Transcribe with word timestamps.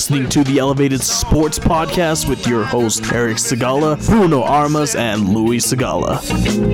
You're 0.00 0.16
listening 0.16 0.30
to 0.30 0.50
the 0.50 0.58
Elevated 0.58 1.02
Sports 1.02 1.58
Podcast 1.58 2.26
with 2.26 2.46
your 2.46 2.64
host, 2.64 3.12
Eric 3.12 3.36
Sigala, 3.36 4.02
Bruno 4.06 4.42
Armas, 4.42 4.94
and 4.94 5.28
Louis 5.28 5.58
Sigala. 5.58 6.22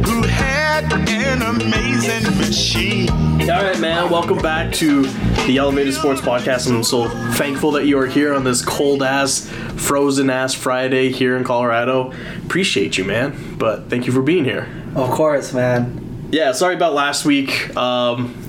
who 0.06 0.22
had 0.22 0.92
an 1.08 1.42
amazing 1.42 2.38
machine. 2.38 3.10
All 3.50 3.64
right, 3.64 3.80
man. 3.80 4.10
Welcome 4.10 4.38
back 4.38 4.72
to 4.74 5.02
the 5.48 5.56
Elevated 5.58 5.94
Sports 5.94 6.20
Podcast. 6.20 6.72
I'm 6.72 6.84
so 6.84 7.08
thankful 7.32 7.72
that 7.72 7.86
you 7.86 7.98
are 7.98 8.06
here 8.06 8.32
on 8.32 8.44
this 8.44 8.64
cold 8.64 9.02
ass, 9.02 9.50
frozen 9.74 10.30
ass 10.30 10.54
Friday 10.54 11.10
here 11.10 11.36
in 11.36 11.42
Colorado. 11.42 12.12
Appreciate 12.44 12.96
you, 12.96 13.04
man. 13.04 13.56
But 13.58 13.90
thank 13.90 14.06
you 14.06 14.12
for 14.12 14.22
being 14.22 14.44
here. 14.44 14.68
Of 14.94 15.10
course, 15.10 15.52
man. 15.52 16.28
Yeah, 16.30 16.52
sorry 16.52 16.76
about 16.76 16.94
last 16.94 17.24
week. 17.24 17.76
Um, 17.76 18.40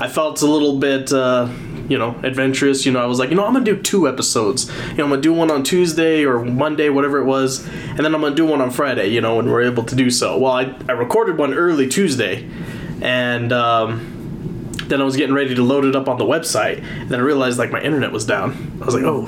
I 0.00 0.08
felt 0.08 0.42
a 0.42 0.46
little 0.46 0.80
bit, 0.80 1.12
uh, 1.12 1.48
you 1.88 1.98
know, 1.98 2.18
adventurous. 2.22 2.84
You 2.86 2.92
know, 2.92 3.00
I 3.02 3.06
was 3.06 3.18
like, 3.18 3.30
you 3.30 3.36
know, 3.36 3.44
I'm 3.44 3.52
gonna 3.52 3.64
do 3.64 3.76
two 3.80 4.08
episodes. 4.08 4.68
You 4.90 4.96
know, 4.98 5.04
I'm 5.04 5.10
gonna 5.10 5.22
do 5.22 5.32
one 5.32 5.50
on 5.50 5.62
Tuesday 5.62 6.24
or 6.24 6.44
Monday, 6.44 6.88
whatever 6.88 7.18
it 7.18 7.24
was, 7.24 7.66
and 7.66 7.98
then 7.98 8.14
I'm 8.14 8.20
gonna 8.20 8.34
do 8.34 8.46
one 8.46 8.60
on 8.60 8.70
Friday. 8.70 9.08
You 9.08 9.20
know, 9.20 9.36
when 9.36 9.46
we're 9.50 9.62
able 9.62 9.84
to 9.84 9.94
do 9.94 10.10
so. 10.10 10.38
Well, 10.38 10.52
I, 10.52 10.74
I 10.88 10.92
recorded 10.92 11.38
one 11.38 11.54
early 11.54 11.88
Tuesday, 11.88 12.48
and 13.02 13.52
um, 13.52 14.70
then 14.86 15.00
I 15.00 15.04
was 15.04 15.16
getting 15.16 15.34
ready 15.34 15.54
to 15.54 15.62
load 15.62 15.84
it 15.84 15.94
up 15.96 16.08
on 16.08 16.18
the 16.18 16.24
website. 16.24 16.82
And 16.82 17.08
then 17.10 17.20
I 17.20 17.22
realized 17.22 17.58
like 17.58 17.70
my 17.70 17.80
internet 17.80 18.12
was 18.12 18.24
down. 18.26 18.78
I 18.80 18.84
was 18.84 18.94
like, 18.94 19.04
oh, 19.04 19.26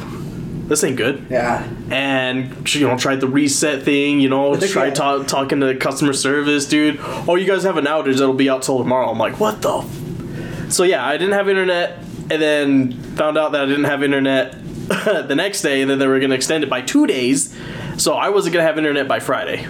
this 0.66 0.82
ain't 0.82 0.96
good 0.96 1.24
Yeah. 1.30 1.64
and 1.92 2.74
you 2.74 2.88
know 2.88 2.98
tried 2.98 3.20
the 3.20 3.28
reset 3.28 3.84
thing 3.84 4.18
you 4.18 4.28
know 4.28 4.56
tried 4.58 4.96
ta- 4.96 5.22
talking 5.22 5.60
to 5.60 5.76
customer 5.76 6.12
service 6.12 6.66
dude 6.66 6.98
oh 7.28 7.36
you 7.36 7.46
guys 7.46 7.62
have 7.62 7.76
an 7.76 7.84
outage 7.84 8.14
that'll 8.18 8.34
be 8.34 8.50
out 8.50 8.62
till 8.62 8.78
tomorrow 8.78 9.08
i'm 9.12 9.16
like 9.16 9.38
what 9.38 9.62
the 9.62 9.70
f-? 9.78 10.72
so 10.72 10.82
yeah 10.82 11.06
i 11.06 11.16
didn't 11.16 11.34
have 11.34 11.48
internet 11.48 12.02
and 12.30 12.42
then 12.42 12.92
found 13.16 13.36
out 13.38 13.52
that 13.52 13.62
i 13.62 13.66
didn't 13.66 13.84
have 13.84 14.02
internet 14.02 14.52
the 14.88 15.34
next 15.34 15.62
day 15.62 15.80
and 15.82 15.90
then 15.90 15.98
they 15.98 16.06
were 16.06 16.18
going 16.18 16.30
to 16.30 16.36
extend 16.36 16.62
it 16.64 16.70
by 16.70 16.80
two 16.80 17.06
days 17.06 17.56
so 17.96 18.14
i 18.14 18.28
wasn't 18.28 18.52
going 18.52 18.62
to 18.62 18.66
have 18.66 18.78
internet 18.78 19.06
by 19.08 19.18
friday 19.20 19.66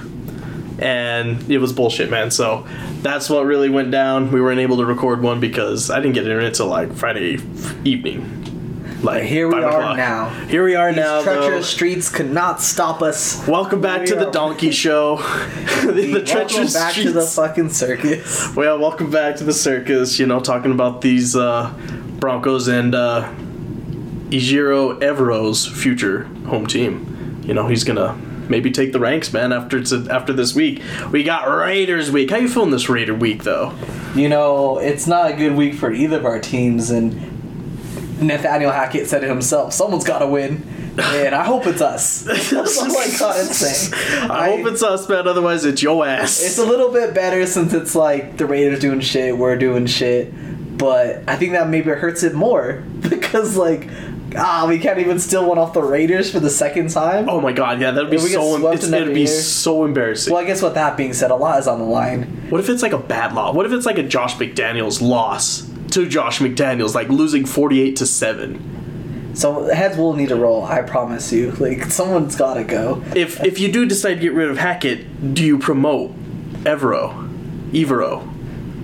and 0.78 1.50
it 1.50 1.58
was 1.58 1.72
bullshit 1.72 2.10
man 2.10 2.30
so 2.30 2.66
that's 3.02 3.30
what 3.30 3.44
really 3.46 3.68
went 3.70 3.90
down 3.90 4.30
we 4.30 4.40
weren't 4.40 4.60
able 4.60 4.76
to 4.76 4.84
record 4.84 5.22
one 5.22 5.40
because 5.40 5.90
i 5.90 5.96
didn't 5.96 6.12
get 6.14 6.24
internet 6.24 6.54
till 6.54 6.66
like 6.66 6.92
friday 6.94 7.38
evening 7.84 8.42
like 9.02 9.24
Here 9.24 9.46
we 9.46 9.54
are 9.62 9.68
o'clock. 9.68 9.96
now. 9.98 10.30
here 10.46 10.64
we 10.64 10.74
are 10.74 10.88
These 10.91 10.96
now 10.96 11.20
though. 11.20 11.34
treacherous 11.34 11.68
streets 11.68 12.08
could 12.08 12.30
not 12.32 12.62
stop 12.62 13.02
us. 13.02 13.46
Welcome 13.46 13.82
back 13.82 14.00
We 14.00 14.06
to 14.06 14.16
the 14.16 14.30
Donkey 14.30 14.70
Show. 14.84 15.16
the 15.18 15.22
the 15.92 16.02
Welcome 16.12 16.24
treacherous 16.24 16.72
back 16.72 16.92
streets. 16.92 17.12
to 17.12 17.12
the 17.12 17.26
fucking 17.26 17.68
circus. 17.70 18.56
well, 18.56 18.78
welcome 18.78 19.10
back 19.10 19.36
to 19.36 19.44
the 19.44 19.52
circus. 19.52 20.18
You 20.18 20.24
know, 20.26 20.41
talking 20.41 20.72
about 20.72 21.02
these 21.02 21.36
uh, 21.36 21.72
Broncos 22.19 22.69
and 22.69 22.95
uh, 22.95 23.33
Ejiro 24.31 24.98
Evero's 25.00 25.67
future 25.67 26.25
home 26.47 26.67
team. 26.67 27.42
You 27.45 27.55
know, 27.55 27.69
he's 27.69 27.84
gonna 27.84 28.19
maybe 28.48 28.70
take 28.70 28.92
the 28.92 29.00
ranks, 29.00 29.33
man. 29.33 29.53
After 29.53 29.78
it's 29.78 29.92
after 29.92 30.33
this 30.33 30.55
week, 30.55 30.83
we 31.12 31.22
got 31.22 31.48
Raiders 31.48 32.11
week. 32.11 32.31
How 32.31 32.37
you 32.37 32.48
feeling 32.48 32.70
this 32.70 32.89
Raider 32.89 33.14
week, 33.14 33.44
though? 33.44 33.75
You 34.14 34.28
know, 34.28 34.78
it's 34.78 35.06
not 35.06 35.31
a 35.31 35.34
good 35.34 35.55
week 35.55 35.75
for 35.75 35.92
either 35.92 36.19
of 36.19 36.25
our 36.25 36.41
teams, 36.41 36.91
and 36.91 37.14
Nathaniel 38.21 38.72
Hackett 38.72 39.06
said 39.06 39.22
it 39.22 39.28
himself. 39.28 39.72
Someone's 39.72 40.05
got 40.05 40.21
to 40.21 40.26
win, 40.26 40.66
and 40.99 41.34
I 41.34 41.44
hope 41.44 41.66
it's 41.66 41.81
us. 41.81 42.22
That's 42.25 42.53
all 42.53 42.97
I 42.97 43.09
got 43.19 43.34
say. 43.37 43.97
I, 44.28 44.56
hope 44.56 44.66
it's 44.66 44.82
us, 44.82 45.09
man. 45.09 45.28
Otherwise, 45.28 45.65
it's 45.65 45.82
your 45.82 46.06
ass. 46.06 46.43
It's 46.43 46.59
a 46.59 46.65
little 46.65 46.91
bit 46.91 47.15
better 47.15 47.47
since 47.47 47.72
it's 47.72 47.94
like 47.94 48.38
the 48.38 48.47
Raiders 48.47 48.81
doing 48.81 49.00
shit, 49.00 49.37
we're 49.37 49.56
doing 49.56 49.87
shit. 49.87 50.32
But 50.78 51.22
I 51.26 51.37
think 51.37 51.53
that 51.53 51.69
maybe 51.69 51.91
hurts 51.91 52.22
it 52.22 52.34
more 52.34 52.82
because 53.00 53.56
like 53.56 53.88
ah, 54.37 54.66
we 54.69 54.78
can't 54.78 54.98
even 54.98 55.19
steal 55.19 55.47
one 55.48 55.56
off 55.59 55.72
the 55.72 55.82
Raiders 55.82 56.31
for 56.31 56.41
the 56.41 56.50
second 56.50 56.91
time. 56.91 57.28
oh 57.28 57.41
my 57.41 57.53
god, 57.53 57.81
yeah, 57.81 57.91
that'd 57.91 58.10
be 58.10 58.16
If 58.16 58.22
we 58.25 58.28
get 58.31 58.34
so. 58.37 58.70
It's, 58.72 58.84
it'd 58.84 59.14
be 59.14 59.20
year. 59.20 59.26
so 59.28 59.84
embarrassing. 59.84 60.32
Well, 60.32 60.42
I 60.42 60.47
guess 60.47 60.60
with 60.62 60.75
that 60.75 60.97
being 60.97 61.12
said, 61.14 61.31
a 61.31 61.37
lot 61.37 61.59
is 61.59 61.66
on 61.66 61.78
the 61.78 61.84
line. 61.87 62.25
What 62.50 62.60
if 62.60 62.69
it's 62.69 62.82
like 62.82 62.92
a 62.92 62.98
bad 62.98 63.34
loss? 63.34 63.54
What 63.54 63.66
if 63.66 63.72
it's 63.72 63.87
like 63.87 63.98
a 63.98 64.03
Josh 64.03 64.34
McDaniels 64.37 65.00
loss 65.00 65.69
to 65.92 66.06
Josh 66.06 66.41
McDaniels, 66.41 66.94
like 66.94 67.08
losing 67.08 67.47
forty-eight 67.47 67.97
to 67.97 68.06
seven? 68.06 69.32
So 69.34 69.64
heads 69.72 69.97
will 69.98 70.14
need 70.14 70.28
to 70.31 70.37
roll. 70.37 70.64
I 70.64 70.82
promise 70.82 71.32
you. 71.32 71.53
Like 71.58 71.84
someone's 71.84 72.37
got 72.37 72.54
to 72.54 72.64
go. 72.64 73.03
If 73.14 73.43
if 73.43 73.58
you 73.58 73.72
do 73.72 73.87
decide 73.87 74.14
to 74.14 74.20
get 74.20 74.34
rid 74.34 74.50
of 74.50 74.58
Hackett, 74.58 75.34
do 75.34 75.44
you 75.44 75.58
promote 75.58 76.12
Evero, 76.64 77.14
Evero? 77.70 78.28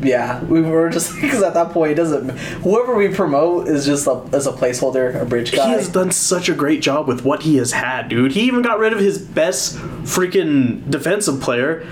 Yeah, 0.03 0.43
we 0.45 0.61
were 0.61 0.91
just 0.91 1.15
because 1.21 1.43
at 1.43 1.55
that 1.55 1.71
point 1.71 1.93
it 1.93 1.95
doesn't. 1.95 2.31
Whoever 2.63 2.95
we 2.95 3.09
promote 3.09 3.69
is 3.69 3.87
just 3.87 4.07
a, 4.07 4.23
as 4.33 4.47
a 4.47 4.53
placeholder, 4.53 5.21
a 5.21 5.25
bridge 5.25 5.53
guy. 5.53 5.69
He 5.69 5.73
has 5.73 5.89
done 5.89 6.11
such 6.11 6.49
a 6.49 6.55
great 6.55 6.83
job 6.83 7.07
with 7.09 7.25
what 7.25 7.43
he 7.43 7.57
has 7.57 7.73
had, 7.73 8.09
dude. 8.09 8.33
He 8.33 8.43
even 8.43 8.63
got 8.63 8.79
rid 8.79 8.93
of 8.93 8.99
his 8.99 9.19
best 9.19 9.77
freaking 10.05 10.89
defensive 10.91 11.41
player, 11.41 11.87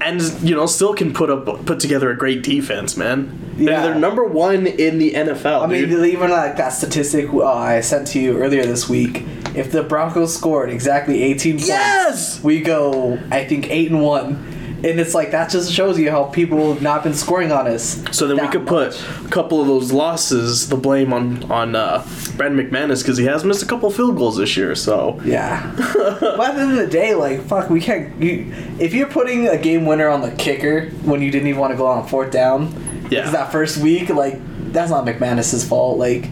and 0.00 0.20
you 0.42 0.54
know 0.54 0.66
still 0.66 0.94
can 0.94 1.12
put 1.12 1.30
up 1.30 1.46
put 1.66 1.80
together 1.80 2.10
a 2.10 2.16
great 2.16 2.42
defense, 2.42 2.96
man. 2.96 3.40
Yeah. 3.56 3.82
they're 3.82 3.94
number 3.94 4.24
one 4.24 4.66
in 4.66 4.98
the 4.98 5.12
NFL. 5.12 5.62
I 5.62 5.66
mean, 5.66 5.88
dude. 5.88 6.06
even 6.06 6.30
like 6.30 6.56
that 6.56 6.70
statistic 6.70 7.32
uh, 7.32 7.44
I 7.46 7.80
sent 7.82 8.08
to 8.08 8.20
you 8.20 8.36
earlier 8.38 8.64
this 8.66 8.88
week. 8.88 9.22
If 9.54 9.70
the 9.70 9.84
Broncos 9.84 10.34
scored 10.36 10.70
exactly 10.70 11.22
18 11.22 11.52
points, 11.54 11.68
Yes! 11.68 12.42
we 12.42 12.60
go. 12.60 13.20
I 13.30 13.44
think 13.44 13.70
eight 13.70 13.92
and 13.92 14.02
one, 14.02 14.63
and 14.84 15.00
it's 15.00 15.14
like 15.14 15.30
that 15.30 15.50
just 15.50 15.72
shows 15.72 15.98
you 15.98 16.10
how 16.10 16.24
people 16.24 16.72
have 16.72 16.82
not 16.82 17.02
been 17.02 17.14
scoring 17.14 17.50
on 17.50 17.66
us. 17.66 18.02
So 18.12 18.26
then 18.26 18.36
we 18.40 18.48
could 18.48 18.64
much. 18.64 18.96
put 18.98 19.24
a 19.24 19.28
couple 19.30 19.60
of 19.60 19.66
those 19.66 19.90
losses, 19.92 20.68
the 20.68 20.76
blame 20.76 21.12
on 21.12 21.50
on 21.50 21.74
uh, 21.74 22.06
Brandon 22.36 22.68
McManus 22.68 23.02
because 23.02 23.16
he 23.18 23.24
has 23.24 23.44
missed 23.44 23.62
a 23.62 23.66
couple 23.66 23.90
field 23.90 24.16
goals 24.16 24.36
this 24.36 24.56
year. 24.56 24.74
So 24.74 25.18
Yeah. 25.24 25.72
but 25.94 26.40
at 26.40 26.54
the 26.54 26.60
end 26.60 26.72
of 26.72 26.78
the 26.78 26.86
day, 26.86 27.14
like 27.14 27.40
fuck, 27.42 27.70
we 27.70 27.80
can't. 27.80 28.20
You, 28.22 28.52
if 28.78 28.92
you're 28.94 29.08
putting 29.08 29.48
a 29.48 29.56
game 29.56 29.86
winner 29.86 30.08
on 30.08 30.20
the 30.20 30.30
kicker 30.32 30.90
when 31.04 31.22
you 31.22 31.30
didn't 31.30 31.48
even 31.48 31.60
want 31.60 31.72
to 31.72 31.76
go 31.76 31.86
on 31.86 32.06
fourth 32.06 32.30
down, 32.30 33.08
Yeah. 33.10 33.30
that 33.30 33.50
first 33.52 33.78
week, 33.78 34.10
like 34.10 34.38
that's 34.72 34.90
not 34.90 35.04
McManus's 35.06 35.66
fault. 35.66 35.98
Like, 35.98 36.28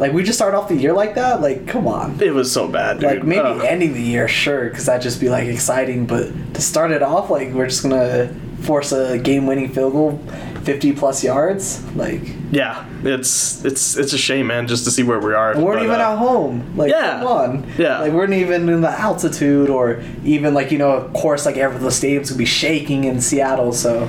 like 0.00 0.12
we 0.12 0.22
just 0.24 0.38
start 0.38 0.54
off 0.54 0.68
the 0.68 0.74
year 0.76 0.92
like 0.92 1.14
that. 1.14 1.40
Like, 1.40 1.66
come 1.68 1.86
on. 1.86 2.20
it 2.20 2.32
was 2.34 2.50
so 2.50 2.66
bad, 2.66 2.98
dude. 3.00 3.10
Like 3.10 3.24
maybe 3.24 3.40
Ugh. 3.40 3.64
ending 3.64 3.92
the 3.92 4.02
year, 4.02 4.26
sure, 4.26 4.68
because 4.68 4.86
that'd 4.86 5.02
just 5.02 5.20
be 5.20 5.28
like 5.28 5.46
exciting. 5.46 6.06
But 6.06 6.54
to 6.54 6.60
start 6.60 6.90
it 6.90 7.02
off, 7.02 7.30
like 7.30 7.52
we're 7.52 7.68
just 7.68 7.82
gonna 7.82 8.34
force 8.62 8.92
a 8.92 9.18
game-winning 9.18 9.72
field 9.72 9.92
goal, 9.92 10.18
fifty 10.64 10.92
plus 10.92 11.22
yards. 11.24 11.82
Like 11.94 12.22
yeah, 12.50 12.84
it's 13.04 13.64
it's 13.64 13.96
it's 13.96 14.12
a 14.12 14.18
shame, 14.18 14.48
man, 14.48 14.66
just 14.66 14.84
to 14.84 14.90
see 14.90 15.02
where 15.02 15.20
we 15.20 15.32
are. 15.34 15.56
we 15.56 15.62
weren't 15.62 15.78
But, 15.80 15.84
even 15.84 16.00
uh, 16.00 16.10
at 16.12 16.18
home. 16.18 16.76
Like 16.76 16.90
yeah. 16.90 17.18
come 17.20 17.26
on, 17.28 17.66
Yeah. 17.78 18.00
Like 18.00 18.12
we 18.12 18.16
weren't 18.18 18.32
even 18.34 18.68
in 18.68 18.80
the 18.80 18.90
altitude, 18.90 19.70
or 19.70 20.02
even 20.24 20.54
like 20.54 20.72
you 20.72 20.78
know, 20.78 20.90
of 20.92 21.12
course, 21.12 21.46
like 21.46 21.56
every 21.56 21.78
the 21.78 21.90
stadium's 21.90 22.30
gonna 22.30 22.38
be 22.38 22.44
shaking 22.46 23.04
in 23.04 23.20
Seattle. 23.20 23.72
So 23.72 24.08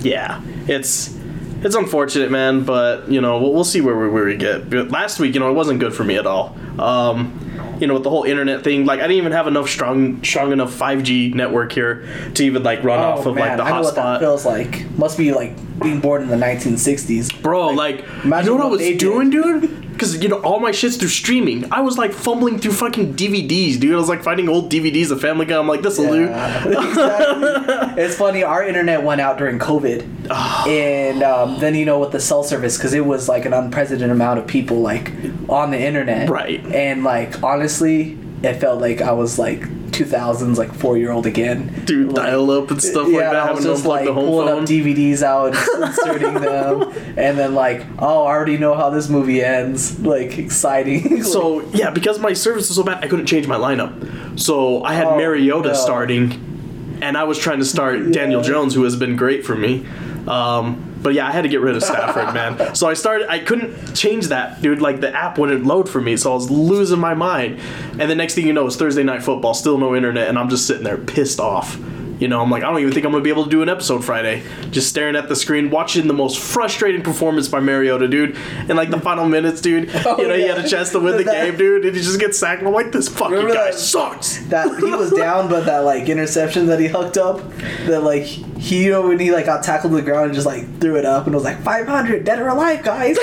Yeah, 0.00 0.40
it's 0.66 1.16
it's 1.62 1.74
unfortunate, 1.74 2.30
man, 2.30 2.64
but 2.64 3.08
you 3.10 3.20
know 3.20 3.38
we'll, 3.40 3.52
we'll 3.52 3.64
see 3.64 3.80
where 3.80 3.96
we, 3.98 4.08
where 4.08 4.24
we 4.24 4.36
get. 4.36 4.68
But 4.70 4.90
last 4.90 5.18
week, 5.20 5.34
you 5.34 5.40
know, 5.40 5.50
it 5.50 5.54
wasn't 5.54 5.80
good 5.80 5.94
for 5.94 6.04
me 6.04 6.16
at 6.16 6.26
all. 6.26 6.56
Um, 6.80 7.36
you 7.80 7.86
know, 7.86 7.94
with 7.94 8.02
the 8.04 8.10
whole 8.10 8.24
internet 8.24 8.62
thing, 8.62 8.84
like 8.84 8.98
I 9.00 9.02
didn't 9.04 9.16
even 9.18 9.32
have 9.32 9.46
enough 9.46 9.68
strong 9.68 10.22
strong 10.22 10.52
enough 10.52 10.70
5G 10.72 11.34
network 11.34 11.72
here 11.72 12.06
to 12.34 12.44
even 12.44 12.62
like 12.62 12.82
run 12.84 12.98
off 12.98 13.24
of 13.26 13.36
like 13.36 13.56
the 13.56 13.62
Oh, 13.62 13.66
I 13.66 13.70
know 13.70 13.80
what 13.82 13.94
that 13.94 14.04
hotspot. 14.04 14.20
feels 14.20 14.44
like. 14.46 14.90
Must 14.98 15.16
be 15.16 15.32
like 15.32 15.54
being 15.80 16.00
born 16.00 16.22
in 16.22 16.28
the 16.28 16.36
1960s. 16.36 17.40
Bro, 17.42 17.68
like, 17.68 18.00
you 18.00 18.06
imagine 18.24 18.46
know 18.48 18.56
what 18.56 18.66
I 18.66 18.68
was 18.68 18.80
they 18.80 18.90
did. 18.90 18.98
doing, 19.00 19.30
dude? 19.30 19.76
Because 20.00 20.22
you 20.22 20.30
know 20.30 20.40
all 20.40 20.60
my 20.60 20.70
shit's 20.70 20.96
through 20.96 21.08
streaming. 21.08 21.70
I 21.70 21.82
was 21.82 21.98
like 21.98 22.14
fumbling 22.14 22.58
through 22.58 22.72
fucking 22.72 23.16
DVDs, 23.16 23.78
dude. 23.78 23.92
I 23.92 23.98
was 23.98 24.08
like 24.08 24.22
finding 24.22 24.48
old 24.48 24.72
DVDs 24.72 25.10
of 25.10 25.20
Family 25.20 25.44
Guy. 25.44 25.58
I'm 25.58 25.68
like, 25.68 25.82
this'll 25.82 26.10
do. 26.10 26.24
Yeah, 26.24 26.68
exactly. 26.88 28.02
it's 28.02 28.16
funny. 28.16 28.42
Our 28.42 28.64
internet 28.64 29.02
went 29.02 29.20
out 29.20 29.36
during 29.36 29.58
COVID, 29.58 30.30
and 30.66 31.22
um, 31.22 31.58
then 31.58 31.74
you 31.74 31.84
know 31.84 31.98
with 31.98 32.12
the 32.12 32.20
cell 32.20 32.42
service 32.42 32.78
because 32.78 32.94
it 32.94 33.04
was 33.04 33.28
like 33.28 33.44
an 33.44 33.52
unprecedented 33.52 34.10
amount 34.10 34.38
of 34.38 34.46
people 34.46 34.80
like 34.80 35.12
on 35.50 35.70
the 35.70 35.78
internet. 35.78 36.30
Right. 36.30 36.64
And 36.64 37.04
like 37.04 37.42
honestly, 37.42 38.16
it 38.42 38.54
felt 38.54 38.80
like 38.80 39.02
I 39.02 39.12
was 39.12 39.38
like 39.38 39.68
2000s 40.04 40.56
like 40.56 40.72
four 40.74 40.96
year 40.96 41.10
old 41.12 41.26
again. 41.26 41.82
Dude, 41.84 42.08
Like, 42.12 42.26
dial 42.26 42.50
up 42.50 42.70
and 42.70 42.82
stuff 42.82 43.08
yeah, 43.08 43.18
like 43.18 43.32
that. 43.32 43.36
I 43.48 43.52
was 43.52 43.64
just 43.64 43.84
like 43.84 44.04
the 44.06 44.12
home 44.14 44.26
pulling 44.26 44.48
phone. 44.48 44.62
up 44.62 44.68
DVDs 44.68 45.22
out 45.22 45.54
and 45.56 45.84
inserting 45.84 46.34
them, 46.34 46.82
and 47.16 47.38
then 47.38 47.54
like, 47.54 47.84
oh, 47.98 48.24
I 48.24 48.34
already 48.34 48.56
know 48.58 48.74
how 48.74 48.90
this 48.90 49.08
movie 49.08 49.42
ends. 49.42 49.98
Like 50.00 50.38
exciting. 50.38 51.22
So 51.30 51.60
yeah, 51.72 51.90
because 51.90 52.18
my 52.18 52.32
service 52.32 52.68
was 52.68 52.76
so 52.76 52.82
bad, 52.82 53.04
I 53.04 53.08
couldn't 53.08 53.26
change 53.26 53.46
my 53.46 53.56
lineup. 53.56 54.38
So 54.40 54.82
I 54.82 54.94
had 54.94 55.06
Oh, 55.06 55.16
Mariota 55.16 55.68
no. 55.68 55.74
starting, 55.74 56.98
and 57.02 57.16
I 57.16 57.24
was 57.24 57.38
trying 57.38 57.58
to 57.58 57.64
start 57.64 58.10
Daniel 58.12 58.42
Jones, 58.42 58.74
who 58.74 58.82
has 58.84 58.96
been 58.96 59.16
great 59.16 59.44
for 59.44 59.54
me. 59.54 59.86
Um, 60.26 60.89
but 61.02 61.14
yeah, 61.14 61.26
I 61.26 61.30
had 61.30 61.42
to 61.42 61.48
get 61.48 61.60
rid 61.60 61.76
of 61.76 61.82
Stafford, 61.82 62.34
man. 62.34 62.74
So 62.74 62.88
I 62.88 62.94
started. 62.94 63.30
I 63.30 63.38
couldn't 63.38 63.94
change 63.94 64.28
that, 64.28 64.60
dude. 64.62 64.80
Like 64.80 65.00
the 65.00 65.14
app 65.14 65.38
wouldn't 65.38 65.64
load 65.64 65.88
for 65.88 66.00
me, 66.00 66.16
so 66.16 66.32
I 66.32 66.34
was 66.34 66.50
losing 66.50 66.98
my 66.98 67.14
mind. 67.14 67.58
And 67.98 68.10
the 68.10 68.14
next 68.14 68.34
thing 68.34 68.46
you 68.46 68.52
know, 68.52 68.66
it's 68.66 68.76
Thursday 68.76 69.02
night 69.02 69.22
football, 69.22 69.54
still 69.54 69.78
no 69.78 69.94
internet, 69.96 70.28
and 70.28 70.38
I'm 70.38 70.48
just 70.48 70.66
sitting 70.66 70.84
there 70.84 70.98
pissed 70.98 71.40
off. 71.40 71.78
You 72.20 72.28
know, 72.28 72.40
I'm 72.42 72.50
like, 72.50 72.62
I 72.62 72.70
don't 72.70 72.80
even 72.80 72.92
think 72.92 73.06
I'm 73.06 73.12
gonna 73.12 73.24
be 73.24 73.30
able 73.30 73.44
to 73.44 73.50
do 73.50 73.62
an 73.62 73.68
episode 73.70 74.04
Friday. 74.04 74.42
Just 74.70 74.88
staring 74.90 75.16
at 75.16 75.28
the 75.28 75.34
screen, 75.34 75.70
watching 75.70 76.06
the 76.06 76.12
most 76.12 76.38
frustrating 76.38 77.02
performance 77.02 77.48
by 77.48 77.60
Mariota, 77.60 78.06
dude. 78.08 78.36
In 78.68 78.76
like 78.76 78.90
the 78.90 79.00
final 79.00 79.26
minutes, 79.26 79.60
dude. 79.62 79.90
Oh, 80.06 80.18
you 80.20 80.28
know, 80.28 80.34
he 80.34 80.44
oh, 80.44 80.54
had 80.54 80.64
a 80.64 80.68
chance 80.68 80.90
to 80.90 81.00
win 81.00 81.16
the 81.16 81.24
That- 81.30 81.46
game, 81.46 81.56
dude, 81.56 81.86
and 81.86 81.96
he 81.96 82.02
just 82.02 82.20
gets 82.20 82.38
sacked. 82.38 82.62
I'm 82.62 82.72
like, 82.74 82.92
this 82.92 83.08
fucking 83.08 83.48
guy 83.48 83.54
that- 83.54 83.74
sucks. 83.74 84.36
that 84.48 84.68
he 84.78 84.90
was 84.92 85.10
down, 85.16 85.48
but 85.48 85.64
that 85.64 85.78
like 85.80 86.08
interception 86.10 86.66
that 86.66 86.78
he 86.78 86.88
hooked 86.88 87.16
up, 87.16 87.40
that 87.86 88.02
like 88.02 88.24
he 88.24 88.84
you 88.84 88.90
know 88.90 89.08
when 89.08 89.18
he 89.18 89.32
like 89.32 89.46
got 89.46 89.62
tackled 89.64 89.92
to 89.92 89.96
the 89.96 90.02
ground 90.02 90.26
and 90.26 90.34
just 90.34 90.46
like 90.46 90.78
threw 90.78 90.96
it 90.96 91.06
up 91.06 91.24
and 91.24 91.34
was 91.34 91.44
like 91.44 91.62
500 91.62 92.24
dead 92.24 92.38
or 92.38 92.48
alive, 92.48 92.84
guys. 92.84 93.16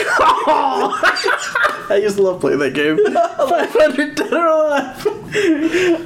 I 1.90 2.00
used 2.02 2.18
to 2.18 2.24
love 2.24 2.42
playing 2.42 2.60
that 2.60 2.74
game. 2.74 2.98
500 2.98 4.16
dead 4.16 4.34
or 4.34 4.48
alive. 4.48 5.08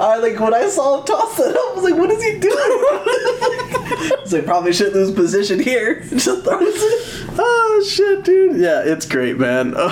I 0.01 0.17
like 0.21 0.39
when 0.39 0.53
I 0.53 0.67
saw 0.67 0.99
him 0.99 1.05
toss 1.05 1.39
it 1.39 1.55
up, 1.55 1.55
I 1.55 1.73
was 1.75 1.83
like, 1.83 1.95
what 1.95 2.11
is 2.11 2.21
he 2.23 2.39
doing? 2.39 2.80
Like, 4.31 4.45
probably 4.45 4.71
shouldn't 4.71 4.95
lose 4.95 5.11
position 5.11 5.59
here. 5.59 5.99
Just 6.03 6.25
throws 6.25 6.45
it. 6.63 7.29
Oh 7.37 7.85
shit, 7.87 8.23
dude. 8.23 8.57
Yeah, 8.61 8.81
it's 8.85 9.05
great, 9.05 9.37
man. 9.37 9.73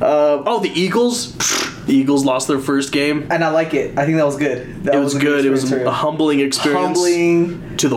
Um, 0.00 0.44
oh, 0.46 0.60
the 0.62 0.70
Eagles. 0.70 1.32
The 1.86 1.92
Eagles 1.94 2.24
lost 2.24 2.46
their 2.46 2.60
first 2.60 2.92
game. 2.92 3.26
And 3.30 3.42
I 3.42 3.48
like 3.50 3.74
it. 3.74 3.98
I 3.98 4.04
think 4.04 4.16
that 4.18 4.26
was 4.26 4.36
good. 4.36 4.84
That 4.84 4.94
It 4.94 4.98
was 4.98 5.16
a 5.16 5.18
good. 5.18 5.44
It 5.44 5.50
was 5.50 5.70
a 5.72 5.90
humbling 5.90 6.38
experience. 6.40 6.86
humbling. 6.86 7.76
to 7.78 7.88
the. 7.88 7.96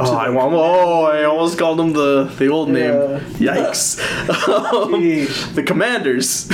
Oh, 0.00 0.14
I, 0.16 0.30
want- 0.30 0.54
oh, 0.54 1.04
I 1.04 1.24
almost 1.24 1.58
called 1.58 1.78
them 1.78 1.92
the 1.92 2.24
the 2.24 2.48
old 2.48 2.70
name. 2.70 2.90
Yikes. 3.38 4.00
Um, 4.48 4.92
the 5.54 5.62
Commanders. 5.62 6.50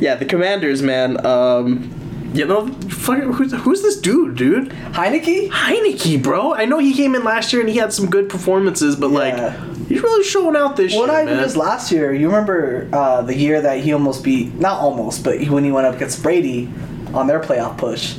yeah, 0.00 0.16
the 0.16 0.24
Commanders, 0.24 0.82
man. 0.82 1.24
Um, 1.24 1.90
you 2.34 2.46
know, 2.46 2.66
fucking, 2.66 3.32
who's, 3.32 3.52
who's 3.52 3.82
this 3.82 4.00
dude, 4.00 4.36
dude? 4.36 4.68
Heinicke? 4.70 5.50
Heinicke, 5.50 6.22
bro. 6.22 6.54
I 6.54 6.64
know 6.64 6.78
he 6.78 6.94
came 6.94 7.14
in 7.14 7.24
last 7.24 7.52
year 7.52 7.60
and 7.62 7.70
he 7.70 7.76
had 7.78 7.92
some 7.92 8.08
good 8.08 8.28
performances, 8.28 8.96
but 8.96 9.10
Yeah. 9.10 9.18
like, 9.18 9.86
he's 9.88 10.02
really 10.02 10.24
showing 10.24 10.56
out 10.56 10.76
this 10.76 10.92
Well, 10.92 11.02
year, 11.06 11.12
not 11.12 11.22
even 11.24 11.34
man. 11.36 11.44
just 11.44 11.56
last 11.56 11.92
year. 11.92 12.12
You 12.14 12.26
remember 12.28 12.88
uh, 12.92 13.22
the 13.22 13.36
year 13.36 13.60
that 13.60 13.80
he 13.80 13.92
almost 13.92 14.24
beat, 14.24 14.54
not 14.54 14.80
almost, 14.80 15.22
but 15.24 15.40
when 15.48 15.64
he 15.64 15.72
went 15.72 15.86
up 15.86 15.94
against 15.96 16.22
Brady 16.22 16.70
on 17.12 17.26
their 17.26 17.40
playoff 17.40 17.76
push. 17.76 18.16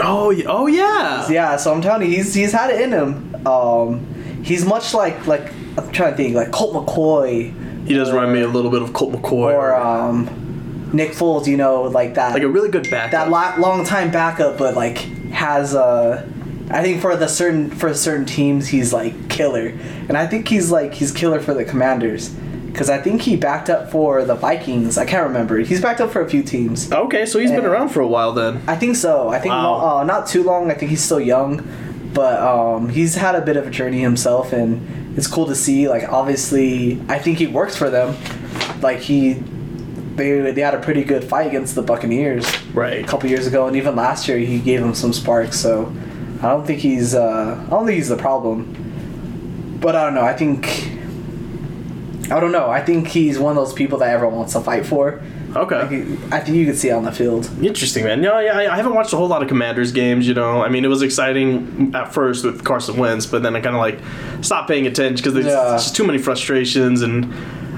oh, 0.00 0.28
y- 0.34 0.44
oh 0.46 0.66
yeah. 0.66 1.26
Yeah, 1.30 1.56
so 1.56 1.72
I'm 1.72 1.80
telling 1.80 2.10
you, 2.10 2.16
he's 2.18 2.34
he's 2.34 2.52
had 2.52 2.70
it 2.70 2.80
in 2.82 2.92
him. 2.92 3.46
Um, 3.46 4.06
he's 4.42 4.64
much 4.66 4.92
like 4.92 5.26
like 5.26 5.50
I'm 5.78 5.90
trying 5.92 6.10
to 6.12 6.16
think 6.16 6.34
like 6.34 6.50
Colt 6.52 6.74
McCoy 6.74 7.54
He 7.86 7.94
does 7.94 8.10
remind 8.10 8.32
me 8.34 8.40
a 8.42 8.48
little 8.48 8.70
bit 8.70 8.82
of 8.82 8.92
Colt 8.92 9.12
McCoy, 9.14 9.54
or 9.54 9.74
um, 9.74 10.28
Nick 10.92 11.12
Foles. 11.12 11.46
You 11.46 11.56
know, 11.56 11.82
like 11.82 12.14
that. 12.14 12.32
like 12.34 12.42
a 12.42 12.48
really 12.48 12.70
good 12.70 12.88
backup. 12.90 13.10
that 13.12 13.30
lo- 13.30 13.60
long 13.62 13.84
time 13.84 14.10
backup, 14.10 14.58
but 14.58 14.74
like 14.74 14.98
has 15.32 15.74
uh 15.74 16.26
I 16.70 16.82
think 16.82 17.00
for 17.00 17.14
the 17.16 17.28
certain 17.28 17.70
for 17.70 17.92
certain 17.94 18.26
teams 18.26 18.66
he's 18.68 18.92
like 18.92 19.28
killer, 19.28 19.68
and 20.08 20.16
I 20.16 20.26
think 20.26 20.48
he's 20.48 20.70
like 20.70 20.94
he's 20.94 21.12
killer 21.12 21.38
for 21.40 21.54
the 21.54 21.64
Commanders, 21.64 22.30
because 22.66 22.90
I 22.90 22.98
think 22.98 23.22
he 23.22 23.36
backed 23.36 23.70
up 23.70 23.90
for 23.92 24.24
the 24.24 24.34
Vikings. 24.34 24.98
I 24.98 25.04
can't 25.04 25.26
remember. 25.28 25.58
He's 25.58 25.80
backed 25.80 26.00
up 26.00 26.10
for 26.10 26.22
a 26.22 26.28
few 26.28 26.42
teams. 26.42 26.90
okay, 26.90 27.24
so 27.24 27.38
he's 27.38 27.52
been 27.52 27.64
around 27.66 27.90
for 27.90 28.00
a 28.00 28.06
while 28.08 28.32
then. 28.32 28.62
I 28.66 28.74
think 28.74 28.96
so. 28.96 29.28
I 29.28 29.38
think 29.38 29.52
Wow. 29.54 29.98
uh, 30.00 30.04
not 30.04 30.26
too 30.26 30.42
long. 30.42 30.70
I 30.70 30.74
think 30.74 30.90
he's 30.90 31.02
still 31.04 31.20
young, 31.20 31.64
but 32.12 32.40
um, 32.42 32.88
he's 32.88 33.14
had 33.14 33.36
a 33.36 33.42
bit 33.42 33.56
of 33.56 33.66
a 33.68 33.70
journey 33.70 34.00
himself, 34.00 34.52
and 34.52 35.16
it's 35.16 35.28
cool 35.28 35.46
to 35.46 35.54
see. 35.54 35.88
Like 35.88 36.08
obviously, 36.12 37.00
I 37.08 37.20
think 37.20 37.38
he 37.38 37.46
works 37.46 37.76
for 37.76 37.90
them. 37.90 38.16
Like 38.82 38.98
he, 38.98 39.34
they 40.16 40.50
they 40.50 40.60
had 40.60 40.74
a 40.74 40.80
pretty 40.80 41.04
good 41.04 41.22
fight 41.24 41.46
against 41.46 41.74
the 41.74 41.82
Buccaneers 41.82 42.46
Right. 42.74 43.04
a 43.04 43.06
couple 43.06 43.28
years 43.30 43.46
ago, 43.46 43.66
and 43.66 43.76
even 43.76 43.94
last 43.96 44.26
year 44.28 44.38
he 44.38 44.58
gave 44.58 44.80
them 44.80 44.94
some 44.94 45.12
sparks. 45.12 45.58
So 45.60 45.92
I 46.42 46.48
don't 46.48 46.66
think 46.66 46.80
he's 46.80 47.14
uh, 47.14 47.62
I 47.66 47.70
don't 47.70 47.86
think 47.86 47.96
he's 47.96 48.08
the 48.08 48.16
problem. 48.16 48.82
But 49.80 49.94
I 49.94 50.04
don't 50.04 50.14
know. 50.14 50.22
I 50.22 50.32
think 50.32 50.90
I 52.30 52.40
don't 52.40 52.50
know. 52.52 52.68
I 52.70 52.82
think 52.82 53.06
he's 53.08 53.38
one 53.38 53.56
of 53.56 53.64
those 53.64 53.72
people 53.74 53.98
that 53.98 54.08
everyone 54.10 54.36
wants 54.36 54.54
to 54.54 54.60
fight 54.60 54.84
for. 54.84 55.20
Okay. 55.54 55.78
Like, 56.00 56.32
I 56.32 56.40
think 56.40 56.56
you 56.56 56.66
could 56.66 56.76
see 56.76 56.88
it 56.88 56.92
on 56.92 57.04
the 57.04 57.12
field. 57.12 57.48
Interesting, 57.62 58.04
man. 58.04 58.22
Yeah, 58.22 58.40
yeah. 58.40 58.58
I- 58.58 58.72
I 58.74 58.76
haven't 58.76 58.94
watched 58.94 59.12
a 59.12 59.16
whole 59.16 59.28
lot 59.28 59.42
of 59.42 59.48
Commanders 59.48 59.92
games. 59.92 60.26
You 60.28 60.34
know, 60.34 60.62
I 60.62 60.68
mean, 60.68 60.84
it 60.84 60.88
was 60.88 61.02
exciting 61.02 61.92
at 61.94 62.12
first 62.12 62.44
with 62.44 62.62
Carson 62.64 62.96
Wentz, 62.96 63.24
but 63.26 63.42
then 63.42 63.54
I 63.56 63.60
kind 63.60 63.76
of 63.76 63.80
like 63.80 64.00
stopped 64.42 64.68
paying 64.68 64.86
attention 64.86 65.16
because 65.16 65.34
there's 65.34 65.46
Yeah. 65.46 65.72
just 65.72 65.94
too 65.96 66.04
many 66.04 66.18
frustrations, 66.18 67.00
and 67.00 67.32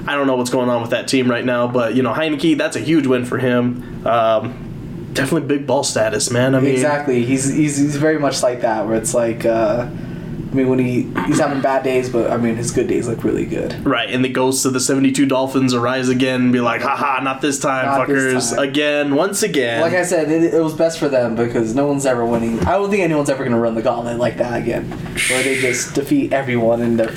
I 0.07 0.15
don't 0.15 0.27
know 0.27 0.35
what's 0.35 0.49
going 0.49 0.69
on 0.69 0.81
with 0.81 0.91
that 0.91 1.07
team 1.07 1.29
right 1.29 1.45
now. 1.45 1.67
But 1.67 1.95
you 1.95 2.03
know, 2.03 2.13
Heinicke, 2.13 2.57
that's 2.57 2.75
a 2.75 2.79
huge 2.81 3.07
win 3.07 3.25
for 3.25 3.37
him. 3.37 4.05
Um, 4.07 5.09
definitely 5.13 5.47
big 5.47 5.65
ball 5.67 5.83
status, 5.83 6.31
man. 6.31 6.55
I 6.55 6.59
mean, 6.59 6.73
exactly. 6.73 7.25
He's, 7.25 7.49
he's 7.51 7.77
he's 7.77 7.95
very 7.97 8.19
much 8.19 8.41
like 8.43 8.61
that, 8.61 8.85
where 8.87 8.95
it's 8.95 9.13
like, 9.13 9.45
uh, 9.45 9.87
I 9.89 10.55
mean, 10.55 10.67
when 10.69 10.79
he 10.79 11.03
he's 11.27 11.39
having 11.39 11.61
bad 11.61 11.83
days, 11.83 12.09
but 12.09 12.31
I 12.31 12.37
mean, 12.37 12.55
his 12.55 12.71
good 12.71 12.87
days 12.87 13.07
look 13.07 13.23
really 13.23 13.45
good. 13.45 13.85
Right, 13.85 14.09
and 14.09 14.23
the 14.25 14.29
ghosts 14.29 14.65
of 14.65 14.73
the 14.73 14.79
72 14.79 15.25
Dolphins 15.27 15.73
arise 15.75 16.09
again 16.09 16.41
and 16.41 16.53
be 16.53 16.59
like, 16.59 16.81
haha, 16.81 17.21
not 17.21 17.41
this 17.41 17.59
time, 17.59 17.85
Not 17.85 18.07
fuckers. 18.07 18.33
this 18.33 18.49
time. 18.51 18.59
Again, 18.59 19.15
once 19.15 19.43
again. 19.43 19.81
Like 19.81 19.93
I 19.93 20.03
said, 20.03 20.31
it, 20.31 20.53
it 20.53 20.61
was 20.61 20.73
best 20.73 20.97
for 20.97 21.07
them 21.09 21.35
because 21.35 21.75
no 21.75 21.85
one's 21.85 22.05
ever 22.05 22.25
winning. 22.25 22.59
I 22.61 22.71
don't 22.73 22.89
think 22.89 23.03
anyone's 23.03 23.29
ever 23.29 23.43
gonna 23.43 23.59
run 23.59 23.75
the 23.75 23.81
gauntlet 23.83 24.17
like 24.17 24.37
that 24.37 24.59
again, 24.61 24.89
where 25.29 25.43
they 25.43 25.59
just 25.59 25.93
defeat 25.93 26.33
everyone 26.33 26.81
in 26.81 26.97
their. 26.97 27.13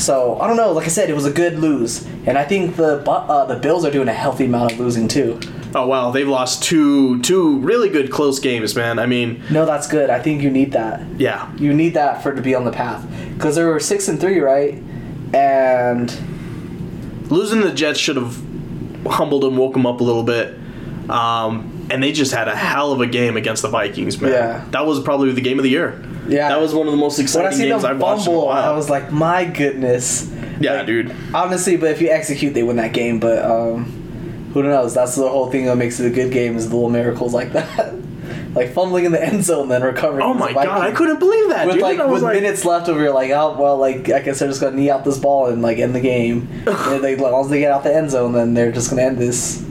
So 0.00 0.40
I 0.40 0.46
don't 0.48 0.56
know. 0.56 0.72
Like 0.72 0.86
I 0.86 0.88
said, 0.88 1.10
it 1.10 1.14
was 1.14 1.26
a 1.26 1.30
good 1.32 1.58
lose, 1.58 2.04
and 2.26 2.36
I 2.38 2.44
think 2.44 2.76
the 2.76 3.02
uh, 3.08 3.44
the 3.46 3.56
Bills 3.56 3.84
are 3.84 3.90
doing 3.90 4.08
a 4.08 4.12
healthy 4.14 4.46
amount 4.46 4.72
of 4.72 4.80
losing 4.80 5.06
too. 5.08 5.38
oh, 5.74 5.86
wow, 5.86 6.10
they've 6.10 6.26
lost 6.28 6.62
two 6.64 7.20
two 7.22 7.58
really 7.60 7.88
good 7.90 8.10
close 8.10 8.40
games, 8.40 8.74
man. 8.74 8.98
I 8.98 9.06
mean, 9.06 9.42
No, 9.50 9.64
that's 9.66 9.86
good. 9.86 10.10
I 10.10 10.20
think 10.20 10.42
you 10.42 10.50
need 10.50 10.72
that. 10.72 11.00
yeah. 11.18 11.54
You 11.56 11.72
need 11.74 11.94
that 11.94 12.22
for 12.22 12.32
it 12.32 12.36
to 12.36 12.42
be 12.42 12.54
on 12.54 12.64
the 12.64 12.72
path 12.72 13.06
because 13.34 13.54
they 13.56 13.64
were 13.64 13.78
six 13.78 14.08
and 14.08 14.18
three, 14.20 14.40
right? 14.40 14.82
And 15.34 16.10
Losing 17.30 17.60
the 17.60 17.72
Jets 17.72 18.00
should 18.00 18.16
have 18.16 18.36
humbled 19.06 19.42
them, 19.44 19.56
woke 19.56 19.74
them 19.74 19.86
up 19.86 20.00
a 20.00 20.04
little 20.04 20.24
bit. 20.24 20.58
Um, 21.08 21.86
and 21.90 22.02
they 22.02 22.10
just 22.12 22.32
had 22.32 22.48
a 22.48 22.56
hell 22.56 22.92
of 22.92 23.00
a 23.00 23.06
game 23.06 23.36
against 23.36 23.62
the 23.62 23.68
Vikings, 23.68 24.20
man. 24.20 24.32
Yeah. 24.32 24.64
That 24.70 24.86
was 24.86 25.00
probably 25.00 25.30
the 25.32 25.40
game 25.40 25.58
of 25.58 25.62
the 25.62 25.70
year. 25.70 26.02
Yeah. 26.28 26.48
That 26.48 26.60
was 26.60 26.74
one 26.74 26.86
of 26.86 26.92
the 26.92 26.96
most 26.98 27.18
when 27.18 27.22
I 27.22 27.24
exciting 27.24 27.58
seen 27.58 27.68
games 27.68 27.84
I've 27.84 28.00
watched 28.00 28.26
in 28.26 28.34
a 28.34 28.38
while. 28.38 28.72
I 28.72 28.74
was 28.76 28.88
like, 28.90 29.10
my 29.10 29.44
goodness. 29.44 30.30
yeah, 30.60 30.74
like, 30.74 30.86
dude. 30.86 31.14
Honestly, 31.34 31.76
but 31.76 31.90
if 31.90 32.00
you 32.00 32.10
execute, 32.10 32.54
they 32.54 32.62
win 32.62 32.76
that 32.76 32.92
game. 32.92 33.18
But 33.20 33.44
um, 33.44 34.50
who 34.52 34.62
knows? 34.62 34.94
That's 34.94 35.16
the 35.16 35.28
whole 35.28 35.50
thing 35.50 35.66
that 35.66 35.76
makes 35.76 36.00
it 36.00 36.06
a 36.06 36.14
good 36.14 36.32
game 36.32 36.56
is 36.56 36.68
the 36.68 36.74
little 36.74 36.90
miracles 36.90 37.32
like 37.32 37.52
that, 37.54 37.94
like 38.54 38.72
fumbling 38.72 39.04
in 39.04 39.12
the 39.12 39.24
end 39.24 39.44
zone, 39.44 39.68
then 39.68 39.82
recovering. 39.82 40.22
Oh 40.22 40.34
my 40.34 40.52
god, 40.52 40.68
I 40.68 40.92
couldn't 40.92 41.18
believe 41.18 41.48
that, 41.50 41.66
With 41.66 41.76
dude. 41.76 41.82
like 41.82 41.98
with 42.08 42.22
like, 42.22 42.34
minutes 42.34 42.64
left 42.64 42.88
over, 42.88 43.00
you're 43.00 43.14
like, 43.14 43.30
oh 43.30 43.56
well, 43.58 43.76
like 43.76 44.10
I 44.10 44.20
guess 44.20 44.38
they're 44.38 44.48
just 44.48 44.60
gonna 44.60 44.76
knee 44.76 44.90
out 44.90 45.04
this 45.04 45.18
ball 45.18 45.46
and 45.46 45.62
like 45.62 45.78
end 45.78 45.94
the 45.94 46.00
game. 46.00 46.48
and 46.66 47.02
they, 47.04 47.14
as 47.14 47.20
long 47.20 47.44
as 47.44 47.50
they 47.50 47.60
get 47.60 47.70
out 47.72 47.82
the 47.84 47.94
end 47.94 48.10
zone, 48.10 48.32
then 48.32 48.54
they're 48.54 48.72
just 48.72 48.90
gonna 48.90 49.02
end 49.02 49.18
this. 49.18 49.64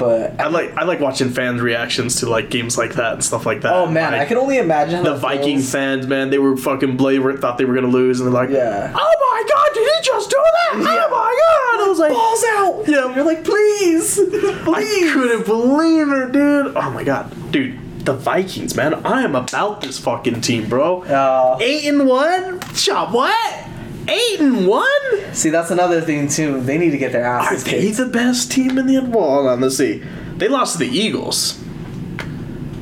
But 0.00 0.40
I 0.40 0.48
like 0.48 0.76
I 0.76 0.84
like 0.84 0.98
watching 1.00 1.30
fans' 1.30 1.60
reactions 1.60 2.16
to 2.20 2.28
like 2.28 2.50
games 2.50 2.76
like 2.76 2.94
that 2.94 3.12
and 3.12 3.24
stuff 3.24 3.46
like 3.46 3.60
that. 3.62 3.72
oh 3.72 3.86
man, 3.86 4.12
Like, 4.12 4.22
I 4.22 4.24
can 4.24 4.38
only 4.38 4.58
imagine 4.58 5.04
the 5.04 5.14
Viking 5.14 5.58
feels. 5.58 5.70
fans, 5.70 6.06
man, 6.06 6.30
they 6.30 6.38
were 6.38 6.56
fucking 6.56 6.96
blaver, 6.96 7.38
thought 7.38 7.58
they 7.58 7.64
were 7.66 7.74
gonna 7.74 7.86
lose, 7.86 8.18
and 8.20 8.26
they're 8.26 8.34
like, 8.34 8.50
Yeah. 8.50 8.92
oh 8.94 9.14
my 9.32 9.44
god, 9.48 9.68
did 9.74 9.84
he 9.86 10.02
just 10.02 10.30
do 10.30 10.36
that? 10.36 10.78
Yeah. 10.78 11.06
Oh 11.06 11.10
my 11.10 11.38
god! 11.78 11.84
I 11.84 11.88
was 11.88 11.98
like, 11.98 12.12
balls 12.12 12.44
out. 12.56 12.84
Yeah. 12.88 13.14
you're 13.14 13.24
like, 13.24 13.44
please, 13.44 14.14
please. 14.16 14.64
I 14.68 15.12
couldn't 15.12 15.46
believe 15.46 16.08
it, 16.10 16.32
dude. 16.32 16.72
Oh 16.76 16.90
my 16.90 17.04
god, 17.04 17.52
dude, 17.52 18.04
the 18.06 18.14
Vikings, 18.14 18.74
man, 18.76 18.94
I 19.06 19.22
am 19.22 19.34
about 19.34 19.80
this 19.82 19.98
fucking 19.98 20.40
team, 20.40 20.68
bro. 20.68 21.02
Uh, 21.02 21.58
Eight 21.60 21.86
and 21.86 22.06
one, 22.06 22.60
shot 22.74 23.12
what? 23.12 23.66
Eight 24.10 24.40
and 24.40 24.66
one? 24.66 24.90
see, 25.32 25.50
that's 25.50 25.70
another 25.70 26.00
thing 26.00 26.28
too. 26.28 26.60
They 26.60 26.76
need 26.78 26.90
to 26.90 26.98
get 26.98 27.12
their 27.12 27.26
Are 27.26 27.40
asses 27.40 27.64
they 27.64 27.80
kicked. 27.80 27.96
the 27.96 28.06
best 28.06 28.50
team 28.50 28.78
in 28.78 28.86
the 28.86 28.94
NFL? 28.94 29.12
Hold 29.12 29.46
on, 29.46 29.60
let's 29.60 29.76
see. 29.76 30.02
They 30.36 30.48
lost 30.48 30.72
to 30.74 30.78
the 30.80 30.88
Eagles. 30.88 31.62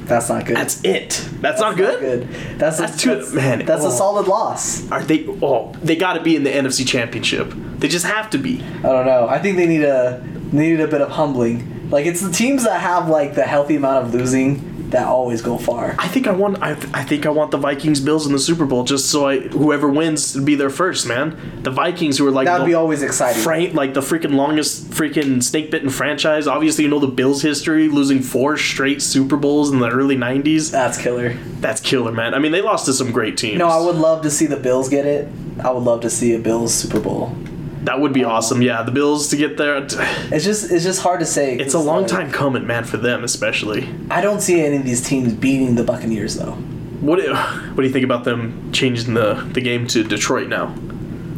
That's 0.05 0.31
not 0.31 0.47
good. 0.47 0.57
That's 0.57 0.83
it. 0.85 1.29
That's, 1.43 1.61
not 1.61 1.77
good. 1.77 2.29
That's, 2.59 2.79
That's 2.79 2.97
a, 2.97 2.99
too- 2.99 3.15
that's, 3.17 3.33
man, 3.35 3.67
That's 3.67 3.85
oh. 3.85 3.89
a 3.89 3.93
solid 3.93 4.27
loss. 4.27 4.91
Are 4.91 5.03
they? 5.03 5.27
Oh, 5.43 5.73
they 5.83 5.97
got 5.97 6.15
to 6.15 6.23
be 6.23 6.35
in 6.35 6.45
the 6.45 6.51
NFC 6.51 6.87
Championship. 6.89 7.53
They 7.79 7.89
just 7.89 8.07
have 8.07 8.31
to 8.31 8.39
be. 8.39 8.63
I 8.79 8.83
don't 8.83 9.05
know. 9.07 9.29
I 9.29 9.39
think 9.39 9.59
they 9.59 9.67
need 9.67 9.83
a 9.83 10.23
they 10.53 10.71
need 10.71 10.81
a 10.81 10.89
bit 10.89 11.03
of 11.03 11.11
humbling. 11.11 11.91
Like 11.91 12.07
it's 12.07 12.23
the 12.23 12.33
teams 12.33 12.65
that 12.65 12.81
have 12.81 13.09
like 13.09 13.35
the 13.35 13.45
healthy 13.45 13.77
amount 13.77 14.07
of 14.07 14.15
losing 14.15 14.68
that 14.91 15.07
always 15.07 15.43
go 15.43 15.59
far. 15.59 15.95
I 15.99 16.09
think 16.09 16.27
I 16.27 16.33
want. 16.33 16.63
I, 16.63 16.71
I 16.95 17.05
think 17.05 17.27
I 17.27 17.31
want 17.31 17.51
the 17.51 17.59
Vikings 17.59 18.01
Bills 18.01 18.27
in 18.27 18.33
the 18.33 18.39
Super 18.39 18.65
Bowl 18.65 18.85
just 18.85 19.11
so 19.11 19.27
I 19.27 19.41
whoever 19.41 19.89
wins 19.89 20.33
to 20.33 20.41
be 20.41 20.55
there 20.55 20.71
first, 20.71 21.07
man. 21.07 21.61
The 21.63 21.71
Vikings 21.71 22.19
who 22.19 22.27
are 22.27 22.31
like 22.31 22.47
That 22.47 22.61
would 22.61 22.67
be 22.67 22.75
always 22.75 23.03
exciting. 23.03 23.43
Frank, 23.43 23.75
like 23.75 23.95
the 23.95 24.01
freaking 24.01 24.35
longest 24.35 24.91
freaking 24.91 25.43
snake 25.43 25.71
bitten 25.71 25.91
franchise. 25.91 26.47
Obviously, 26.47 26.85
you 26.85 26.91
know 26.91 26.99
the 26.99 27.07
Bills' 27.07 27.43
history, 27.43 27.89
losing 27.89 28.21
four 28.21 28.57
straight 28.57 29.03
Super 29.03 29.37
Bowls 29.37 29.71
in 29.71 29.79
the 29.81 29.91
early 29.91 30.17
'90s. 30.17 30.71
That's 30.71 30.97
killer. 30.97 31.35
That's 31.61 31.81
killer, 31.81 32.13
man. 32.13 32.35
I 32.35 32.39
mean, 32.39 32.53
they 32.53 32.63
lost 32.63 32.87
to 32.87 32.93
some 32.95 33.13
great 33.13 33.37
teams. 33.37 33.59
No, 33.59 33.69
I 33.69 33.81
would 33.81 33.97
love 33.97 34.23
to 34.23 34.31
see 34.31 34.47
the 34.47 34.57
Bills 34.57 34.89
get 34.89 35.05
it. 35.05 35.29
I 35.63 35.71
would 35.71 35.83
love 35.83 36.01
to 36.03 36.11
see 36.11 36.35
a 36.35 36.39
Bills 36.39 36.73
Super 36.73 37.01
Bowl. 37.01 37.37
That 37.85 38.01
would 38.01 38.13
be 38.13 38.25
awesome. 38.25 38.61
Yeah, 38.63 38.83
the 38.83 38.91
Bills 38.91 39.29
to 39.29 39.37
get 39.37 39.57
there. 39.57 39.77
It's 39.77 40.45
just 40.45 40.71
it's 40.71 40.85
just 40.85 41.03
hard 41.03 41.21
to 41.21 41.27
say. 41.27 41.57
It's 41.57 41.75
a 41.75 41.79
long 41.79 42.03
like, 42.03 42.11
time 42.11 42.31
coming, 42.31 42.67
man, 42.67 42.85
for 42.85 42.97
them 42.97 43.25
especially. 43.25 43.89
I 44.11 44.21
don't 44.21 44.41
see 44.41 44.61
any 44.61 44.77
of 44.77 44.85
these 44.85 45.07
teams 45.07 45.33
beating 45.35 45.75
the 45.75 45.85
Buccaneers 45.85 46.37
though. 46.37 46.53
What 47.01 47.21
do, 47.21 47.35
what 47.35 47.77
do 47.77 47.83
you 47.85 47.93
think 47.93 48.05
about 48.05 48.25
them 48.25 48.73
changing 48.73 49.15
the, 49.15 49.35
the 49.53 49.61
game 49.61 49.87
to 49.89 50.03
Detroit 50.03 50.49
now? 50.49 50.75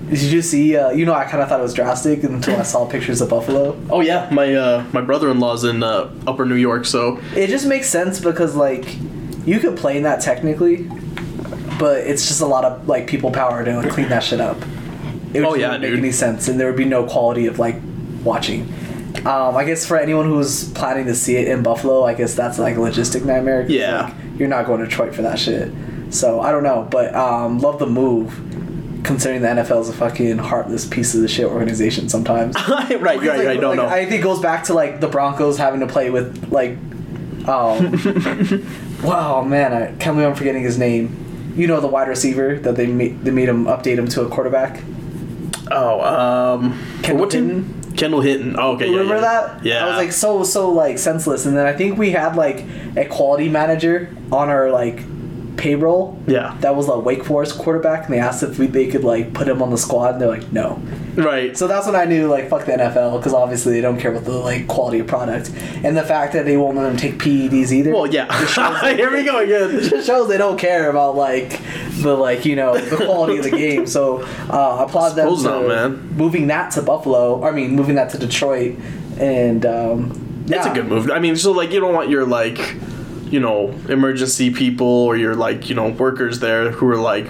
Did 0.09 0.23
you 0.23 0.30
just 0.30 0.50
see? 0.50 0.76
Uh, 0.76 0.90
you 0.90 1.06
know, 1.06 1.14
I 1.14 1.25
kind 1.25 1.40
of 1.40 1.49
thought 1.49 1.61
it 1.61 1.62
was 1.62 1.75
drastic 1.75 2.25
until 2.25 2.59
I 2.59 2.64
saw 2.64 2.85
pictures 2.85 3.20
of 3.20 3.30
Buffalo. 3.30 3.80
Oh 3.90 4.00
yeah, 4.00 4.28
my 4.32 4.52
uh, 4.54 4.85
my 4.92 5.02
brother-in-law's 5.02 5.62
in 5.62 5.85
uh, 5.85 6.12
Upper 6.26 6.44
New 6.44 6.56
York, 6.56 6.85
so 6.85 7.20
It 7.37 7.47
just 7.47 7.66
makes 7.66 7.88
sense 7.88 8.18
because 8.18 8.56
like 8.56 8.97
you 9.47 9.61
could 9.61 9.76
play 9.76 9.97
in 9.97 10.02
that 10.02 10.20
technically, 10.20 10.88
but 11.78 11.99
it's 11.99 12.26
just 12.26 12.40
a 12.40 12.47
lot 12.47 12.64
of 12.64 12.88
like 12.88 13.06
people 13.06 13.30
power 13.30 13.64
to 13.64 13.88
clean 13.88 14.09
that 14.09 14.25
shit 14.25 14.40
up. 14.40 14.56
It 15.32 15.40
would 15.40 15.49
Oh, 15.49 15.54
yeah, 15.54 15.66
wouldn't 15.68 15.82
make 15.82 15.90
dude. 15.90 15.99
any 16.00 16.12
sense, 16.12 16.49
and 16.49 16.58
there 16.58 16.66
would 16.66 16.76
be 16.76 16.84
no 16.84 17.04
quality 17.04 17.46
of 17.46 17.58
like 17.58 17.76
watching. 18.25 18.72
Um, 19.26 19.56
I 19.56 19.64
guess 19.64 19.84
for 19.87 19.96
anyone 19.99 20.26
who's 20.26 20.70
planning 20.72 21.06
to 21.06 21.14
see 21.14 21.37
it 21.37 21.49
in 21.49 21.62
Buffalo, 21.62 22.04
I 22.04 22.14
guess 22.14 22.34
that's 22.34 22.58
like 22.58 22.76
a 22.76 22.78
logistic 22.78 23.25
nightmare. 23.25 23.66
Yeah. 23.68 24.04
like, 24.04 24.14
you're 24.38 24.49
not 24.49 24.66
going 24.66 24.80
to 24.80 24.87
Detroit 24.87 25.14
for 25.14 25.22
that 25.22 25.38
shit. 25.38 25.70
So 26.10 26.40
I 26.40 26.50
don't 26.52 26.62
know, 26.62 26.88
but 26.90 27.14
um, 27.14 27.58
love 27.58 27.78
the 27.78 27.87
move. 27.87 28.46
Considering 29.02 29.40
the 29.40 29.49
NFL 29.49 29.80
is 29.80 29.88
a 29.88 29.92
fucking 29.94 30.37
heartless 30.38 30.87
piece 30.87 31.14
of 31.14 31.22
the 31.22 31.28
shit 31.28 31.46
organization 31.46 32.08
sometimes. 32.08 32.54
right, 32.68 32.88
right, 32.90 33.00
right, 33.00 33.22
Like, 33.22 33.46
right. 33.46 33.60
No, 33.60 33.68
like, 33.70 33.76
no. 33.76 33.87
I 33.88 34.04
think 34.04 34.20
it 34.20 34.22
goes 34.25 34.40
back 34.40 34.64
to 34.64 34.75
like 34.75 35.00
the 35.00 35.08
Broncos 35.08 35.56
having 35.56 35.80
to 35.80 35.87
play 35.87 36.10
with 36.10 36.50
like, 36.52 36.72
um, 37.49 37.92
wow, 39.02 39.42
man, 39.42 39.72
I 39.72 39.87
can't 39.96 40.16
believe 40.16 40.28
I'm 40.28 40.34
forgetting 40.34 40.62
his 40.62 40.78
name. 40.78 41.52
You 41.56 41.66
know 41.66 41.80
the 41.80 41.88
wide 41.88 42.08
receiver 42.08 42.58
that 42.60 42.76
they 42.76 42.87
made 42.87 43.22
they 43.25 43.30
made 43.30 43.49
him 43.49 43.64
update 43.64 43.99
him 43.99 44.06
to 44.08 44.22
a 44.22 44.28
quarterback. 44.28 44.82
Oh, 45.70 46.54
um, 46.54 46.78
Kendall 47.02 47.20
what 47.20 47.30
team? 47.30 47.80
Kendall 47.96 48.20
Hinton. 48.20 48.56
Oh, 48.58 48.72
okay, 48.72 48.86
yeah, 48.86 48.98
Remember 48.98 49.16
yeah. 49.16 49.20
that? 49.20 49.64
Yeah. 49.64 49.84
I 49.84 49.88
was 49.88 49.96
like 49.96 50.12
so 50.12 50.44
so 50.44 50.70
like 50.70 50.98
senseless, 50.98 51.46
and 51.46 51.56
then 51.56 51.66
I 51.66 51.72
think 51.72 51.98
we 51.98 52.10
had 52.10 52.36
like 52.36 52.64
a 52.96 53.04
quality 53.06 53.48
manager 53.48 54.14
on 54.32 54.48
our 54.48 54.70
like 54.70 55.02
payroll. 55.61 56.19
Yeah. 56.26 56.57
That 56.61 56.75
was 56.75 56.88
a 56.88 56.99
Wake 56.99 57.25
Forest 57.25 57.59
quarterback, 57.59 58.07
and 58.07 58.14
they 58.14 58.19
asked 58.19 58.43
if 58.43 58.59
we, 58.59 58.67
they 58.67 58.88
could 58.88 59.05
like 59.05 59.33
put 59.35 59.47
him 59.47 59.62
on 59.62 59.71
the 59.71 59.79
squad, 59.79 60.12
and 60.14 60.21
they're 60.21 60.29
like, 60.29 60.50
no. 60.52 60.81
right. 61.17 61.57
So 61.57 61.69
that's 61.69 61.87
when 61.87 61.95
I 61.95 62.07
knew 62.07 62.26
like 62.29 62.49
fuck 62.49 62.64
the 62.67 62.73
NFL 62.73 63.19
because 63.19 63.35
obviously 63.35 63.73
they 63.75 63.81
don't 63.81 63.99
care 64.00 64.11
about 64.11 64.25
the 64.25 64.33
like 64.33 64.67
quality 64.67 64.99
of 65.00 65.07
product 65.07 65.50
and 65.85 65.97
the 65.97 66.02
fact 66.02 66.33
that 66.33 66.45
they 66.47 66.57
won't 66.57 66.76
let 66.76 66.85
them 66.85 66.97
take 66.97 67.14
PEDs 67.19 67.71
either. 67.73 67.93
well, 67.93 68.07
yeah. 68.07 68.26
Here 68.97 69.12
we 69.12 69.23
go 69.23 69.38
again. 69.38 69.71
it 69.76 69.90
just 69.90 70.07
shows 70.07 70.29
they 70.29 70.38
don't 70.38 70.59
care 70.59 70.88
about 70.90 71.14
like 71.17 71.61
the 72.00 72.14
like 72.17 72.45
you 72.47 72.57
know 72.57 72.79
the 72.79 72.97
quality 72.97 73.37
of 73.38 73.45
the 73.45 73.50
game. 73.64 73.87
So 73.87 74.23
uh, 74.49 74.79
I 74.79 74.85
applaud 74.85 75.11
them 75.11 75.37
to 75.37 75.43
not, 75.43 75.69
man. 75.69 76.17
moving 76.17 76.47
that 76.49 76.71
to 76.73 76.83
Buffalo. 76.83 77.45
I 77.45 77.50
mean 77.50 77.76
moving 77.76 77.97
that 77.97 78.11
to 78.11 78.19
Detroit, 78.19 78.76
and 79.19 79.67
um, 79.67 80.45
It's 80.49 80.67
a 80.67 80.73
good 80.73 80.87
move. 80.87 81.11
I 81.11 81.19
mean, 81.19 81.37
so 81.37 81.52
like 81.52 81.71
you 81.73 81.81
don't 81.81 81.93
want 81.95 82.09
your 82.09 82.25
like, 82.25 82.59
you 83.30 83.40
know, 83.40 83.70
emergency 83.88 84.50
people 84.52 84.87
or 84.87 85.16
your 85.16 85.34
like, 85.34 85.68
you 85.68 85.75
know, 85.75 85.88
workers 85.88 86.40
there 86.40 86.70
who 86.70 86.88
are 86.88 86.96
like, 86.96 87.26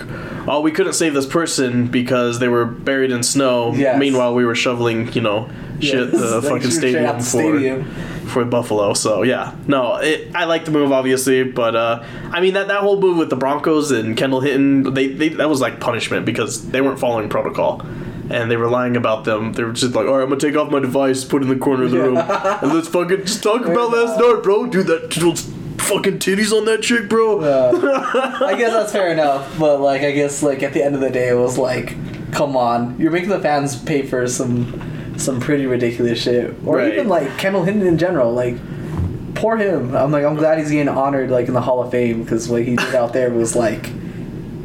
oh, 0.48 0.60
we 0.60 0.72
couldn't 0.72 0.94
save 0.94 1.14
this 1.14 1.26
person 1.26 1.86
because 1.88 2.38
they 2.38 2.48
were 2.48 2.64
buried 2.64 3.10
in 3.10 3.22
snow. 3.22 3.72
Yes. 3.74 3.98
Meanwhile, 3.98 4.34
we 4.34 4.44
were 4.44 4.54
shoveling, 4.54 5.12
you 5.12 5.20
know, 5.20 5.48
shit 5.80 6.10
Yes, 6.12 6.20
the 6.20 6.40
like, 6.40 6.44
fucking 6.62 6.70
stadium 6.70 7.16
for 7.16 7.22
stadium. 7.22 7.84
for 8.26 8.44
Buffalo. 8.44 8.94
So 8.94 9.22
yeah, 9.22 9.54
no, 9.66 9.96
it, 9.96 10.34
I 10.34 10.44
like 10.44 10.64
the 10.64 10.70
move 10.70 10.92
obviously, 10.92 11.42
but 11.44 11.74
uh, 11.76 12.04
I 12.30 12.40
mean 12.40 12.54
that 12.54 12.68
that 12.68 12.80
whole 12.80 13.00
move 13.00 13.16
with 13.16 13.30
the 13.30 13.36
Broncos 13.36 13.90
and 13.90 14.16
Kendall 14.16 14.40
Hinton, 14.40 14.94
they, 14.94 15.08
they 15.08 15.28
that 15.30 15.48
was 15.48 15.60
like 15.60 15.80
punishment 15.80 16.24
because 16.26 16.70
they 16.70 16.80
weren't 16.80 16.98
following 16.98 17.28
protocol. 17.28 17.82
And 18.32 18.48
they 18.48 18.56
were 18.56 18.68
lying 18.68 18.94
about 18.96 19.24
them. 19.24 19.54
They 19.54 19.64
were 19.64 19.72
just 19.72 19.92
like, 19.92 20.06
"All 20.06 20.14
right, 20.18 20.22
I'm 20.22 20.28
gonna 20.28 20.40
take 20.40 20.54
off 20.54 20.70
my 20.70 20.78
device, 20.78 21.24
put 21.24 21.42
it 21.42 21.46
in 21.46 21.50
the 21.50 21.56
corner 21.58 21.82
of 21.82 21.90
the 21.90 21.98
room, 21.98 22.16
and 22.16 22.72
let's 22.72 22.86
fucking 22.86 23.24
just 23.24 23.42
talk 23.42 23.62
about 23.66 23.90
last 23.90 24.20
night, 24.20 24.40
bro. 24.44 24.66
Dude, 24.66 24.86
that 24.86 25.10
fucking 25.80 26.18
titties 26.18 26.52
on 26.52 26.64
that 26.66 26.82
chick, 26.82 27.08
bro. 27.08 27.40
I 27.40 28.56
guess 28.56 28.72
that's 28.72 28.92
fair 28.92 29.12
enough, 29.12 29.58
but 29.58 29.80
like 29.80 30.02
I 30.02 30.12
guess 30.12 30.42
like 30.42 30.62
at 30.62 30.72
the 30.72 30.82
end 30.82 30.94
of 30.94 31.00
the 31.00 31.10
day, 31.10 31.28
it 31.28 31.34
was 31.34 31.58
like, 31.58 31.94
come 32.32 32.56
on, 32.56 32.98
you're 32.98 33.10
making 33.10 33.30
the 33.30 33.40
fans 33.40 33.76
pay 33.82 34.02
for 34.02 34.26
some 34.28 35.14
some 35.18 35.40
pretty 35.40 35.66
ridiculous 35.66 36.22
shit, 36.22 36.54
or 36.64 36.76
Right. 36.76 36.92
even 36.94 37.08
like 37.08 37.36
Kendall 37.38 37.64
Hinton 37.64 37.86
in 37.86 37.98
general. 37.98 38.32
Like, 38.32 38.56
poor 39.34 39.56
him. 39.56 39.94
I'm 39.96 40.10
like 40.12 40.24
I'm 40.24 40.36
glad 40.36 40.58
he's 40.58 40.70
getting 40.70 40.88
honored 40.88 41.30
like 41.30 41.48
in 41.48 41.54
the 41.54 41.60
Hall 41.60 41.82
of 41.82 41.90
Fame 41.90 42.22
because 42.22 42.48
what 42.48 42.62
he 42.62 42.76
did 42.76 42.94
out 42.94 43.12
there 43.12 43.30
was 43.30 43.54
like. 43.56 43.90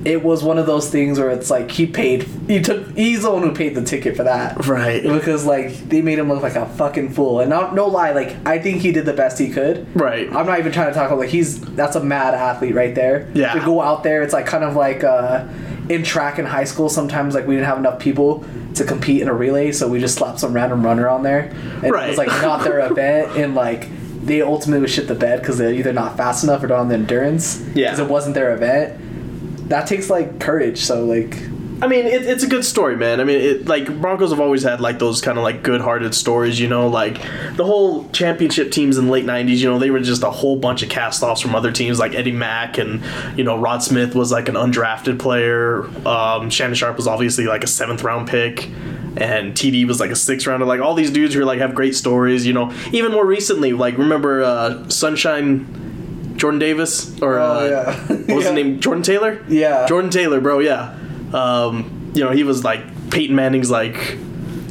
It 0.06 0.24
was 0.24 0.44
one 0.44 0.58
of 0.60 0.68
those 0.68 0.90
things 0.90 1.20
where 1.20 1.32
it's 1.32 1.50
like 1.50 1.72
he 1.72 1.88
paid. 1.88 2.24
He 2.48 2.62
took. 2.62 2.96
He's 2.96 3.24
the 3.24 3.32
one 3.32 3.42
who 3.42 3.54
paid 3.54 3.74
the 3.74 3.84
ticket 3.84 4.16
for 4.16 4.24
that. 4.24 4.66
Right. 4.68 5.02
Because 5.02 5.46
like 5.46 5.72
they 5.90 6.02
made 6.02 6.20
him 6.20 6.30
look 6.30 6.44
like 6.44 6.56
a 6.56 6.68
fucking 6.68 7.14
fool, 7.14 7.40
and 7.40 7.50
not 7.50 7.74
no 7.74 7.88
lie. 7.88 8.12
Like 8.12 8.36
I 8.46 8.60
think 8.60 8.82
he 8.82 8.92
did 8.92 9.06
the 9.06 9.14
best 9.14 9.40
he 9.40 9.50
could. 9.50 9.88
Right. 10.00 10.28
I'm 10.34 10.46
not 10.46 10.60
even 10.60 10.72
trying 10.72 10.90
to 10.90 10.94
talk 10.94 11.08
about 11.08 11.20
like 11.20 11.30
he's 11.30 11.60
that's 11.76 11.96
a 11.96 12.04
mad 12.04 12.36
athlete 12.36 12.76
right 12.76 12.94
there. 12.94 13.30
Yeah. 13.34 13.54
To 13.54 13.60
go 13.66 13.82
out 13.82 14.04
there, 14.04 14.22
it's 14.22 14.34
like 14.34 14.46
kind 14.46 14.64
of 14.64 14.76
like 14.76 15.04
uh, 15.04 15.48
in 15.90 16.04
track 16.04 16.38
in 16.38 16.46
high 16.46 16.66
school. 16.66 16.88
Sometimes 16.88 17.34
like 17.34 17.48
we 17.48 17.56
didn't 17.56 17.68
have 17.68 17.80
enough 17.80 18.00
people 18.00 18.46
to 18.76 18.84
compete 18.84 19.22
in 19.22 19.28
a 19.28 19.34
relay, 19.34 19.72
so 19.72 19.88
we 19.88 20.00
just 20.00 20.16
slapped 20.16 20.40
some 20.40 20.54
random 20.54 20.86
runner 20.86 21.10
on 21.10 21.24
there, 21.24 21.50
and 21.78 21.86
it 21.86 21.92
was 21.92 22.18
like 22.18 22.28
not 22.28 22.64
their 22.64 22.80
event, 22.92 23.36
and 23.38 23.56
like 23.56 23.90
they 24.24 24.42
ultimately 24.42 24.82
was 24.82 24.92
shit 24.92 25.08
the 25.08 25.16
bed 25.16 25.40
because 25.40 25.58
they're 25.58 25.74
either 25.74 25.94
not 25.94 26.18
fast 26.18 26.44
enough 26.44 26.64
or 26.64 26.68
don't 26.68 26.80
have 26.80 26.90
the 26.90 26.96
endurance. 26.96 27.62
Yeah. 27.74 27.92
Because 27.92 28.00
it 28.00 28.10
wasn't 28.10 28.36
their 28.36 28.54
event. 28.56 29.00
That 29.66 29.88
takes 29.88 30.10
like 30.10 30.40
courage. 30.40 30.80
So 30.80 31.06
like 31.06 31.38
I 31.82 31.88
mean, 31.88 32.06
it, 32.06 32.24
it's 32.26 32.44
a 32.44 32.48
good 32.48 32.64
story, 32.64 32.96
man. 32.96 33.20
I 33.20 33.26
mean, 33.26 33.40
it, 33.40 33.66
like 33.68 34.00
Broncos 34.00 34.30
have 34.30 34.40
always 34.40 34.64
had 34.64 34.80
like 34.80 34.98
those 34.98 35.22
kind 35.22 35.38
of 35.38 35.44
like 35.44 35.62
good-hearted 35.62 36.16
stories, 36.16 36.60
you 36.60 36.70
know, 36.70 36.88
like 36.88 37.22
the 37.58 37.66
whole 37.66 38.08
championship 38.10 38.72
teams 38.72 38.98
in 38.98 39.08
the 39.08 39.12
late 39.12 39.26
'90s. 39.26 39.58
You 39.58 39.70
know, 39.70 39.80
they 39.80 39.90
were 39.92 40.00
just 40.00 40.24
a 40.24 40.32
whole 40.32 40.56
bunch 40.56 40.84
of 40.84 40.90
cast-offs 40.90 41.42
from 41.42 41.54
other 41.54 41.72
teams, 41.72 42.00
like 42.00 42.16
Eddie 42.16 42.32
Mack 42.32 42.78
and 42.78 43.04
you 43.38 43.44
know 43.44 43.58
Rod 43.58 43.84
Smith 43.84 44.16
was 44.16 44.32
like 44.32 44.48
an 44.48 44.56
undrafted 44.56 45.20
player. 45.20 45.86
Um, 46.08 46.50
Shannon 46.50 46.76
Sharpe 46.76 46.96
was 46.96 47.08
obviously 47.08 47.46
like 47.46 47.64
a 47.64 47.68
seventh-round 47.68 48.28
pick. 48.28 48.70
And 49.18 49.54
TD 49.54 49.88
was 49.88 50.02
like 50.02 50.12
a 50.12 50.16
sixth 50.16 50.46
rounder. 50.46 50.66
Like 50.66 50.82
all 50.82 50.94
these 50.94 51.10
dudes 51.10 51.34
who 51.34 51.46
like 51.46 51.60
have 51.60 51.74
great 51.74 51.96
stories, 51.96 52.46
you 52.46 52.52
know. 52.52 52.74
Even 52.92 53.14
more 53.14 53.26
recently, 53.26 53.72
like 53.72 53.98
remember 53.98 54.44
uh, 54.44 54.90
Sunshine 54.90 55.66
Jordan 56.36 56.60
Davis 56.60 57.20
or 57.22 57.40
Oh, 57.40 57.44
uh, 57.44 57.68
yeah. 57.70 58.00
what 58.08 58.10
was 58.10 58.28
Yeah. 58.28 58.36
his 58.36 58.52
name? 58.52 58.80
Jordan 58.80 59.04
Taylor. 59.04 59.44
Yeah. 59.48 59.86
Jordan 59.88 60.10
Taylor, 60.12 60.40
bro. 60.42 60.60
Yeah. 60.60 60.96
Um, 61.34 62.12
you 62.14 62.24
know, 62.24 62.32
he 62.32 62.44
was 62.44 62.64
like 62.64 62.82
Peyton 63.12 63.36
Manning's 63.36 63.70
like 63.72 64.18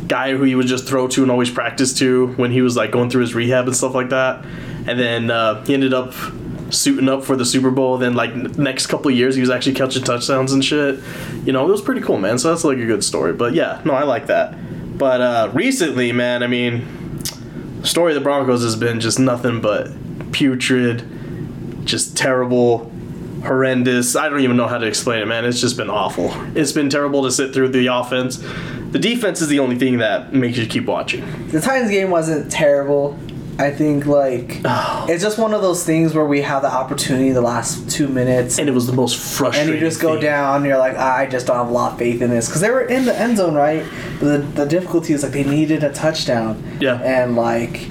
guy 0.09 0.33
who 0.37 0.43
he 0.45 0.55
would 0.55 0.67
just 0.67 0.87
throw 0.87 1.09
to 1.09 1.23
and 1.23 1.31
always 1.31 1.51
practice 1.51 1.95
to 1.99 2.29
when 2.37 2.51
he 2.51 2.61
was 2.63 2.77
like 2.77 2.91
going 2.91 3.09
through 3.11 3.23
his 3.23 3.35
rehab 3.35 3.67
and 3.67 3.75
stuff 3.77 3.95
like 3.95 4.11
that. 4.11 4.45
And 4.87 4.99
then 5.01 5.31
uh, 5.31 5.65
he 5.65 5.73
ended 5.75 5.95
up 5.95 6.13
suiting 6.71 7.09
up 7.09 7.25
for 7.25 7.37
the 7.37 7.45
Super 7.45 7.71
Bowl. 7.71 7.97
Then 7.97 8.15
like 8.15 8.31
n- 8.31 8.53
next 8.59 8.87
couple 8.89 9.11
of 9.11 9.17
years, 9.17 9.35
he 9.35 9.41
was 9.41 9.49
actually 9.51 9.75
catching 9.75 10.05
touchdowns 10.05 10.53
and 10.53 10.63
shit. 10.65 11.01
You 11.45 11.53
know, 11.53 11.67
it 11.67 11.71
was 11.71 11.81
pretty 11.81 12.03
cool, 12.03 12.19
man. 12.19 12.39
So 12.39 12.51
that's 12.51 12.65
like 12.65 12.79
a 12.79 12.85
good 12.87 13.03
story. 13.03 13.33
But 13.33 13.55
yeah, 13.55 13.81
no, 13.85 13.95
I 13.95 14.03
like 14.05 14.27
that. 14.27 14.55
But 14.99 15.21
uh, 15.23 15.51
recently, 15.55 16.13
man, 16.13 16.43
I 16.43 16.47
mean, 16.47 16.85
story 17.83 18.13
of 18.13 18.15
the 18.17 18.21
Broncos 18.21 18.63
has 18.63 18.77
been 18.77 19.01
just 19.01 19.19
nothing 19.19 19.61
but 19.63 19.91
putrid, 20.33 21.03
just 21.85 22.17
terrible, 22.17 22.91
horrendous. 23.45 24.17
I 24.17 24.29
don't 24.29 24.41
even 24.41 24.57
know 24.57 24.67
how 24.67 24.79
to 24.79 24.87
explain 24.87 25.21
it, 25.23 25.27
man. 25.27 25.45
It's 25.45 25.61
just 25.61 25.77
been 25.77 25.91
awful. 25.91 26.33
It's 26.57 26.73
been 26.73 26.91
terrible 26.91 27.23
to 27.25 27.31
sit 27.31 27.53
through 27.53 27.69
the 27.69 27.87
offense. 27.89 28.39
The 28.93 28.99
defense 28.99 29.41
is 29.43 29.49
the 29.49 29.59
only 29.59 29.77
thing 29.77 29.99
that 29.99 30.33
makes 30.33 30.57
you 30.57 30.67
keep 30.67 30.87
watching. 30.87 31.25
the 31.49 31.61
Titans 31.61 31.91
game 31.91 32.11
wasn't 32.11 32.51
terrible. 32.51 33.19
I 33.57 33.71
think 33.71 34.05
like 34.07 34.61
Oh. 34.65 35.07
it's 35.09 35.23
just 35.23 35.39
one 35.39 35.55
of 35.55 35.63
those 35.63 35.85
things 35.85 36.13
where 36.13 36.25
we 36.25 36.43
have 36.43 36.63
the 36.63 36.73
opportunity 36.73 37.31
the 37.31 37.41
last 37.41 37.89
two 37.89 38.09
minutes, 38.09 38.59
And 38.59 38.69
it 38.69 38.73
was 38.73 38.87
the 38.89 38.93
most 38.93 39.17
frustrating. 39.17 39.73
and 39.75 39.81
you 39.81 39.87
just 39.89 40.01
go 40.01 40.15
thing. 40.15 40.23
down. 40.25 40.57
And 40.57 40.67
you're 40.67 40.79
like, 40.79 40.97
I 40.97 41.27
just 41.27 41.47
don't 41.47 41.57
have 41.57 41.69
a 41.69 41.73
lot 41.73 41.93
of 41.93 41.99
faith 41.99 42.21
in 42.23 42.31
this 42.31 42.47
because 42.49 42.61
they 42.61 42.71
were 42.71 42.83
in 42.83 43.05
the 43.05 43.17
end 43.17 43.37
zone, 43.37 43.55
right? 43.55 43.85
But 44.19 44.27
the, 44.27 44.39
the 44.39 44.65
difficulty 44.67 45.13
is 45.13 45.23
like 45.23 45.33
they 45.33 45.45
needed 45.45 45.85
a 45.85 45.93
touchdown. 45.93 46.63
Yeah. 46.81 47.01
and 47.03 47.37
like. 47.37 47.89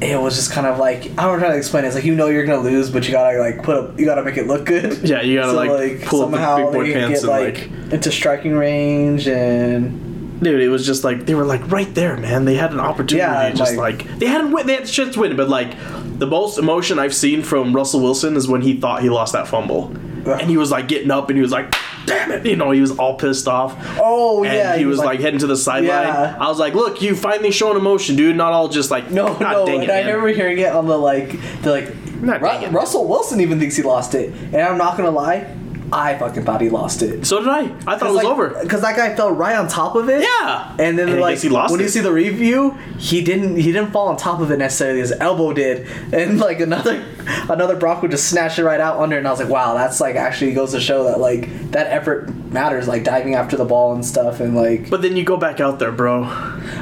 It 0.00 0.20
was 0.20 0.36
just 0.36 0.52
kind 0.52 0.66
of 0.66 0.78
like 0.78 1.06
I 1.18 1.24
don't 1.24 1.40
know 1.40 1.46
how 1.46 1.52
to 1.52 1.56
explain 1.56 1.84
it. 1.84 1.88
It's 1.88 1.96
like 1.96 2.04
you 2.04 2.14
know 2.14 2.26
you're 2.26 2.44
gonna 2.44 2.62
lose, 2.62 2.90
but 2.90 3.06
you 3.06 3.12
gotta 3.12 3.38
like 3.38 3.62
put 3.62 3.76
up, 3.76 3.98
you 3.98 4.04
gotta 4.04 4.22
make 4.22 4.36
it 4.36 4.46
look 4.46 4.66
good. 4.66 5.08
Yeah, 5.08 5.22
you 5.22 5.36
gotta, 5.38 5.52
like, 5.52 6.02
pull 6.04 6.22
up 6.22 6.30
the 6.30 6.36
big 6.36 6.72
boy 6.72 6.92
pants 6.92 7.22
get, 7.22 7.28
and, 7.28 7.28
like, 7.28 7.70
like- 7.70 7.92
into 7.94 8.12
striking 8.12 8.52
range 8.54 9.26
and 9.26 10.02
Dude, 10.42 10.60
it 10.60 10.68
was 10.68 10.84
just 10.84 11.02
like 11.02 11.24
they 11.24 11.34
were 11.34 11.46
like 11.46 11.70
right 11.70 11.92
there, 11.94 12.14
man. 12.18 12.44
They 12.44 12.56
had 12.56 12.72
an 12.72 12.80
opportunity, 12.80 13.26
Yeah, 13.26 13.50
just 13.52 13.76
like- 13.76 14.04
like, 14.04 14.18
they 14.18 14.26
hadn't 14.26 14.52
win. 14.52 14.66
They 14.66 14.74
had 14.74 14.86
chance 14.86 15.14
to 15.14 15.20
win, 15.20 15.34
but 15.34 15.48
like 15.48 15.70
the 16.18 16.26
most 16.26 16.58
emotion 16.58 16.98
I've 16.98 17.14
seen 17.14 17.42
from 17.42 17.74
Russell 17.74 18.00
Wilson 18.00 18.36
is 18.36 18.46
when 18.46 18.60
he 18.60 18.78
thought 18.78 19.00
he 19.00 19.08
lost 19.08 19.32
that 19.32 19.48
fumble, 19.48 19.94
uh. 20.26 20.32
and 20.32 20.50
he 20.50 20.58
was 20.58 20.70
like 20.70 20.88
getting 20.88 21.10
up 21.10 21.30
and 21.30 21.38
he 21.38 21.42
was 21.42 21.52
like, 21.52 21.74
"Damn 22.06 22.32
it!" 22.32 22.46
You 22.46 22.56
know, 22.56 22.70
he 22.70 22.80
was 22.80 22.92
all 22.98 23.16
pissed 23.16 23.46
off. 23.48 23.76
oh 24.00 24.44
and 24.44 24.54
yeah, 24.54 24.76
he 24.76 24.86
was 24.86 24.98
like, 24.98 25.20
heading 25.20 25.40
to 25.40 25.46
the 25.46 25.56
sideline. 25.56 26.06
Yeah. 26.06 26.36
I 26.38 26.48
was 26.48 26.58
like, 26.58 26.74
"Look, 26.74 27.02
you 27.02 27.14
finally 27.14 27.50
showing 27.50 27.76
emotion, 27.76 28.16
dude. 28.16 28.36
Not 28.36 28.52
all 28.52 28.68
just 28.68 28.90
like 28.90 29.10
No, 29.10 29.26
God 29.34 29.40
no, 29.40 29.66
dang 29.66 29.82
it, 29.82 29.90
I 29.90 30.00
remember 30.00 30.28
hearing 30.28 30.58
it 30.58 30.72
on 30.72 30.86
the 30.86 30.96
like, 30.96 31.32
the 31.62 31.70
like, 31.70 32.12
Not 32.22 32.40
Ru- 32.40 32.68
Russell 32.68 33.06
Wilson 33.06 33.40
even 33.40 33.58
thinks 33.58 33.76
he 33.76 33.82
lost 33.82 34.14
it, 34.14 34.32
and 34.32 34.56
I'm 34.56 34.78
not 34.78 34.96
gonna 34.96 35.10
lie, 35.10 35.46
I 35.92 36.18
fucking 36.18 36.44
thought 36.44 36.60
he 36.60 36.68
lost 36.68 37.02
it. 37.02 37.24
So 37.26 37.38
did 37.38 37.48
I. 37.48 37.60
I 37.86 37.96
thought 37.96 38.10
it 38.10 38.12
was 38.12 38.24
over. 38.24 38.48
Because 38.60 38.80
that 38.80 38.96
guy 38.96 39.14
fell 39.14 39.30
right 39.30 39.54
on 39.56 39.68
top 39.68 39.94
of 39.94 40.08
it. 40.08 40.22
Yeah. 40.22 40.74
And 40.78 40.98
then 40.98 41.08
And 41.10 41.20
like 41.20 41.38
he 41.38 41.48
lost 41.48 41.70
when 41.70 41.80
you 41.80 41.88
see 41.88 42.00
the 42.00 42.12
review, 42.12 42.72
he 42.98 43.22
didn't 43.22 43.56
he 43.56 43.72
didn't 43.72 43.92
fall 43.92 44.08
on 44.08 44.16
top 44.16 44.40
of 44.40 44.50
it 44.50 44.56
necessarily. 44.58 45.00
His 45.00 45.12
elbow 45.12 45.52
did, 45.52 45.86
and 46.12 46.38
like 46.40 46.60
another 46.60 47.04
another 47.48 47.76
Bronco 47.76 48.08
just 48.08 48.28
snatch 48.28 48.58
it 48.58 48.64
right 48.64 48.80
out 48.80 48.98
under. 48.98 49.16
And 49.16 49.26
I 49.28 49.30
was 49.30 49.40
like, 49.40 49.48
wow, 49.48 49.74
that's 49.74 50.00
like 50.00 50.16
actually 50.16 50.52
goes 50.54 50.72
to 50.72 50.80
show 50.80 51.04
that 51.04 51.20
like 51.20 51.70
that 51.70 51.86
effort 51.88 52.34
matters. 52.52 52.88
Like 52.88 53.04
diving 53.04 53.34
after 53.34 53.56
the 53.56 53.64
ball 53.64 53.94
and 53.94 54.04
stuff, 54.04 54.40
and 54.40 54.56
like 54.56 54.90
But 54.90 55.02
then 55.02 55.16
you 55.16 55.24
go 55.24 55.36
back 55.36 55.60
out 55.60 55.78
there, 55.78 55.92
bro. 55.92 56.24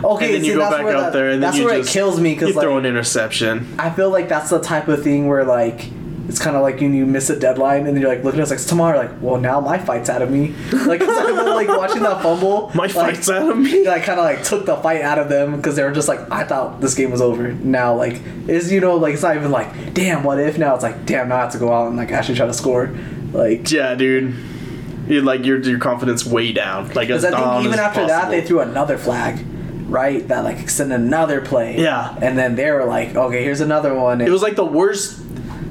okay, 0.03 0.27
and 0.27 0.35
then 0.35 0.41
see, 0.43 0.47
you 0.49 0.55
go 0.55 0.71
back 0.71 0.81
out 0.87 1.01
that- 1.01 1.13
there, 1.13 1.27
and 1.31 1.43
then 1.43 1.49
that's 1.51 1.59
you 1.59 1.65
where 1.67 1.77
just 1.79 1.91
it 1.91 1.93
kills 1.93 2.19
me 2.21 2.31
you 2.31 2.37
because 2.37 2.55
throw 2.55 2.75
like 2.75 2.81
an 2.85 2.87
interception. 2.87 3.75
I 3.79 3.91
feel 3.91 4.09
like 4.11 4.29
that's 4.29 4.51
the 4.51 4.61
type 4.61 4.89
of 4.89 5.03
thing 5.03 5.27
where 5.29 5.45
like 5.45 5.91
it's 6.35 6.43
kind 6.43 6.57
of 6.57 6.63
like 6.63 6.81
when 6.81 6.93
you 6.95 7.07
miss 7.07 7.31
a 7.31 7.39
deadline 7.39 7.87
and 7.87 7.95
then 7.95 8.01
you're 8.01 8.09
like 8.13 8.25
looking 8.25 8.41
at 8.41 8.43
it, 8.43 8.43
it's 8.43 8.51
like 8.51 8.59
it's 8.59 8.69
tomorrow. 8.69 8.99
Like, 8.99 9.23
well, 9.23 9.41
now 9.41 9.61
my 9.61 9.79
fight's 9.79 10.11
out 10.11 10.21
of 10.21 10.31
me. 10.33 10.53
Like, 10.85 10.99
'cause 11.01 11.17
I 11.17 11.27
feel 11.27 11.55
like 11.55 11.69
watching 11.69 12.03
that 12.03 12.23
fumble. 12.23 12.73
My 12.75 12.83
like, 12.87 12.93
fight's 12.93 13.31
out 13.31 13.49
of 13.49 13.57
me. 13.57 13.87
I 13.97 14.01
kind 14.01 14.19
of 14.19 14.25
like 14.25 14.43
took 14.43 14.67
the 14.67 14.77
fight 14.79 15.03
out 15.03 15.21
of 15.21 15.29
them 15.29 15.55
because 15.57 15.77
they 15.77 15.85
were 15.85 15.93
just 15.93 16.09
like, 16.09 16.19
I 16.33 16.43
thought 16.43 16.81
this 16.81 16.95
game 16.95 17.13
was 17.13 17.21
over. 17.21 17.53
Now, 17.53 17.95
like, 17.95 18.21
is 18.49 18.73
you 18.73 18.81
know, 18.81 18.97
like 18.97 19.15
it's 19.15 19.23
not 19.23 19.37
even 19.37 19.53
like, 19.53 19.95
damn, 19.95 20.25
what 20.25 20.41
if? 20.41 20.59
Now 20.59 20.75
it's 20.75 20.83
like, 20.83 21.07
damn, 21.07 21.29
now 21.29 21.37
I 21.37 21.41
have 21.43 21.53
to 21.53 21.59
go 21.59 21.73
out 21.73 21.87
and 21.87 21.97
like 21.97 22.11
actually 22.11 22.35
try 22.35 22.47
to 22.47 22.53
score. 22.53 22.91
Like, 23.33 23.71
Yeah, 23.71 23.95
dude. 23.95 24.35
You 25.07 25.21
like 25.23 25.45
your 25.45 25.59
your 25.61 25.79
confidence 25.79 26.27
way 26.27 26.53
down. 26.53 26.89
Like 26.95 27.11
as 27.11 27.23
because 27.23 27.25
I 27.25 27.55
think 27.55 27.67
even 27.67 27.79
after 27.79 28.07
that 28.07 28.31
they 28.31 28.41
threw 28.41 28.59
another 28.61 28.99
flag. 28.99 29.39
Right, 29.87 30.27
that 30.29 30.45
like 30.45 30.59
extended 30.61 30.95
another 30.99 31.41
play. 31.43 31.79
Yeah. 31.79 32.17
and 32.21 32.39
then 32.39 32.57
they 32.57 32.71
were 32.71 32.85
like, 32.87 33.15
"Okay, 33.15 33.45
here's 33.45 33.61
another 33.61 33.93
one." 33.95 34.23
It 34.23 34.31
was 34.31 34.41
like 34.43 34.57
the 34.57 34.65
worst 34.65 35.21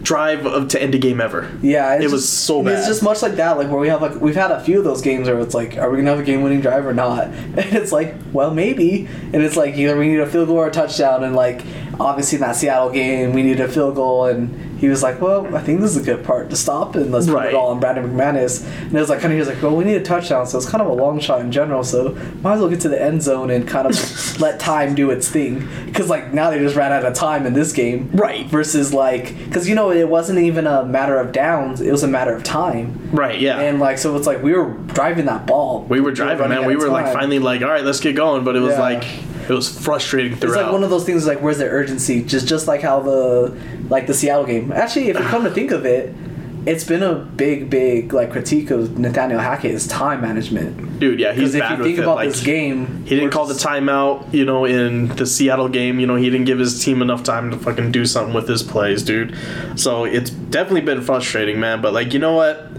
drive 0.04 0.46
of 0.46 0.68
to 0.70 0.82
end 0.82 0.94
a 0.94 0.98
game 0.98 1.20
ever. 1.22 1.50
Yeah, 1.62 1.96
it's 1.96 2.06
It 2.06 2.12
was 2.12 2.22
just- 2.24 2.44
so 2.46 2.62
bad. 2.62 2.78
It's 2.78 2.88
just 2.88 3.02
much 3.04 3.22
like 3.22 3.36
that, 3.38 3.58
like 3.58 3.70
where 3.70 3.80
we 3.80 3.88
have 3.88 4.02
like 4.02 4.20
we've 4.22 4.36
had 4.36 4.52
a 4.52 4.60
few 4.60 4.78
of 4.80 4.84
those 4.84 5.02
games 5.02 5.28
where 5.28 5.40
it's 5.40 5.56
like, 5.56 5.78
are 5.78 5.90
we 5.90 5.98
gonna 5.98 6.10
have 6.12 6.20
a 6.20 6.24
game-winning 6.24 6.62
drive 6.62 6.86
or 6.86 6.94
not? 6.94 7.28
And 7.58 7.74
it's 7.76 7.92
like, 7.92 8.16
well, 8.34 8.52
maybe. 8.54 9.08
And 9.32 9.42
it's 9.44 9.56
like 9.56 9.76
either 9.78 9.98
we 9.98 10.08
need 10.10 10.20
a 10.20 10.28
field 10.28 10.48
goal 10.48 10.58
or 10.58 10.68
a 10.68 10.72
touchdown, 10.72 11.24
and 11.24 11.36
like 11.36 11.62
obviously 12.00 12.38
in 12.38 12.42
that 12.42 12.56
Seattle 12.56 12.90
game 12.90 13.34
we 13.34 13.44
needed 13.44 13.62
a 13.62 13.68
field 13.68 13.96
goal, 13.96 14.26
and 14.26 14.72
he 14.80 14.90
was 14.90 15.02
like, 15.02 15.22
well, 15.22 15.56
I 15.56 15.62
think 15.62 15.80
this 15.80 15.96
is 15.96 15.98
a 16.02 16.04
good 16.04 16.26
part 16.26 16.50
to 16.50 16.58
stop 16.58 16.96
and 16.96 17.10
let's 17.10 17.26
put 17.28 17.46
it 17.46 17.54
all 17.54 17.70
on 17.70 17.80
Brandon 17.80 18.04
McManus. 18.06 18.66
And 18.82 18.94
it 18.94 19.00
was 19.00 19.08
like 19.10 19.20
kind 19.22 19.32
of 19.32 19.38
he 19.38 19.40
was 19.40 19.48
like, 19.48 19.62
well, 19.62 19.74
we 19.78 19.86
need 19.86 19.96
a 19.96 20.04
touchdown, 20.04 20.46
so 20.46 20.58
it's 20.58 20.68
kind 20.70 20.82
of 20.82 20.88
a 20.90 20.94
long 20.94 21.22
shot 21.22 21.40
in 21.40 21.52
general, 21.54 21.84
so 21.86 22.10
might 22.42 22.56
as 22.56 22.60
well 22.60 22.70
get 22.70 22.82
to 22.82 22.90
the 22.90 23.02
end 23.02 23.22
zone 23.24 23.50
and 23.50 23.66
kind 23.68 23.88
of 23.88 24.40
let 24.42 24.60
time 24.60 24.94
do 24.94 25.10
its 25.12 25.30
thing, 25.30 25.68
because 25.86 26.10
like 26.10 26.34
now 26.34 26.50
they 26.50 26.60
just 26.60 26.76
ran 26.76 26.92
out 26.92 27.06
of 27.06 27.14
time 27.14 27.46
in 27.46 27.54
this 27.54 27.72
game, 27.72 28.10
Right. 28.14 28.46
Versus 28.48 28.94
like, 28.94 29.38
because 29.46 29.70
you 29.70 29.76
know 29.76 29.92
it 29.92 30.10
wasn't 30.10 30.40
even 30.40 30.68
a 30.68 30.84
matter 30.84 31.18
of 31.18 31.32
downs; 31.32 31.80
it 31.80 31.92
was 31.92 32.04
a 32.04 32.08
matter 32.08 32.34
of 32.36 32.44
time. 32.44 33.10
Right, 33.14 33.40
yeah. 33.40 33.60
And 33.62 33.80
like, 33.80 33.98
so 34.00 34.16
it's 34.18 34.28
like 34.28 34.44
we 34.44 34.52
were 34.54 34.72
driving 34.88 35.26
that 35.28 35.46
ball. 35.48 35.84
we 35.88 36.02
were 36.02 36.12
driving, 36.12 36.40
running 36.40 36.58
man. 36.60 36.68
We 36.68 36.76
were 36.76 36.90
like 36.90 37.14
finally 37.14 37.40
like, 37.40 37.62
all 37.62 37.70
right, 37.70 37.84
let's 37.86 38.00
get 38.02 38.16
going. 38.16 38.44
But 38.44 38.56
it 38.56 38.60
was 38.60 38.74
Yeah. 38.74 38.82
like 38.82 39.04
it 39.50 39.54
was 39.54 39.70
frustrating 39.84 40.36
throughout. 40.36 40.54
It's 40.54 40.64
like 40.64 40.72
one 40.72 40.84
of 40.84 40.90
those 40.90 41.06
things. 41.06 41.28
Like, 41.28 41.42
where's 41.42 41.58
the 41.58 41.68
urgency? 41.68 42.24
Just 42.24 42.48
just 42.48 42.68
like 42.68 42.82
how 42.82 43.00
the 43.02 43.58
like 43.90 44.08
the 44.08 44.14
Seattle 44.14 44.46
game. 44.46 44.72
Actually, 44.72 45.10
if 45.10 45.20
you 45.20 45.26
come 45.26 45.44
to 45.44 45.52
think 45.52 45.72
of 45.72 45.86
it, 45.86 46.14
it's 46.66 46.84
been 46.84 47.04
a 47.04 47.16
big, 47.16 47.70
big 47.70 48.14
like 48.14 48.32
critique 48.32 48.72
of 48.72 48.98
Nathaniel 48.98 49.40
Hackett's 49.40 49.86
time 49.88 50.22
management. 50.22 51.00
Dude, 51.00 51.20
yeah, 51.20 51.34
he's 51.34 51.52
Because 51.52 51.56
if 51.56 51.62
bad 51.62 51.72
you 51.72 51.78
with 51.78 51.86
think 51.88 51.98
it. 52.00 52.04
about 52.04 52.16
like, 52.16 52.30
this 52.30 52.44
game, 52.44 53.04
He 53.06 53.16
didn't 53.16 53.32
call 53.32 53.46
the 53.46 53.54
timeout, 53.54 54.34
you 54.34 54.46
know, 54.46 54.64
in 54.66 55.10
the 55.16 55.26
Seattle 55.26 55.68
game. 55.68 56.00
You 56.00 56.08
know, 56.08 56.16
he 56.16 56.30
didn't 56.30 56.46
give 56.46 56.60
his 56.60 56.84
team 56.84 57.02
enough 57.02 57.24
time 57.24 57.52
to 57.52 57.58
fucking 57.58 57.92
do 57.92 58.06
something 58.06 58.34
with 58.34 58.48
his 58.48 58.64
plays, 58.64 59.04
dude. 59.04 59.38
So 59.76 60.06
it's 60.06 60.30
definitely 60.30 60.82
been 60.82 61.02
frustrating, 61.02 61.60
man. 61.60 61.82
But 61.82 61.94
like, 61.94 62.14
you 62.14 62.20
know 62.20 62.34
what? 62.34 62.70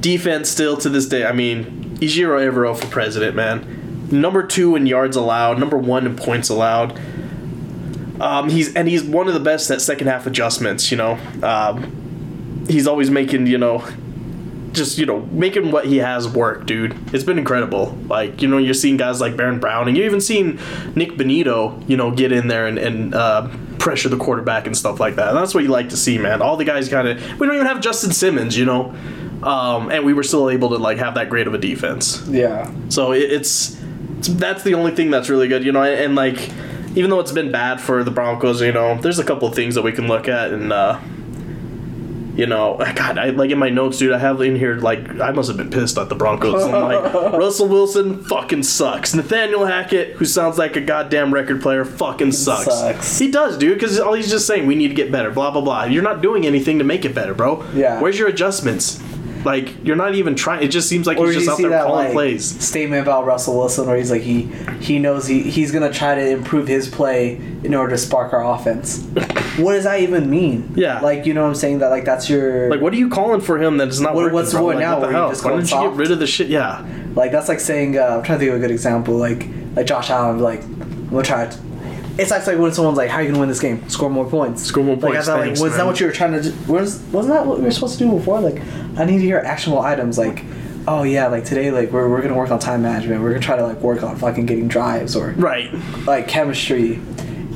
Defense 0.00 0.48
still 0.48 0.76
to 0.78 0.88
this 0.88 1.06
day. 1.06 1.26
I 1.26 1.32
mean, 1.32 1.96
Ejiro 1.98 2.40
Evero 2.50 2.76
for 2.78 2.86
president, 2.86 3.36
man. 3.36 3.81
Number 4.12 4.46
two 4.46 4.76
in 4.76 4.86
yards 4.86 5.16
allowed. 5.16 5.58
Number 5.58 5.78
one 5.78 6.06
in 6.06 6.16
points 6.16 6.48
allowed. 6.48 7.00
Um, 8.20 8.48
he's 8.48 8.74
and 8.74 8.86
he's 8.86 9.02
one 9.02 9.26
of 9.26 9.34
the 9.34 9.40
best 9.40 9.70
at 9.70 9.80
second 9.80 10.06
half 10.06 10.26
adjustments. 10.26 10.90
You 10.90 10.98
know, 10.98 11.18
um, 11.42 12.64
he's 12.68 12.86
always 12.86 13.10
making 13.10 13.46
you 13.46 13.58
know 13.58 13.84
just 14.72 14.98
you 14.98 15.06
know 15.06 15.20
making 15.32 15.70
what 15.70 15.86
he 15.86 15.98
has 15.98 16.28
work, 16.28 16.66
dude. 16.66 16.96
It's 17.14 17.24
been 17.24 17.38
incredible. 17.38 17.96
Like 18.08 18.42
you 18.42 18.48
know, 18.48 18.58
you're 18.58 18.74
seeing 18.74 18.96
guys 18.96 19.20
like 19.20 19.36
Baron 19.36 19.60
Brown, 19.60 19.88
and 19.88 19.96
you're 19.96 20.06
even 20.06 20.20
seen 20.20 20.58
Nik 20.94 21.12
Bonitto, 21.12 21.88
you 21.88 21.96
know, 21.96 22.10
get 22.10 22.32
in 22.32 22.48
there 22.48 22.66
and, 22.66 22.78
and 22.78 23.14
uh, 23.14 23.48
pressure 23.78 24.08
the 24.08 24.16
quarterback 24.16 24.66
and 24.66 24.76
stuff 24.76 25.00
like 25.00 25.16
that. 25.16 25.28
And 25.28 25.36
that's 25.36 25.54
what 25.54 25.64
you 25.64 25.70
like 25.70 25.88
to 25.90 25.96
see, 25.96 26.18
man. 26.18 26.42
All 26.42 26.56
the 26.56 26.64
guys 26.64 26.88
kind 26.88 27.08
of. 27.08 27.40
We 27.40 27.46
don't 27.46 27.56
even 27.56 27.66
have 27.66 27.80
Justin 27.80 28.12
Simmons, 28.12 28.56
you 28.56 28.64
know, 28.64 28.94
um, 29.42 29.90
and 29.90 30.04
we 30.04 30.12
were 30.12 30.22
still 30.22 30.50
able 30.50 30.70
to 30.70 30.76
like 30.76 30.98
have 30.98 31.14
that 31.14 31.28
great 31.28 31.46
of 31.46 31.54
a 31.54 31.58
defense. 31.58 32.26
Yeah. 32.28 32.72
So 32.88 33.12
it, 33.12 33.30
it's 33.30 33.81
that's 34.28 34.62
the 34.62 34.74
only 34.74 34.92
thing 34.92 35.10
that's 35.10 35.28
really 35.28 35.48
good, 35.48 35.64
you 35.64 35.72
know. 35.72 35.82
And, 35.82 36.14
like, 36.14 36.50
even 36.94 37.10
though 37.10 37.20
it's 37.20 37.32
been 37.32 37.50
bad 37.50 37.80
for 37.80 38.04
the 38.04 38.10
Broncos, 38.10 38.60
you 38.60 38.72
know, 38.72 38.96
there's 39.00 39.18
a 39.18 39.24
couple 39.24 39.48
of 39.48 39.54
things 39.54 39.74
that 39.74 39.82
we 39.82 39.92
can 39.92 40.08
look 40.08 40.28
at, 40.28 40.52
and 40.52 40.72
uh, 40.72 41.00
you 42.36 42.46
know, 42.46 42.76
God, 42.94 43.18
I 43.18 43.30
like 43.30 43.50
in 43.50 43.58
my 43.58 43.68
notes, 43.68 43.98
dude. 43.98 44.12
I 44.12 44.18
have 44.18 44.40
in 44.40 44.56
here 44.56 44.76
like 44.76 45.20
I 45.20 45.32
must 45.32 45.48
have 45.48 45.56
been 45.56 45.70
pissed 45.70 45.98
at 45.98 46.08
the 46.08 46.14
Broncos. 46.14 46.64
I'm 46.64 46.72
like, 46.72 47.12
Russell 47.32 47.68
Wilson 47.68 48.24
fucking 48.24 48.62
sucks. 48.62 49.14
Nathaniel 49.14 49.66
Hackett, 49.66 50.16
who 50.16 50.24
sounds 50.24 50.58
like 50.58 50.76
a 50.76 50.80
goddamn 50.80 51.32
record 51.32 51.62
player, 51.62 51.84
fucking 51.84 52.32
sucks. 52.32 52.64
Sucks. 52.64 53.18
He 53.18 53.30
does, 53.30 53.58
dude, 53.58 53.74
because 53.74 53.98
all 54.00 54.14
he's 54.14 54.30
just 54.30 54.46
saying 54.46 54.66
we 54.66 54.74
need 54.74 54.88
to 54.88 54.94
get 54.94 55.12
better. 55.12 55.30
Blah 55.30 55.50
blah 55.50 55.62
blah. 55.62 55.84
You're 55.84 56.02
not 56.02 56.22
doing 56.22 56.46
anything 56.46 56.78
to 56.78 56.84
make 56.84 57.04
it 57.04 57.14
better, 57.14 57.34
bro. 57.34 57.64
Yeah. 57.74 58.00
Where's 58.00 58.18
your 58.18 58.28
adjustments? 58.28 59.02
Like 59.44 59.84
you're 59.84 59.96
not 59.96 60.14
even 60.14 60.34
trying. 60.34 60.62
It 60.62 60.68
just 60.68 60.88
seems 60.88 61.06
like 61.06 61.18
Or 61.18 61.26
he's 61.26 61.36
just 61.36 61.48
out 61.48 61.58
there 61.58 61.70
that 61.70 61.84
calling 61.84 62.04
like 62.06 62.12
plays. 62.12 62.44
statement 62.64 63.02
about 63.02 63.26
Russell 63.26 63.56
Wilson, 63.58 63.86
where 63.86 63.96
he's 63.96 64.10
like 64.10 64.22
he 64.22 64.42
he 64.80 64.98
knows 64.98 65.26
he 65.26 65.42
he's 65.42 65.72
gonna 65.72 65.92
try 65.92 66.14
to 66.14 66.30
improve 66.30 66.68
his 66.68 66.88
play 66.88 67.36
in 67.64 67.74
order 67.74 67.90
to 67.92 67.98
spark 67.98 68.32
our 68.32 68.44
offense. 68.54 69.02
what 69.58 69.72
does 69.72 69.84
that 69.84 70.00
even 70.00 70.30
mean? 70.30 70.72
Yeah. 70.76 71.00
like 71.00 71.26
you 71.26 71.34
know 71.34 71.42
what 71.42 71.48
I'm 71.48 71.54
saying 71.54 71.78
that 71.80 71.88
like 71.88 72.04
that's 72.04 72.30
your 72.30 72.70
Like, 72.70 72.80
what 72.80 72.92
are 72.92 72.96
you 72.96 73.08
calling 73.08 73.40
for 73.40 73.58
him 73.60 73.78
that 73.78 73.88
is 73.88 74.00
not 74.00 74.14
What- 74.14 74.22
working? 74.24 74.34
what's 74.34 74.52
going 74.52 74.76
like, 74.76 74.84
now, 74.86 75.00
What 75.00 75.06
the 75.06 75.12
hell? 75.12 75.28
just 75.30 75.44
Why 75.44 75.50
don't 75.50 75.70
you 75.70 75.76
get 75.90 75.92
rid 75.92 76.10
of 76.12 76.18
the 76.20 76.26
shit? 76.26 76.48
Yeah. 76.48 76.84
Like 77.14 77.32
that's 77.32 77.48
like 77.48 77.60
saying 77.60 77.98
uh, 77.98 78.02
I'm 78.02 78.22
trying 78.22 78.38
to 78.38 78.44
think 78.44 78.50
of 78.50 78.56
a 78.56 78.60
good 78.60 78.70
example. 78.70 79.14
Like 79.16 79.46
like 79.74 79.86
Josh 79.86 80.10
Allen, 80.10 80.38
like 80.38 80.62
I'm 80.62 81.08
gonna 81.10 81.22
try 81.22 81.44
it. 81.44 81.58
It's 82.18 82.30
actually 82.30 82.54
like 82.56 82.62
when 82.62 82.72
someone's 82.72 82.98
like, 82.98 83.08
"How 83.10 83.18
are 83.18 83.22
you 83.22 83.28
gonna 83.28 83.40
win 83.40 83.48
this 83.48 83.60
game? 83.60 83.88
Score 83.88 84.10
more 84.10 84.26
points. 84.26 84.62
Score 84.62 84.84
more 84.84 84.96
Like, 84.96 85.04
I 85.04 85.08
points, 85.14 85.26
thought, 85.26 85.36
like, 85.38 85.44
thanks, 85.46 85.60
was 85.60 85.76
that 85.76 85.86
what 85.86 85.98
you 85.98 86.06
were 86.06 86.12
trying 86.12 86.32
to? 86.32 86.42
do? 86.42 86.72
Was 86.72 86.98
wasn't 87.12 87.34
that 87.34 87.46
what 87.46 87.58
we 87.58 87.64
were 87.64 87.70
supposed 87.70 87.98
to 87.98 88.04
do 88.04 88.10
before? 88.12 88.40
Like, 88.40 88.60
I 88.98 89.04
need 89.04 89.18
to 89.18 89.24
hear 89.24 89.38
actionable 89.38 89.82
items. 89.82 90.18
Like, 90.18 90.44
oh 90.86 91.04
yeah, 91.04 91.28
like 91.28 91.44
today, 91.44 91.70
like 91.70 91.90
we're, 91.90 92.08
we're 92.10 92.20
gonna 92.20 92.36
work 92.36 92.50
on 92.50 92.58
time 92.58 92.82
management. 92.82 93.22
We're 93.22 93.30
gonna 93.30 93.40
try 93.40 93.56
to 93.56 93.64
like 93.66 93.78
work 93.80 94.02
on 94.02 94.16
fucking 94.16 94.44
getting 94.46 94.68
drives 94.68 95.16
or 95.16 95.30
Right. 95.38 95.70
like 96.06 96.28
chemistry. 96.28 97.00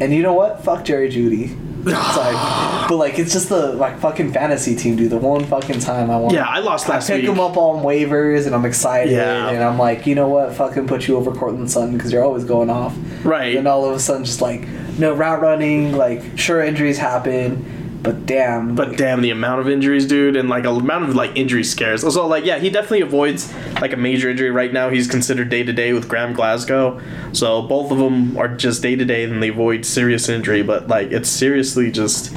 And 0.00 0.12
you 0.12 0.22
know 0.22 0.32
what? 0.34 0.64
Fuck 0.64 0.84
Jerry 0.84 1.10
Jeudy. 1.10 1.54
Like, 2.16 2.88
but 2.88 2.96
like 2.96 3.18
it's 3.18 3.32
just 3.32 3.48
the 3.48 3.72
like 3.72 3.98
fucking 4.00 4.32
fantasy 4.32 4.74
team, 4.74 4.96
dude. 4.96 5.10
The 5.10 5.16
one 5.18 5.44
fucking 5.44 5.78
time 5.80 6.10
I 6.10 6.16
want. 6.18 6.34
Yeah, 6.34 6.44
I 6.46 6.58
lost 6.58 6.88
I 6.88 6.94
last 6.94 7.06
pick 7.08 7.22
week. 7.22 7.30
him 7.30 7.38
up 7.40 7.56
on 7.56 7.84
waivers, 7.84 8.46
and 8.46 8.54
I'm 8.54 8.64
excited, 8.64 9.12
Yeah. 9.12 9.48
and 9.50 9.62
I'm 9.62 9.78
like, 9.78 10.06
you 10.06 10.14
know 10.14 10.28
what? 10.28 10.52
Fucking 10.54 10.86
put 10.88 11.06
you 11.08 11.16
over 11.16 11.32
Courtland 11.32 11.70
Sutton 11.70 11.96
because 11.96 12.12
you're 12.12 12.24
always 12.24 12.44
going 12.44 12.70
off. 12.70 12.96
Right. 13.24 13.56
And 13.56 13.66
all 13.68 13.84
of 13.88 13.94
a 13.94 14.00
sudden, 14.00 14.24
just 14.24 14.40
like 14.40 14.66
no 14.98 15.14
route 15.14 15.40
running. 15.40 15.92
Like 15.92 16.22
sure, 16.36 16.60
injuries 16.62 16.98
happen, 16.98 17.64
but 18.06 18.24
damn. 18.24 18.76
But 18.76 18.96
damn, 18.96 19.20
the 19.20 19.32
amount 19.32 19.60
of 19.60 19.68
injuries, 19.68 20.06
dude, 20.06 20.36
and 20.36 20.48
like 20.48 20.64
a 20.64 20.70
amount 20.70 21.08
of 21.08 21.16
like 21.16 21.32
injury 21.34 21.64
scares. 21.64 22.02
So 22.02 22.24
like, 22.28 22.44
yeah, 22.44 22.60
he 22.60 22.70
definitely 22.70 23.00
avoids 23.00 23.52
like 23.80 23.92
a 23.92 23.96
major 23.96 24.30
injury 24.30 24.52
right 24.52 24.72
now. 24.72 24.90
He's 24.90 25.08
considered 25.08 25.48
day 25.48 25.64
to 25.64 25.72
day 25.72 25.92
with 25.92 26.08
Graham 26.08 26.32
Glasgow. 26.32 27.00
So 27.32 27.62
both 27.62 27.90
of 27.90 27.98
them 27.98 28.38
are 28.38 28.46
just 28.46 28.80
day 28.80 28.94
to 28.94 29.04
day, 29.04 29.24
and 29.24 29.42
they 29.42 29.48
avoid 29.48 29.84
serious 29.84 30.28
injury. 30.28 30.62
But 30.62 30.86
like, 30.86 31.10
it's 31.10 31.28
seriously 31.28 31.90
just 31.90 32.32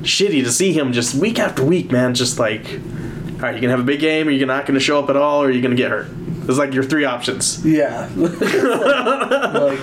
shitty 0.00 0.42
to 0.42 0.50
see 0.50 0.72
him 0.72 0.92
just 0.92 1.14
week 1.14 1.38
after 1.38 1.64
week, 1.64 1.92
man. 1.92 2.14
Just 2.14 2.40
like, 2.40 2.64
all 2.64 3.42
right, 3.42 3.54
you 3.54 3.60
gonna 3.60 3.70
have 3.70 3.78
a 3.78 3.84
big 3.84 4.00
game, 4.00 4.26
or 4.26 4.32
you're 4.32 4.48
not 4.48 4.66
gonna 4.66 4.80
show 4.80 4.98
up 4.98 5.08
at 5.08 5.14
all, 5.14 5.40
or 5.40 5.52
you're 5.52 5.62
gonna 5.62 5.76
get 5.76 5.92
hurt. 5.92 6.08
It's 6.48 6.58
like 6.58 6.74
your 6.74 6.82
three 6.82 7.04
options. 7.04 7.64
yeah. 7.64 8.10
like 8.16 9.78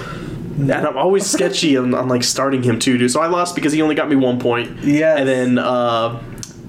And 0.60 0.72
I'm 0.72 0.98
always 0.98 1.26
sketchy 1.26 1.78
on, 1.78 1.94
on 1.94 2.08
like 2.08 2.24
starting 2.24 2.64
him 2.64 2.80
too, 2.80 2.98
dude. 2.98 3.12
So 3.12 3.22
I 3.22 3.28
lost 3.28 3.56
because 3.56 3.74
he 3.74 3.82
only 3.82 3.96
got 3.96 4.10
me 4.10 4.16
one 4.16 4.40
point. 4.40 4.84
Yes. 4.84 5.20
And 5.20 5.28
then 5.28 5.58
uh 5.58 6.22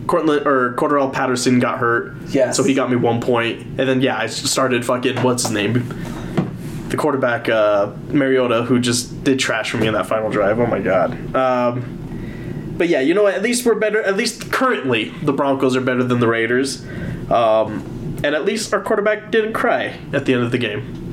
Courtland 0.07 0.47
or 0.47 0.75
Cordarrelle 0.75 1.13
Patterson 1.13 1.59
got 1.59 1.79
hurt. 1.79 2.15
Yes. 2.29 2.57
So 2.57 2.63
he 2.63 2.75
got 2.75 2.91
me 2.91 2.97
one 2.97 3.21
point. 3.21 3.61
And 3.63 3.89
then 3.89 4.01
yeah, 4.01 4.19
I 4.19 4.27
started 4.27 4.85
fucking 4.85 5.23
what's 5.23 5.45
his 5.45 5.53
name? 5.53 5.89
The 6.89 6.97
quarterback 6.97 7.49
uh 7.49 7.93
Mariota 8.09 8.65
who 8.65 8.81
just 8.81 9.25
did 9.25 9.39
trash 9.39 9.71
for 9.71 9.79
me 9.79 9.87
in 9.87 9.95
that 9.95 10.07
final 10.07 10.31
drive. 10.31 10.59
Oh 10.61 10.67
my 10.67 10.81
god. 10.81 11.35
Um 11.35 11.97
but 12.81 12.89
yeah, 12.89 13.01
you 13.01 13.13
know 13.13 13.25
what? 13.25 13.35
At 13.35 13.43
least 13.43 13.67
we're 13.67 13.75
better. 13.75 14.03
At 14.03 14.17
least 14.17 14.51
currently, 14.51 15.11
the 15.23 15.35
Broncos 15.35 15.77
are 15.77 15.83
better 15.83 16.03
than 16.03 16.19
the 16.19 16.27
Raiders, 16.27 16.83
um, 17.31 18.19
and 18.25 18.35
at 18.35 18.47
least 18.47 18.73
our 18.73 18.81
quarterback 18.81 19.31
didn't 19.31 19.53
cry 19.53 19.99
at 20.15 20.25
the 20.25 20.33
end 20.33 20.45
of 20.45 20.51
the 20.51 20.57
game. 20.57 21.10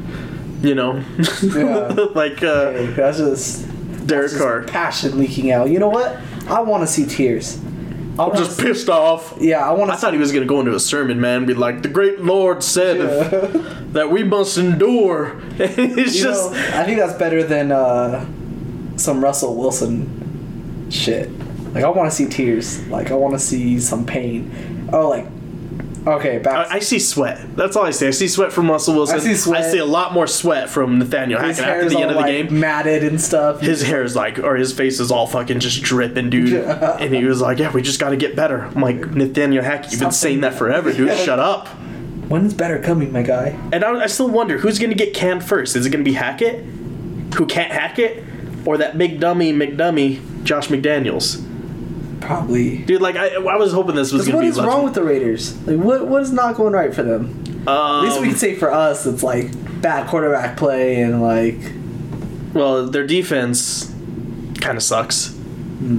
You 0.68 0.76
know, 0.76 1.04
Yeah. 1.44 1.88
like 2.16 2.44
uh, 2.44 2.72
hey, 2.72 2.86
that's 2.88 3.18
just 3.20 3.68
Derek 4.08 4.24
that's 4.32 4.34
just 4.34 4.38
Carr. 4.44 4.64
passion 4.64 5.18
leaking 5.18 5.52
out. 5.52 5.70
You 5.70 5.80
know 5.80 5.90
what? 5.90 6.18
I 6.48 6.62
want 6.62 6.84
to 6.84 6.88
see 6.88 7.06
tears. 7.06 7.58
I'm 8.20 8.36
just 8.36 8.58
see- 8.58 8.64
pissed 8.64 8.90
off. 8.90 9.36
Yeah, 9.40 9.60
I 9.68 9.72
want 9.74 9.92
I 9.92 9.96
thought 9.96 10.14
he 10.14 10.20
was 10.20 10.32
gonna 10.32 10.46
go 10.46 10.60
into 10.60 10.74
a 10.76 10.80
sermon, 10.80 11.22
man, 11.22 11.46
be 11.46 11.54
like, 11.54 11.84
"The 11.84 11.88
great 11.90 12.20
Lord 12.22 12.64
said 12.64 12.98
that 13.94 14.10
we 14.12 14.24
must 14.24 14.58
endure." 14.58 15.40
it's 15.60 16.16
You 16.16 16.24
just 16.24 16.52
know, 16.52 16.58
I 16.74 16.84
think 16.84 16.98
that's 17.00 17.18
better 17.18 17.44
than 17.44 17.72
uh, 17.72 18.26
some 18.98 19.24
Russell 19.24 19.56
Wilson 19.56 20.88
shit. 20.90 21.30
Like 21.74 21.84
I 21.84 21.90
want 21.90 22.10
to 22.10 22.16
see 22.16 22.26
tears. 22.28 22.86
Like 22.88 23.12
I 23.12 23.14
want 23.14 23.34
to 23.36 23.40
see 23.40 23.80
some 23.80 24.06
pain. 24.06 24.90
Oh, 24.92 25.10
like 25.10 25.28
okay, 26.16 26.38
back. 26.40 26.72
I, 26.72 26.76
I 26.76 26.80
see 26.80 27.00
sweat. 27.00 27.56
That's 27.56 27.76
all 27.76 27.86
I 27.86 27.92
see. 27.92 28.08
I 28.08 28.12
see 28.12 28.28
sweat 28.28 28.52
from 28.52 28.70
Russell 28.70 28.96
Wilson. 28.96 29.18
I 29.18 29.20
see 29.20 29.36
sweat. 29.36 29.64
I 29.64 29.72
see 29.72 29.78
a 29.78 29.86
lot 29.86 30.14
more 30.14 30.28
sweat 30.28 30.70
from 30.70 31.00
Nathaniel 31.00 31.40
Hackett 31.40 31.64
after 31.64 31.90
the 31.90 31.98
end 31.98 32.12
of 32.12 32.16
the 32.16 32.22
like 32.22 32.50
game. 32.50 32.60
matted 32.60 33.04
and 33.04 33.20
stuff. 33.20 33.62
His 33.62 33.82
hair 33.82 34.04
is 34.04 34.16
like, 34.16 34.40
or 34.40 34.56
his 34.56 34.74
face 34.74 35.00
is 35.00 35.12
all 35.12 35.28
fucking 35.28 35.60
just 35.60 35.84
dripping, 35.84 36.30
dude. 36.30 36.54
and 36.66 37.14
he 37.14 37.26
was 37.26 37.42
like, 37.42 37.60
"Yeah, 37.60 37.72
we 37.72 37.82
just 37.82 38.00
got 38.00 38.10
to 38.10 38.18
get 38.18 38.36
better." 38.36 38.64
I'm 38.64 38.82
like, 38.82 39.12
Nathaniel 39.12 39.64
Hackett, 39.64 39.92
you've 39.92 40.02
been 40.02 40.12
saying 40.12 40.42
that 40.42 40.54
forever, 40.54 40.94
dude. 40.94 41.18
Shut 41.26 41.40
up. 41.40 41.68
When's 42.28 42.54
better 42.54 42.80
coming, 42.80 43.14
my 43.14 43.22
guy? 43.22 43.58
And 43.72 43.86
I, 43.86 44.04
I 44.04 44.08
still 44.08 44.30
wonder 44.30 44.58
who's 44.58 44.80
to 44.80 44.88
get 44.88 45.14
canned 45.14 45.46
first. 45.46 45.78
Is 45.78 45.86
it 45.86 45.92
to 45.92 46.04
be 46.04 46.14
Hackett, 46.14 46.66
who 47.36 47.46
can't 47.46 47.72
hack 47.72 48.00
it, 48.00 48.24
or 48.66 48.78
that 48.78 48.98
big 48.98 49.22
dummy 49.22 49.54
McDummy, 49.54 50.44
Josh 50.44 50.68
McDaniels? 50.68 51.47
Probably. 52.22 52.80
Dude, 52.80 53.02
like 53.02 53.16
I, 53.16 53.36
I 53.36 53.56
was 53.58 53.72
hoping 53.74 53.96
this 53.96 54.12
was 54.12 54.26
going 54.26 54.36
what 54.36 54.42
be. 54.42 54.48
is 54.48 54.60
wrong 54.60 54.84
with 54.84 54.94
the 54.96 55.04
Raiders? 55.04 55.56
Like 55.68 55.78
what 55.80 56.08
what 56.08 56.22
is 56.24 56.32
not 56.32 56.56
going 56.56 56.74
right 56.74 56.94
for 56.94 57.04
them? 57.04 57.44
Um, 57.68 57.68
At 57.68 58.02
least 58.04 58.22
we 58.22 58.28
can 58.30 58.38
say 58.38 58.56
for 58.56 58.72
us, 58.72 59.06
it's 59.06 59.24
like 59.24 59.52
bad 59.82 60.08
quarterback 60.08 60.58
play 60.58 61.02
and 61.02 61.22
like 61.22 61.58
Well, 62.54 62.88
their 62.88 63.06
defense 63.06 63.94
kind 64.62 64.78
of 64.78 64.84
sucks. 64.84 65.36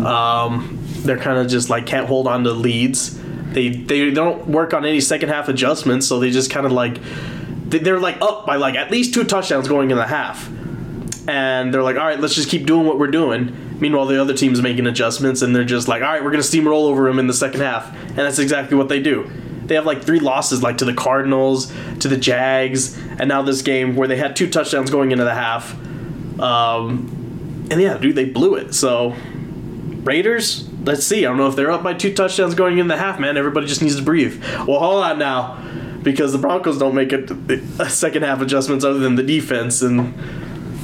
Um, 0.04 0.78
they're 1.02 1.18
kind 1.18 1.38
of 1.38 1.46
just 1.48 1.70
like 1.70 1.86
can't 1.86 2.06
hold 2.06 2.26
on 2.26 2.44
to 2.44 2.52
leads. 2.52 3.18
They 3.52 3.68
they 3.70 4.10
don't 4.10 4.46
work 4.48 4.74
on 4.74 4.84
any 4.84 5.00
second 5.00 5.28
half 5.30 5.48
adjustments, 5.48 6.06
so 6.06 6.18
they 6.18 6.30
just 6.30 6.50
kind 6.50 6.66
of 6.66 6.72
like 6.72 6.98
they- 7.68 7.78
they're 7.78 8.00
like 8.00 8.20
up 8.20 8.44
by 8.46 8.56
like 8.56 8.74
at 8.74 8.90
least 8.90 9.14
two 9.14 9.24
touchdowns 9.24 9.68
going 9.68 9.90
in 9.90 9.96
the 9.96 10.06
half, 10.06 10.48
and 11.28 11.72
they're 11.72 11.82
like, 11.82 11.96
all 11.96 12.04
right, 12.06 12.18
let's 12.20 12.34
just 12.34 12.48
keep 12.50 12.66
doing 12.66 12.86
what 12.86 12.98
we're 12.98 13.06
doing. 13.10 13.54
Meanwhile, 13.80 14.06
the 14.06 14.20
other 14.20 14.34
team's 14.34 14.60
making 14.60 14.86
adjustments, 14.86 15.42
and 15.42 15.54
they're 15.54 15.64
just 15.64 15.88
like, 15.88 16.02
all 16.02 16.08
right, 16.08 16.22
we're 16.22 16.30
gonna 16.30 16.42
steamroll 16.42 16.84
over 16.84 17.04
them 17.04 17.18
in 17.18 17.26
the 17.26 17.34
second 17.34 17.60
half, 17.60 17.92
and 18.08 18.18
that's 18.18 18.38
exactly 18.38 18.76
what 18.76 18.88
they 18.88 19.00
do. 19.00 19.30
They 19.66 19.74
have 19.74 19.86
like 19.86 20.02
three 20.02 20.20
losses, 20.20 20.62
like 20.62 20.78
to 20.78 20.84
the 20.84 20.94
Cardinals, 20.94 21.72
to 22.00 22.08
the 22.08 22.16
Jags, 22.16 22.96
and 22.96 23.28
now 23.28 23.42
this 23.42 23.62
game 23.62 23.96
where 23.96 24.08
they 24.08 24.16
had 24.16 24.34
two 24.34 24.48
touchdowns 24.48 24.90
going 24.90 25.12
into 25.12 25.24
the 25.24 25.34
half. 25.34 25.74
Um, 26.40 27.68
and 27.70 27.80
yeah, 27.80 27.98
dude, 27.98 28.16
they 28.16 28.24
blew 28.24 28.54
it. 28.54 28.74
So 28.74 29.14
Raiders, 30.02 30.66
let's 30.84 31.04
see. 31.04 31.26
I 31.26 31.28
don't 31.28 31.36
know 31.36 31.48
if 31.48 31.56
they're 31.56 31.70
up 31.70 31.82
by 31.82 31.92
two 31.92 32.14
touchdowns 32.14 32.54
going 32.54 32.78
in 32.78 32.88
the 32.88 32.96
half, 32.96 33.20
man. 33.20 33.36
Everybody 33.36 33.66
just 33.66 33.82
needs 33.82 33.96
to 33.96 34.02
breathe. 34.02 34.42
Well, 34.66 34.78
hold 34.78 35.04
on 35.04 35.18
now, 35.18 35.62
because 36.02 36.32
the 36.32 36.38
Broncos 36.38 36.78
don't 36.78 36.94
make 36.94 37.12
a, 37.12 37.24
a 37.78 37.90
second 37.90 38.22
half 38.22 38.40
adjustments 38.40 38.86
other 38.86 38.98
than 38.98 39.16
the 39.16 39.22
defense, 39.22 39.82
and 39.82 40.14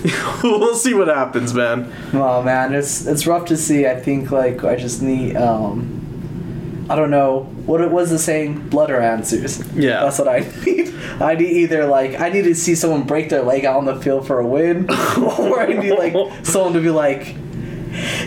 we'll 0.43 0.75
see 0.75 0.95
what 0.95 1.09
happens, 1.09 1.55
man. 1.55 1.90
Oh 2.12 2.43
man, 2.43 2.75
it's 2.75 3.07
it's 3.07 3.27
rough 3.27 3.47
to 3.47 3.57
see. 3.57 3.87
I 3.87 3.99
think 3.99 4.31
like 4.31 4.62
I 4.64 4.77
just 4.77 5.03
need 5.03 5.37
um 5.37 6.87
I 6.90 6.97
don't 6.97 7.11
know 7.11 7.45
what 7.64 7.81
it 7.81 7.90
was 7.90 8.11
the 8.11 8.19
saying 8.19 8.69
blood 8.69 8.90
or 8.90 9.01
answers. 9.01 9.59
Yeah. 9.75 10.01
that's 10.05 10.19
what 10.19 10.29
I 10.29 10.40
need. 10.67 10.95
I 11.21 11.35
need 11.35 11.49
either 11.51 11.87
like 11.87 12.21
I 12.21 12.29
need 12.29 12.43
to 12.43 12.55
see 12.55 12.75
someone 12.75 13.05
break 13.05 13.31
their 13.31 13.43
leg 13.43 13.64
out 13.64 13.79
on 13.79 13.85
the 13.87 13.97
field 13.97 14.27
for 14.27 14.38
a 14.40 14.47
win, 14.47 14.90
or 15.19 15.61
I 15.61 15.67
need 15.69 15.93
like 15.93 16.14
someone 16.45 16.75
to 16.75 16.81
be 16.81 16.90
like, 16.90 17.35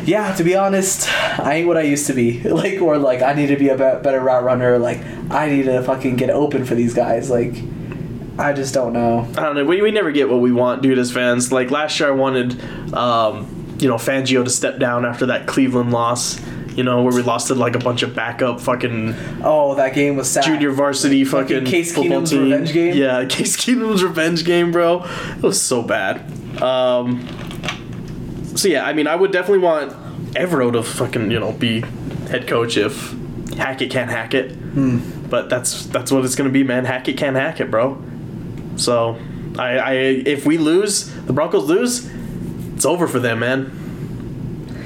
yeah, 0.04 0.34
to 0.36 0.44
be 0.44 0.56
honest, 0.56 1.08
I 1.40 1.56
ain't 1.56 1.68
what 1.68 1.78
I 1.78 1.82
used 1.82 2.08
to 2.08 2.14
be. 2.14 2.42
Like 2.44 2.82
or 2.82 2.98
like 2.98 3.22
I 3.22 3.34
need 3.34 3.48
to 3.48 3.58
be 3.58 3.70
a 3.70 3.74
be- 3.74 4.02
better 4.02 4.20
route 4.22 4.44
runner. 4.44 4.80
Like 4.80 5.00
I 5.30 5.50
need 5.50 5.66
to 5.66 5.84
fucking 5.84 6.16
get 6.16 6.32
open 6.32 6.66
for 6.66 6.74
these 6.74 6.96
guys. 6.96 7.30
Like 7.30 7.54
I 8.40 8.54
just 8.54 8.74
don't 8.74 8.94
know. 8.94 9.28
I 9.38 9.42
don't 9.42 9.56
know. 9.56 9.66
We, 9.66 9.82
we 9.82 9.92
never 9.92 10.12
get 10.12 10.30
what 10.30 10.42
we 10.42 10.52
want, 10.52 10.82
dude, 10.84 10.98
as 11.00 11.12
fans. 11.12 11.52
Like 11.52 11.72
last 11.72 12.00
year, 12.00 12.10
I 12.10 12.12
wanted, 12.12 12.62
um, 12.94 13.76
you 13.80 13.88
know, 13.88 13.96
Fangio 13.96 14.44
to 14.44 14.50
step 14.50 14.78
down 14.80 15.06
after 15.06 15.26
that 15.28 15.48
Cleveland 15.48 15.92
loss. 15.92 16.40
You 16.76 16.84
know, 16.84 17.02
where 17.02 17.12
we 17.16 17.24
lost 17.24 17.48
to 17.48 17.56
like 17.56 17.76
a 17.76 17.80
bunch 17.80 18.04
of 18.04 18.14
backup 18.14 18.62
fucking 18.62 19.16
Oh, 19.44 19.74
that 19.76 19.96
game 19.96 20.16
was 20.16 20.30
sad. 20.30 20.44
junior 20.44 20.70
varsity 20.72 21.26
fucking 21.26 21.66
Case 21.66 21.92
football 21.96 22.20
Keenum's 22.22 22.30
team. 22.30 22.44
revenge 22.44 22.72
game? 22.74 22.96
Yeah, 22.96 23.26
Case 23.30 23.58
Keenum's 23.58 24.04
revenge 24.04 24.46
game, 24.46 24.72
bro. 24.72 25.04
It 25.38 25.42
was 25.42 25.60
so 25.60 25.82
bad. 25.82 26.22
Um, 26.62 27.26
so 28.56 28.68
yeah, 28.68 28.86
I 28.86 28.94
mean, 28.94 29.08
I 29.08 29.16
would 29.16 29.32
definitely 29.32 29.64
want 29.64 29.92
Evero 30.34 30.72
to 30.74 30.84
fucking 30.84 31.32
you 31.32 31.40
know 31.40 31.52
be 31.54 31.82
head 32.30 32.48
coach 32.48 32.78
if 32.78 33.16
Hackett 33.58 33.90
can't 33.90 34.12
hack 34.12 34.36
it. 34.36 34.52
Hmm. 34.52 35.00
But 35.30 35.50
that's 35.50 35.88
that's 35.88 36.12
what 36.12 36.24
it's 36.26 36.36
gonna 36.36 36.52
be, 36.52 36.64
man. 36.64 36.86
Hackett 36.86 37.18
can't 37.18 37.36
hack 37.36 37.60
it, 37.60 37.72
bro. 37.72 38.00
So 38.78 39.18
I, 39.58 39.78
I 39.78 39.94
if 39.94 40.46
we 40.46 40.58
lose, 40.58 41.14
the 41.26 41.34
Broncos 41.34 41.68
lose, 41.68 42.10
it's 42.76 42.86
over 42.86 43.08
for 43.08 43.20
them, 43.20 43.40
man. 43.40 43.72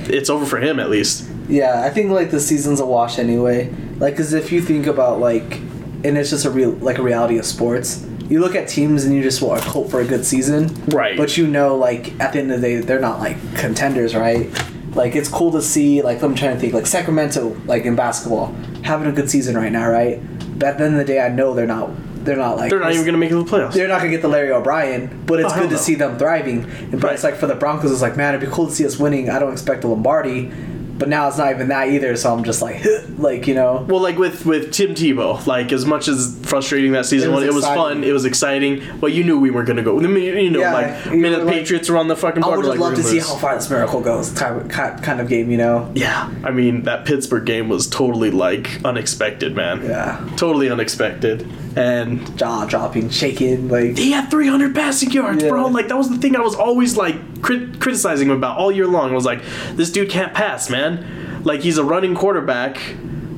It's 0.08 0.30
over 0.30 0.46
for 0.46 0.60
him 0.60 0.80
at 0.80 0.90
least. 0.90 1.30
Yeah, 1.48 1.84
I 1.84 1.90
think 1.90 2.12
like 2.12 2.32
the 2.32 2.40
season's 2.40 2.80
a 2.80 2.86
wash 2.86 3.20
anyway. 3.20 3.74
Like, 3.98 4.18
cause 4.18 4.34
if 4.34 4.52
you 4.52 4.62
think 4.62 4.88
about 4.88 5.20
like, 5.20 5.56
and 6.04 6.18
it's 6.18 6.30
just 6.30 6.46
a 6.46 6.50
real 6.50 6.72
like 6.72 6.98
a 6.98 7.04
reality 7.04 7.38
of 7.38 7.46
sports. 7.46 8.08
You 8.30 8.40
look 8.40 8.56
at 8.56 8.70
teams 8.70 9.04
and 9.04 9.14
you 9.14 9.22
just 9.22 9.42
want 9.42 9.62
to 9.62 9.70
hope 9.70 9.90
for 9.92 10.00
a 10.00 10.06
good 10.06 10.26
season, 10.26 10.74
Right. 10.86 11.18
But 11.18 11.38
you 11.38 11.48
know, 11.48 11.76
like 11.76 12.18
at 12.22 12.32
the 12.32 12.40
end 12.40 12.50
of 12.54 12.62
the 12.62 12.68
day, 12.68 12.76
they're 12.78 13.02
not 13.02 13.20
like 13.20 13.36
contenders, 13.58 14.16
right? 14.16 14.50
Like 14.96 15.18
it's 15.18 15.28
cool 15.28 15.52
to 15.52 15.62
see. 15.62 16.02
Like 16.02 16.22
I'm 16.22 16.34
trying 16.34 16.56
to 16.56 16.60
think, 16.60 16.74
like 16.74 16.86
Sacramento, 16.88 17.58
like 17.66 17.84
in 17.84 17.98
basketball, 17.98 18.56
having 18.84 19.10
a 19.10 19.12
good 19.12 19.30
season 19.30 19.58
right 19.58 19.72
now, 19.72 19.90
right? 19.90 20.22
But 20.58 20.70
at 20.70 20.78
the 20.78 20.86
end 20.86 20.94
of 20.94 21.00
the 21.00 21.06
day, 21.06 21.20
I 21.20 21.28
know 21.28 21.54
they're 21.54 21.68
not. 21.68 21.90
They're 22.24 22.36
not 22.38 22.58
like 22.58 22.70
They're 22.70 22.80
not 22.80 22.92
even 22.94 23.06
gonna 23.06 23.18
make 23.18 23.32
it 23.32 23.36
to 23.36 23.44
the 23.44 23.50
playoffs. 23.50 23.74
they're 23.74 23.88
not 23.88 23.98
gonna 24.00 24.12
get 24.12 24.22
the 24.22 24.28
Larry 24.28 24.52
O'Brien, 24.52 25.24
but 25.26 25.40
it's 25.40 25.54
Oh, 25.54 25.60
good 25.60 25.70
to 25.70 25.76
no. 25.76 25.82
see 25.82 25.96
them 25.96 26.18
thriving. 26.18 26.66
And 26.92 27.00
but 27.02 27.14
it's 27.14 27.24
like 27.24 27.36
for 27.36 27.48
the 27.48 27.56
Broncos, 27.56 27.92
it's 27.92 28.02
like 28.02 28.18
man, 28.18 28.36
it'd 28.36 28.48
be 28.48 28.54
cool 28.56 28.68
to 28.68 28.74
see 28.74 28.86
us 28.86 28.98
winning. 29.00 29.30
I 29.30 29.40
don't 29.40 29.52
expect 29.52 29.84
a 29.84 29.88
Lombardi, 29.88 30.52
but 30.98 31.10
now 31.10 31.28
it's 31.28 31.38
not 31.38 31.52
even 31.52 31.68
that 31.70 31.90
either. 31.90 32.16
So 32.16 32.32
I'm 32.34 32.44
just 32.44 32.62
like, 32.62 32.86
like 33.18 33.48
you 33.48 33.56
know, 33.56 33.86
Well, 33.90 34.02
like 34.02 34.18
with 34.18 34.46
with 34.46 34.72
Tim 34.72 34.92
Tebow, 34.96 35.46
like 35.48 35.72
as 35.72 35.86
much 35.86 36.08
as 36.08 36.36
frustrating 36.52 36.92
that 36.92 37.06
season 37.08 37.32
It 37.32 37.34
was 37.36 37.44
it 37.46 37.54
was 37.54 37.66
fun. 37.66 38.04
It 38.04 38.12
was 38.12 38.26
exciting. 38.26 38.84
But 39.00 39.14
you 39.14 39.24
knew 39.24 39.40
we 39.40 39.50
weren't 39.50 39.68
gonna 39.68 39.82
go. 39.82 39.98
I 39.98 40.04
mean, 40.04 40.38
you 40.38 40.52
know, 40.52 40.60
Yeah, 40.60 40.74
like 40.74 41.06
you 41.06 41.12
minute 41.20 41.40
were 41.40 41.46
like- 41.46 41.56
Patriots 41.56 41.90
were 41.90 41.98
on 41.98 42.08
the 42.10 42.16
fucking 42.16 42.44
I 42.44 42.48
would 42.50 42.58
like, 42.66 42.74
just 42.74 42.80
love 42.80 42.96
to 42.96 43.02
gonna 43.02 43.10
see 43.14 43.20
how 43.20 43.36
far 43.38 43.56
this 43.56 43.70
miracle 43.70 44.02
goes. 44.02 44.30
Kind 44.32 45.20
of 45.22 45.28
game, 45.28 45.50
you 45.50 45.58
know. 45.58 45.90
Yeah, 45.96 46.30
I 46.44 46.52
mean 46.52 46.84
that 46.84 47.06
Pittsburgh 47.06 47.46
game 47.46 47.70
was 47.70 47.88
totally 47.88 48.30
like 48.30 48.84
unexpected, 48.86 49.56
man. 49.56 49.84
Yeah, 49.84 50.20
Totally 50.38 50.70
unexpected, 50.70 51.48
and 51.78 52.38
jaw 52.38 52.66
dropping, 52.66 53.10
shaking, 53.10 53.70
like 53.70 53.98
he 53.98 54.12
had 54.12 54.30
300 54.30 54.76
passing 54.76 55.10
yards, 55.12 55.44
bro. 55.44 55.68
Like 55.68 55.88
that 55.88 55.98
was 55.98 56.10
the 56.10 56.18
thing 56.18 56.36
I 56.36 56.42
was 56.42 56.56
always 56.56 56.98
like 56.98 57.42
crit- 57.42 57.80
criticizing 57.80 58.28
him 58.30 58.36
about 58.36 58.58
all 58.58 58.72
year 58.72 58.88
long. 58.88 59.12
I 59.12 59.16
was 59.16 59.26
like, 59.26 59.42
this 59.76 59.90
dude 59.92 60.10
can't 60.10 60.34
pass, 60.34 60.70
man. 60.70 61.42
Like 61.44 61.62
he's 61.62 61.78
a 61.78 61.84
running 61.84 62.14
quarterback 62.14 62.78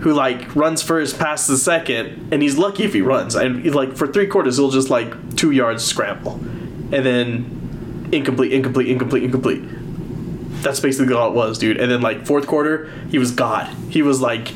who 0.03 0.13
like 0.13 0.55
runs 0.55 0.81
first, 0.81 1.17
passes 1.17 1.63
second, 1.63 2.29
and 2.31 2.41
he's 2.41 2.57
lucky 2.57 2.83
if 2.83 2.93
he 2.93 3.01
runs. 3.01 3.35
And 3.35 3.73
like 3.73 3.95
for 3.97 4.05
three 4.07 4.27
quarters, 4.27 4.57
he'll 4.57 4.69
just 4.71 4.89
like 4.89 5.35
two 5.35 5.51
yards 5.51 5.83
scramble, 5.83 6.33
and 6.91 7.05
then 7.05 8.09
incomplete, 8.11 8.53
incomplete, 8.53 8.89
incomplete, 8.89 9.23
incomplete. 9.23 9.63
That's 10.61 10.79
basically 10.79 11.13
all 11.13 11.29
it 11.29 11.33
was, 11.33 11.57
dude. 11.57 11.77
And 11.77 11.91
then 11.91 12.01
like 12.01 12.25
fourth 12.25 12.47
quarter, 12.47 12.89
he 13.09 13.17
was 13.17 13.31
God. 13.31 13.67
He 13.89 14.01
was 14.01 14.21
like, 14.21 14.49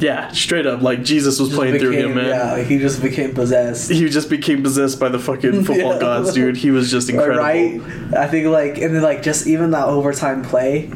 yeah, 0.00 0.30
straight 0.32 0.66
up 0.66 0.82
like 0.82 1.02
Jesus 1.04 1.38
was 1.38 1.54
playing 1.54 1.78
through 1.78 1.92
him, 1.92 2.14
man. 2.14 2.26
Yeah, 2.26 2.62
he 2.62 2.78
just 2.78 3.00
became 3.00 3.32
possessed. 3.34 3.90
He 3.90 4.08
just 4.08 4.28
became 4.28 4.62
possessed 4.62 4.98
by 5.00 5.08
the 5.08 5.18
fucking 5.18 5.64
football 5.64 5.94
Yeah. 5.94 6.00
gods, 6.00 6.32
dude. 6.32 6.56
He 6.56 6.70
was 6.70 6.90
just 6.90 7.08
incredible. 7.10 7.38
Right? 7.42 7.80
I 8.14 8.26
think 8.28 8.46
like 8.48 8.78
and 8.78 8.94
then 8.94 9.02
like 9.02 9.22
just 9.22 9.46
even 9.46 9.70
that 9.72 9.86
overtime 9.86 10.42
play. 10.42 10.90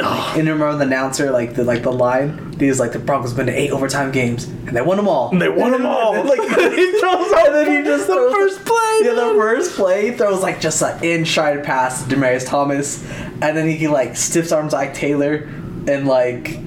Oh, 0.00 0.34
And 0.36 0.46
remember 0.48 0.76
the 0.76 0.84
announcer 0.84 1.30
like 1.30 1.54
the 1.54 1.64
like 1.64 1.82
the 1.82 1.92
line. 1.92 2.47
He 2.58 2.66
was 2.68 2.80
like 2.80 2.92
the 2.92 2.98
Broncos 2.98 3.32
been 3.34 3.46
to 3.46 3.52
eight 3.52 3.70
overtime 3.70 4.10
games 4.10 4.44
and 4.44 4.70
they 4.76 4.80
won 4.82 4.96
them 4.96 5.06
all. 5.08 5.30
they 5.30 5.48
won 5.48 5.70
them 5.72 5.86
all. 5.86 6.14
And 6.16 6.28
then, 6.28 6.38
like 6.38 6.72
he 6.74 6.98
throws 6.98 7.32
out 7.32 7.46
and 7.46 7.54
then 7.54 7.76
he 7.78 7.84
just 7.88 8.06
the 8.08 8.14
throws- 8.14 8.32
first 8.34 8.64
play. 8.64 8.74
Yeah, 9.02 9.12
the 9.14 9.34
first 9.38 9.76
play 9.76 10.10
throws 10.16 10.42
like 10.42 10.60
just 10.60 10.82
an 10.82 11.04
inside 11.04 11.62
pass 11.64 12.02
to 12.04 12.14
Demaryius 12.16 12.46
Thomas, 12.46 13.04
and 13.40 13.56
then 13.56 13.68
he 13.68 13.86
like 13.86 14.16
stiffs 14.16 14.50
arms 14.50 14.74
Ike 14.74 14.92
Taylor, 14.94 15.48
and 15.86 16.08
like 16.08 16.58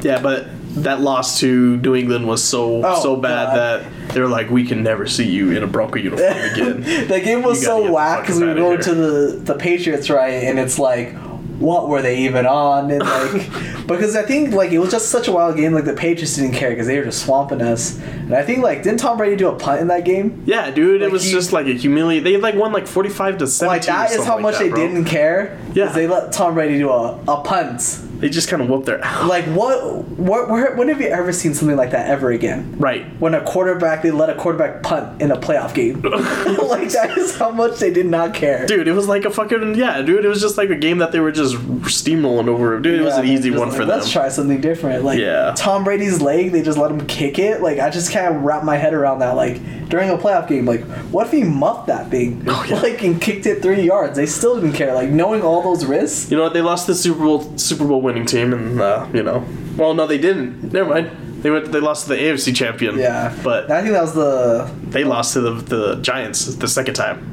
Yeah, 0.00 0.20
but 0.22 0.46
that 0.82 1.00
loss 1.02 1.38
to 1.40 1.76
New 1.76 1.94
England 1.94 2.26
was 2.26 2.42
so 2.42 2.82
Oh, 2.82 3.02
so 3.02 3.16
bad 3.16 3.48
God. 3.48 3.56
that 3.56 4.14
they're 4.14 4.26
like, 4.28 4.48
we 4.48 4.64
can 4.64 4.82
never 4.82 5.06
see 5.06 5.28
you 5.28 5.50
in 5.52 5.62
a 5.62 5.66
Bronco 5.66 5.98
uniform 5.98 6.32
again. 6.52 6.80
the 7.08 7.20
game 7.22 7.42
was 7.42 7.60
You 7.60 7.68
gotta 7.68 7.82
get 7.82 7.86
so 7.88 7.92
whack 7.92 8.20
because 8.22 8.40
we 8.40 8.48
outta 8.48 8.60
go 8.60 8.76
to 8.78 8.94
the 8.94 9.40
the 9.44 9.54
Patriots 9.54 10.08
right, 10.08 10.42
and 10.44 10.58
it's 10.58 10.78
like. 10.78 11.14
What 11.62 11.88
were 11.88 12.02
they 12.02 12.18
even 12.24 12.44
on? 12.44 12.90
And 12.90 13.00
like, 13.00 13.86
because 13.86 14.16
I 14.16 14.22
think 14.22 14.52
like 14.52 14.72
it 14.72 14.78
was 14.78 14.90
just 14.90 15.08
such 15.08 15.28
a 15.28 15.32
wild 15.32 15.56
game. 15.56 15.72
Like 15.72 15.84
the 15.84 15.94
Patriots 15.94 16.36
didn't 16.36 16.54
care 16.54 16.70
because 16.70 16.86
they 16.88 16.98
were 16.98 17.04
just 17.04 17.24
swamping 17.24 17.62
us. 17.62 17.98
And 18.00 18.34
I 18.34 18.42
think 18.42 18.62
like 18.62 18.82
didn't 18.82 19.00
Tom 19.00 19.16
Brady 19.16 19.36
do 19.36 19.48
a 19.48 19.54
punt 19.54 19.80
in 19.80 19.86
that 19.88 20.04
game? 20.04 20.42
Yeah, 20.44 20.70
dude, 20.70 21.00
it 21.02 21.10
was 21.10 21.24
he- 21.24 21.30
just 21.30 21.52
like 21.52 21.66
a 21.66 21.72
humiliate. 21.74 22.24
They 22.24 22.36
like 22.36 22.56
won 22.56 22.72
like 22.72 22.86
forty 22.86 23.08
five 23.10 23.38
to 23.38 23.46
seventeen. 23.46 23.78
Like 23.94 24.10
that 24.10 24.18
is 24.18 24.26
how 24.26 24.38
much 24.38 24.54
like 24.54 24.64
they 24.64 24.68
bro. 24.70 24.78
didn't 24.78 25.04
care. 25.04 25.58
Yeah. 25.72 25.92
they 25.92 26.06
let 26.06 26.32
Tom 26.32 26.54
Brady 26.54 26.78
do 26.78 26.90
a, 26.90 27.18
a 27.28 27.40
punt 27.42 27.80
They 28.22 28.28
just 28.30 28.48
kind 28.48 28.62
of 28.62 28.68
whoop 28.70 28.84
their 28.86 29.00
ass. 29.04 29.28
Like 29.28 29.44
what? 29.46 30.04
What? 30.18 30.48
Where, 30.48 30.74
when 30.76 30.88
have 30.88 31.00
you 31.00 31.08
ever 31.08 31.32
seen 31.32 31.52
something 31.54 31.76
like 31.76 31.90
that 31.90 32.08
ever 32.08 32.30
again? 32.30 32.76
right. 32.78 33.04
When 33.20 33.34
a 33.34 33.42
quarterback, 33.44 34.02
they 34.02 34.10
let 34.10 34.30
a 34.30 34.34
quarterback 34.34 34.82
punt 34.82 35.20
in 35.20 35.30
a 35.30 35.36
playoff 35.36 35.74
game. 35.74 36.00
like 36.02 36.88
that 36.90 37.16
is 37.18 37.36
how 37.36 37.50
much 37.50 37.78
they 37.80 37.92
did 37.92 38.06
not 38.06 38.32
care. 38.34 38.66
Dude, 38.66 38.88
it 38.88 38.92
was 38.92 39.08
like 39.08 39.24
a 39.24 39.30
fucking 39.30 39.74
yeah, 39.74 40.00
dude. 40.02 40.24
It 40.24 40.28
was 40.28 40.40
just 40.40 40.56
like 40.56 40.70
a 40.70 40.76
game 40.76 40.98
that 40.98 41.12
they 41.12 41.20
were 41.20 41.32
just 41.32 41.56
steamrolling 41.56 42.48
over. 42.48 42.78
Dude, 42.80 43.00
it 43.00 43.04
was 43.04 43.16
an 43.16 43.26
easy 43.26 43.50
one 43.50 43.68
like, 43.68 43.76
for 43.76 43.84
them. 43.84 43.98
Let's 43.98 44.10
try 44.10 44.28
something 44.28 44.60
different. 44.60 45.04
Like 45.04 45.18
Yeah. 45.18 45.52
Tom 45.56 45.84
Brady's 45.84 46.20
leg, 46.22 46.52
they 46.52 46.62
just 46.62 46.78
let 46.78 46.90
him 46.90 47.06
kick 47.06 47.38
it. 47.38 47.60
Like 47.60 47.78
I 47.78 47.90
just 47.90 48.10
can't 48.10 48.44
wrap 48.44 48.62
my 48.64 48.76
head 48.76 48.94
around 48.94 49.18
that. 49.20 49.34
Like 49.36 49.60
during 49.88 50.10
a 50.10 50.16
playoff 50.16 50.48
game, 50.48 50.64
like 50.64 50.82
what 51.10 51.26
if 51.26 51.32
he 51.32 51.42
muffed 51.44 51.86
that 51.88 52.10
thing, 52.10 52.44
Oh, 52.48 52.64
yeah. 52.68 52.80
like 52.80 53.02
and 53.02 53.20
kicked 53.20 53.46
it 53.46 53.62
three 53.62 53.82
yards? 53.82 54.16
They 54.16 54.26
still 54.26 54.56
didn't 54.60 54.72
care. 54.74 54.94
Like 54.94 55.10
knowing 55.10 55.42
all 55.42 55.62
those 55.62 55.84
risks. 55.84 56.30
You 56.30 56.36
know 56.36 56.44
what? 56.44 56.52
They 56.54 56.62
lost 56.62 56.86
the 56.86 56.94
Super 56.94 57.24
Bowl 57.24 57.56
Super 57.58 57.84
Bowl 57.84 58.00
winning 58.12 58.26
team, 58.26 58.52
and 58.52 58.80
uh, 58.80 59.06
you 59.12 59.22
know, 59.22 59.44
well, 59.76 59.94
no, 59.94 60.06
they 60.06 60.18
didn't. 60.18 60.72
Never 60.72 60.90
mind. 60.90 61.10
They 61.42 61.50
went. 61.50 61.72
They 61.72 61.80
lost 61.80 62.04
to 62.04 62.10
the 62.10 62.16
AFC 62.20 62.54
champion. 62.54 62.98
Yeah, 62.98 63.36
but 63.42 63.70
I 63.70 63.80
think 63.80 63.92
that 63.94 64.02
was 64.02 64.14
the 64.14 64.70
they 64.88 65.04
lost 65.04 65.32
to 65.34 65.40
the 65.40 65.52
the 65.52 65.94
Giants 65.96 66.46
the 66.46 66.68
second 66.68 66.94
time. 66.94 67.28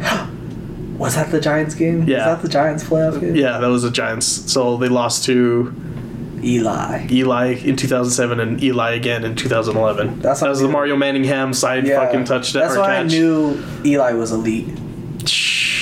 was 0.98 1.16
that 1.16 1.30
the 1.30 1.40
Giants 1.40 1.74
game? 1.74 2.08
Yeah. 2.08 2.16
was 2.16 2.24
that 2.26 2.42
the 2.42 2.48
Giants 2.48 2.84
playoff 2.84 3.20
game? 3.20 3.34
Yeah, 3.34 3.58
that 3.58 3.66
was 3.68 3.82
the 3.82 3.90
Giants. 3.90 4.26
So 4.26 4.76
they 4.78 4.88
lost 4.88 5.24
to 5.26 5.74
Eli. 6.42 7.06
Eli 7.10 7.54
in 7.56 7.76
2007 7.76 8.40
and 8.40 8.62
Eli 8.62 8.92
again 8.92 9.24
in 9.24 9.36
2011. 9.36 10.20
That's 10.20 10.40
that 10.40 10.48
was 10.48 10.60
the. 10.60 10.68
Mario 10.68 10.96
Manningham 10.96 11.52
side 11.52 11.86
Yeah, 11.86 12.04
fucking 12.04 12.24
touchdown. 12.24 12.62
That's 12.62 12.76
why 12.76 12.96
I 12.96 13.02
knew 13.02 13.62
Eli 13.84 14.12
was 14.12 14.32
elite. 14.32 14.68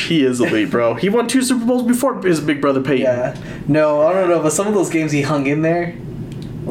He 0.08 0.24
is 0.24 0.40
elite, 0.40 0.70
bro. 0.70 0.94
he 0.94 1.10
won 1.10 1.28
two 1.28 1.42
Super 1.42 1.66
Bowls 1.66 1.82
before 1.82 2.22
his 2.22 2.40
big 2.40 2.62
brother 2.62 2.80
Peyton. 2.80 3.02
Yeah. 3.02 3.36
No, 3.66 4.00
I 4.06 4.14
don't 4.14 4.30
know, 4.30 4.40
but 4.42 4.54
some 4.54 4.66
of 4.66 4.72
those 4.72 4.88
games 4.88 5.12
he 5.12 5.20
hung 5.20 5.46
in 5.46 5.60
there. 5.60 5.94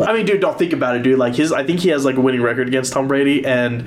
I 0.01 0.13
mean, 0.13 0.25
dude, 0.25 0.41
don't 0.41 0.57
think 0.57 0.73
about 0.73 0.95
it, 0.95 1.03
dude. 1.03 1.19
Like 1.19 1.35
his, 1.35 1.51
I 1.51 1.63
think 1.63 1.81
he 1.81 1.89
has 1.89 2.03
like 2.03 2.15
a 2.15 2.21
winning 2.21 2.41
record 2.41 2.67
against 2.67 2.93
Tom 2.93 3.07
Brady, 3.07 3.45
and 3.45 3.85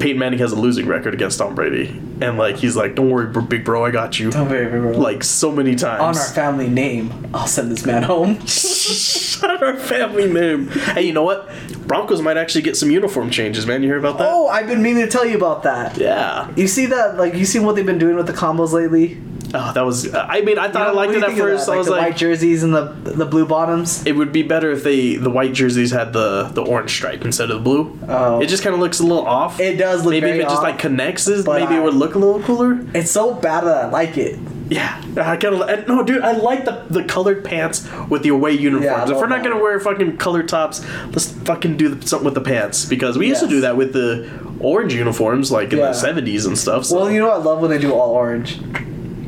Peyton 0.00 0.18
Manning 0.18 0.40
has 0.40 0.50
a 0.50 0.56
losing 0.56 0.86
record 0.86 1.14
against 1.14 1.38
Tom 1.38 1.54
Brady. 1.54 2.00
And 2.20 2.36
like 2.36 2.56
he's 2.56 2.76
like, 2.76 2.94
"Don't 2.94 3.10
worry, 3.10 3.26
bro, 3.26 3.42
big 3.42 3.64
bro, 3.64 3.84
I 3.84 3.90
got 3.90 4.18
you." 4.18 4.30
Don't 4.30 4.48
worry, 4.48 4.64
big 4.66 4.80
bro. 4.80 4.98
Like 4.98 5.24
so 5.24 5.50
many 5.50 5.74
times. 5.74 6.02
on 6.02 6.16
our 6.16 6.28
family 6.34 6.68
name, 6.68 7.30
I'll 7.32 7.46
send 7.46 7.70
this 7.70 7.86
man 7.86 8.02
home. 8.02 8.30
on 9.42 9.64
our 9.64 9.76
family 9.76 10.30
name. 10.30 10.68
Hey, 10.68 11.02
you 11.02 11.12
know 11.12 11.22
what? 11.22 11.48
Broncos 11.86 12.20
might 12.22 12.36
actually 12.36 12.62
get 12.62 12.76
some 12.76 12.90
uniform 12.90 13.30
changes, 13.30 13.66
man. 13.66 13.82
You 13.82 13.88
hear 13.88 13.98
about 13.98 14.18
that? 14.18 14.28
Oh, 14.28 14.48
I've 14.48 14.66
been 14.66 14.82
meaning 14.82 15.04
to 15.04 15.10
tell 15.10 15.26
you 15.26 15.36
about 15.36 15.62
that. 15.64 15.96
Yeah. 15.96 16.52
You 16.56 16.68
see 16.68 16.86
that? 16.86 17.16
Like, 17.16 17.34
you 17.34 17.44
see 17.44 17.58
what 17.58 17.74
they've 17.74 17.86
been 17.86 17.98
doing 17.98 18.16
with 18.16 18.26
the 18.26 18.32
combos 18.32 18.72
lately? 18.72 19.20
Oh, 19.52 19.72
that 19.72 19.84
was. 19.84 20.14
I 20.14 20.42
mean, 20.42 20.58
I 20.58 20.68
thought 20.70 20.82
I 20.82 20.86
You 20.86 20.92
know, 20.92 20.96
liked 20.96 21.12
it 21.14 21.22
at 21.24 21.36
first. 21.36 21.66
that? 21.66 21.72
I 21.72 21.76
was 21.76 21.86
the 21.86 21.92
like, 21.92 22.00
white 22.02 22.16
jerseys 22.16 22.62
and 22.62 22.72
the 22.74 22.92
the 23.04 23.26
blue 23.26 23.46
bottoms. 23.46 24.06
it 24.06 24.12
would 24.16 24.32
be 24.32 24.42
better 24.42 24.70
if 24.70 24.84
they 24.84 25.16
the 25.16 25.30
white 25.30 25.52
jerseys 25.52 25.90
had 25.90 26.12
the 26.12 26.44
the 26.54 26.62
orange 26.62 26.90
stripe 26.90 27.24
instead 27.24 27.50
of 27.50 27.58
the 27.58 27.62
blue. 27.64 27.98
Oh. 28.08 28.40
It 28.40 28.46
just 28.48 28.62
kind 28.62 28.74
of 28.74 28.80
looks 28.80 29.00
a 29.00 29.02
little 29.02 29.26
off. 29.26 29.58
It 29.58 29.76
does 29.76 30.04
look 30.04 30.12
maybe 30.12 30.28
if 30.28 30.36
it 30.36 30.42
just 30.42 30.62
like 30.62 30.78
connects 30.78 31.26
maybe 31.28 31.48
I- 31.50 31.78
it 31.78 31.82
would 31.82 31.94
look 31.94 32.14
a 32.14 32.18
little 32.18 32.40
cooler. 32.42 32.78
It's 32.94 33.10
so 33.10 33.34
bad 33.34 33.64
that 33.64 33.76
I 33.86 33.88
like 33.90 34.16
it. 34.16 34.38
Yeah, 34.68 35.02
I 35.16 35.36
kind 35.36 35.56
of 35.60 35.88
no, 35.88 36.04
dude. 36.04 36.22
I 36.22 36.30
like 36.30 36.64
the 36.64 36.84
the 36.88 37.02
colored 37.02 37.44
pants 37.44 37.88
with 38.08 38.22
the 38.22 38.28
away 38.28 38.52
uniforms. 38.52 38.84
Yeah, 38.84 39.02
if 39.02 39.16
we're 39.16 39.26
not 39.26 39.42
that. 39.42 39.48
gonna 39.50 39.60
wear 39.60 39.80
fucking 39.80 40.16
colored 40.18 40.48
tops, 40.48 40.80
let's 41.06 41.32
fucking 41.32 41.76
do 41.76 41.88
the- 41.92 42.06
something 42.06 42.24
with 42.24 42.34
the 42.34 42.40
pants 42.40 42.84
because 42.84 43.18
we 43.18 43.26
used 43.26 43.40
to 43.40 43.48
do 43.48 43.62
that 43.62 43.76
with 43.76 43.92
the 43.94 44.30
orange 44.60 44.94
uniforms 44.94 45.50
like 45.50 45.72
in 45.72 45.80
Yeah. 45.80 45.86
the 45.88 45.94
seventies 45.94 46.46
and 46.46 46.56
stuff. 46.56 46.84
So. 46.84 47.00
Well, 47.00 47.10
you 47.10 47.20
know 47.20 47.30
I 47.32 47.38
love 47.38 47.60
when 47.60 47.70
they 47.72 47.78
do 47.78 47.92
all 47.92 48.10
orange. 48.12 48.60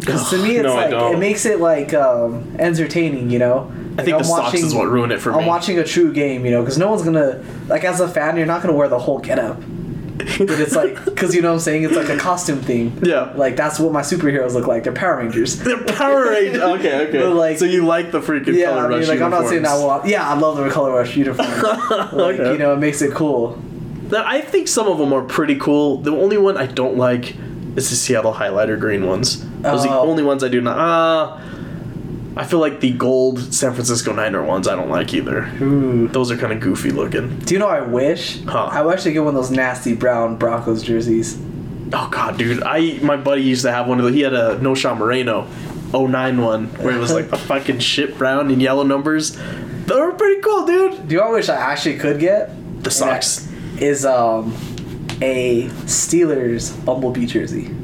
Because 0.07 0.31
to 0.31 0.38
me, 0.43 0.57
it's 0.57 0.65
No, 0.65 0.75
like 0.75 0.93
it 1.15 1.19
makes 1.19 1.45
it 1.47 1.61
like 1.61 1.95
um, 1.95 2.55
entertaining. 2.59 3.31
You 3.31 3.38
know. 3.38 3.73
I 3.99 4.03
think 4.05 4.17
the 4.19 4.25
socks 4.25 4.55
is 4.55 4.75
what 4.75 4.88
ruined 4.88 5.12
it 5.12 5.21
for 5.21 5.33
me. 5.33 5.38
I'm 5.41 5.47
watching 5.47 5.79
a 5.79 5.85
true 5.85 6.12
game, 6.15 6.47
you 6.47 6.51
know, 6.51 6.62
because 6.62 6.79
no 6.79 6.88
one's 6.91 7.03
gonna 7.03 7.45
like 7.69 7.85
as 7.85 8.01
a 8.01 8.09
fan, 8.09 8.37
you're 8.38 8.47
not 8.47 8.62
gonna 8.62 8.75
wear 8.75 8.88
the 8.88 8.99
whole 8.99 9.19
getup. 9.19 9.59
but 10.17 10.61
it's 10.61 10.75
like, 10.75 11.05
because 11.05 11.35
you 11.35 11.43
know 11.43 11.49
what 11.49 11.55
I'm 11.55 11.61
saying, 11.61 11.83
it's 11.83 11.95
like 11.97 12.09
a 12.09 12.17
costume 12.17 12.61
thing. 12.62 12.99
Yeah. 13.03 13.33
Like 13.35 13.55
that's 13.57 13.79
what 13.79 13.93
my 13.93 14.01
superheroes 14.01 14.55
look 14.55 14.67
like. 14.67 14.85
They're 14.85 14.95
Power 14.95 15.19
Rangers. 15.19 15.59
They're 15.59 15.83
Power 15.85 16.31
Rangers. 16.31 16.62
Okay, 16.62 17.07
okay. 17.09 17.23
Like- 17.25 17.59
so 17.59 17.67
you 17.67 17.85
like 17.85 18.12
the 18.12 18.21
freaking 18.21 18.55
Yeah, 18.55 18.67
color 18.71 18.87
I 18.87 18.88
mean, 18.88 18.99
rush 19.01 19.09
like 19.09 19.21
I'm 19.21 19.31
not 19.31 19.49
saying 19.49 19.62
that. 19.62 19.75
uniforms. 19.75 20.03
Well, 20.05 20.11
yeah, 20.11 20.27
I 20.31 20.38
love 20.38 20.57
the 20.57 20.71
color 20.71 20.93
rush 20.93 21.15
uniform. 21.17 21.49
like 22.12 22.38
Okay. 22.41 22.53
you 22.53 22.59
know, 22.59 22.73
it 22.73 22.79
makes 22.79 23.03
it 23.03 23.12
cool. 23.12 23.61
Now, 24.11 24.25
I 24.27 24.41
think 24.41 24.69
some 24.69 24.87
of 24.88 24.97
them 24.99 25.12
are 25.12 25.23
pretty 25.23 25.57
cool. 25.57 25.99
The 25.99 26.12
only 26.12 26.38
one 26.38 26.57
I 26.57 26.67
don't 26.67 26.97
like 26.97 27.35
is 27.77 27.91
the 27.91 27.97
Seattle 27.97 28.35
highlighter 28.35 28.79
green 28.79 29.07
ones. 29.07 29.45
Those 29.63 29.85
are 29.85 29.89
the 29.89 29.95
Oh. 29.95 30.09
only 30.09 30.23
ones 30.23 30.43
I 30.45 30.49
do 30.49 30.61
not. 30.61 30.79
Uh, 30.79 31.39
I 32.37 32.45
feel 32.45 32.61
like 32.61 32.81
the 32.81 32.91
gold 32.93 33.53
San 33.53 33.75
Francisco 33.75 34.13
Niner 34.13 34.43
ones 34.43 34.67
I 34.67 34.75
don't 34.75 34.89
like 34.89 35.13
either. 35.13 35.49
Ooh. 35.61 36.09
Those 36.09 36.31
are 36.31 36.37
kind 36.37 36.53
of 36.53 36.61
goofy 36.61 36.91
looking. 36.91 37.39
Do 37.41 37.55
you 37.55 37.61
know? 37.61 37.69
I 37.69 37.83
wish. 37.83 38.43
Huh. 38.45 38.71
I 38.73 38.83
wish 38.83 39.05
they 39.05 39.13
get 39.13 39.21
one 39.21 39.35
of 39.37 39.43
those 39.43 39.51
nasty 39.51 39.95
brown 39.95 40.37
Broncos 40.37 40.83
jerseys. 40.83 41.39
Oh 41.95 42.09
god, 42.11 42.39
dude! 42.39 42.63
I 42.63 42.99
my 43.03 43.17
buddy 43.19 43.43
used 43.43 43.63
to 43.67 43.71
have 43.73 43.87
one 43.87 43.99
of 43.99 44.07
the. 44.07 44.13
He 44.13 44.23
had 44.23 44.33
a 44.33 44.57
Knowshon 44.61 44.97
Moreno, 44.97 45.47
09 45.93 46.41
one 46.41 46.67
where 46.79 46.95
it 46.95 46.99
was 46.99 47.13
like 47.13 47.31
a 47.33 47.37
fucking 47.49 47.81
shit 47.81 48.17
brown 48.17 48.51
and 48.51 48.63
yellow 48.63 48.83
numbers. 48.83 49.37
They 49.87 49.95
were 49.95 50.13
pretty 50.13 50.41
cool, 50.41 50.65
dude. 50.65 51.07
Do 51.09 51.15
you 51.15 51.21
know 51.21 51.27
what 51.27 51.33
I 51.33 51.37
wish 51.37 51.49
I 51.51 51.57
actually 51.57 51.99
could 51.99 52.19
get? 52.19 52.51
The 52.83 52.91
socks. 52.91 53.47
Is 53.79 54.07
um 54.07 54.55
a 55.23 55.69
Steelers 55.85 56.85
Bumblebee 56.85 57.27
jersey. 57.27 57.75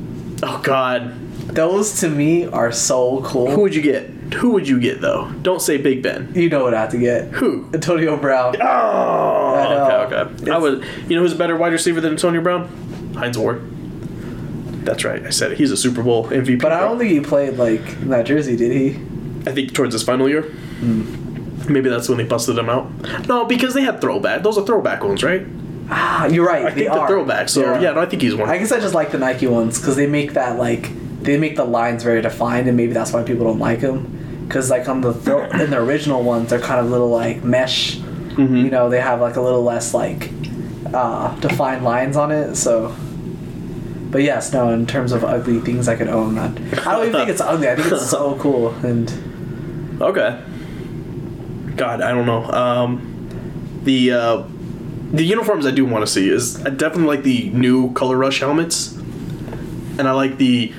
Oh 0.43 0.61
god, 0.63 1.15
Those 1.55 2.01
to 2.01 2.09
me 2.09 2.45
are 2.47 2.71
so 2.73 3.23
cool. 3.23 3.51
who 3.51 3.61
would 3.63 3.75
you 3.75 3.83
get? 3.83 4.07
Who 4.35 4.51
would 4.51 4.69
you 4.69 4.79
get 4.79 5.01
though? 5.01 5.31
Don't 5.43 5.63
say 5.63 5.79
Big 5.79 6.03
Ben. 6.03 6.31
You 6.35 6.49
know 6.51 6.63
what 6.65 6.75
I 6.75 6.81
have 6.83 6.91
to 6.91 6.99
get. 6.99 7.29
Who? 7.29 7.71
Antonio 7.73 8.17
Brown. 8.17 8.57
Oh, 8.61 10.05
okay, 10.07 10.17
okay. 10.17 10.51
I 10.51 10.59
would. 10.59 10.85
You 11.09 11.17
know 11.17 11.23
who's 11.23 11.33
a 11.33 11.37
better 11.37 11.57
wide 11.57 11.73
receiver 11.73 12.01
than 12.01 12.13
Antonio 12.13 12.41
Brown? 12.43 12.69
Hines 13.15 13.39
Ward. 13.39 13.63
That's 14.85 15.05
right. 15.05 15.25
I 15.25 15.31
said 15.31 15.53
it. 15.53 15.59
He's 15.59 15.71
a 15.71 15.77
Super 15.77 16.03
Bowl 16.03 16.27
MVP. 16.29 16.61
But 16.61 16.73
I 16.73 16.81
don't 16.81 16.99
think 16.99 17.11
he 17.11 17.21
played 17.21 17.57
like 17.57 17.81
in 18.03 18.09
that 18.11 18.27
jersey, 18.27 18.57
did 18.57 18.73
he? 18.73 18.91
I 19.49 19.53
think 19.55 19.73
towards 19.75 19.93
his 19.95 20.03
final 20.03 20.29
year. 20.29 20.43
Hmm. 20.43 21.73
Maybe 21.73 21.89
that's 21.91 22.09
when 22.09 22.19
they 22.19 22.25
busted 22.25 22.57
him 22.57 22.69
out. 22.71 22.91
No, 23.27 23.45
because 23.45 23.75
they 23.75 23.83
had 23.83 24.01
throwback. 24.01 24.43
Those 24.43 24.57
are 24.57 24.65
throwback 24.65 25.03
ones, 25.05 25.23
right? 25.23 25.47
Ah, 25.91 26.27
you're 26.27 26.47
right. 26.47 26.67
I 26.67 26.71
think 26.71 26.91
are. 26.91 27.01
the 27.01 27.07
throwback. 27.07 27.49
So 27.49 27.61
Yeah. 27.63 27.81
yeah, 27.81 27.93
no, 27.93 28.01
I 28.01 28.07
think 28.07 28.23
he's 28.23 28.35
one. 28.35 28.49
I 28.49 28.59
guess 28.59 28.73
I 28.73 28.81
just 28.81 28.95
like 28.95 29.11
the 29.11 29.19
Nike 29.19 29.47
ones 29.47 29.79
because 29.81 29.97
they 29.97 30.07
make 30.07 30.35
that 30.35 30.59
like 30.59 30.91
they 31.23 31.37
make 31.39 31.57
the 31.57 31.65
lines 31.65 32.03
very 32.03 32.21
defined, 32.23 32.69
and 32.69 32.77
maybe 32.77 32.93
that's 32.93 33.13
why 33.13 33.23
people 33.23 33.45
don't 33.47 33.59
like 33.59 33.81
them. 33.81 34.45
Because 34.47 34.71
like 34.71 34.89
on 34.89 35.01
the 35.01 35.13
throw, 35.15 35.45
in 35.51 35.71
the 35.71 35.79
original 35.79 36.23
ones, 36.23 36.51
they're 36.51 36.61
kind 36.61 36.81
of 36.81 36.91
little 36.91 37.09
like 37.11 37.43
mesh. 37.43 37.97
Mm-hmm. 37.99 38.57
You 38.57 38.71
know, 38.71 38.89
they 38.91 39.01
have 39.01 39.21
like 39.21 39.37
a 39.37 39.41
little 39.41 39.63
less 39.65 39.95
like 39.95 40.31
uh, 40.93 41.35
defined 41.41 41.85
lines 41.85 42.17
on 42.17 42.31
it. 42.33 42.55
So, 42.55 42.95
but 44.11 44.23
yes, 44.23 44.53
no. 44.53 44.71
In 44.71 44.87
terms 44.87 45.13
of 45.13 45.25
ugly 45.25 45.59
things 45.61 45.89
I 45.89 45.97
could 45.97 46.09
own, 46.09 46.39
I, 46.39 46.47
I 46.47 46.49
don't 46.93 47.07
even 47.09 47.13
think 47.13 47.31
it's 47.31 47.41
ugly. 47.41 47.69
I 47.69 47.77
think 47.77 47.91
it's 47.93 48.09
so 48.11 48.37
cool. 48.41 48.69
And 48.85 49.11
Okay. 50.01 50.41
God, 51.77 52.01
I 52.01 52.13
don't 52.13 52.27
know. 52.27 52.45
Um, 52.45 53.81
the 53.85 54.13
uh, 54.13 54.43
the 55.11 55.25
uniforms 55.25 55.67
I 55.67 55.71
do 55.71 55.85
want 55.85 56.05
to 56.05 56.11
see 56.11 56.29
is 56.29 56.65
I 56.65 56.71
definitely 56.71 57.17
like 57.17 57.25
the 57.25 57.49
new 57.51 57.93
Color 57.95 58.17
Rush 58.17 58.41
helmets, 58.41 58.95
and 59.99 60.03
I 60.03 60.13
like 60.13 60.39
the 60.39 60.73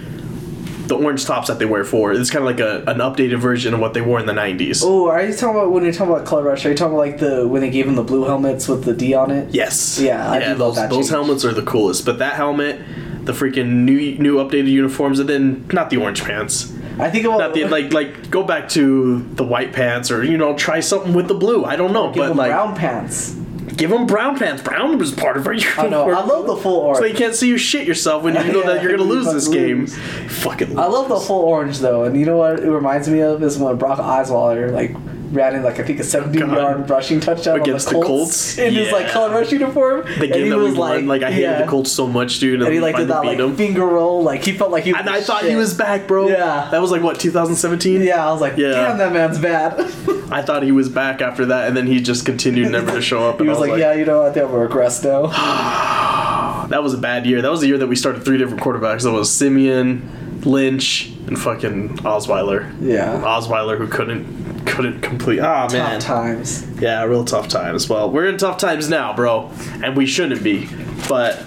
the 0.88 0.98
orange 0.98 1.24
tops 1.26 1.48
that 1.50 1.60
they 1.60 1.66
wear 1.66 1.84
for. 1.84 2.12
It's 2.14 2.32
kind 2.32 2.44
of 2.44 2.46
like 2.46 2.60
a, 2.60 2.80
an 2.90 2.98
updated 2.98 3.38
version 3.38 3.76
of 3.76 3.80
what 3.80 3.94
they 3.94 4.02
wore 4.02 4.20
in 4.20 4.26
the 4.26 4.34
'90s. 4.34 4.82
oh, 4.84 5.10
are 5.10 5.24
you 5.24 5.34
talking 5.34 5.56
about 5.56 5.72
when 5.72 5.84
you're 5.84 5.94
talking 5.94 6.14
about 6.14 6.26
Color 6.26 6.44
Rush? 6.44 6.66
Are 6.66 6.70
you 6.70 6.76
talking 6.76 6.94
about 6.94 7.06
like 7.06 7.20
the 7.20 7.48
when 7.48 7.62
they 7.62 7.70
gave 7.70 7.86
them 7.86 7.96
the 7.96 8.04
blue 8.04 8.24
helmets 8.26 8.68
with 8.68 8.86
the 8.86 8.94
D 8.94 9.14
on 9.14 9.32
it? 9.32 9.54
Yes. 9.54 10.00
Yeah, 10.00 10.30
I 10.30 10.40
do 10.40 10.46
love 10.48 10.58
those 10.58 10.76
that 10.76 10.90
those 10.90 10.98
change. 10.98 11.10
helmets 11.10 11.46
are 11.46 11.54
the 11.54 11.64
coolest. 11.64 12.06
But 12.06 12.20
that 12.20 12.34
helmet, 12.34 12.82
the 13.26 13.34
freaking 13.34 13.84
new 13.84 14.18
new 14.18 14.38
updated 14.38 14.72
uniforms, 14.72 15.20
and 15.20 15.30
then 15.30 15.68
not 15.72 15.90
the 15.90 15.98
orange 15.98 16.24
pants. 16.24 16.74
I 17.00 17.10
think 17.10 17.26
about 17.26 17.38
Not 17.40 17.54
the 17.54 17.64
like 17.66 17.94
like 17.94 18.30
go 18.30 18.44
back 18.44 18.68
to 18.70 19.20
the 19.36 19.44
white 19.44 19.72
pants 19.72 20.12
or 20.12 20.24
you 20.24 20.38
know 20.38 20.56
try 20.56 20.82
something 20.82 21.14
with 21.14 21.28
the 21.30 21.34
blue. 21.34 21.64
I 21.66 21.76
don't 21.78 21.94
know, 21.94 22.12
but 22.12 22.36
like 22.36 22.50
brown 22.52 22.76
pants. 22.76 23.39
Give 23.80 23.90
them 23.90 24.06
brown 24.06 24.38
pants. 24.38 24.62
Brown 24.62 24.98
was 25.00 25.12
part 25.12 25.38
of 25.38 25.48
our 25.48 25.54
uniform. 25.54 25.88
I 25.88 25.90
know. 25.90 26.10
I 26.12 26.24
love 26.24 26.46
the 26.46 26.56
full 26.58 26.78
orange. 26.78 27.00
So 27.00 27.06
you 27.06 27.16
can't 27.16 27.34
see 27.34 27.48
you 27.48 27.58
shit 27.58 27.88
yourself 27.88 28.24
when 28.24 28.36
you 28.36 28.52
know 28.54 28.60
Yeah, 28.62 28.74
that 28.74 28.84
you're 28.84 28.92
gonna 28.92 29.04
lose 29.10 29.32
this 29.34 29.48
game. 29.48 29.80
lose. 29.82 29.98
Fucking. 30.44 30.78
I 30.78 30.86
love 30.86 31.10
the 31.10 31.20
full 31.20 31.42
orange 31.42 31.80
though, 31.80 32.04
and 32.04 32.20
you 32.20 32.26
know 32.26 32.38
what 32.38 32.60
it 32.60 32.70
reminds 32.70 33.08
me 33.10 33.22
of 33.22 33.42
is 33.42 33.58
when 33.58 33.78
Brock 33.78 33.98
Osweiler 34.00 34.72
like 34.72 34.96
ran 35.32 35.56
in 35.56 35.64
like 35.64 35.80
I 35.80 35.84
think 35.84 36.00
a 36.00 36.04
17 36.04 36.42
Oh, 36.42 36.46
God. 36.48 36.58
yard 36.58 36.90
rushing 36.90 37.20
touchdown 37.20 37.60
Against 37.62 37.90
the 37.90 37.96
on 37.96 38.02
the 38.02 38.08
Colts? 38.08 38.56
Colts, 38.56 38.58
in 38.58 38.74
his 38.74 38.92
like 38.92 39.10
color 39.10 39.32
rush 39.32 39.52
uniform. 39.52 40.06
The 40.20 40.28
game 40.28 40.50
that 40.50 40.58
we 40.58 40.72
won, 40.74 41.08
like 41.08 41.22
I 41.24 41.30
hated 41.32 41.42
yeah. 41.44 41.62
the 41.62 41.68
Colts 41.68 41.92
so 41.92 42.08
much, 42.08 42.40
dude, 42.40 42.56
and, 42.56 42.64
and 42.64 42.74
he 42.74 42.80
like 42.80 42.96
did 42.96 43.08
that 43.10 43.24
like 43.26 43.38
him. 43.40 43.56
finger 43.56 43.86
roll, 43.86 44.24
like 44.24 44.44
he 44.44 44.52
felt 44.54 44.72
like 44.72 44.84
he. 44.86 44.92
And 44.94 45.08
I 45.10 45.18
was 45.18 45.28
thought 45.28 45.44
he 45.44 45.56
was 45.56 45.74
back, 45.74 46.08
bro. 46.08 46.28
Yeah. 46.30 46.68
That 46.72 46.82
was 46.82 46.92
like 46.92 47.02
what 47.04 47.20
2017. 47.20 48.02
Yeah, 48.02 48.28
I 48.28 48.32
was 48.32 48.42
like, 48.42 48.58
Yeah. 48.58 48.72
damn, 48.72 48.98
that 48.98 49.14
man's 49.14 49.38
bad. 49.40 49.80
I 50.32 50.42
thought 50.42 50.64
he 50.64 50.72
was 50.72 50.90
back 50.90 51.22
after 51.22 51.46
that, 51.48 51.68
and 51.68 51.76
then 51.78 51.88
he 51.88 52.00
just 52.02 52.26
continued 52.26 52.72
never 52.72 52.92
to 52.92 53.02
show 53.02 53.28
up. 53.30 53.36
he 53.36 53.40
And 53.42 53.50
was 53.50 53.58
I 53.58 53.62
like, 53.72 53.80
yeah, 53.80 53.94
you 53.94 54.06
know, 54.06 54.24
I 54.26 54.32
think 54.32 54.46
I'm 54.46 54.52
gonna 54.52 54.64
regress 54.64 55.04
now. 55.04 55.28
that 56.70 56.84
was 56.84 56.94
a 56.94 56.98
bad 56.98 57.26
year. 57.26 57.42
That 57.42 57.52
was 57.52 57.62
the 57.62 57.68
year 57.68 57.78
that 57.80 57.88
we 57.88 57.96
started 57.96 58.24
three 58.24 58.38
different 58.38 58.62
quarterbacks. 58.62 59.04
That 59.04 59.12
was 59.12 59.32
Siemian, 59.32 60.42
Lynch, 60.44 61.12
and 61.28 61.40
fucking 61.40 61.98
Osweiler. 62.00 62.72
yeah. 62.82 63.22
Osweiler 63.22 63.78
who 63.78 63.88
couldn't 63.88 64.59
couldn't 64.70 65.02
complete. 65.02 65.40
Ah 65.40 65.64
Tough 65.68 65.74
man, 65.74 66.00
times. 66.00 66.66
yeah, 66.80 67.04
real 67.04 67.26
tough 67.26 67.48
times. 67.48 67.90
Well, 67.90 68.10
we're 68.12 68.28
in 68.28 68.38
tough 68.38 68.58
times 68.58 68.90
now, 68.90 69.14
bro, 69.16 69.50
and 69.84 69.96
we 69.98 70.06
shouldn't 70.06 70.44
be. 70.44 70.68
But 71.08 71.44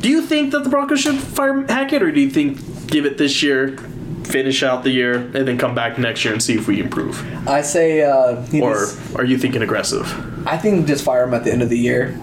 do 0.00 0.08
you 0.08 0.22
think 0.22 0.52
that 0.52 0.64
the 0.64 0.70
Broncos 0.70 1.00
should 1.00 1.16
fire 1.18 1.64
Hackett, 1.68 2.02
or 2.02 2.10
do 2.12 2.20
you 2.20 2.30
think 2.30 2.86
give 2.86 3.04
it 3.06 3.18
this 3.18 3.42
year, 3.42 3.76
finish 4.24 4.62
out 4.62 4.84
the 4.84 4.90
year, 4.90 5.14
and 5.14 5.46
then 5.48 5.58
come 5.58 5.74
back 5.74 5.98
next 5.98 6.24
year 6.24 6.32
and 6.32 6.42
see 6.42 6.54
if 6.54 6.66
we 6.68 6.80
improve? 6.80 7.20
I 7.48 7.62
say, 7.62 8.02
uh, 8.02 8.36
Or 8.62 8.74
just- 8.74 8.98
are 9.16 9.24
you 9.24 9.36
thinking 9.38 9.62
aggressive? 9.62 10.06
I 10.46 10.56
think 10.56 10.86
just 10.86 11.04
fire 11.04 11.24
him 11.24 11.34
at 11.34 11.44
the 11.44 11.52
end 11.52 11.62
of 11.62 11.68
the 11.68 11.78
year 11.78 12.16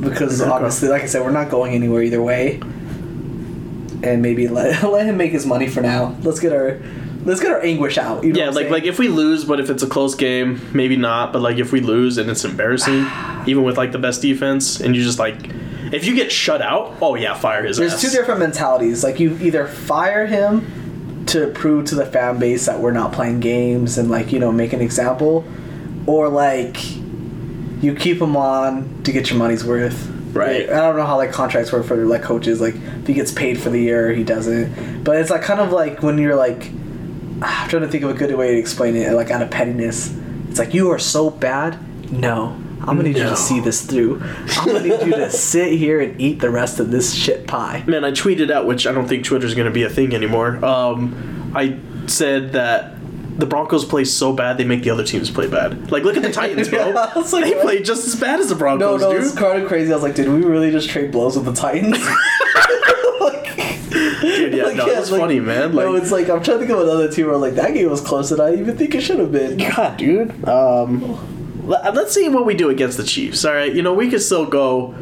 because 0.00 0.40
Okay. 0.40 0.50
obviously, 0.50 0.88
like 0.88 1.02
I 1.02 1.06
said, 1.06 1.22
we're 1.22 1.30
not 1.30 1.50
going 1.50 1.74
anywhere 1.74 2.02
either 2.02 2.22
way. 2.22 2.60
And 4.02 4.22
maybe 4.22 4.46
let, 4.48 4.82
let 4.90 5.06
him 5.06 5.16
make 5.16 5.32
his 5.32 5.44
money 5.44 5.66
for 5.68 5.80
now. 5.80 6.14
Let's 6.22 6.40
get 6.40 6.52
our 6.52 6.78
let's 7.24 7.40
get 7.40 7.50
our 7.50 7.60
anguish 7.62 7.98
out. 7.98 8.24
You 8.24 8.32
know 8.32 8.38
Yeah, 8.40 8.46
like 8.46 8.54
saying? 8.54 8.72
like 8.72 8.84
if 8.84 8.98
we 8.98 9.08
lose, 9.08 9.44
but 9.44 9.60
if 9.60 9.70
it's 9.70 9.82
a 9.82 9.88
close 9.88 10.14
game, 10.14 10.60
maybe 10.72 10.96
not. 10.96 11.32
But 11.32 11.42
like 11.42 11.58
if 11.58 11.72
we 11.72 11.80
lose 11.80 12.18
and 12.18 12.30
it's 12.30 12.44
embarrassing, 12.44 13.06
even 13.46 13.64
with 13.64 13.76
like 13.76 13.92
the 13.92 13.98
best 13.98 14.22
defense, 14.22 14.80
and 14.80 14.94
you 14.96 15.02
just 15.02 15.18
like, 15.18 15.36
if 15.92 16.04
you 16.06 16.14
get 16.14 16.30
shut 16.32 16.60
out, 16.62 16.94
oh 17.00 17.14
yeah, 17.14 17.34
fire 17.34 17.64
his 17.64 17.76
There's 17.78 17.94
ass. 17.94 18.00
two 18.02 18.10
different 18.10 18.40
mentalities. 18.40 19.02
Like 19.04 19.20
you 19.20 19.36
either 19.40 19.66
fire 19.66 20.26
him 20.26 21.24
to 21.26 21.48
prove 21.48 21.84
to 21.86 21.94
the 21.94 22.06
fan 22.06 22.38
base 22.38 22.64
that 22.66 22.80
we're 22.80 22.90
not 22.92 23.12
playing 23.12 23.40
games 23.40 23.98
and 23.98 24.10
like 24.10 24.32
you 24.32 24.38
know 24.38 24.50
make 24.52 24.72
an 24.72 24.80
example, 24.80 25.44
or 26.06 26.28
like 26.28 26.76
you 27.82 27.94
keep 27.94 28.20
him 28.20 28.36
on 28.36 29.02
to 29.04 29.12
get 29.12 29.30
your 29.30 29.38
money's 29.38 29.64
worth. 29.64 30.10
Right. 30.32 30.68
I 30.68 30.76
don't 30.80 30.96
know 30.96 31.06
how 31.06 31.16
like 31.16 31.32
contracts 31.32 31.72
work 31.72 31.86
for 31.86 31.96
like 32.04 32.22
coaches. 32.22 32.60
Like 32.60 32.74
if 32.74 33.06
he 33.06 33.14
gets 33.14 33.32
paid 33.32 33.58
for 33.60 33.70
the 33.70 33.78
year 33.80 34.12
he 34.12 34.24
doesn't. 34.24 35.02
But 35.04 35.16
it's 35.16 35.30
like 35.30 35.42
kind 35.42 35.60
of 35.60 35.72
like 35.72 36.02
when 36.02 36.18
you're 36.18 36.36
like 36.36 36.70
I'm 37.42 37.68
trying 37.68 37.82
to 37.82 37.88
think 37.88 38.04
of 38.04 38.10
a 38.10 38.14
good 38.14 38.34
way 38.34 38.52
to 38.52 38.58
explain 38.58 38.96
it. 38.96 39.12
Like 39.12 39.30
out 39.30 39.42
of 39.42 39.50
pettiness, 39.50 40.16
it's 40.48 40.58
like 40.58 40.74
you 40.74 40.90
are 40.90 40.98
so 40.98 41.30
bad. 41.30 41.78
No. 42.12 42.56
I'm 42.80 42.96
gonna 42.96 43.02
need 43.02 43.16
you 43.16 43.24
to 43.24 43.36
see 43.36 43.60
this 43.60 43.84
through. 43.84 44.22
I'm 44.22 44.66
gonna 44.66 44.80
need 44.80 45.06
you 45.06 45.14
to 45.16 45.30
sit 45.32 45.72
here 45.72 46.00
and 46.00 46.18
eat 46.20 46.40
the 46.40 46.48
rest 46.48 46.80
of 46.80 46.90
this 46.90 47.12
shit 47.14 47.46
pie. 47.46 47.82
Man, 47.86 48.04
I 48.04 48.12
tweeted 48.12 48.50
out, 48.50 48.66
which 48.66 48.86
I 48.86 48.92
don't 48.92 49.06
think 49.06 49.24
Twitter's 49.24 49.54
to 49.54 49.70
be 49.70 49.82
a 49.82 49.90
thing 49.90 50.14
anymore. 50.14 50.64
Um, 50.64 51.52
I 51.54 51.78
said 52.06 52.52
that 52.52 52.94
the 53.38 53.46
Broncos 53.46 53.84
play 53.84 54.04
so 54.04 54.32
bad 54.32 54.58
they 54.58 54.64
make 54.64 54.82
the 54.82 54.90
other 54.90 55.04
teams 55.04 55.30
play 55.30 55.46
bad. 55.48 55.90
Like, 55.92 56.02
look 56.04 56.16
at 56.16 56.22
the 56.22 56.32
Titans, 56.32 56.68
bro. 56.68 56.88
Yeah, 56.88 57.12
like, 57.14 57.44
they 57.44 57.54
what? 57.54 57.62
play 57.62 57.82
just 57.82 58.06
as 58.06 58.16
bad 58.18 58.40
as 58.40 58.48
the 58.48 58.54
No, 58.54 58.58
Broncos, 58.58 59.00
no, 59.00 59.12
dude. 59.12 59.22
it's 59.22 59.34
kind 59.34 59.62
of 59.62 59.68
crazy. 59.68 59.92
I 59.92 59.94
was 59.94 60.02
like, 60.02 60.14
did 60.14 60.28
we 60.28 60.42
really 60.42 60.70
just 60.70 60.88
trade 60.88 61.12
blows 61.12 61.36
with 61.36 61.44
the 61.46 61.52
Titans? 61.52 61.98
like, 63.20 63.58
Dude, 64.20 64.54
yeah, 64.54 64.72
no, 64.72 64.86
it's 64.86 65.10
funny, 65.10 65.40
man. 65.40 65.74
no, 65.74 65.90
Like- 65.92 66.02
it's 66.02 66.12
like 66.12 66.28
I'm 66.28 66.42
trying 66.42 66.58
to 66.60 66.66
think 66.66 66.70
of 66.70 66.80
another 66.80 67.10
team 67.10 67.26
where 67.26 67.36
like 67.36 67.54
that 67.54 67.74
game 67.74 67.90
was 67.90 68.00
closer 68.00 68.36
than 68.36 68.46
I 68.54 68.60
even 68.60 68.76
think 68.76 68.94
it 68.94 69.00
should 69.02 69.18
have 69.18 69.32
been. 69.32 69.58
God, 69.76 69.96
dude. 69.96 70.44
Um, 70.48 71.66
let's 71.66 72.12
see 72.14 72.28
what 72.28 72.46
we 72.46 72.54
do 72.54 72.70
against 72.70 72.96
the 72.96 73.04
Chiefs. 73.04 73.44
All 73.44 73.52
right, 73.54 73.72
you 73.72 73.82
know 73.82 73.92
we 73.94 74.08
could 74.10 74.22
still 74.22 74.46
go, 74.46 74.94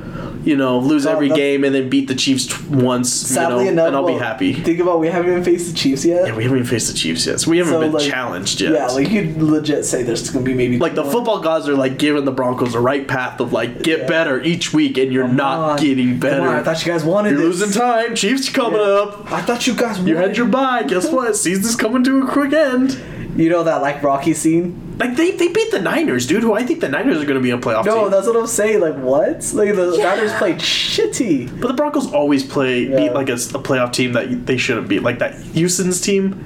you 0.47 0.57
know, 0.57 0.79
lose 0.79 1.05
No, 1.05 1.13
every 1.13 1.29
game 1.29 1.65
and 1.65 1.75
then 1.75 1.91
beat 1.91 2.09
the 2.09 2.15
Chiefs 2.15 2.47
t- 2.47 2.55
once, 2.71 3.13
Sadly 3.13 3.67
you 3.67 3.73
know, 3.73 3.87
enough, 3.87 3.87
and 3.89 3.97
I'll 3.97 4.07
be 4.07 4.15
happy. 4.15 4.55
Think 4.55 4.79
about 4.81 5.01
we 5.01 5.09
haven't 5.09 5.31
even 5.33 5.45
faced 5.45 5.69
the 5.69 5.75
Chiefs 5.77 6.05
yet. 6.05 6.27
Yeah, 6.29 6.35
we 6.37 6.45
haven't 6.45 6.59
even 6.59 6.69
faced 6.69 6.87
the 6.89 6.95
Chiefs 6.95 7.27
yet, 7.27 7.41
so 7.41 7.51
we 7.51 7.59
haven't 7.59 7.75
So, 7.75 7.81
been 7.81 7.93
like, 7.93 8.09
challenged 8.09 8.61
yet. 8.61 8.73
Yeah, 8.73 8.87
like 8.87 9.11
you'd 9.11 9.37
legit 9.43 9.85
say 9.85 10.03
there's 10.05 10.31
gonna 10.31 10.45
be 10.45 10.55
maybe 10.55 10.79
like 10.79 10.95
the 10.95 11.03
more. 11.03 11.13
football 11.13 11.41
gods 11.41 11.69
are 11.69 11.75
like 11.75 11.99
giving 11.99 12.25
the 12.25 12.33
Broncos 12.33 12.73
the 12.73 12.81
right 12.81 13.07
path 13.07 13.41
of 13.41 13.53
like 13.53 13.83
get 13.83 14.01
Yeah. 14.01 14.07
better 14.07 14.41
each 14.41 14.73
week, 14.73 14.97
and 14.99 15.13
you're 15.13 15.27
Come 15.27 15.37
not 15.37 15.59
on. 15.59 15.77
getting 15.79 16.19
better. 16.19 16.43
on, 16.43 16.55
I 16.55 16.63
thought 16.63 16.85
you 16.87 16.93
guys 16.93 17.05
wanted 17.05 17.31
you're 17.33 17.49
this. 17.51 17.61
losing 17.61 17.81
time. 17.81 18.15
Chiefs 18.15 18.49
coming 18.49 18.81
Yeah. 18.81 18.87
up. 18.87 19.33
I 19.33 19.43
thought 19.43 19.67
you 19.67 19.75
guys 19.75 19.99
wanted 19.99 20.09
You 20.11 20.17
had 20.17 20.37
your 20.37 20.47
bye. 20.47 20.85
Guess 20.85 21.11
what? 21.11 21.35
Season's 21.37 21.75
coming 21.77 22.05
to 22.05 22.23
a 22.23 22.27
quick 22.29 22.53
end. 22.53 22.97
You 23.37 23.51
know 23.51 23.65
that 23.65 23.83
like 23.83 24.03
Rocky 24.03 24.33
scene? 24.33 24.81
Like 24.99 25.15
they, 25.15 25.33
they 25.33 25.49
beat 25.49 25.71
the 25.71 25.81
Niners, 25.81 26.27
dude. 26.27 26.43
Who 26.43 26.55
I 26.55 26.63
think 26.65 26.81
the 26.81 26.89
Niners 26.89 27.19
are 27.19 27.27
going 27.27 27.37
to 27.37 27.43
be 27.43 27.51
a 27.51 27.59
playoff 27.59 27.85
team. 27.85 27.93
No, 27.95 28.03
team. 28.05 28.11
that's 28.13 28.27
what 28.27 28.37
I'm 28.37 28.47
saying. 28.47 28.81
Like 28.81 28.95
what? 28.97 29.53
Like 29.53 29.75
the 29.75 29.95
Yeah. 29.99 30.15
Niners 30.15 30.33
played 30.35 30.57
shitty. 30.57 31.61
But 31.61 31.69
the 31.69 31.75
Broncos 31.75 32.11
always 32.13 32.43
play 32.43 32.85
Yeah. 32.89 32.97
beat 32.97 33.13
like 33.13 33.29
a, 33.29 33.35
a 33.35 33.61
playoff 33.63 33.93
team 33.93 34.13
that 34.15 34.47
they 34.47 34.57
shouldn't 34.57 34.89
beat, 34.89 35.03
like 35.03 35.19
that 35.19 35.35
Houston's 35.35 36.01
team 36.01 36.43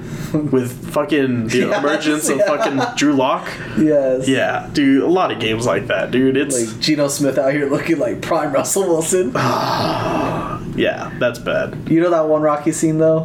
with 0.51 0.91
fucking 0.93 1.47
the 1.47 1.57
Yes, 1.69 1.79
emergence 1.79 2.29
of 2.29 2.39
fucking 2.41 2.81
Drew 2.97 3.13
Lock. 3.13 3.47
Yes. 3.79 4.27
Yeah, 4.27 4.69
dude, 4.73 5.03
a 5.03 5.07
lot 5.07 5.31
of 5.31 5.39
games 5.39 5.65
like 5.65 5.87
that, 5.87 6.11
dude. 6.11 6.35
It's 6.35 6.59
Like 6.73 6.79
Geno 6.81 7.07
Smith 7.07 7.37
out 7.37 7.53
here 7.53 7.69
looking 7.69 7.99
like 7.99 8.21
prime 8.21 8.51
Russell 8.51 8.83
Wilson. 8.87 9.31
yeah, 10.75 11.11
that's 11.19 11.39
bad. 11.39 11.89
You 11.89 12.01
know 12.01 12.09
that 12.09 12.27
one 12.27 12.41
Rocky 12.41 12.71
scene 12.71 12.97
though, 12.97 13.21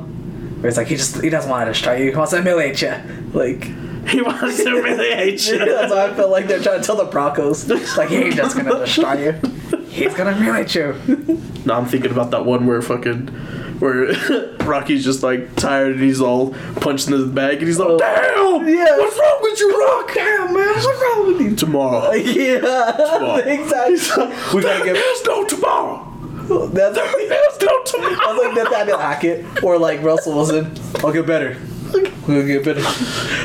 where 0.60 0.68
it's 0.68 0.76
like 0.76 0.86
he 0.88 0.96
just 0.96 1.20
he 1.22 1.30
doesn't 1.30 1.50
want 1.50 1.66
to 1.66 1.72
destroy 1.72 1.96
you. 1.96 2.10
He 2.10 2.16
wants 2.16 2.30
to 2.32 2.36
humiliate 2.42 2.80
you. 2.82 2.94
Like 3.32 3.68
He 4.10 4.22
wants 4.22 4.62
to 4.62 4.70
really 4.70 5.10
hate 5.14 5.46
you. 5.48 5.58
that's 5.58 5.92
why 5.92 6.06
I 6.06 6.14
feel 6.14 6.30
like 6.30 6.46
they're 6.46 6.62
trying 6.62 6.80
to 6.80 6.86
tell 6.86 6.96
the 6.96 7.04
Broncos. 7.06 7.68
Like 7.96 8.08
he 8.08 8.16
ain't 8.16 8.34
just 8.36 8.56
gonna 8.56 8.78
destroy 8.78 9.14
you. 9.24 9.32
He's 9.88 10.14
gonna 10.14 10.34
humiliate 10.34 10.74
you. 10.74 10.94
No, 11.64 11.74
I'm 11.74 11.86
thinking 11.86 12.10
about 12.12 12.30
that 12.30 12.44
one 12.44 12.66
where 12.66 12.80
fucking 12.82 13.26
where 13.80 14.12
Rocky's 14.60 15.04
just 15.04 15.22
like 15.22 15.54
tired 15.56 15.92
and 15.96 16.00
he's 16.00 16.20
all 16.20 16.54
punched 16.76 17.08
in 17.08 17.18
the 17.18 17.26
bag 17.26 17.58
and 17.58 17.66
he's 17.66 17.78
like, 17.78 17.88
Oh. 17.90 17.98
"Damn, 17.98 18.68
Yeah. 18.68 18.96
what's 18.96 19.18
wrong 19.18 19.38
with 19.42 19.58
you, 19.60 19.80
Rock? 19.80 20.14
Damn 20.14 20.54
man, 20.54 20.68
what's 20.68 20.86
wrong 20.86 21.26
with 21.26 21.40
you? 21.40 21.56
Tomorrow, 21.56 22.12
Yeah, 22.12 23.38
exactly. 23.38 24.26
We 24.54 24.62
gotta 24.62 24.84
get. 24.84 24.94
There's 24.94 25.24
no 25.24 25.44
tomorrow. 25.46 26.12
That's 26.72 26.96
There's 26.96 27.60
no 27.60 27.82
tomorrow. 27.84 28.16
I 28.22 28.32
was 28.32 28.44
like 28.46 28.54
"That's 28.54 28.70
Nathaniel 28.70 28.98
Hackett 28.98 29.62
or 29.64 29.78
like 29.78 30.00
Russell 30.02 30.34
Wilson. 30.36 30.72
I'll 31.04 31.12
get 31.12 31.26
better. 31.26 31.56
We'll 32.26 32.44
get 32.44 32.64
better. 32.64 32.80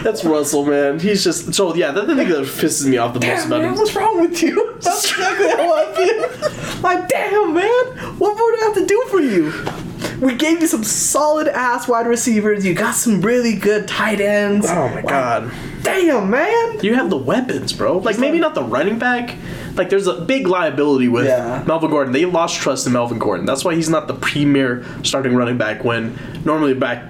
That's 0.02 0.26
Russell, 0.26 0.66
man. 0.66 1.00
He's 1.00 1.24
just 1.24 1.54
so 1.54 1.76
yeah. 1.76 1.92
That's 1.92 2.08
the 2.08 2.16
thing 2.16 2.30
that 2.30 2.38
pisses 2.46 2.88
me 2.90 2.98
off 2.98 3.14
the 3.14 3.20
most 3.20 3.46
about 3.46 3.62
man, 3.62 3.74
him. 3.74 3.76
what's 3.78 3.96
wrong 3.96 4.20
with 4.22 4.42
you? 4.42 4.74
That's 4.82 5.12
exactly 5.12 5.50
how 5.50 5.72
I 5.72 5.94
feel. 5.94 6.82
Like, 6.82 7.08
damn, 7.08 7.54
man, 7.54 7.86
what 8.18 8.36
more 8.38 8.52
do 8.52 8.58
I 8.60 8.64
have 8.66 8.74
to 8.74 8.86
do 8.88 9.06
for 9.10 9.20
you? 9.20 9.54
We 10.20 10.34
gave 10.36 10.62
you 10.62 10.68
some 10.68 10.84
solid 10.84 11.48
ass 11.48 11.88
wide 11.88 12.08
receivers. 12.08 12.66
You 12.66 12.74
got 12.74 12.96
some 12.96 13.22
really 13.22 13.56
good 13.56 13.88
tight 13.88 14.20
ends. 14.20 14.66
Oh 14.70 14.88
my 14.90 14.96
Like, 14.96 15.08
god. 15.08 15.52
Damn, 15.84 16.30
man. 16.32 16.80
You 16.82 16.96
have 16.96 17.10
the 17.12 17.18
weapons, 17.18 17.74
bro. 17.74 18.00
Like 18.00 18.18
maybe 18.20 18.40
not 18.40 18.56
the 18.56 18.64
running 18.64 18.98
back. 19.00 19.36
Like 19.76 19.90
there's 19.90 20.08
a 20.08 20.22
big 20.22 20.48
liability 20.48 21.08
with 21.08 21.26
Yeah. 21.26 21.64
Melvin 21.68 21.90
Gordon. 21.92 22.14
They 22.14 22.26
lost 22.26 22.60
trust 22.60 22.86
in 22.88 22.94
Melvin 22.94 23.20
Gordon. 23.20 23.46
That's 23.46 23.64
why 23.64 23.76
he's 23.76 23.90
not 23.90 24.08
the 24.08 24.14
premier 24.16 24.86
starting 25.04 25.36
running 25.36 25.58
back. 25.58 25.84
When 25.84 26.18
normally 26.46 26.74
back 26.76 27.06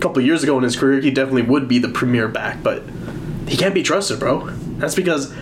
couple 0.00 0.22
years 0.22 0.42
ago 0.42 0.56
in 0.58 0.64
his 0.64 0.76
career, 0.76 1.00
he 1.00 1.10
definitely 1.10 1.42
would 1.42 1.68
be 1.68 1.78
the 1.78 1.88
premier 1.88 2.28
back. 2.28 2.62
But 2.62 2.82
he 3.46 3.56
can't 3.56 3.74
be 3.74 3.82
trusted, 3.82 4.18
bro. 4.18 4.48
That's 4.78 4.94
because 4.94 5.34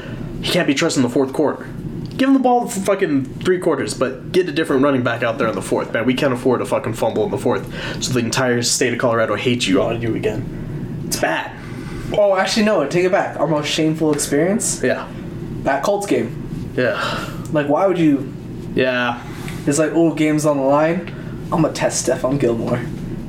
he 0.42 0.50
can't 0.52 0.66
be 0.66 0.74
trusted 0.74 1.02
in 1.02 1.08
the 1.08 1.12
fourth 1.14 1.32
quarter. 1.32 1.64
Give 2.16 2.28
him 2.28 2.34
the 2.34 2.40
ball 2.40 2.66
for 2.68 2.80
fucking 2.80 3.26
three 3.44 3.60
quarters, 3.60 3.94
but 3.94 4.32
get 4.32 4.48
a 4.48 4.52
different 4.52 4.82
running 4.82 5.04
back 5.04 5.22
out 5.22 5.38
there 5.38 5.46
in 5.46 5.54
the 5.54 5.62
fourth, 5.62 5.92
man. 5.92 6.04
We 6.04 6.14
can't 6.14 6.32
afford 6.34 6.60
a 6.60 6.66
fucking 6.66 6.94
fumble 6.94 7.24
in 7.24 7.30
the 7.30 7.38
fourth, 7.38 8.02
so 8.02 8.12
the 8.12 8.18
entire 8.18 8.60
state 8.62 8.92
of 8.92 8.98
Colorado 8.98 9.36
hates 9.36 9.68
you 9.68 9.80
on 9.82 10.02
you 10.02 10.16
again. 10.16 11.04
It's 11.06 11.20
bad. 11.20 11.52
Oh, 12.12 12.34
actually, 12.36 12.64
no. 12.66 12.84
Take 12.88 13.04
it 13.04 13.12
back. 13.12 13.38
Our 13.38 13.46
most 13.46 13.68
shameful 13.68 14.12
experience 14.12 14.82
Yeah. 14.82 15.06
that 15.62 15.84
Colts 15.84 16.06
game. 16.08 16.72
Yeah. 16.76 16.98
Like, 17.52 17.68
why 17.68 17.86
would 17.86 17.98
you? 17.98 18.32
Yeah. 18.74 19.22
It's 19.66 19.78
like, 19.78 19.92
oh, 19.92 20.12
game's 20.14 20.44
on 20.46 20.56
the 20.56 20.62
line. 20.64 21.14
I'm 21.52 21.62
gonna 21.62 21.72
test 21.72 22.08
Stephon 22.08 22.40
Gilmore. 22.40 22.80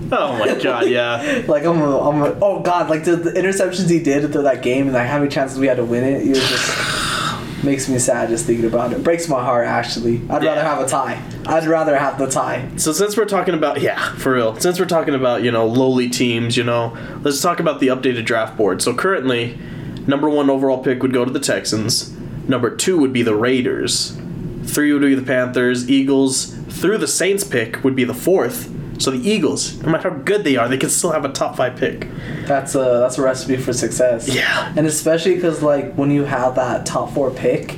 Oh 0.12 0.38
my 0.40 0.56
god, 0.62 0.90
yeah. 0.90 1.44
Like 1.48 1.66
I'm, 1.66 1.80
a, 1.82 2.00
I'm 2.10 2.22
a, 2.24 2.38
oh 2.42 2.62
god, 2.62 2.90
like 2.90 3.04
the, 3.04 3.16
the 3.16 3.32
interceptions 3.32 3.90
he 3.90 4.02
did 4.02 4.32
through 4.32 4.44
that 4.44 4.64
game, 4.64 4.86
and 4.88 4.94
like 4.94 5.08
how 5.08 5.20
many 5.20 5.30
chances 5.30 5.60
we 5.60 5.68
had 5.68 5.78
to 5.78 5.86
win 5.86 6.04
it, 6.04 6.28
it 6.28 6.34
just 6.36 7.64
makes 7.64 7.88
me 7.90 8.00
sad 8.00 8.30
just 8.30 8.46
thinking 8.46 8.66
about 8.66 8.92
it. 8.94 9.04
Breaks 9.04 9.28
my 9.28 9.44
heart 9.44 9.68
actually. 9.68 10.22
I'd 10.30 10.42
Yeah. 10.44 10.50
rather 10.56 10.62
have 10.64 10.80
a 10.80 10.88
tie. 10.88 11.22
I'd 11.46 11.66
rather 11.68 11.96
have 11.98 12.18
the 12.18 12.28
tie. 12.28 12.68
So 12.78 12.92
since 12.92 13.16
we're 13.18 13.26
talking 13.26 13.54
about 13.54 13.82
yeah, 13.82 14.14
for 14.16 14.34
real. 14.34 14.56
Since 14.60 14.80
we're 14.80 14.86
talking 14.86 15.14
about, 15.14 15.44
you 15.44 15.52
know, 15.52 15.68
lowly 15.68 16.10
teams, 16.10 16.58
you 16.58 16.64
know, 16.64 16.98
let's 17.22 17.42
talk 17.42 17.60
about 17.60 17.80
the 17.80 17.88
updated 17.88 18.26
draft 18.26 18.58
board. 18.58 18.82
So 18.82 18.94
currently, 18.96 19.60
number 20.08 20.30
1 20.30 20.50
overall 20.50 20.82
pick 20.84 21.02
would 21.04 21.14
go 21.14 21.24
to 21.26 21.32
the 21.32 21.40
Texans. 21.40 22.12
Number 22.48 22.76
2 22.76 22.98
would 22.98 23.14
be 23.14 23.22
the 23.22 23.36
Raiders. 23.36 24.18
3 24.64 24.94
would 24.94 25.02
be 25.02 25.14
the 25.16 25.22
Panthers, 25.22 25.90
Eagles. 25.90 26.56
Through 26.70 26.98
the 27.00 27.08
Saints 27.08 27.44
pick 27.44 27.84
would 27.84 27.96
be 27.96 28.04
the 28.06 28.14
4th. 28.14 28.76
So 29.00 29.12
the 29.12 29.30
Eagles, 29.30 29.82
no 29.82 29.92
matter 29.92 30.10
how 30.10 30.18
good 30.18 30.44
they 30.44 30.58
are, 30.58 30.68
they 30.68 30.78
can 30.78 30.90
still 30.90 31.12
have 31.12 31.24
a 31.26 31.30
top 31.30 31.56
5 31.56 31.78
pick. 31.78 32.08
That's 32.46 32.76
a 32.76 33.00
that's 33.02 33.18
a 33.18 33.22
recipe 33.22 33.56
for 33.58 33.72
success. 33.74 34.28
Yeah. 34.34 34.74
And 34.76 34.86
especially 34.86 35.36
because 35.36 35.64
like 35.64 35.94
when 35.96 36.12
you 36.12 36.26
have 36.26 36.56
that 36.56 36.86
top 36.86 37.14
four 37.14 37.32
pick, 37.32 37.74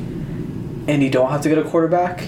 and 0.88 1.04
you 1.04 1.10
don't 1.10 1.30
have 1.30 1.42
to 1.44 1.50
get 1.50 1.58
a 1.60 1.64
quarterback, 1.64 2.28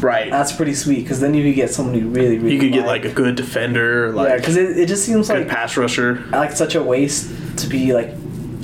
Right. 0.00 0.30
that's 0.30 0.52
pretty 0.52 0.74
sweet. 0.74 1.00
Because 1.02 1.20
then 1.20 1.34
you 1.34 1.42
could 1.42 1.56
get 1.56 1.70
someone 1.70 1.94
you 1.94 2.08
really 2.08 2.38
really 2.38 2.54
you 2.54 2.60
could 2.60 2.72
get 2.72 2.86
like 2.86 3.04
a 3.04 3.10
good 3.12 3.34
defender, 3.34 4.12
like 4.12 4.28
yeah. 4.28 4.36
Because 4.36 4.56
it, 4.56 4.78
it 4.78 4.86
just 4.86 5.04
seems 5.04 5.28
good 5.28 5.38
like 5.40 5.48
pass 5.48 5.76
rusher. 5.76 6.22
like 6.30 6.52
such 6.52 6.74
a 6.74 6.82
waste 6.82 7.58
to 7.58 7.66
be 7.66 7.92
like 7.92 8.10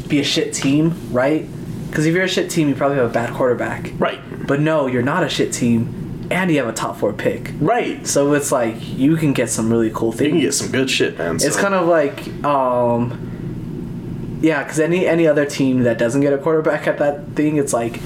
be 0.09 0.20
a 0.20 0.24
shit 0.24 0.53
team, 0.55 0.95
right? 1.12 1.49
Because 1.88 2.07
if 2.07 2.14
you're 2.14 2.24
a 2.24 2.28
shit 2.28 2.49
team, 2.51 2.68
you 2.68 2.74
probably 2.74 2.99
have 2.99 3.11
a 3.11 3.12
bad 3.12 3.34
quarterback. 3.34 3.93
Right. 3.99 4.20
But 4.47 4.61
no, 4.61 4.86
you're 4.86 5.03
not 5.03 5.24
a 5.24 5.28
shit 5.28 5.53
team, 5.53 6.01
and 6.32 6.50
you 6.50 6.58
have 6.58 6.68
a 6.68 6.72
top 6.72 6.96
four 6.96 7.12
pick. 7.12 7.52
Right. 7.60 8.06
So 8.06 8.32
it's 8.34 8.50
like 8.50 8.76
you 8.80 9.16
can 9.16 9.32
get 9.32 9.48
some 9.50 9.70
really 9.70 9.90
cool 9.94 10.12
things. 10.12 10.26
You 10.26 10.32
can 10.32 10.40
get 10.40 10.54
some 10.54 10.70
good 10.72 10.90
shit, 10.90 11.18
man. 11.18 11.36
It's 11.36 11.56
kind 11.56 11.74
of 11.74 11.86
like 11.86 12.26
um, 12.44 14.38
Yeah, 14.42 14.62
because 14.62 14.80
any 14.80 15.06
any 15.06 15.26
other 15.26 15.44
team 15.46 15.82
that 15.84 15.98
doesn't 15.98 16.20
get 16.20 16.32
a 16.32 16.38
quarterback 16.38 16.86
at 16.86 16.98
that 16.98 17.28
thing, 17.36 17.56
it's 17.56 17.72
like 17.72 18.00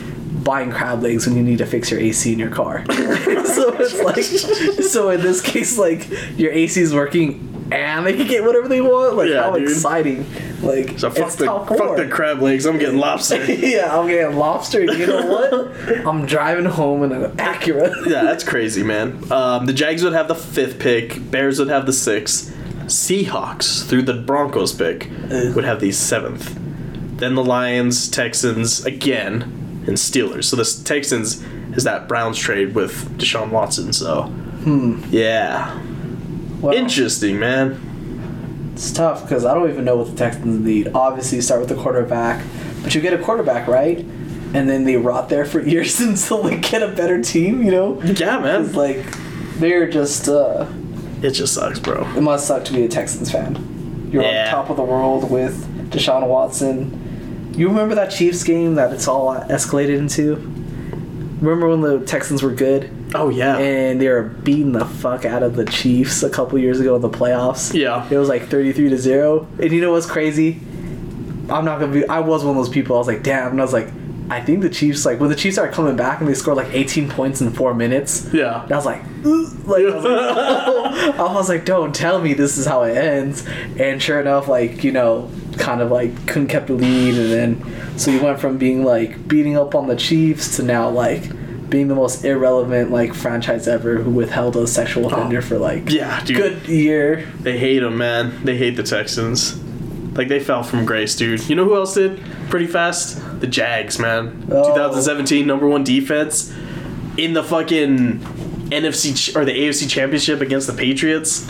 buying 0.45 0.71
crab 0.71 1.03
legs 1.03 1.27
when 1.27 1.37
you 1.37 1.43
need 1.43 1.59
to 1.59 1.67
fix 1.67 1.91
your 1.91 1.99
AC 2.01 2.33
in 2.33 2.39
your 2.39 2.51
car. 2.51 2.85
so 2.91 3.75
it's 3.81 4.01
like, 4.01 4.23
so 4.85 5.11
in 5.11 5.21
this 5.21 5.41
case, 5.41 5.77
like 5.79 6.09
your 6.39 6.53
AC 6.53 6.81
is 6.81 6.95
working 6.95 7.69
and 7.73 8.07
they 8.07 8.13
can 8.17 8.27
get 8.29 8.45
whatever 8.45 8.69
they 8.69 8.81
want. 8.81 9.17
Like 9.17 9.29
Yeah, 9.31 9.43
how 9.45 9.57
dude. 9.59 9.69
exciting! 9.69 10.25
Like 10.63 10.99
So 10.99 11.11
fuck 11.11 11.27
it's 11.27 11.37
the 11.37 11.45
fuck 11.47 11.69
four. 11.69 11.97
the 11.97 12.09
crab 12.09 12.41
legs. 12.41 12.65
I'm 12.67 12.79
getting 12.79 12.99
lobster. 12.99 13.45
yeah, 13.53 13.99
I'm 13.99 14.09
getting 14.09 14.37
lobster. 14.37 14.83
You 14.85 15.07
know 15.07 15.27
what? 15.27 16.07
I'm 16.07 16.25
driving 16.27 16.65
home 16.65 17.03
in 17.03 17.13
an 17.13 17.33
Acura. 17.37 18.07
yeah, 18.07 18.23
that's 18.25 18.43
crazy, 18.45 18.83
man. 18.83 19.31
Um, 19.31 19.67
the 19.67 19.73
Jags 19.73 20.03
would 20.03 20.15
have 20.15 20.29
the 20.29 20.35
fifth 20.35 20.79
pick. 20.79 21.31
Bears 21.31 21.59
would 21.59 21.69
have 21.69 21.85
the 21.87 21.93
sixth. 21.93 22.53
Seahawks 22.87 23.85
through 23.87 24.03
the 24.03 24.15
Broncos 24.15 24.73
pick 24.73 25.11
Ugh. 25.31 25.55
would 25.55 25.65
have 25.65 25.81
the 25.81 25.93
seventh. 25.93 26.57
Then 27.19 27.35
the 27.35 27.45
Lions, 27.45 28.09
Texans 28.11 28.85
again, 28.85 29.43
and 29.87 29.97
Steelers. 29.97 30.45
So 30.45 30.57
the 30.57 30.85
Texans 30.85 31.43
is 31.77 31.85
that 31.85 32.09
Browns 32.09 32.39
trade 32.39 32.75
with 32.75 32.93
Deshaun 33.19 33.51
Watson. 33.51 33.93
So, 33.93 34.33
yeah, 35.11 35.81
Well, 36.61 36.75
interesting, 36.75 37.39
man. 37.39 37.81
It's 38.77 38.93
tough 38.93 39.23
because 39.23 39.45
I 39.47 39.55
don't 39.55 39.71
even 39.71 39.85
know 39.87 39.97
what 39.97 40.11
the 40.11 40.17
Texans 40.17 40.61
need. 40.65 40.89
Obviously, 40.95 41.37
you 41.37 41.43
start 41.43 41.61
with 41.61 41.71
the 41.71 41.75
quarterback, 41.77 42.45
but 42.83 42.95
you 42.95 43.01
get 43.01 43.15
a 43.15 43.19
quarterback 43.19 43.67
right, 43.67 43.99
and 43.99 44.69
then 44.69 44.85
they 44.85 44.97
rot 44.97 45.29
there 45.31 45.47
for 45.47 45.61
years 45.67 45.99
until 46.01 46.43
they 46.43 46.59
get 46.59 46.83
a 46.83 46.89
better 46.89 47.23
team. 47.23 47.63
You 47.63 47.71
know, 47.71 48.03
Yeah, 48.03 48.39
man. 48.39 48.65
it's 48.65 48.75
man. 48.75 48.97
like 48.97 49.07
they're 49.59 49.89
just. 49.89 50.29
uh 50.29 50.67
It 51.23 51.31
just 51.31 51.55
sucks, 51.55 51.79
bro. 51.79 52.07
It 52.17 52.21
must 52.21 52.47
suck 52.47 52.65
to 52.67 52.73
be 52.75 52.85
a 52.85 52.89
Texans 52.89 53.31
fan. 53.33 54.09
You're 54.13 54.23
Yeah. 54.23 54.49
on 54.49 54.55
top 54.55 54.71
of 54.71 54.77
the 54.77 54.85
world 54.85 55.31
with 55.31 55.57
Deshaun 55.91 56.27
Watson. 56.29 57.53
You 57.57 57.69
remember 57.69 57.95
that 57.95 58.11
Chiefs 58.11 58.45
game 58.45 58.75
that 58.75 58.93
it's 58.93 59.09
all 59.09 59.35
escalated 59.35 59.97
into? 59.97 60.35
Remember 61.41 61.69
when 61.71 61.81
the 61.81 62.01
Texans 62.05 62.43
were 62.43 62.51
good 62.53 62.91
Oh 63.19 63.29
yeah. 63.29 63.57
and 63.59 64.01
they 64.01 64.09
were 64.09 64.23
beating 64.23 64.73
the 64.73 64.85
fuck 64.85 65.25
out 65.25 65.43
of 65.43 65.57
the 65.57 65.65
Chiefs 65.65 66.23
a 66.23 66.31
couple 66.31 66.59
years 66.59 66.81
ago 66.81 66.97
in 66.97 67.03
the 67.03 67.11
playoffs? 67.11 67.75
Yeah. 67.75 68.07
It 68.11 68.17
was 68.17 68.29
like 68.29 68.49
33 68.49 68.91
to 68.91 68.99
0. 68.99 69.47
And 69.61 69.73
you 69.73 69.81
know 69.81 69.93
what's 69.93 70.07
crazy? 70.07 70.61
I'm 71.49 71.65
not 71.65 71.79
gonna 71.81 71.93
be. 71.93 72.07
I 72.09 72.21
was 72.21 72.45
one 72.45 72.57
of 72.57 72.65
those 72.65 72.73
people. 72.73 72.97
I 72.97 72.99
was 72.99 73.07
like, 73.07 73.23
damn. 73.23 73.53
And 73.53 73.61
I 73.61 73.65
was 73.65 73.73
like, 73.73 73.89
I 74.29 74.41
think 74.41 74.63
the 74.63 74.71
Chiefs, 74.71 75.07
like, 75.07 75.21
when 75.21 75.31
the 75.31 75.37
Chiefs 75.37 75.55
started 75.55 75.73
coming 75.73 75.95
back 75.95 76.19
and 76.19 76.29
they 76.29 76.35
scored 76.35 76.57
like 76.57 76.73
18 76.73 77.09
points 77.09 77.41
in 77.41 77.53
four 77.53 77.73
minutes. 77.75 78.29
Yeah. 78.33 78.65
And 78.65 78.73
I 78.73 78.77
was 78.77 78.85
like, 78.85 79.03
"Ugh," 79.25 79.69
like, 79.69 79.85
I 79.85 79.95
was 79.95 80.05
like, 80.05 81.15
I 81.21 81.33
was 81.35 81.49
like, 81.49 81.65
don't 81.65 81.95
tell 81.95 82.21
me 82.21 82.35
this 82.35 82.59
is 82.59 82.67
how 82.67 82.83
it 82.83 82.97
ends. 82.97 83.47
And 83.79 84.03
sure 84.03 84.21
enough, 84.21 84.49
like, 84.49 84.83
you 84.83 84.91
know, 84.91 85.31
kind 85.59 85.81
of 85.81 85.93
like 85.93 86.27
couldn't 86.27 86.49
kept 86.49 86.67
the 86.67 86.73
lead. 86.73 87.15
And 87.15 87.33
then, 87.63 87.99
so 87.99 88.11
you 88.11 88.21
went 88.21 88.41
from 88.41 88.59
being 88.59 88.85
like 88.85 89.29
beating 89.29 89.57
up 89.57 89.77
on 89.77 89.87
the 89.87 89.97
Chiefs 89.97 90.57
to 90.57 90.65
now 90.65 90.89
like 90.91 91.23
being 91.69 91.89
the 91.89 91.95
most 91.95 92.25
irrelevant 92.25 92.91
like 92.91 93.15
franchise 93.15 93.67
ever 93.67 93.97
who 93.97 94.11
withheld 94.11 94.57
a 94.57 94.67
sexual 94.67 95.07
oh. 95.07 95.09
offender 95.09 95.43
for 95.43 95.59
like 95.59 95.85
Oh. 95.87 95.91
Yeah, 95.91 96.25
dude. 96.25 96.37
good 96.37 96.69
year. 96.69 97.27
They 97.41 97.59
hate 97.59 97.81
them, 97.81 97.99
man. 97.99 98.45
They 98.45 98.57
hate 98.57 98.77
the 98.77 98.83
Texans. 98.83 99.61
Like 100.17 100.29
they 100.29 100.41
fell 100.41 100.63
from 100.63 100.85
grace, 100.85 101.15
dude. 101.15 101.49
You 101.49 101.57
know 101.57 101.65
who 101.65 101.77
else 101.77 101.95
did 101.95 102.23
pretty 102.49 102.67
fast? 102.67 103.23
The 103.41 103.47
Jags, 103.47 103.99
man. 103.99 104.47
Oh. 104.51 104.69
2017 104.69 105.47
number 105.47 105.69
one 105.69 105.85
defense 105.85 106.55
in 107.17 107.33
the 107.35 107.43
fucking 107.43 108.21
NFC 108.71 109.15
ch- 109.17 109.37
or 109.37 109.45
the 109.45 109.53
AFC 109.53 109.89
Championship 109.89 110.41
against 110.41 110.67
the 110.67 110.73
Patriots. 110.73 111.49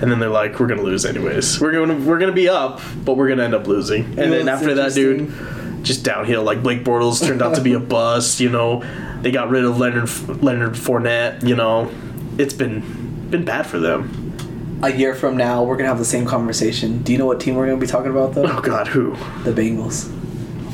And 0.00 0.12
then 0.12 0.18
they're 0.18 0.28
like, 0.28 0.60
we're 0.60 0.66
gonna 0.66 0.82
lose 0.82 1.06
anyways. 1.06 1.58
We're 1.60 1.72
gonna 1.72 1.96
we're 2.04 2.18
gonna 2.18 2.32
be 2.32 2.48
up, 2.48 2.80
but 3.04 3.16
we're 3.16 3.28
gonna 3.28 3.44
end 3.44 3.54
up 3.54 3.66
losing. 3.66 4.04
And 4.04 4.16
know 4.16 4.30
then 4.30 4.48
after 4.48 4.74
that, 4.74 4.92
dude? 4.94 5.32
Just 5.86 6.04
downhill. 6.04 6.42
Like 6.42 6.62
Blake 6.62 6.84
Bortles 6.84 7.24
turned 7.24 7.40
out 7.40 7.54
to 7.54 7.62
be 7.62 7.72
a 7.72 7.80
bust. 7.94 8.40
You 8.40 8.50
know, 8.50 8.84
they 9.22 9.30
got 9.30 9.48
rid 9.48 9.64
of 9.64 9.78
Leonard 9.78 10.08
Leonard 10.42 10.72
Fournette. 10.72 11.46
You 11.46 11.56
know, 11.56 11.90
it's 12.36 12.54
been 12.54 13.28
been 13.30 13.44
bad 13.44 13.66
for 13.66 13.78
them. 13.78 14.22
A 14.82 14.92
year 14.92 15.14
from 15.14 15.36
now, 15.38 15.62
we're 15.64 15.76
gonna 15.76 15.88
have 15.88 15.98
the 15.98 16.04
same 16.04 16.26
conversation. 16.26 17.02
Do 17.02 17.12
you 17.12 17.18
know 17.18 17.24
what 17.26 17.40
team 17.40 17.54
we're 17.54 17.66
gonna 17.66 17.78
be 17.80 17.86
talking 17.86 18.10
about 18.10 18.34
though? 18.34 18.44
Oh 18.46 18.60
God, 18.60 18.88
who? 18.88 19.12
The 19.44 19.52
Bengals. 19.52 20.12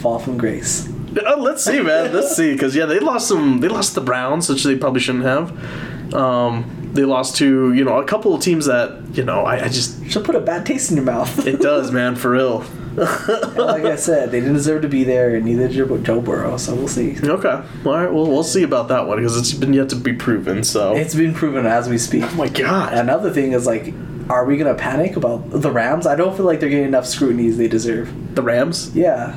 Fall 0.01 0.19
from 0.19 0.37
grace. 0.37 0.89
Oh, 1.25 1.37
let's 1.39 1.63
see, 1.63 1.81
man. 1.81 2.13
Let's 2.13 2.35
see, 2.35 2.53
because 2.55 2.75
yeah, 2.75 2.87
they 2.87 2.99
lost 2.99 3.29
some. 3.29 3.61
They 3.61 3.69
lost 3.69 3.95
the 3.95 4.01
Browns, 4.01 4.49
which 4.49 4.65
they 4.65 4.77
probably 4.77 5.01
shouldn't 5.01 5.25
have. 5.25 6.15
Um, 6.15 6.91
they 6.95 7.05
lost 7.05 7.37
to 7.37 7.73
you 7.73 7.85
know 7.85 8.01
a 8.01 8.05
couple 8.05 8.35
of 8.35 8.41
teams 8.43 8.67
that 8.67 9.01
you 9.17 9.25
know 9.25 9.45
I, 9.45 9.65
I 9.65 9.69
just 9.69 10.05
Should 10.11 10.25
put 10.25 10.35
a 10.35 10.41
bad 10.41 10.67
taste 10.67 10.91
in 10.91 10.97
your 10.97 11.07
mouth. 11.07 11.47
it 11.47 11.61
does, 11.61 11.93
man, 11.99 12.17
for 12.17 12.31
real. 12.31 12.65
Like 12.97 13.85
I 13.85 13.97
said, 13.97 14.31
they 14.31 14.41
didn't 14.41 14.55
deserve 14.55 14.83
to 14.83 14.89
be 14.89 15.05
there, 15.05 15.35
and 15.35 15.45
neither 15.45 15.69
did 15.69 16.05
Joe 16.05 16.21
Burrow. 16.21 16.57
So 16.57 16.75
we'll 16.75 16.89
see. 16.89 17.17
Okay, 17.23 17.49
all 17.49 17.93
right. 17.93 18.13
Well, 18.13 18.27
we'll 18.27 18.43
see 18.45 18.63
about 18.63 18.89
that 18.89 19.07
one 19.07 19.19
because 19.19 19.37
it's 19.37 19.53
been 19.53 19.73
yet 19.73 19.89
to 19.91 19.97
be 19.97 20.13
proven. 20.13 20.63
So, 20.65 20.95
It's 20.97 21.15
been 21.15 21.35
proven 21.35 21.67
as 21.67 21.89
we 21.89 21.99
speak. 21.99 22.25
oh 22.25 22.35
my 22.35 22.49
God, 22.49 22.93
Another 22.93 23.31
thing 23.31 23.53
is 23.53 23.67
like, 23.67 23.93
are 24.29 24.45
we 24.45 24.57
gonna 24.57 24.75
panic 24.75 25.17
about 25.17 25.51
the 25.51 25.71
Rams? 25.71 26.07
I 26.07 26.15
don't 26.17 26.37
feel 26.37 26.47
like 26.47 26.61
they're 26.61 26.69
getting 26.69 26.85
enough 26.87 27.07
scrutiny 27.07 27.49
as 27.49 27.57
they 27.59 27.69
deserve. 27.69 28.13
the 28.35 28.43
Rams, 28.43 28.91
Yeah. 28.95 29.37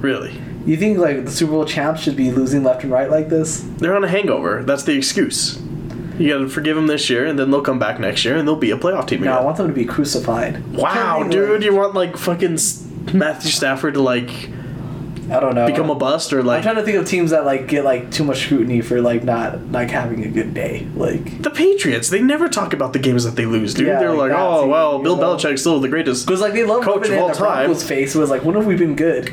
really? 0.00 0.32
You 0.64 0.76
think 0.76 0.98
like 0.98 1.24
the 1.24 1.30
Super 1.30 1.52
Bowl 1.52 1.64
champs 1.64 2.00
should 2.02 2.16
be 2.16 2.30
losing 2.30 2.62
left 2.62 2.84
and 2.84 2.92
right 2.92 3.10
like 3.10 3.28
this? 3.28 3.64
They're 3.78 3.96
on 3.96 4.04
a 4.04 4.08
hangover. 4.08 4.62
That's 4.62 4.84
the 4.84 4.96
excuse. 4.96 5.58
You 6.18 6.32
gotta 6.32 6.48
forgive 6.48 6.76
them 6.76 6.86
this 6.86 7.08
year, 7.10 7.24
and 7.26 7.38
then 7.38 7.50
they'll 7.50 7.62
come 7.62 7.78
back 7.78 7.98
next 8.00 8.24
year, 8.24 8.36
and 8.36 8.46
they'll 8.46 8.56
be 8.56 8.70
a 8.70 8.76
playoff 8.76 9.06
team 9.08 9.22
No, 9.22 9.32
I 9.38 9.42
want 9.42 9.56
them 9.56 9.66
to 9.68 9.72
be 9.72 9.84
crucified. 9.84 10.62
Wow, 10.74 11.22
dude, 11.28 11.50
like- 11.50 11.62
you 11.64 11.74
want 11.74 11.94
like 11.94 12.16
fucking 12.16 12.54
S- 12.54 12.86
Matthew 13.12 13.50
Stafford 13.50 13.94
to 13.94 14.00
like 14.02 14.30
I 15.30 15.40
don't 15.40 15.54
know. 15.54 15.66
become 15.66 15.88
a 15.88 15.94
bust 15.94 16.32
or 16.32 16.42
like 16.42 16.42
I'm 16.42 16.46
like 16.56 16.62
trying 16.64 16.76
to 16.76 16.82
think 16.82 16.98
of 16.98 17.06
teams 17.08 17.30
that 17.30 17.46
like 17.46 17.66
get 17.68 17.84
like 17.84 18.10
too 18.10 18.24
much 18.24 18.40
scrutiny 18.44 18.80
for 18.82 19.00
like 19.00 19.24
not 19.24 19.70
like 19.72 19.88
having 19.90 20.24
a 20.24 20.28
good 20.28 20.52
day. 20.52 20.86
Like 20.94 21.40
The 21.42 21.50
Patriots, 21.50 22.10
they 22.10 22.20
never 22.20 22.48
talk 22.48 22.72
about 22.74 22.92
the 22.92 22.98
games 22.98 23.24
that 23.24 23.36
they 23.36 23.46
lose, 23.46 23.72
dude. 23.72 23.86
Yeah, 23.86 23.98
They're 23.98 24.10
like 24.10 24.18
like, 24.18 24.30
that 24.32 24.40
oh, 24.40 24.60
team, 24.62 24.70
well, 24.70 24.98
you 24.98 25.04
Bill 25.04 25.16
know? 25.16 25.36
Belichick's 25.36 25.60
still 25.62 25.80
the 25.80 25.88
greatest. 25.88 26.26
because 26.26 26.40
like 26.40 26.52
they 26.52 26.64
love 26.64 26.82
Coach 26.84 27.08
of 27.08 27.18
all 27.18 27.30
time. 27.30 27.66
Broncos 27.66 27.82
face 27.82 28.14
was 28.14 28.28
like, 28.30 28.44
when 28.44 28.54
have 28.56 28.66
we 28.66 28.76
been 28.76 28.96
good? 28.96 29.32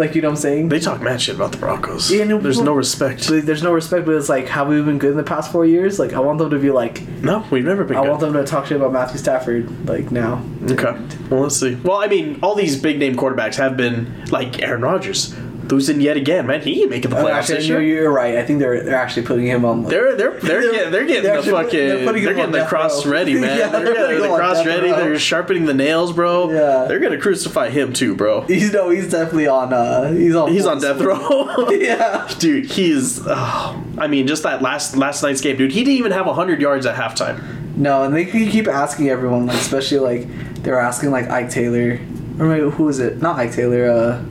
Like 0.00 0.14
you 0.14 0.22
know 0.22 0.28
what 0.28 0.36
I'm 0.38 0.40
saying? 0.40 0.68
They 0.70 0.80
talk 0.80 1.00
mad 1.02 1.20
shit 1.20 1.34
about 1.36 1.52
the 1.52 1.58
Broncos. 1.58 2.10
Yeah, 2.10 2.24
no, 2.24 2.38
There's 2.38 2.56
well- 2.56 2.66
no 2.66 2.72
respect. 2.74 3.28
There's 3.28 3.62
no 3.62 3.72
respect, 3.72 4.06
but 4.06 4.14
it's 4.16 4.28
like, 4.28 4.48
have 4.48 4.66
we 4.68 4.80
been 4.82 4.98
good 4.98 5.10
in 5.12 5.16
the 5.16 5.22
past 5.22 5.52
four 5.52 5.64
years? 5.66 5.98
Like, 5.98 6.14
I 6.14 6.20
want 6.20 6.38
them 6.38 6.50
to 6.50 6.58
be 6.58 6.70
like, 6.70 7.06
No, 7.22 7.44
we've 7.50 7.64
never 7.64 7.84
been 7.84 7.96
I 7.98 8.02
good. 8.02 8.08
want 8.08 8.20
them 8.22 8.32
to 8.32 8.44
talk 8.44 8.66
shit 8.66 8.78
about 8.78 8.92
Matthew 8.92 9.18
Stafford, 9.18 9.88
like 9.88 10.10
now. 10.10 10.42
Okay. 10.64 10.96
Well, 11.30 11.42
let's 11.42 11.56
see. 11.56 11.74
Well, 11.76 11.98
I 11.98 12.06
mean, 12.06 12.38
all 12.42 12.54
these 12.54 12.80
big 12.80 12.98
name 12.98 13.14
quarterbacks 13.14 13.56
have 13.56 13.76
been 13.76 14.24
like 14.30 14.62
Aaron 14.62 14.80
Rodgers, 14.82 15.34
losing 15.70 16.00
yet 16.00 16.16
again, 16.16 16.46
man. 16.46 16.60
He 16.60 16.80
ain't 16.82 16.90
making 16.90 17.10
the 17.10 17.16
playoffs 17.16 17.32
actually, 17.40 17.54
this 17.56 17.68
year. 17.68 17.80
you're 17.82 18.10
right. 18.12 18.36
I 18.36 18.42
think 18.44 18.58
they're 18.58 18.82
they're 18.82 18.96
actually 18.96 19.26
putting 19.26 19.46
him 19.46 19.64
on. 19.64 19.82
Like, 19.82 19.90
They're 19.90 20.16
they're 20.16 20.30
they're 20.40 20.60
They're- 20.60 20.72
getting 20.72 20.90
they're 20.92 21.06
getting 21.06 21.22
they're 21.24 21.42
the 21.42 21.50
fucking 21.50 21.70
they're 21.78 22.12
they're, 22.12 22.34
getting 22.34 22.50
the 22.52 22.64
cross 22.66 23.04
row. 23.06 23.12
ready, 23.12 23.34
man. 23.40 23.58
Yeah, 23.58 23.68
they're 23.68 23.84
they're 23.84 23.94
getting 23.94 24.22
the 24.30 24.36
cross 24.36 24.64
ready. 24.66 24.90
row. 24.90 24.96
They're 24.96 25.18
sharpening 25.18 25.66
the 25.66 25.74
nails, 25.74 26.12
bro. 26.12 26.50
Yeah. 26.50 26.86
They're 26.88 26.98
gonna 27.00 27.18
crucify 27.20 27.70
him 27.70 27.92
too, 27.92 28.14
bro. 28.14 28.42
he's 28.42 28.72
no, 28.72 28.90
he's 28.90 29.10
definitely 29.10 29.46
on. 29.46 29.72
uh 29.72 30.12
He's 30.12 30.34
on. 30.34 30.50
He's 30.52 30.66
on 30.66 30.80
death 30.80 31.00
row. 31.00 31.68
yeah. 31.70 32.28
dude 32.38 32.66
he's. 32.66 33.20
oh, 33.26 33.84
i 33.98 34.06
mean 34.06 34.26
just 34.26 34.42
that 34.44 34.62
last 34.62 34.96
last 34.96 35.22
night's 35.22 35.40
game 35.40 35.56
dude 35.56 35.72
he 35.72 35.80
didn't 35.84 35.98
even 35.98 36.12
have 36.12 36.26
100 36.26 36.60
yards 36.60 36.86
at 36.86 36.94
halftime 36.96 37.76
No, 37.76 38.02
and 38.04 38.14
they 38.14 38.24
keep 38.24 38.66
asking 38.68 39.08
everyone, 39.08 39.46
like 39.46 39.56
especially 39.58 39.98
like 39.98 40.62
they 40.62 40.70
were 40.70 40.80
asking 40.80 41.10
like 41.10 41.28
Ike 41.28 41.50
Taylor, 41.50 41.98
or 42.38 42.46
maybe 42.46 42.70
who 42.70 42.88
is 42.88 42.98
it? 42.98 43.20
Not 43.22 43.36
Ike 43.38 43.52
Taylor. 43.52 43.90
uh 43.90 44.22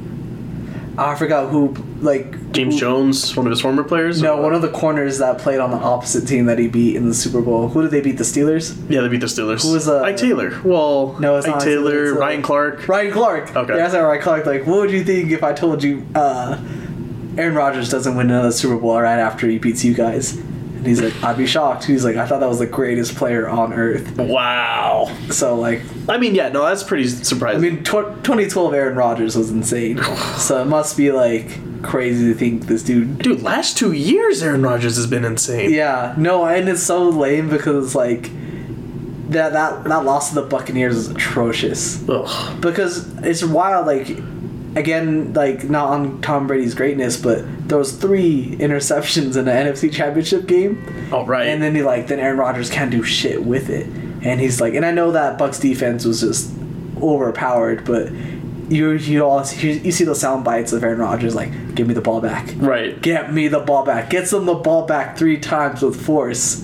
I 0.99 1.15
forgot 1.15 1.49
who. 1.49 1.75
Like 2.01 2.53
james 2.53 2.75
who, 2.75 2.79
jones 2.79 3.35
one 3.35 3.45
of 3.45 3.49
his 3.51 3.59
former 3.59 3.83
players 3.83 4.21
No, 4.21 4.37
one 4.41 4.53
of 4.53 4.61
the 4.61 4.69
corners 4.71 5.17
that 5.17 5.37
played 5.37 5.59
on 5.59 5.69
the 5.69 5.77
opposite 5.77 6.25
team 6.25 6.45
that 6.45 6.57
he 6.57 6.67
beat 6.69 6.95
in 6.95 7.07
the 7.09 7.13
Super 7.13 7.41
Bowl. 7.41 7.67
Who 7.67 7.81
did 7.81 7.91
they 7.91 7.99
beat? 7.99 8.17
The 8.17 8.23
Steelers. 8.23 8.73
yeah 8.89 9.01
they 9.01 9.09
beat 9.09 9.19
the 9.19 9.27
steelers 9.27 9.63
Who 9.63 9.73
was, 9.73 9.89
uh, 9.89 10.01
ike 10.03 10.15
taylor 10.15 10.61
well 10.63 11.17
No, 11.19 11.35
it's 11.35 11.45
ike 11.45 11.51
not 11.55 11.61
Ike 11.61 11.67
taylor, 11.67 12.05
it's, 12.05 12.15
uh, 12.15 12.19
ryan 12.19 12.41
clark 12.41 12.87
Ryan 12.87 13.11
Clark. 13.11 13.55
Okay. 13.55 13.75
Yeah, 13.77 13.85
I 13.85 13.89
said 13.89 13.99
Ryan 14.01 14.21
Clark. 14.21 14.45
Like, 14.45 14.65
what 14.65 14.79
would 14.79 14.91
you 14.91 15.03
think 15.03 15.31
if 15.31 15.43
I 15.43 15.51
told 15.53 15.83
you 15.83 16.07
uh, 16.15 16.57
Aaron 17.37 17.53
Rodgers 17.55 17.89
doesn't 17.89 18.15
win 18.15 18.29
another 18.29 18.51
Super 18.51 18.77
Bowl 18.77 18.99
right 19.01 19.19
after 19.19 19.45
he 19.47 19.57
beats 19.59 19.83
you 19.83 19.93
guys? 19.93 20.41
And 20.79 20.87
he's 20.87 21.01
like, 21.01 21.13
I'd 21.23 21.37
be 21.37 21.45
shocked. 21.45 21.83
He's 21.83 22.05
like, 22.05 22.15
I 22.15 22.25
thought 22.25 22.39
that 22.39 22.47
was 22.49 22.59
the 22.59 22.65
greatest 22.65 23.15
player 23.15 23.47
on 23.49 23.73
earth. 23.73 24.17
wow 24.17 25.13
So 25.29 25.55
like, 25.55 25.81
i 26.07 26.17
mean 26.17 26.33
yeah 26.33 26.49
no 26.49 26.65
that's 26.65 26.83
pretty 26.83 27.07
surprising. 27.07 27.63
I 27.63 27.69
mean, 27.69 27.83
tw- 27.83 28.17
2012 28.23 28.73
Aaron 28.73 28.95
Rodgers 28.95 29.35
was 29.35 29.51
insane. 29.51 30.01
so 30.37 30.61
it 30.61 30.65
must 30.65 30.95
be 30.97 31.11
like 31.11 31.47
crazy 31.83 32.31
to 32.31 32.37
think 32.37 32.67
this 32.67 32.83
dude. 32.83 33.19
dude 33.19 33.41
last 33.41 33.77
two 33.77 33.91
years 33.93 34.41
aaron 34.43 34.61
Rodgers 34.63 34.95
has 34.97 35.07
been 35.07 35.23
insane 35.25 35.71
Yeah, 35.71 36.13
no, 36.17 36.45
and 36.45 36.67
it's 36.69 36.83
so 36.83 37.07
lame 37.09 37.49
because 37.49 37.93
like 37.95 38.29
that 39.29 39.53
that 39.53 39.83
that 39.83 40.05
loss 40.05 40.29
to 40.29 40.35
the 40.35 40.41
Buccaneers 40.41 40.95
is 40.95 41.09
atrocious. 41.09 42.03
Ugh. 42.09 42.61
because 42.61 43.07
it's 43.23 43.43
wild 43.43 43.85
like 43.85 44.07
again 44.75 45.33
like 45.33 45.63
not 45.69 45.89
on 45.89 46.21
tom 46.21 46.47
brady's 46.47 46.75
greatness 46.75 47.17
but 47.17 47.43
there 47.67 47.77
was 47.77 47.91
three 47.97 48.55
interceptions 48.59 49.35
in 49.35 49.45
the 49.45 49.51
nfc 49.51 49.91
championship 49.91 50.45
game 50.47 51.09
Oh 51.11 51.25
right. 51.25 51.47
and 51.47 51.61
then 51.61 51.75
he 51.75 51.81
like 51.81 52.07
then 52.07 52.19
aaron 52.19 52.37
Rodgers 52.37 52.69
can't 52.69 52.91
do 52.91 53.03
shit 53.03 53.43
with 53.43 53.69
it 53.69 53.87
and 54.23 54.39
he's 54.39 54.61
like 54.61 54.73
and 54.75 54.85
i 54.85 54.91
know 54.91 55.11
that 55.11 55.37
bucks 55.37 55.59
defense 55.59 56.05
was 56.05 56.21
just 56.21 56.51
overpowered 57.01 57.83
but 57.85 58.11
you 58.69 58.91
you 58.91 59.23
all 59.25 59.43
you, 59.57 59.91
see 59.91 60.03
those 60.03 60.21
sound 60.21 60.43
bites 60.45 60.73
of 60.73 60.83
Aaron 60.83 60.99
Rodgers 60.99 61.33
like, 61.33 61.73
"Give 61.73 61.87
me 61.87 61.95
the 61.95 62.01
ball 62.01 62.21
back." 62.21 62.53
Right. 62.57 63.01
Get 63.01 63.33
me 63.33 63.47
the 63.47 63.59
ball 63.59 63.83
back. 63.83 64.11
Gets 64.11 64.29
them 64.29 64.45
the 64.45 64.53
ball 64.53 64.85
back 64.85 65.17
three 65.17 65.39
times 65.39 65.81
with 65.81 65.99
force, 65.99 66.63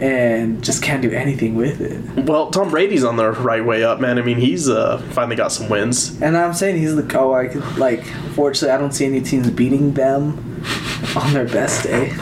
and 0.00 0.62
just 0.62 0.82
can't 0.82 1.02
do 1.02 1.10
anything 1.10 1.54
with 1.56 1.80
it. 1.80 2.24
Well, 2.26 2.50
Tom 2.50 2.70
Brady's 2.70 3.04
on 3.04 3.16
the 3.16 3.30
right 3.32 3.64
way 3.64 3.82
up, 3.82 4.00
man. 4.00 4.18
I 4.18 4.22
mean, 4.22 4.38
he's 4.38 4.68
uh, 4.68 4.98
finally 5.12 5.36
got 5.36 5.52
some 5.52 5.68
wins. 5.68 6.20
And 6.22 6.36
I'm 6.36 6.54
saying 6.54 6.76
he's 6.78 6.94
the 6.96 7.18
oh 7.18 7.32
I 7.34 7.48
could 7.48 7.76
like. 7.78 8.04
Fortunately, 8.34 8.70
I 8.70 8.78
don't 8.78 8.92
see 8.92 9.06
any 9.06 9.20
teams 9.20 9.50
beating 9.50 9.94
them 9.94 10.62
on 11.16 11.32
their 11.32 11.46
best 11.46 11.84
day. 11.84 12.12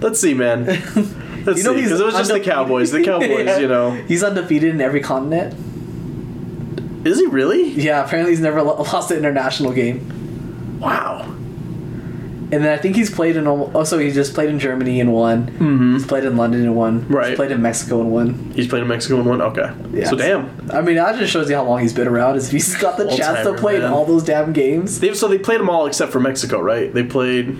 Let's 0.00 0.20
see, 0.20 0.34
man. 0.34 0.64
Let's 1.44 1.58
You 1.58 1.64
know 1.64 1.74
see, 1.76 1.82
because 1.82 2.00
it 2.00 2.04
was 2.06 2.14
just 2.14 2.32
the. 2.32 2.40
Cowboys. 2.40 2.90
The 2.90 3.04
Cowboys, 3.04 3.46
Yeah. 3.46 3.58
you 3.58 3.68
know. 3.68 3.90
He's 4.08 4.22
undefeated 4.24 4.74
in 4.74 4.80
every 4.80 5.00
continent. 5.00 5.54
Is 7.06 7.20
he 7.20 7.26
really? 7.26 7.68
Yeah, 7.70 8.04
apparently 8.04 8.32
he's 8.32 8.40
never 8.40 8.62
lo- 8.62 8.76
lost 8.92 9.12
an 9.12 9.18
international 9.18 9.72
game. 9.72 10.80
Wow. 10.80 11.35
And 12.52 12.64
then 12.64 12.78
I 12.78 12.80
think 12.80 12.94
he's 12.94 13.10
played 13.10 13.36
in 13.36 13.46
also 13.48 13.98
he 13.98 14.12
just 14.12 14.32
played 14.32 14.48
in 14.48 14.60
Germany 14.60 15.00
and 15.00 15.12
won. 15.12 15.48
Mm-hmm. 15.48 15.94
He's 15.94 16.06
played 16.06 16.24
in 16.24 16.36
London 16.36 16.62
and 16.62 16.76
won. 16.76 17.08
Right. 17.08 17.30
He's 17.30 17.36
played 17.36 17.50
in 17.50 17.60
Mexico 17.60 18.00
and 18.00 18.12
won. 18.12 18.52
He's 18.54 18.68
played 18.68 18.82
in 18.82 18.88
Mexico 18.88 19.16
and 19.16 19.26
one. 19.26 19.42
Okay. 19.42 19.72
Yeah. 19.90 20.08
So 20.08 20.16
damn. 20.16 20.70
I 20.70 20.80
mean, 20.80 20.94
that 20.94 21.18
just 21.18 21.32
shows 21.32 21.50
you 21.50 21.56
how 21.56 21.64
long 21.64 21.80
he's 21.80 21.92
been 21.92 22.06
around. 22.06 22.36
Is 22.36 22.48
he's 22.48 22.76
got 22.76 22.98
the 22.98 23.08
chance 23.16 23.46
to 23.46 23.54
play 23.54 23.76
in 23.76 23.84
all 23.84 24.04
those 24.04 24.22
damn 24.22 24.52
games. 24.52 25.00
They 25.00 25.12
so 25.14 25.26
they 25.26 25.38
played 25.38 25.58
them 25.58 25.68
all 25.68 25.86
except 25.86 26.12
for 26.12 26.20
Mexico, 26.20 26.60
right? 26.60 26.92
They 26.94 27.02
played 27.02 27.58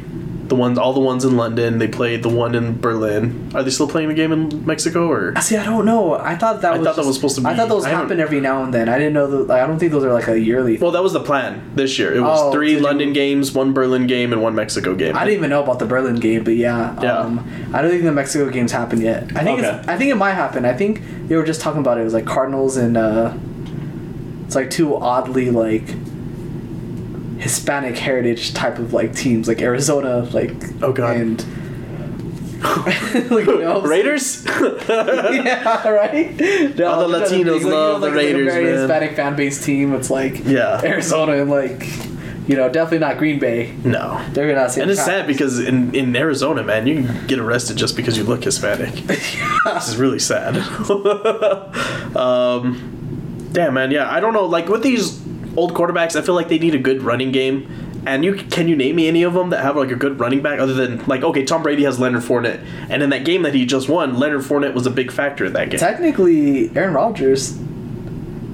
the 0.48 0.54
ones, 0.54 0.78
all 0.78 0.92
the 0.92 1.00
ones 1.00 1.24
in 1.24 1.36
London. 1.36 1.78
They 1.78 1.88
played 1.88 2.22
the 2.22 2.28
one 2.28 2.54
in 2.54 2.80
Berlin. 2.80 3.50
Are 3.54 3.62
they 3.62 3.70
still 3.70 3.88
playing 3.88 4.08
the 4.08 4.14
game 4.14 4.32
in 4.32 4.64
Mexico 4.64 5.10
or? 5.10 5.34
See, 5.40 5.56
I 5.56 5.64
don't 5.64 5.84
know. 5.84 6.14
I 6.14 6.36
thought 6.36 6.62
that 6.62 6.74
I 6.74 6.78
was 6.78 6.86
thought 6.86 6.96
that 6.96 7.00
just- 7.02 7.06
was 7.08 7.16
supposed 7.16 7.34
to 7.36 7.40
be- 7.40 7.46
I 7.48 7.54
thought 7.56 7.68
those 7.68 7.84
I 7.84 7.88
haven't- 7.90 8.04
happen 8.10 8.20
every 8.20 8.40
now 8.40 8.62
and 8.62 8.72
then. 8.72 8.88
I 8.88 8.98
didn't 8.98 9.14
know 9.14 9.26
that. 9.26 9.48
Like, 9.48 9.62
I 9.62 9.66
don't 9.66 9.78
think 9.78 9.92
those 9.92 10.04
are 10.04 10.12
like 10.12 10.28
a 10.28 10.38
yearly. 10.38 10.76
Well, 10.78 10.90
that 10.92 11.02
was 11.02 11.12
the 11.12 11.20
plan 11.20 11.60
this 11.74 11.98
year. 11.98 12.14
It 12.14 12.20
was 12.20 12.38
Oh, 12.40 12.52
three 12.52 12.74
do- 12.76 12.80
London 12.80 13.12
games, 13.12 13.52
one 13.52 13.72
Berlin 13.72 14.06
game, 14.06 14.32
and 14.32 14.42
one 14.42 14.54
Mexico 14.54 14.94
game. 14.94 15.16
I 15.16 15.24
didn't 15.24 15.38
even 15.38 15.50
know 15.50 15.62
about 15.62 15.78
the 15.78 15.86
Berlin 15.86 16.16
game, 16.16 16.44
but 16.44 16.54
yeah, 16.56 16.94
Yeah. 17.02 17.18
Um, 17.18 17.44
I 17.72 17.82
don't 17.82 17.90
think 17.90 18.04
the 18.04 18.12
Mexico 18.12 18.48
games 18.50 18.72
happened 18.72 19.02
yet. 19.02 19.24
I 19.34 19.42
think 19.44 19.58
Okay. 19.60 19.68
it's, 19.78 19.88
I 19.88 19.96
think 19.96 20.10
it 20.10 20.16
might 20.16 20.32
happen. 20.34 20.64
I 20.64 20.72
think 20.74 21.02
they 21.28 21.36
were 21.36 21.44
just 21.44 21.60
talking 21.60 21.80
about 21.80 21.98
it. 21.98 22.02
It 22.02 22.04
was 22.04 22.14
like 22.14 22.24
Cardinals 22.26 22.76
and 22.76 22.96
uh, 22.96 23.32
it's 24.46 24.54
like 24.54 24.70
two 24.70 24.94
oddly 24.96 25.50
like 25.50 25.82
Hispanic 27.38 27.96
heritage 27.98 28.54
type 28.54 28.78
of 28.78 28.92
like 28.92 29.14
teams, 29.14 29.46
like 29.48 29.60
Arizona, 29.60 30.20
like 30.32 30.54
Oh, 30.82 30.92
God. 30.92 31.16
and 31.16 31.44
like, 33.30 33.46
you 33.46 33.58
know, 33.60 33.82
Raiders. 33.82 34.44
yeah, 34.46 35.88
right. 35.88 36.34
No, 36.76 36.86
All 36.88 37.08
the 37.08 37.18
I'm 37.18 37.28
trying 37.28 37.44
to 37.44 37.50
Latinos 37.50 37.52
think, 37.52 37.64
like, 37.64 37.72
love 37.72 38.00
the 38.00 38.06
like, 38.08 38.16
Raiders, 38.16 38.48
a 38.48 38.50
very 38.50 38.64
man. 38.64 38.74
Hispanic 38.78 39.16
fan 39.16 39.36
base 39.36 39.64
team. 39.64 39.94
It's 39.94 40.10
like 40.10 40.44
Yeah. 40.44 40.80
Arizona 40.82 41.32
and 41.42 41.50
like 41.50 41.86
you 42.48 42.54
know 42.56 42.68
definitely 42.68 43.00
not 43.06 43.18
Green 43.18 43.38
Bay. 43.38 43.74
no. 43.84 44.24
They're 44.32 44.52
gonna 44.52 44.68
say 44.70 44.80
And 44.82 44.90
it's 44.90 45.04
sad 45.04 45.26
because 45.26 45.58
in, 45.60 45.94
in 45.94 46.14
Arizona, 46.16 46.62
man, 46.62 46.86
you 46.86 47.02
can 47.04 47.26
get 47.26 47.38
arrested 47.38 47.76
just 47.76 47.94
because 47.96 48.16
you 48.16 48.24
look 48.24 48.42
Hispanic. 48.44 48.94
This 49.74 49.88
is 49.88 49.96
really 49.96 50.20
sad. 50.20 50.56
um, 52.16 53.48
damn, 53.52 53.74
man. 53.74 53.90
Yeah, 53.90 54.10
I 54.10 54.20
don't 54.20 54.32
know. 54.32 54.44
Like 54.46 54.68
with 54.68 54.82
these 54.82 55.20
old 55.56 55.74
quarterbacks, 55.74 56.16
I 56.16 56.22
feel 56.22 56.34
like 56.34 56.48
they 56.48 56.58
need 56.58 56.74
a 56.74 56.78
good 56.78 57.02
running 57.02 57.32
game. 57.32 58.02
And 58.06 58.24
you 58.24 58.34
can 58.34 58.68
you 58.68 58.76
name 58.76 58.94
me 58.94 59.08
any 59.08 59.24
of 59.24 59.34
them 59.34 59.50
that 59.50 59.62
have 59.62 59.76
like 59.76 59.90
a 59.90 59.96
good 59.96 60.20
running 60.20 60.40
back 60.40 60.60
other 60.60 60.74
than 60.74 61.04
like 61.06 61.24
okay, 61.24 61.44
Tom 61.44 61.64
Brady 61.64 61.82
has 61.82 61.98
Leonard 61.98 62.22
Fournette, 62.22 62.64
and 62.88 63.02
in 63.02 63.10
that 63.10 63.24
game 63.24 63.42
that 63.42 63.52
he 63.52 63.66
just 63.66 63.88
won, 63.88 64.16
Leonard 64.16 64.42
Fournette 64.42 64.74
was 64.74 64.86
a 64.86 64.92
big 64.92 65.10
factor 65.10 65.44
in 65.44 65.54
that 65.54 65.70
game. 65.70 65.80
Technically, 65.80 66.70
Aaron 66.76 66.94
Rodgers, 66.94 67.58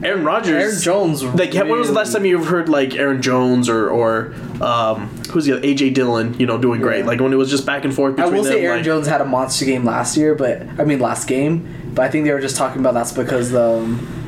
Aaron 0.03 0.25
Rodgers, 0.25 0.63
Aaron 0.63 0.81
Jones. 0.81 1.23
Like, 1.23 1.53
when 1.53 1.69
was 1.79 1.89
the 1.89 1.95
last 1.95 2.13
time 2.13 2.25
you 2.25 2.43
heard 2.43 2.69
like 2.69 2.95
Aaron 2.95 3.23
Jones 3.23 3.69
or 3.69 3.91
or 3.91 4.35
um, 4.61 5.09
who's 5.31 5.45
the 5.45 5.53
other, 5.53 5.63
AJ 5.63 5.95
Dillon? 5.95 6.35
You 6.41 6.47
know, 6.47 6.59
doing 6.59 6.81
great. 6.81 7.01
Yeah. 7.01 7.07
Like 7.07 7.21
when 7.21 7.33
it 7.33 7.37
was 7.37 7.51
just 7.51 7.67
back 7.67 7.85
and 7.85 7.95
forth 7.95 8.19
I 8.19 8.27
will 8.27 8.45
say. 8.45 8.65
Aaron 8.65 8.79
like, 8.79 8.85
Jones 8.85 9.07
had 9.07 9.21
a 9.21 9.25
monster 9.25 9.65
game 9.65 9.85
last 9.85 10.17
year, 10.17 10.35
but 10.35 10.63
I 10.79 10.85
mean 10.85 10.99
last 10.99 11.29
game. 11.29 11.93
But 11.95 12.07
I 12.07 12.11
think 12.11 12.25
they 12.25 12.33
were 12.33 12.41
just 12.41 12.57
talking 12.57 12.81
about 12.81 12.95
that's 12.95 13.13
because 13.13 13.51
the 13.51 13.79
um, 13.79 14.22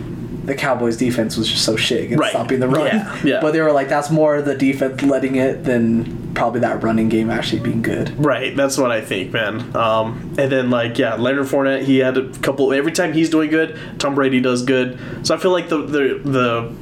the 0.47 0.55
Cowboys 0.55 0.97
defense 0.97 1.37
was 1.37 1.49
just 1.49 1.65
so 1.65 1.77
shit 1.77 2.05
against 2.05 2.21
Right. 2.21 2.31
stopping 2.31 2.61
the 2.61 2.69
run. 2.69 2.87
Yeah, 2.87 3.19
yeah. 3.25 3.41
But 3.41 3.53
they 3.53 3.61
were 3.61 3.73
like 3.73 3.89
that's 3.89 4.11
more 4.11 4.43
the 4.43 4.55
defense 4.55 5.03
letting 5.03 5.37
it 5.37 5.65
than 5.65 6.33
probably 6.35 6.61
that 6.61 6.83
running 6.83 7.09
game 7.09 7.31
actually 7.31 7.61
being 7.61 7.81
good. 7.83 8.13
Right, 8.23 8.57
that's 8.57 8.77
what 8.77 8.91
I 8.91 9.01
think, 9.01 9.33
man. 9.33 9.75
Um, 9.77 10.35
and 10.39 10.51
then 10.51 10.71
like 10.71 10.99
yeah, 10.99 11.15
Leonard 11.15 11.47
Fournette, 11.47 11.83
he 11.83 11.99
had 11.99 12.17
a 12.17 12.29
couple. 12.39 12.73
Every 12.73 12.93
time 12.93 13.13
he's 13.13 13.31
doing 13.31 13.51
good, 13.51 13.79
Tom 13.99 14.15
Brady 14.15 14.41
does 14.41 14.63
good. 14.65 14.99
So 15.27 15.35
I 15.35 15.39
feel 15.39 15.53
like 15.53 15.69
the 15.69 15.79
the 15.79 16.21
the 16.25 16.75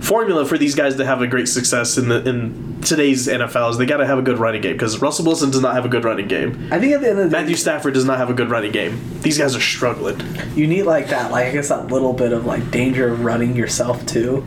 formula 0.00 0.44
for 0.44 0.58
these 0.58 0.74
guys 0.74 0.96
to 0.96 1.04
have 1.04 1.22
a 1.22 1.26
great 1.26 1.48
success 1.48 1.96
in 1.96 2.08
the 2.08 2.26
in 2.28 2.80
today's 2.82 3.26
NFL 3.26 3.70
is 3.70 3.78
they 3.78 3.86
got 3.86 3.96
to 3.98 4.06
have 4.06 4.18
a 4.18 4.22
good 4.22 4.38
running 4.38 4.60
game 4.60 4.72
because 4.74 5.00
Russell 5.00 5.24
Wilson 5.24 5.50
does 5.50 5.60
not 5.60 5.74
have 5.74 5.84
a 5.84 5.88
good 5.88 6.04
running 6.04 6.28
game. 6.28 6.68
I 6.70 6.78
think 6.78 6.92
at 6.92 7.00
the 7.00 7.10
end 7.10 7.18
of 7.18 7.24
the 7.24 7.30
day, 7.30 7.42
Matthew 7.42 7.56
Stafford 7.56 7.94
does 7.94 8.04
not 8.04 8.18
have 8.18 8.30
a 8.30 8.34
good 8.34 8.50
running 8.50 8.72
game. 8.72 9.00
These 9.22 9.38
guys 9.38 9.56
are 9.56 9.60
struggling. 9.60 10.20
you 10.54 10.66
need 10.66 10.82
like 10.82 11.08
that, 11.08 11.30
like 11.30 11.46
I 11.46 11.52
guess 11.52 11.68
that 11.68 11.88
little 11.88 12.12
bit 12.12 12.32
of 12.32 12.46
like 12.46 12.70
danger 12.70 13.08
of 13.12 13.24
running 13.24 13.56
yourself 13.56 14.04
too, 14.06 14.42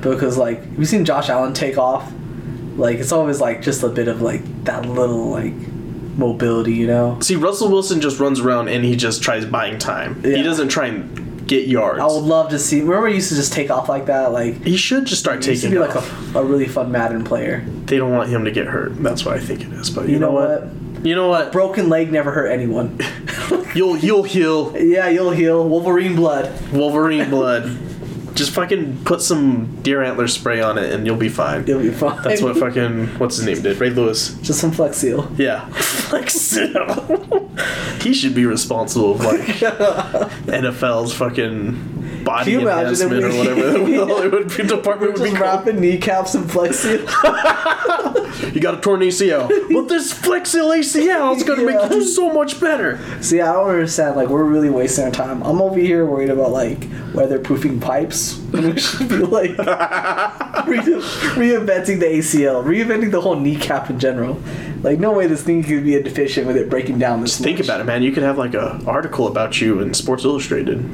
because 0.00 0.38
like 0.38 0.62
we've 0.76 0.88
seen 0.88 1.04
Josh 1.04 1.28
Allen 1.28 1.52
take 1.54 1.76
off, 1.76 2.12
like 2.76 2.98
it's 2.98 3.12
always 3.12 3.40
like 3.40 3.62
just 3.62 3.82
a 3.82 3.88
bit 3.88 4.08
of 4.08 4.22
like 4.22 4.42
that 4.64 4.86
little 4.86 5.30
like 5.30 5.52
mobility, 6.16 6.72
you 6.72 6.86
know. 6.86 7.18
See, 7.20 7.36
Russell 7.36 7.68
Wilson 7.68 8.00
just 8.00 8.20
runs 8.20 8.40
around 8.40 8.68
and 8.68 8.84
he 8.84 8.96
just 8.96 9.22
tries 9.22 9.44
buying 9.44 9.78
time. 9.78 10.22
He 10.22 10.42
doesn't 10.42 10.68
try 10.68 10.86
and 10.86 11.23
get 11.46 11.66
yards. 11.68 12.00
I 12.00 12.06
would 12.06 12.24
love 12.24 12.50
to 12.50 12.58
see. 12.58 12.80
Remember, 12.80 13.08
he 13.08 13.16
used 13.16 13.28
to 13.30 13.34
just 13.36 13.52
take 13.52 13.70
off 13.70 13.88
like 13.88 14.06
that, 14.06 14.32
like. 14.32 14.62
he 14.64 14.76
should 14.76 15.06
just 15.06 15.20
start 15.20 15.42
taking 15.42 15.46
He 15.46 15.50
used 15.50 15.62
to 15.62 15.68
taking 15.68 16.04
be 16.04 16.32
like 16.32 16.34
a, 16.34 16.38
a 16.38 16.44
really 16.44 16.68
fun 16.68 16.90
Madden 16.90 17.24
player. 17.24 17.64
They 17.86 17.96
don't 17.98 18.12
want 18.12 18.30
him 18.30 18.44
to 18.44 18.50
get 18.50 18.66
hurt. 18.66 19.02
That's 19.02 19.24
what 19.24 19.36
I 19.36 19.40
think 19.40 19.60
it 19.62 19.72
is. 19.72 19.90
But 19.90 20.06
you, 20.06 20.14
You 20.14 20.18
know 20.18 20.32
what? 20.32 20.68
You 21.04 21.14
know 21.14 21.28
what? 21.28 21.52
Broken 21.52 21.88
leg 21.90 22.10
never 22.10 22.30
hurt 22.32 22.48
anyone. 22.48 22.98
You'll 23.74 23.96
you'll 23.98 24.22
heal 24.22 24.72
yeah, 24.78 25.08
you'll 25.08 25.32
heal. 25.32 25.68
Wolverine 25.68 26.14
blood. 26.14 26.52
Wolverine 26.72 27.28
blood. 27.28 27.76
Just 28.34 28.50
fucking 28.52 29.04
put 29.04 29.22
some 29.22 29.80
deer 29.82 30.02
antler 30.02 30.26
spray 30.28 30.60
on 30.60 30.76
it 30.78 30.92
and 30.92 31.06
you'll 31.06 31.16
be 31.16 31.28
fine. 31.28 31.66
You'll 31.66 31.80
be 31.82 31.90
fine. 31.90 32.20
That's 32.22 32.42
what 32.42 32.56
fucking 32.56 33.06
what's 33.18 33.36
his 33.36 33.46
name 33.46 33.62
did. 33.62 33.78
Ray 33.80 33.90
Lewis. 33.90 34.34
Just 34.42 34.60
some 34.60 34.72
Flex 34.72 34.96
Seal. 34.98 35.30
Yeah. 35.36 35.68
Flex 35.72 36.34
Seal. 36.34 37.50
he 38.00 38.12
should 38.12 38.34
be 38.34 38.44
responsible 38.46 39.12
of 39.14 39.20
like 39.24 39.40
NFL's 40.46 41.14
fucking 41.14 42.22
body 42.24 42.52
Can 42.52 42.60
you 42.60 42.68
imagine 42.68 43.12
enhancement 43.12 43.24
or 43.24 43.38
whatever 43.38 43.78
the 43.84 43.94
hell 44.06 44.22
it 44.22 44.32
would 44.32 44.48
be 44.56 44.62
department 44.64 45.12
would 45.12 45.22
be 45.22 45.30
Just 45.30 45.36
called. 45.42 45.66
wrapping 45.66 45.80
kneecaps 45.80 46.34
and 46.34 46.50
Flex 46.50 46.80
Seal. 46.80 47.06
You 48.54 48.60
got 48.60 48.74
a 48.74 48.80
torn 48.80 49.00
ACL. 49.00 49.48
but 49.72 49.88
this 49.88 50.12
Flex 50.12 50.50
Seal 50.50 50.70
ACL 50.70 51.36
is 51.36 51.42
gonna 51.42 51.64
make 51.64 51.82
you 51.82 51.88
do 51.88 52.04
so 52.04 52.32
much 52.32 52.60
better. 52.60 53.00
See, 53.20 53.40
I 53.40 53.52
don't 53.52 53.68
understand. 53.68 54.14
Like, 54.16 54.28
we're 54.28 54.44
really 54.44 54.70
wasting 54.70 55.04
our 55.06 55.10
time. 55.10 55.42
I'm 55.42 55.60
over 55.60 55.78
here 55.78 56.06
worried 56.06 56.30
about 56.30 56.52
like 56.52 56.80
weatherproofing 57.12 57.80
pipes. 57.80 58.40
We 58.54 58.78
should 58.78 59.08
be 59.08 59.16
like 59.16 59.50
re- 59.58 60.78
reinventing 60.78 61.98
the 61.98 62.06
ACL, 62.06 62.62
reinventing 62.64 63.10
the 63.10 63.20
whole 63.20 63.34
kneecap 63.34 63.90
in 63.90 63.98
general. 63.98 64.40
Like, 64.82 65.00
no 65.00 65.12
way 65.12 65.26
this 65.26 65.42
thing 65.42 65.64
could 65.64 65.82
be 65.82 66.00
deficient 66.00 66.46
with 66.46 66.56
it 66.56 66.70
breaking 66.70 66.98
down 67.00 67.20
this. 67.20 67.36
Think 67.40 67.58
much. 67.58 67.66
about 67.66 67.80
it, 67.80 67.84
man. 67.84 68.02
You 68.04 68.12
could 68.12 68.22
have 68.22 68.38
like 68.38 68.54
a 68.54 68.80
article 68.86 69.26
about 69.26 69.60
you 69.60 69.80
in 69.80 69.92
Sports 69.94 70.24
Illustrated. 70.24 70.88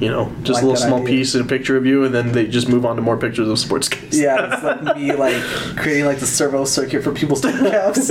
You 0.00 0.10
know, 0.10 0.30
just 0.42 0.56
like 0.56 0.62
a 0.62 0.66
little 0.66 0.76
small 0.76 1.00
idea. 1.00 1.08
piece 1.16 1.34
and 1.34 1.44
a 1.44 1.48
picture 1.48 1.76
of 1.76 1.86
you, 1.86 2.04
and 2.04 2.14
then 2.14 2.32
they 2.32 2.46
just 2.46 2.68
move 2.68 2.84
on 2.84 2.96
to 2.96 3.02
more 3.02 3.16
pictures 3.16 3.48
of 3.48 3.58
sports 3.58 3.88
games. 3.88 4.18
Yeah, 4.18 4.52
it's 4.54 4.62
like 4.84 4.96
me 4.96 5.12
like 5.14 5.42
creating 5.76 6.04
like 6.04 6.18
the 6.18 6.26
servo 6.26 6.64
circuit 6.66 7.02
for 7.02 7.12
people's 7.12 7.42
kneecaps. 7.44 8.10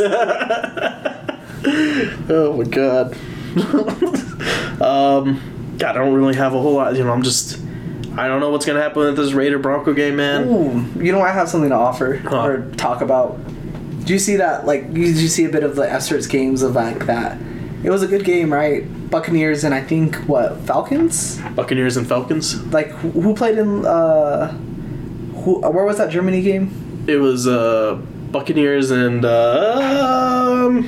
Oh 2.30 2.56
my 2.58 2.64
god. 2.70 3.14
um, 4.82 5.76
God, 5.78 5.90
I 5.90 5.94
don't 5.94 6.14
really 6.14 6.36
have 6.36 6.54
a 6.54 6.62
whole 6.62 6.74
lot. 6.74 6.96
You 6.96 7.04
know, 7.04 7.12
I'm 7.12 7.24
just. 7.24 7.60
I 8.18 8.28
don't 8.28 8.40
know 8.40 8.50
what's 8.50 8.66
gonna 8.66 8.82
happen 8.82 9.04
with 9.04 9.18
this 9.18 9.34
Raider 9.34 9.60
Bronco 9.60 9.94
game, 9.94 10.16
man. 10.16 10.48
Ooh, 10.48 11.04
you 11.04 11.12
know, 11.12 11.22
I 11.22 11.32
have 11.32 11.50
something 11.50 11.70
to 11.70 11.76
offer 11.76 12.16
Huh. 12.16 12.46
or 12.46 12.72
talk 12.78 13.02
about. 13.02 13.38
Do 14.06 14.14
you 14.14 14.20
see 14.20 14.38
that? 14.38 14.66
Like, 14.66 14.94
did 14.94 15.18
you 15.18 15.28
see 15.28 15.44
a 15.46 15.50
bit 15.50 15.64
of 15.64 15.76
the 15.76 15.92
Efforts 15.92 16.26
games 16.28 16.62
of 16.62 16.76
like 16.76 17.08
that? 17.08 17.38
It 17.84 17.90
was 17.90 18.04
a 18.04 18.08
good 18.08 18.24
game, 18.24 18.54
right? 18.54 18.86
Buccaneers 19.10 19.64
and 19.64 19.74
I 19.74 19.82
think 19.82 20.16
what 20.28 20.60
Falcons? 20.62 21.40
Buccaneers 21.56 21.98
and 21.98 22.08
Falcons. 22.08 22.64
Like, 22.68 22.90
who, 22.90 23.34
played 23.36 23.58
in? 23.58 23.86
uh 23.86 24.52
who, 25.46 25.60
Where 25.62 25.86
was 25.86 25.98
that 25.98 26.10
Germany 26.10 26.42
game? 26.42 27.06
It 27.08 27.18
was 27.18 27.48
uh, 27.48 27.96
Buccaneers 28.32 28.90
and 28.92 29.24
uh, 29.24 30.66
um, 30.66 30.84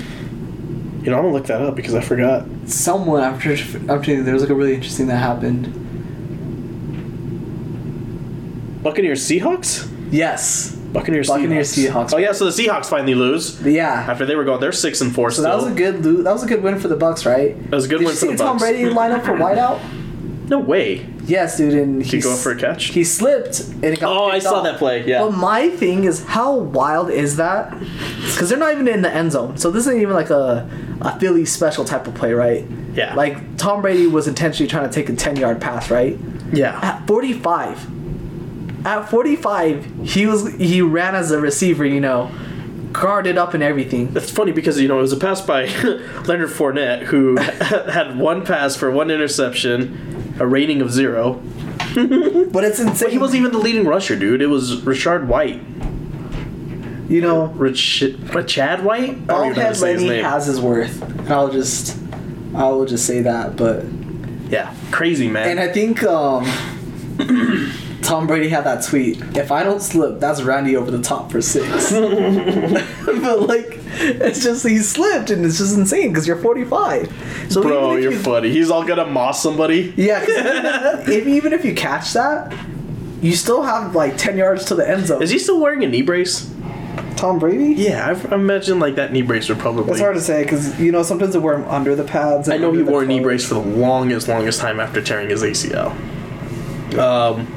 you 1.03 1.11
know 1.11 1.17
I'm 1.17 1.23
gonna 1.23 1.33
look 1.33 1.45
that 1.45 1.61
up 1.61 1.75
because 1.75 1.93
I 1.93 2.01
forgot. 2.01 2.45
Someone 2.65 3.23
after 3.23 3.53
after 3.89 4.23
there 4.23 4.33
was 4.33 4.41
like 4.43 4.49
a 4.49 4.55
really 4.55 4.73
interesting 4.73 5.07
that 5.07 5.17
happened. 5.17 5.71
Buccaneers 8.83 9.21
Seahawks. 9.27 9.89
Yes, 10.11 10.76
Buccaneers 10.99 11.27
Buccaneers, 11.27 11.73
Seahawks. 11.75 11.89
Seahawks. 12.09 12.13
Oh 12.13 12.17
yeah, 12.17 12.31
so 12.31 12.45
the 12.45 12.51
Seahawks 12.51 12.85
finally 12.87 13.15
lose 13.15 13.61
yeah. 13.65 14.05
after 14.09 14.25
they 14.25 14.35
were 14.35 14.43
going. 14.43 14.59
They're 14.59 14.71
six 14.71 15.01
and 15.01 15.13
four. 15.13 15.31
So 15.31 15.41
that 15.43 15.55
was 15.55 15.67
a 15.67 15.71
good 15.73 16.05
lo- 16.05 16.23
that 16.23 16.31
was 16.33 16.43
a 16.43 16.47
good 16.47 16.63
win 16.63 16.79
for 16.79 16.87
the 16.87 16.95
Bucks, 16.95 17.25
right? 17.25 17.55
That 17.69 17.75
was 17.75 17.85
a 17.85 17.87
good 17.87 17.99
Did 17.99 18.05
win 18.05 18.13
you 18.15 18.19
for 18.19 18.25
see 18.27 18.31
the 18.31 18.37
Tom 18.37 18.57
Bucks. 18.57 18.63
Brady 18.69 18.89
line 18.89 19.11
up 19.11 19.23
for 19.23 19.33
wideout? 19.33 19.79
No 20.49 20.59
way. 20.59 21.05
Yes, 21.25 21.57
dude, 21.57 21.73
and 21.73 22.01
He 22.01 22.15
he 22.15 22.21
go 22.23 22.31
s- 22.31 22.41
for 22.41 22.53
a 22.53 22.55
catch? 22.57 22.85
He 22.85 23.03
slipped 23.03 23.59
and 23.59 23.83
it 23.83 23.99
got. 23.99 24.15
Oh, 24.15 24.27
I 24.27 24.39
saw 24.39 24.59
off. 24.59 24.63
that 24.63 24.77
play. 24.77 25.05
Yeah. 25.05 25.23
But 25.23 25.31
my 25.31 25.67
thing 25.67 26.05
is, 26.05 26.23
how 26.23 26.55
wild 26.55 27.09
is 27.09 27.35
that? 27.35 27.69
Because 28.21 28.47
they're 28.47 28.57
not 28.57 28.71
even 28.71 28.87
in 28.87 29.01
the 29.01 29.13
end 29.13 29.33
zone, 29.33 29.57
so 29.57 29.69
this 29.71 29.81
isn't 29.87 30.01
even 30.01 30.13
like 30.13 30.29
a 30.29 30.69
a 31.01 31.19
Philly 31.19 31.43
special 31.43 31.83
type 31.83 32.07
of 32.07 32.15
play, 32.15 32.31
right? 32.31 32.65
Yeah. 32.93 33.13
Like 33.13 33.57
Tom 33.57 33.81
Brady 33.81 34.07
was 34.07 34.25
intentionally 34.29 34.69
trying 34.69 34.87
to 34.89 34.95
take 34.95 35.09
a 35.09 35.15
ten 35.17 35.35
yard 35.35 35.59
pass, 35.59 35.91
right? 35.91 36.17
yeah. 36.53 36.79
At 36.81 37.05
forty 37.05 37.33
five. 37.33 37.85
At 38.87 39.09
forty 39.09 39.35
five, 39.35 39.85
he 40.03 40.25
was 40.25 40.53
he 40.55 40.81
ran 40.81 41.13
as 41.13 41.31
a 41.31 41.39
receiver, 41.41 41.85
you 41.85 41.99
know, 41.99 42.31
guarded 42.93 43.37
up 43.37 43.53
and 43.53 43.61
everything. 43.61 44.13
That's 44.13 44.31
funny 44.31 44.53
because 44.53 44.79
you 44.79 44.87
know 44.87 44.97
it 44.99 45.01
was 45.01 45.11
a 45.11 45.17
pass 45.17 45.41
by 45.41 45.65
Leonard 46.25 46.49
Fournette 46.49 47.03
who 47.03 47.35
had 47.91 48.17
one 48.17 48.45
pass 48.45 48.77
for 48.77 48.89
one 48.89 49.11
interception, 49.11 50.35
a 50.39 50.47
rating 50.47 50.81
of 50.81 50.91
zero. 50.91 51.41
But 52.51 52.63
it's 52.63 52.79
insane. 52.79 53.07
But 53.07 53.11
he 53.11 53.17
wasn't 53.17 53.39
even 53.39 53.51
the 53.51 53.57
leading 53.57 53.85
rusher, 53.85 54.15
dude. 54.15 54.41
It 54.41 54.47
was 54.47 54.81
Richard 54.83 55.27
White. 55.27 55.59
you 57.09 57.21
know, 57.21 57.47
Rich, 57.47 58.03
Chad 58.45 58.83
White? 58.85 59.09
I 59.09 59.13
don't 59.13 59.17
even 59.17 59.27
know 59.27 59.37
how 59.37 59.51
to 59.51 59.53
Baldhead 59.53 59.75
say 59.75 59.93
his 59.93 60.03
Lenny 60.03 60.21
has 60.21 60.45
his 60.45 60.61
worth. 60.61 61.01
And 61.01 61.31
I'll 61.31 61.49
just, 61.49 61.97
I 62.55 62.69
will 62.69 62.85
just 62.85 63.05
say 63.05 63.21
that. 63.23 63.55
But 63.55 63.85
yeah, 64.49 64.73
crazy 64.91 65.27
man. 65.27 65.49
and 65.49 65.59
I 65.59 65.67
think 65.71 66.03
um, 66.03 66.45
Tom 68.07 68.25
Brady 68.25 68.47
had 68.47 68.63
that 68.63 68.85
tweet. 68.85 69.21
If 69.35 69.51
I 69.51 69.63
don't 69.63 69.81
slip, 69.81 70.21
that's 70.21 70.41
Randy 70.41 70.77
over 70.77 70.89
the 70.89 71.01
top 71.01 71.29
for 71.29 71.41
six. 71.41 71.91
but 71.91 73.41
like, 73.41 73.79
it's 73.99 74.41
just 74.41 74.65
he 74.65 74.77
slipped, 74.77 75.29
and 75.29 75.43
it's 75.45 75.57
just 75.57 75.77
insane 75.77 76.09
because 76.09 76.25
you're 76.25 76.37
45. 76.37 77.45
So 77.49 77.61
Bro, 77.61 77.97
you're 77.97 78.13
you, 78.13 78.19
funny. 78.19 78.49
He's 78.49 78.71
all 78.71 78.85
gonna 78.85 79.05
moss 79.07 79.43
somebody. 79.43 79.93
Yeah, 79.97 80.19
'cause 80.21 80.29
if, 81.09 81.27
even 81.27 81.51
if 81.51 81.65
you 81.65 81.75
catch 81.75 82.13
that, 82.13 82.55
you 83.21 83.33
still 83.35 83.63
have 83.63 83.93
like 83.93 84.15
10 84.17 84.37
yards 84.37 84.63
to 84.65 84.75
the 84.75 84.89
end 84.89 85.07
zone. 85.07 85.21
Is 85.21 85.29
he 85.29 85.37
still 85.37 85.59
wearing 85.59 85.83
a 85.83 85.87
knee 85.87 86.01
brace? 86.01 86.49
Tom 87.17 87.39
Brady? 87.39 87.73
Yeah, 87.73 88.07
I, 88.07 88.31
I 88.31 88.35
imagine 88.35 88.79
like 88.79 88.95
that 88.95 89.11
knee 89.11 89.21
brace 89.21 89.49
would 89.49 89.59
probably. 89.59 89.91
It's 89.91 89.99
hard 89.99 90.15
to 90.15 90.21
say 90.21 90.43
because 90.43 90.79
you 90.79 90.93
know 90.93 91.03
sometimes 91.03 91.33
they 91.33 91.39
wear 91.39 91.57
them 91.57 91.67
under 91.67 91.93
the 91.93 92.05
pads. 92.05 92.47
and 92.47 92.53
I 92.53 92.57
know 92.57 92.71
he 92.71 92.83
wore 92.83 93.03
a 93.03 93.05
knee 93.05 93.19
brace 93.19 93.45
for 93.45 93.55
the 93.55 93.59
longest, 93.59 94.29
longest 94.29 94.61
time 94.61 94.79
after 94.79 95.01
tearing 95.01 95.29
his 95.29 95.43
ACL. 95.43 95.91
Um, 96.97 97.47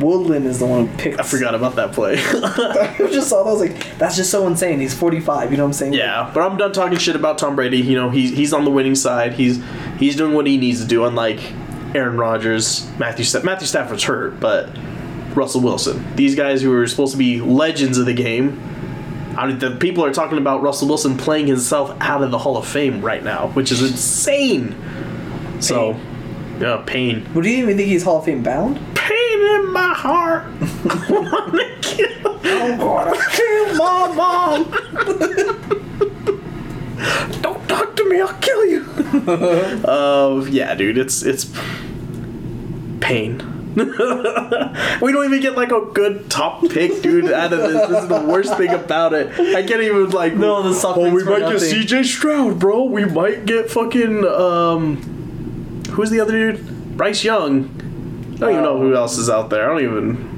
Woodland 0.00 0.46
is 0.46 0.58
the 0.58 0.66
one 0.66 0.86
who 0.86 0.96
picked. 0.96 1.20
I 1.20 1.22
forgot 1.22 1.54
about 1.54 1.76
that 1.76 1.92
play. 1.92 2.14
I 2.18 2.96
just 3.10 3.28
saw 3.28 3.42
that. 3.42 3.50
I 3.50 3.52
was 3.52 3.60
like, 3.60 3.98
that's 3.98 4.16
just 4.16 4.30
so 4.30 4.46
insane. 4.46 4.80
He's 4.80 4.94
45. 4.94 5.50
You 5.50 5.56
know 5.56 5.64
what 5.64 5.68
I'm 5.68 5.72
saying? 5.72 5.92
yeah, 5.94 6.30
but 6.32 6.40
I'm 6.40 6.56
done 6.56 6.72
talking 6.72 6.98
shit 6.98 7.16
about 7.16 7.38
Tom 7.38 7.56
Brady. 7.56 7.78
You 7.78 7.94
know, 7.96 8.10
he's 8.10 8.30
he's 8.30 8.52
on 8.52 8.64
the 8.64 8.70
winning 8.70 8.94
side. 8.94 9.34
He's 9.34 9.62
he's 9.98 10.16
doing 10.16 10.34
what 10.34 10.46
he 10.46 10.56
needs 10.56 10.80
to 10.80 10.86
do. 10.86 11.04
Unlike 11.04 11.40
Aaron 11.94 12.16
Rodgers, 12.16 12.90
Matthew 12.98 13.24
Matthew 13.42 13.66
Stafford's 13.66 14.02
hurt, 14.04 14.40
but 14.40 14.68
Russell 15.34 15.60
Wilson. 15.60 16.04
These 16.16 16.34
guys 16.34 16.62
who 16.62 16.72
are 16.72 16.86
supposed 16.86 17.12
to 17.12 17.18
be 17.18 17.40
legends 17.40 17.98
of 17.98 18.06
the 18.06 18.14
game. 18.14 18.60
I 19.36 19.48
mean, 19.48 19.58
the 19.58 19.72
people 19.72 20.04
are 20.04 20.12
talking 20.12 20.38
about 20.38 20.62
Russell 20.62 20.86
Wilson 20.86 21.16
playing 21.16 21.48
himself 21.48 21.96
out 22.00 22.22
of 22.22 22.30
the 22.30 22.38
Hall 22.38 22.56
of 22.56 22.66
Fame 22.68 23.00
right 23.04 23.22
now, 23.22 23.48
which 23.48 23.72
is 23.72 23.82
insane. 23.82 24.76
So, 25.60 25.98
yeah, 26.60 26.84
pain. 26.86 27.26
But 27.34 27.42
do 27.42 27.50
you 27.50 27.64
even 27.64 27.76
think 27.76 27.88
he's 27.88 28.04
Hall 28.04 28.18
of 28.18 28.24
Fame 28.24 28.44
bound? 28.44 28.78
Pain 29.44 29.64
in 29.64 29.72
my 29.72 29.92
heart. 29.94 30.44
Wanna 31.10 31.64
kill- 31.82 32.38
I'm 32.44 32.78
gonna 32.78 33.16
kill 33.30 33.74
my 33.76 34.12
mom. 34.14 34.70
Don't 37.42 37.68
talk 37.68 37.96
to 37.96 38.08
me, 38.08 38.20
I'll 38.20 38.32
kill 38.40 38.64
you. 38.66 38.84
Oh 39.86 40.46
yeah, 40.50 40.74
dude, 40.74 40.98
it's 40.98 41.22
it's 41.22 41.46
pain. 43.00 43.50
we 43.74 45.12
don't 45.12 45.24
even 45.24 45.40
get 45.40 45.56
like 45.56 45.72
a 45.72 45.80
good 45.92 46.30
top 46.30 46.60
pick, 46.70 47.02
dude, 47.02 47.30
out 47.32 47.52
of 47.52 47.58
this. 47.60 47.88
This 47.88 48.02
is 48.04 48.08
the 48.08 48.20
worst 48.22 48.56
thing 48.56 48.70
about 48.70 49.12
it. 49.14 49.28
I 49.54 49.62
can't 49.62 49.82
even 49.82 50.10
like. 50.10 50.34
No, 50.34 50.62
the 50.62 50.72
suffix 50.74 51.06
Oh, 51.06 51.14
we 51.14 51.22
for 51.24 51.30
might 51.38 51.50
get. 51.50 51.60
C.J. 51.60 52.04
Stroud, 52.04 52.58
bro. 52.60 52.84
We 52.84 53.04
might 53.04 53.46
get 53.46 53.70
fucking 53.70 54.24
um. 54.26 55.82
Who's 55.90 56.10
the 56.10 56.20
other 56.20 56.32
dude? 56.32 56.96
Bryce 56.96 57.24
Young. 57.24 57.80
I 58.34 58.38
don't 58.38 58.50
even 58.50 58.62
know 58.64 58.78
who 58.78 58.94
else 58.94 59.18
is 59.18 59.30
out 59.30 59.50
there. 59.50 59.64
I 59.70 59.74
don't 59.74 59.84
even. 59.84 60.34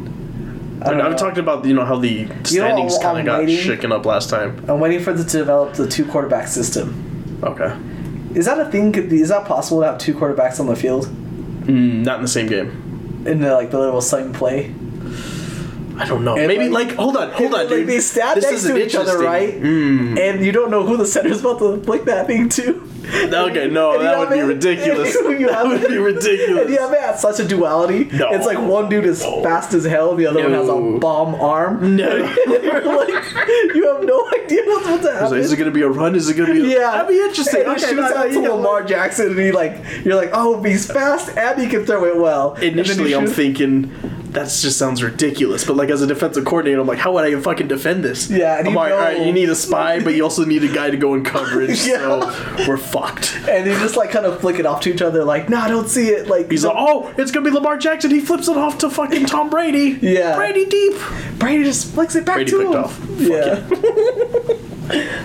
I 0.84 0.92
know. 0.94 1.16
talking 1.16 1.38
about 1.40 1.64
you 1.64 1.74
know 1.74 1.84
how 1.84 1.96
the 1.96 2.28
standings 2.44 2.96
I'm 2.96 3.02
kind 3.02 3.18
of 3.18 3.24
got 3.24 3.38
waiting- 3.40 3.56
shaken 3.56 3.92
up 3.92 4.04
last 4.04 4.28
time. 4.30 4.62
I'm 4.68 4.78
waiting 4.80 5.00
for 5.00 5.12
them 5.12 5.26
to 5.26 5.38
develop 5.38 5.74
the 5.74 5.88
two 5.88 6.04
quarterback 6.04 6.48
system. 6.48 7.40
Okay, 7.42 7.74
Is 8.34 8.44
that 8.46 8.58
a 8.58 8.70
thing? 8.70 8.94
Is 8.94 9.28
that 9.30 9.46
possible 9.46 9.80
to 9.80 9.86
have 9.86 9.98
two 9.98 10.14
quarterbacks 10.14 10.58
on 10.60 10.66
the 10.66 10.76
field 10.76 11.06
mm, 11.06 12.04
not 12.04 12.16
in 12.16 12.22
the 12.22 12.28
same 12.28 12.46
game. 12.46 13.22
in 13.26 13.40
the 13.40 13.52
like 13.54 13.70
the 13.70 13.78
little 13.78 14.00
same 14.00 14.32
play? 14.32 14.72
I 15.98 16.04
don't 16.06 16.24
know. 16.24 16.36
And, 16.36 16.46
Maybe 16.46 16.68
like- 16.68 16.88
like, 16.88 16.96
hold 16.96 17.16
on, 17.16 17.30
hold 17.32 17.54
on, 17.54 17.60
like 17.60 17.68
dude. 17.68 17.86
they 17.86 18.00
stand 18.00 18.36
This 18.40 18.50
next 18.50 18.62
to 18.64 18.76
each 18.76 18.94
other, 18.94 19.18
right? 19.18 19.60
Mm. 19.60 20.18
And 20.18 20.44
you 20.44 20.52
don't 20.52 20.70
know 20.70 20.84
who 20.86 20.96
the 20.96 21.06
center's 21.06 21.40
about 21.40 21.58
to 21.60 21.80
flick 21.82 22.04
that 22.04 22.26
thing 22.26 22.48
to. 22.50 22.82
Okay, 23.06 23.68
no, 23.68 24.02
that 24.02 24.18
would 24.18 24.30
be 24.30 24.38
it- 24.40 24.44
ridiculous. 24.44 25.14
That 25.14 25.64
would 25.66 25.88
be 25.88 25.96
ridiculous. 25.98 26.62
And 26.64 26.70
you 26.70 26.78
have 26.78 26.92
it 26.92 26.98
at 26.98 27.18
such 27.18 27.40
a 27.40 27.46
duality. 27.46 28.04
No. 28.12 28.30
It's 28.32 28.46
like 28.46 28.58
one 28.58 28.88
dude 28.88 29.04
is 29.06 29.22
fast 29.24 29.72
as 29.74 29.84
hell, 29.84 30.14
the 30.16 30.26
other 30.26 30.42
one 30.42 30.52
has 30.52 30.68
a 30.68 30.98
bomb 30.98 31.34
arm. 31.36 31.96
No. 31.96 32.34
Like, 32.86 33.08
you 33.74 33.92
have 33.92 34.04
no 34.04 34.28
idea 34.32 34.62
what's 34.64 34.86
about 34.86 35.02
to 35.02 35.12
happen. 35.12 35.30
like, 35.32 35.40
is 35.40 35.52
it 35.52 35.56
gonna 35.56 35.70
be 35.70 35.82
a 35.82 35.88
run? 35.88 36.14
Is 36.14 36.28
it 36.28 36.34
gonna 36.36 36.52
be? 36.52 36.60
A... 36.74 36.78
yeah, 36.78 36.90
that'd 36.92 37.08
be 37.08 37.18
interesting. 37.20 37.60
And 37.62 37.70
Okay, 37.70 37.86
shoots 37.88 38.12
out 38.12 38.30
to 38.30 38.40
Lamar 38.40 38.84
Jackson, 38.84 39.30
and 39.32 39.38
he 39.38 39.52
like, 39.52 39.82
you're 40.04 40.14
like, 40.16 40.30
oh, 40.32 40.62
he's 40.62 40.86
fast 40.90 41.36
and 41.36 41.60
he 41.60 41.68
can 41.68 41.84
throw 41.86 42.04
it 42.04 42.16
well. 42.16 42.52
And 42.54 42.62
then 42.62 42.72
he 42.74 42.80
Initially, 42.80 43.14
I'm 43.14 43.26
thinking 43.26 43.90
that 44.36 44.44
just 44.48 44.78
sounds 44.78 45.02
ridiculous. 45.02 45.64
But 45.64 45.76
like 45.76 45.88
as 45.88 46.02
a 46.02 46.06
defensive 46.06 46.44
coordinator, 46.44 46.80
I'm 46.80 46.86
like, 46.86 46.98
how 46.98 47.12
would 47.14 47.24
I 47.24 47.40
fucking 47.40 47.68
defend 47.68 48.04
this? 48.04 48.30
Yeah, 48.30 48.58
and 48.58 48.68
I'm 48.68 48.74
you 48.74 48.78
like, 48.78 48.92
all 48.92 48.98
right, 48.98 49.26
you 49.26 49.32
need 49.32 49.48
a 49.48 49.54
spy, 49.54 50.00
but 50.00 50.14
you 50.14 50.22
also 50.22 50.44
need 50.44 50.62
a 50.62 50.72
guy 50.72 50.90
to 50.90 50.96
go 50.96 51.14
in 51.14 51.24
coverage. 51.24 51.80
Yeah. 51.86 51.98
So 51.98 52.66
we're 52.68 52.76
fucked. 52.76 53.36
and 53.48 53.66
they 53.66 53.72
just 53.78 53.96
like 53.96 54.10
kind 54.10 54.26
of 54.26 54.40
flick 54.40 54.58
it 54.58 54.66
off 54.66 54.80
to 54.82 54.92
each 54.92 55.02
other, 55.02 55.24
like, 55.24 55.48
nah, 55.48 55.62
I 55.62 55.68
don't 55.68 55.88
see 55.88 56.08
it. 56.08 56.26
Like, 56.26 56.50
He's 56.50 56.64
like, 56.64 56.74
oh, 56.76 57.12
it's 57.16 57.30
gonna 57.30 57.48
be 57.48 57.54
Lamar 57.54 57.78
Jackson. 57.78 58.10
He 58.10 58.20
flips 58.20 58.48
it 58.48 58.56
off 58.56 58.78
to 58.78 58.90
fucking 58.90 59.26
Tom 59.26 59.50
Brady. 59.50 59.98
Yeah. 60.02 60.36
Brady 60.36 60.66
deep. 60.66 60.94
Brady 61.38 61.64
just 61.64 61.92
flicks 61.94 62.14
it 62.14 62.24
back 62.24 62.36
Brady 62.36 62.50
to 62.50 62.58
picked 62.58 62.74
him. 62.74 62.84
off. 62.84 62.98
Fuck 62.98 63.20
yeah. 63.20 63.66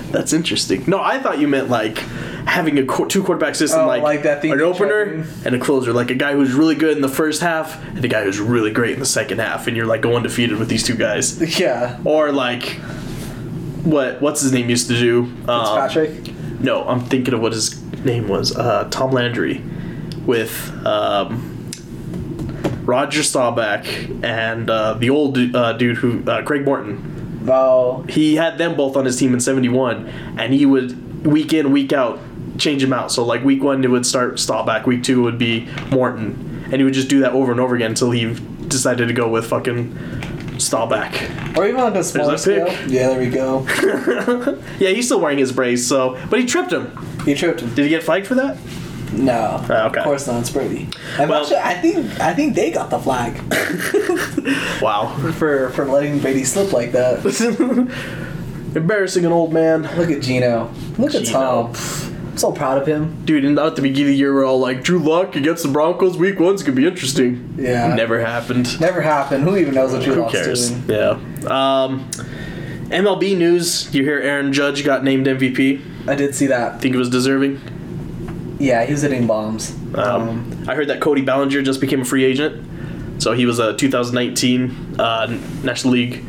That's 0.11 0.33
interesting. 0.33 0.83
No, 0.87 1.01
I 1.01 1.19
thought 1.19 1.39
you 1.39 1.47
meant 1.47 1.69
like 1.69 2.03
having 2.47 2.77
a 2.79 2.85
qu- 2.85 3.07
two 3.07 3.23
quarterback 3.23 3.55
system, 3.55 3.81
Oh, 3.81 3.87
like, 3.87 4.01
like 4.03 4.23
that 4.23 4.41
thing 4.41 4.51
an 4.51 4.61
opener 4.61 5.25
and 5.45 5.55
a 5.55 5.59
closer, 5.59 5.93
like 5.93 6.09
a 6.11 6.15
guy 6.15 6.33
who's 6.33 6.53
really 6.53 6.75
good 6.75 6.95
in 6.95 7.01
the 7.01 7.09
first 7.09 7.41
half 7.41 7.83
and 7.89 8.03
a 8.03 8.07
guy 8.07 8.23
who's 8.23 8.39
really 8.39 8.71
great 8.71 8.93
in 8.93 8.99
the 8.99 9.05
second 9.05 9.39
half, 9.39 9.67
and 9.67 9.77
you're 9.77 9.85
like 9.85 10.01
going 10.01 10.17
undefeated 10.17 10.57
with 10.57 10.67
these 10.69 10.83
two 10.83 10.95
guys, 10.95 11.39
Yeah. 11.59 11.99
or 12.05 12.31
like 12.31 12.63
what 13.83 14.21
what's 14.21 14.41
his 14.41 14.51
name 14.53 14.69
used 14.69 14.87
to 14.89 14.97
do? 14.99 15.23
Um, 15.47 15.65
Patrick. 15.77 16.33
No, 16.59 16.83
I'm 16.87 17.01
thinking 17.01 17.33
of 17.33 17.41
what 17.41 17.53
his 17.53 17.81
name 18.05 18.27
was. 18.27 18.55
Uh, 18.55 18.87
Tom 18.91 19.11
Landry 19.11 19.63
with 20.25 20.71
um, 20.85 21.71
Roger 22.85 23.23
Staubach 23.23 23.85
and 24.23 24.69
uh, 24.69 24.93
the 24.95 25.09
old 25.09 25.37
uh, 25.55 25.73
dude 25.73 25.97
who 25.97 26.23
uh, 26.29 26.43
Craig 26.43 26.65
Morton 26.65 27.07
Oh. 27.49 28.03
he 28.07 28.35
had 28.35 28.59
them 28.59 28.75
both 28.75 28.95
on 28.95 29.05
his 29.05 29.17
team 29.17 29.33
in 29.33 29.39
71 29.39 30.07
and 30.37 30.53
he 30.53 30.65
would 30.67 31.25
week 31.25 31.53
in 31.53 31.71
week 31.71 31.91
out 31.91 32.19
change 32.61 32.83
him 32.83 32.93
out 32.93 33.11
so 33.11 33.25
like 33.25 33.43
week 33.43 33.61
one 33.63 33.83
it 33.83 33.89
would 33.89 34.05
start 34.05 34.39
Staubach 34.39 34.85
week 34.85 35.03
two 35.03 35.21
would 35.23 35.37
be 35.37 35.67
Morton 35.91 36.63
and 36.65 36.75
he 36.75 36.83
would 36.83 36.93
just 36.93 37.09
do 37.09 37.19
that 37.21 37.33
over 37.33 37.51
and 37.51 37.59
over 37.59 37.75
again 37.75 37.91
until 37.91 38.11
he 38.11 38.33
decided 38.67 39.07
to 39.07 39.13
go 39.13 39.27
with 39.27 39.45
fucking 39.47 39.93
Staubach 40.57 41.57
Or 41.57 41.67
even 41.67 41.81
on 41.81 41.97
a 41.97 42.03
smaller 42.03 42.37
scale. 42.37 42.67
pick. 42.67 42.79
Yeah, 42.87 43.07
there 43.09 43.19
we 43.19 43.29
go. 43.29 43.65
yeah 44.79 44.89
he's 44.89 45.05
still 45.07 45.19
wearing 45.19 45.39
his 45.39 45.51
brace 45.51 45.85
so 45.87 46.17
but 46.29 46.39
he 46.39 46.45
tripped 46.45 46.71
him 46.71 46.95
He 47.25 47.33
tripped 47.33 47.61
him. 47.61 47.73
did 47.73 47.83
he 47.83 47.89
get 47.89 48.03
flagged 48.03 48.27
for 48.27 48.35
that 48.35 48.57
No. 49.11 49.57
Ah, 49.69 49.87
okay. 49.89 49.99
Of 49.99 50.05
course 50.05 50.27
not. 50.27 50.39
It's 50.41 50.51
Brady. 50.51 50.87
And 51.19 51.29
Well- 51.29 51.41
actually, 51.41 51.57
I 51.57 51.73
think 51.81 52.19
I 52.21 52.33
think 52.33 52.55
they 52.55 52.71
got 52.71 52.89
the 52.89 52.99
flag 52.99 53.33
wow 54.81 55.07
for 55.33 55.69
for 55.71 55.85
letting 55.85 56.19
Brady 56.19 56.43
slip 56.45 56.71
like 56.71 56.91
that. 56.93 57.19
embarrassing 58.75 59.25
an 59.25 59.31
old 59.33 59.51
man 59.51 59.81
Look 59.97 60.09
at 60.11 60.21
Geno. 60.21 60.71
Look 60.97 61.13
at 61.15 61.25
Tom. 61.25 61.73
I'm 62.31 62.37
so 62.37 62.51
proud 62.53 62.77
of 62.81 62.87
him. 62.87 63.21
dude 63.25 63.43
and 63.45 63.59
at 63.59 63.75
the 63.75 63.81
beginning 63.81 64.03
of 64.03 64.07
the 64.13 64.15
year 64.15 64.33
we're 64.33 64.45
all 64.45 64.59
like 64.59 64.83
Drew 64.83 64.99
Lock 64.99 65.35
against 65.35 65.63
the 65.63 65.69
Broncos 65.69 66.17
week 66.17 66.39
one's 66.39 66.63
gonna 66.63 66.75
be 66.77 66.87
interesting 66.87 67.53
Yeah. 67.57 67.93
never 67.93 68.19
happened 68.21 68.79
Never 68.79 69.01
happened. 69.01 69.43
Who 69.43 69.57
even 69.57 69.75
knows 69.75 69.91
what 69.91 70.01
Drew 70.03 70.13
Who 70.15 70.21
Lock's 70.21 70.33
cares? 70.33 70.71
doing? 70.71 70.83
Yeah. 70.89 71.83
Um, 71.83 72.09
MLB 72.89 73.37
news. 73.37 73.93
You 73.93 74.03
hear 74.03 74.19
Aaron 74.19 74.51
Judge 74.53 74.83
got 74.83 75.03
named 75.03 75.25
MVP. 75.27 75.81
I 76.07 76.15
did 76.15 76.33
see 76.35 76.47
that. 76.47 76.81
Think 76.81 76.93
it 76.95 76.97
was 76.97 77.09
deserving. 77.09 77.59
Yeah, 78.59 78.83
he 78.85 78.91
was 78.91 79.01
hitting 79.01 79.27
bombs. 79.27 79.73
Um, 79.95 80.65
I 80.67 80.75
heard 80.75 80.87
that 80.89 80.99
Cody 80.99 81.21
Bellinger 81.21 81.61
just 81.61 81.79
became 81.81 82.01
a 82.01 82.05
free 82.05 82.23
agent, 82.25 83.21
so 83.21 83.31
he 83.31 83.45
was 83.45 83.59
a 83.59 83.75
2019 83.77 84.95
uh, 84.99 85.27
National 85.63 85.93
League 85.93 86.23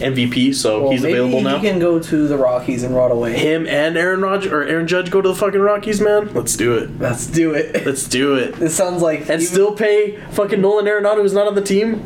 MVP, 0.00 0.54
so 0.54 0.82
Well, 0.82 0.90
he's 0.92 1.04
available 1.04 1.40
now. 1.40 1.58
He 1.58 1.68
can 1.68 1.78
go 1.78 1.98
to 1.98 2.28
the 2.28 2.36
Rockies 2.36 2.82
and 2.82 2.94
rot 2.94 3.10
away. 3.10 3.38
Him 3.38 3.66
and 3.66 3.96
Aaron 3.96 4.20
Rodgers 4.20 4.52
or 4.52 4.62
Aaron 4.64 4.86
Judge 4.86 5.10
go 5.10 5.20
to 5.22 5.28
the 5.28 5.34
fucking 5.34 5.60
Rockies, 5.60 6.00
man. 6.00 6.32
Let's 6.34 6.56
do 6.56 6.74
it. 6.74 6.98
Let's 6.98 7.26
do 7.26 7.54
it. 7.54 7.86
Let's 7.86 8.08
do 8.08 8.34
it. 8.34 8.54
It 8.60 8.70
sounds 8.70 9.02
like 9.02 9.20
And 9.22 9.40
even- 9.40 9.46
still 9.46 9.72
pay 9.72 10.16
fucking 10.32 10.60
Nolan 10.60 10.86
Arenado 10.86 11.16
who's 11.22 11.32
not 11.32 11.46
on 11.46 11.54
the 11.54 11.62
team. 11.62 12.00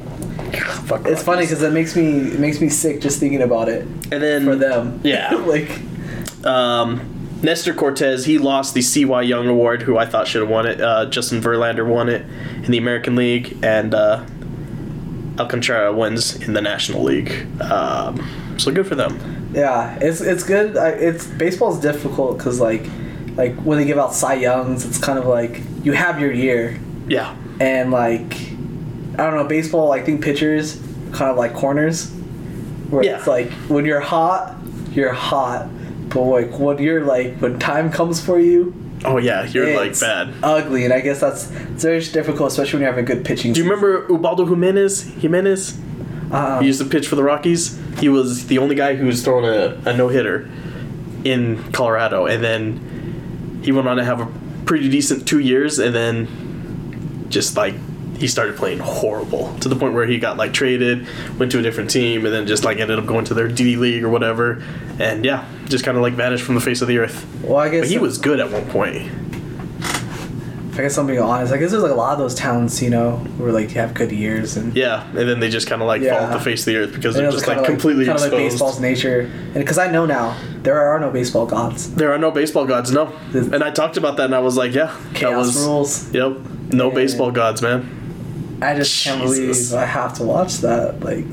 Fuck 0.86 1.06
It's 1.06 1.22
funny 1.22 1.42
because 1.42 1.62
it 1.62 1.72
makes 1.72 1.94
me 1.96 2.20
it 2.20 2.38
makes 2.40 2.60
me 2.60 2.68
sick 2.68 3.00
just 3.00 3.20
thinking 3.20 3.42
about 3.42 3.68
it 3.68 3.82
and 3.82 4.22
then 4.22 4.44
for 4.44 4.56
them. 4.56 5.00
Yeah. 5.04 5.34
like 5.46 5.70
Um, 6.44 7.14
Nestor 7.42 7.72
Cortes, 7.74 8.24
he 8.24 8.38
lost 8.38 8.74
the 8.74 8.82
CY 8.82 9.22
Young 9.22 9.46
Award, 9.46 9.82
who 9.82 9.96
I 9.96 10.06
thought 10.06 10.26
should 10.26 10.40
have 10.40 10.50
won 10.50 10.66
it. 10.66 10.80
Uh, 10.80 11.06
Justin 11.06 11.40
Verlander 11.40 11.86
won 11.86 12.08
it 12.08 12.24
in 12.64 12.70
the 12.72 12.78
American 12.78 13.14
League, 13.14 13.56
and 13.62 13.94
uh, 13.94 14.24
Alcantara 15.38 15.92
wins 15.92 16.36
in 16.42 16.52
the 16.52 16.60
National 16.60 17.02
League. 17.02 17.46
Um, 17.62 18.56
so 18.58 18.72
good 18.72 18.86
for 18.86 18.94
them. 18.96 19.18
yeah, 19.54 19.96
it's 20.00 20.20
it's 20.20 20.42
good. 20.44 20.76
It's 20.76 21.26
baseball's 21.26 21.80
difficult 21.80 22.38
because 22.38 22.60
like 22.60 22.86
like 23.36 23.54
when 23.62 23.78
they 23.78 23.84
give 23.84 23.98
out 23.98 24.12
Cy 24.14 24.34
Youngs, 24.34 24.84
it's 24.84 24.98
kind 24.98 25.18
of 25.18 25.26
like 25.26 25.62
you 25.84 25.92
have 25.92 26.20
your 26.20 26.32
year 26.32 26.78
Yeah. 27.06 27.36
and 27.60 27.90
like 27.92 28.34
I 29.14 29.24
don't 29.24 29.36
know 29.36 29.44
baseball. 29.44 29.92
I 29.92 30.02
think 30.02 30.22
pitchers 30.24 30.80
kind 31.12 31.30
of 31.30 31.36
like 31.36 31.54
corners 31.54 32.10
where 32.90 33.04
Yeah. 33.04 33.18
it's 33.18 33.26
like 33.26 33.50
when 33.68 33.84
you're 33.84 34.00
hot, 34.00 34.56
you're 34.92 35.12
hot. 35.12 35.68
But 36.08 36.22
like 36.22 36.58
when 36.58 36.78
you're 36.78 37.04
like 37.04 37.36
when 37.38 37.58
time 37.58 37.90
comes 37.92 38.20
for 38.20 38.40
you, 38.40 38.74
Oh 39.04 39.18
yeah, 39.18 39.44
you're 39.44 39.76
like 39.76 39.98
bad. 39.98 40.34
ugly, 40.42 40.84
and 40.84 40.92
I 40.92 41.00
guess 41.00 41.20
that's 41.20 41.50
it's 41.50 41.82
very 41.84 42.00
difficult, 42.04 42.50
especially 42.50 42.78
when 42.78 42.82
you're 42.82 42.90
having 42.90 43.04
good 43.04 43.24
pitching. 43.24 43.52
Do 43.52 43.60
you 43.62 43.64
remember 43.68 44.06
Ubaldo 44.12 44.44
Jimenez? 44.46 45.02
Jimenez? 45.20 45.78
Um, 46.32 46.60
He 46.60 46.66
used 46.66 46.80
to 46.80 46.86
pitch 46.86 47.06
for 47.08 47.16
the 47.16 47.22
Rockies. 47.22 47.78
He 47.98 48.08
was 48.08 48.46
the 48.48 48.58
only 48.58 48.74
guy 48.74 48.96
who 48.96 49.06
was 49.06 49.22
throwing 49.24 49.44
a, 49.44 49.80
a 49.88 49.96
no 49.96 50.08
hitter 50.08 50.48
in 51.24 51.62
Colorado, 51.72 52.26
and 52.26 52.42
then 52.44 53.60
he 53.62 53.72
went 53.72 53.88
on 53.88 53.96
to 53.96 54.04
have 54.04 54.20
a 54.20 54.28
pretty 54.66 54.88
decent 54.88 55.26
two 55.26 55.38
years, 55.38 55.78
and 55.78 55.94
then 55.94 57.26
just 57.28 57.56
like 57.56 57.74
he 58.18 58.26
started 58.28 58.56
playing 58.56 58.78
horrible 58.80 59.54
to 59.60 59.68
the 59.68 59.76
point 59.76 59.94
where 59.94 60.06
he 60.06 60.18
got 60.18 60.36
like 60.36 60.52
traded, 60.52 61.06
went 61.38 61.52
to 61.52 61.58
a 61.58 61.62
different 61.62 61.90
team, 61.90 62.24
and 62.24 62.34
then 62.34 62.46
just 62.46 62.64
like 62.64 62.78
ended 62.78 62.98
up 62.98 63.06
going 63.06 63.24
to 63.26 63.34
their 63.34 63.48
D 63.48 63.76
League 63.76 64.02
or 64.04 64.08
whatever, 64.08 64.62
and 64.98 65.24
yeah, 65.24 65.46
just 65.66 65.84
kind 65.84 65.96
of 65.96 66.02
like 66.02 66.14
vanished 66.14 66.44
from 66.44 66.54
the 66.56 66.60
face 66.60 66.82
of 66.82 66.88
the 66.88 66.98
earth. 66.98 67.26
well, 67.42 67.58
I 67.58 67.68
guess 67.68 67.82
But 67.82 67.88
he 67.90 67.98
was 67.98 68.18
good 68.18 68.40
at 68.40 68.50
one 68.50 68.66
point. 68.66 69.10
I 70.72 70.82
guess 70.82 70.96
I'm 70.96 71.08
being 71.08 71.18
honest. 71.18 71.52
I 71.52 71.56
guess 71.56 71.72
there's 71.72 71.82
like 71.82 71.90
a 71.90 71.96
lot 71.96 72.12
of 72.12 72.20
those 72.20 72.36
talents, 72.36 72.80
you 72.80 72.88
know, 72.88 73.16
where 73.36 73.50
like 73.50 73.70
you 73.70 73.80
have 73.80 73.94
good 73.94 74.12
years 74.12 74.56
and 74.56 74.76
Yeah, 74.76 75.04
and 75.08 75.28
then 75.28 75.40
they 75.40 75.48
just 75.50 75.66
kind 75.66 75.82
of 75.82 75.88
like 75.88 76.02
fall 76.02 76.10
Yeah. 76.12 76.26
off 76.26 76.32
the 76.34 76.38
face 76.50 76.60
of 76.60 76.66
the 76.66 76.76
earth 76.76 76.94
because 76.94 77.16
and 77.16 77.24
they're 77.24 77.32
just 77.32 77.48
like 77.48 77.64
completely 77.64 78.04
kind 78.04 78.14
of 78.16 78.22
like 78.22 78.30
baseball's 78.30 78.78
nature. 78.78 79.22
And 79.22 79.54
because 79.54 79.76
I 79.76 79.90
know 79.90 80.06
now 80.06 80.36
there 80.62 80.78
are 80.80 81.00
no 81.00 81.10
baseball 81.10 81.46
gods. 81.46 81.92
There 81.96 82.12
are 82.12 82.18
no 82.18 82.30
baseball 82.30 82.64
gods, 82.64 82.92
no. 82.92 83.12
And 83.32 83.64
I 83.64 83.72
talked 83.72 83.96
about 83.96 84.18
that, 84.18 84.26
and 84.26 84.34
I 84.36 84.38
was 84.38 84.56
like, 84.56 84.72
yeah, 84.72 84.96
that 85.14 85.36
was 85.36 85.56
rules. 85.66 86.14
Yep, 86.14 86.36
no 86.72 86.88
Yeah. 86.90 86.94
baseball 86.94 87.32
gods, 87.32 87.60
man. 87.60 88.07
I 88.60 88.74
just 88.74 89.04
can't 89.04 89.22
Jesus. 89.22 89.70
believe 89.70 89.82
I 89.82 89.86
have 89.86 90.14
to 90.14 90.24
watch 90.24 90.58
that. 90.58 91.00
Like, 91.00 91.26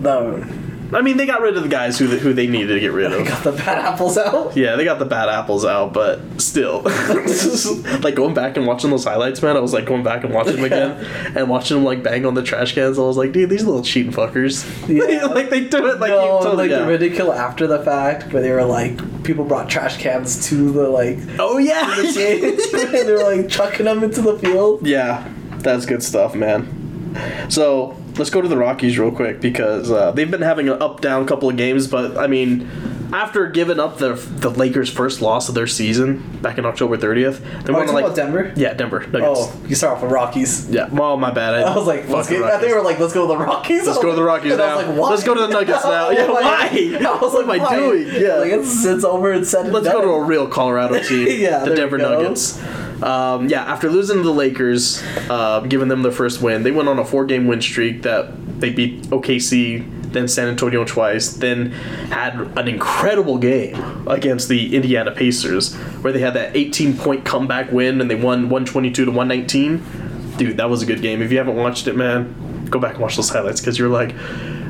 no, 0.00 0.44
I 0.92 1.02
mean, 1.02 1.16
they 1.16 1.26
got 1.26 1.40
rid 1.40 1.56
of 1.56 1.62
the 1.62 1.68
guys 1.68 1.98
who 1.98 2.06
who 2.06 2.32
they 2.32 2.46
needed 2.46 2.74
to 2.74 2.80
get 2.80 2.92
rid 2.92 3.12
of. 3.12 3.26
got 3.26 3.42
the 3.42 3.52
bad 3.52 3.78
apples 3.78 4.16
out. 4.16 4.56
Yeah, 4.56 4.76
they 4.76 4.84
got 4.84 4.98
the 4.98 5.04
bad 5.04 5.28
apples 5.28 5.64
out, 5.64 5.92
but 5.92 6.20
still, 6.40 6.82
like 8.02 8.14
going 8.14 8.34
back 8.34 8.56
and 8.56 8.66
watching 8.66 8.90
those 8.90 9.04
highlights, 9.04 9.42
man. 9.42 9.56
I 9.56 9.60
was 9.60 9.72
like 9.72 9.84
going 9.84 10.04
back 10.04 10.22
and 10.22 10.32
watching 10.32 10.56
them 10.56 10.64
again, 10.66 11.04
and 11.36 11.48
watching 11.48 11.76
them 11.76 11.84
like 11.84 12.02
bang 12.02 12.24
on 12.24 12.34
the 12.34 12.42
trash 12.42 12.74
cans. 12.74 12.98
I 12.98 13.02
was 13.02 13.16
like, 13.16 13.32
dude, 13.32 13.50
these 13.50 13.64
little 13.64 13.82
cheating 13.82 14.12
fuckers. 14.12 14.66
Yeah. 14.96 15.26
like 15.26 15.50
they 15.50 15.64
do 15.64 15.86
it 15.88 16.00
like 16.00 16.10
no, 16.10 16.22
you 16.22 16.44
totally 16.44 16.56
like 16.56 16.70
yeah. 16.70 16.78
the 16.78 16.86
ridicule 16.86 17.32
after 17.32 17.66
the 17.66 17.82
fact, 17.82 18.32
where 18.32 18.40
they 18.40 18.50
were 18.50 18.64
like, 18.64 19.24
people 19.24 19.44
brought 19.44 19.68
trash 19.68 19.98
cans 19.98 20.48
to 20.48 20.70
the 20.70 20.88
like 20.88 21.18
Oh 21.38 21.58
yeah, 21.58 21.94
the 21.96 22.98
and 22.98 23.08
they 23.08 23.12
were 23.12 23.36
like 23.36 23.48
chucking 23.48 23.84
them 23.84 24.02
into 24.04 24.22
the 24.22 24.38
field. 24.38 24.86
Yeah, 24.86 25.28
that's 25.60 25.86
good 25.86 26.02
stuff, 26.02 26.34
man. 26.34 27.46
So 27.48 27.96
let's 28.16 28.30
go 28.30 28.40
to 28.42 28.48
the 28.48 28.56
Rockies 28.58 28.98
real 28.98 29.10
quick 29.12 29.40
because 29.40 29.90
uh, 29.90 30.12
they've 30.12 30.30
been 30.30 30.42
having 30.42 30.68
an 30.68 30.82
up 30.82 31.00
down 31.00 31.26
couple 31.26 31.48
of 31.48 31.56
games, 31.56 31.86
but 31.88 32.16
I 32.18 32.26
mean, 32.26 32.68
after 33.12 33.46
giving 33.48 33.78
up 33.80 33.96
the 33.98 34.14
the 34.14 34.50
Lakers' 34.50 34.90
first 34.90 35.22
loss 35.22 35.48
of 35.48 35.54
their 35.54 35.66
season 35.68 36.38
back 36.42 36.58
in 36.58 36.66
October 36.66 36.98
30th, 36.98 37.38
they 37.64 37.72
Oh, 37.72 37.76
went 37.78 37.92
like 37.94 38.04
about 38.04 38.16
Denver? 38.16 38.52
yeah, 38.56 38.74
Denver 38.74 39.00
Nuggets. 39.06 39.22
Oh, 39.24 39.60
you 39.66 39.74
start 39.74 39.96
off 39.96 40.02
with 40.02 40.10
Rockies. 40.12 40.68
Yeah, 40.68 40.88
well, 40.92 41.16
my 41.16 41.30
bad. 41.30 41.54
I 41.54 41.74
was 41.74 41.86
like, 41.86 42.06
let's 42.08 42.28
get, 42.28 42.42
I 42.42 42.58
think 42.58 42.72
we 42.72 42.74
were 42.74 42.82
like, 42.82 42.98
let's 42.98 43.14
go 43.14 43.22
to 43.22 43.28
the 43.28 43.38
Rockies. 43.38 43.86
Let's 43.86 43.98
go 43.98 44.10
to 44.10 44.16
the 44.16 44.22
Rockies 44.24 44.52
and 44.52 44.60
now. 44.60 44.66
I 44.66 44.76
was 44.76 44.86
like, 44.86 44.98
why? 44.98 45.10
Let's 45.10 45.24
go 45.24 45.34
to 45.34 45.40
the 45.42 45.48
Nuggets 45.48 45.84
now. 45.84 46.10
Yeah, 46.16 46.24
Like, 46.26 46.44
why? 46.44 46.68
I 47.00 47.18
was 47.22 47.32
What 47.32 47.46
like, 47.46 47.60
am 47.62 47.66
I 47.68 47.76
doing? 47.76 48.08
Yeah. 48.08 48.34
like 48.34 48.52
it's, 48.52 48.84
it's 48.84 49.04
over 49.04 49.32
and 49.32 49.46
said. 49.46 49.72
Let's 49.72 49.86
go 49.88 50.02
to 50.02 50.08
a 50.08 50.22
real 50.22 50.48
Colorado 50.48 51.00
team. 51.02 51.28
Yeah, 51.40 51.60
the 51.64 51.74
Denver. 51.76 51.96
Nuggets. 51.98 52.60
Um, 53.02 53.48
yeah, 53.48 53.62
after 53.64 53.90
losing 53.90 54.16
to 54.18 54.22
the 54.22 54.32
Lakers, 54.32 55.02
uh, 55.28 55.60
giving 55.60 55.88
them 55.88 56.02
their 56.02 56.12
first 56.12 56.40
win, 56.40 56.62
they 56.62 56.70
went 56.70 56.88
on 56.88 56.98
a 56.98 57.04
four-game 57.04 57.46
win 57.46 57.60
streak 57.60 58.02
that 58.02 58.32
they 58.60 58.70
beat 58.70 59.02
OKC, 59.10 60.12
then 60.12 60.26
San 60.28 60.48
Antonio 60.48 60.82
twice, 60.84 61.34
then 61.34 61.72
had 62.10 62.34
an 62.56 62.68
incredible 62.68 63.36
game 63.36 64.08
against 64.08 64.48
the 64.48 64.74
Indiana 64.74 65.10
Pacers, 65.10 65.74
where 66.02 66.12
they 66.12 66.20
had 66.20 66.32
that 66.34 66.54
18-point 66.54 67.24
comeback 67.26 67.70
win 67.70 68.00
and 68.00 68.10
they 68.10 68.14
won 68.14 68.48
122 68.48 69.04
to 69.04 69.10
119. 69.10 70.36
Dude, 70.38 70.56
that 70.56 70.70
was 70.70 70.82
a 70.82 70.86
good 70.86 71.02
game. 71.02 71.20
If 71.20 71.30
you 71.30 71.36
haven't 71.38 71.56
watched 71.56 71.86
it, 71.88 71.96
man, 71.96 72.64
go 72.70 72.78
back 72.78 72.92
and 72.94 73.02
watch 73.02 73.16
those 73.16 73.28
highlights 73.28 73.60
because 73.60 73.78
you're 73.78 73.88
like, 73.90 74.14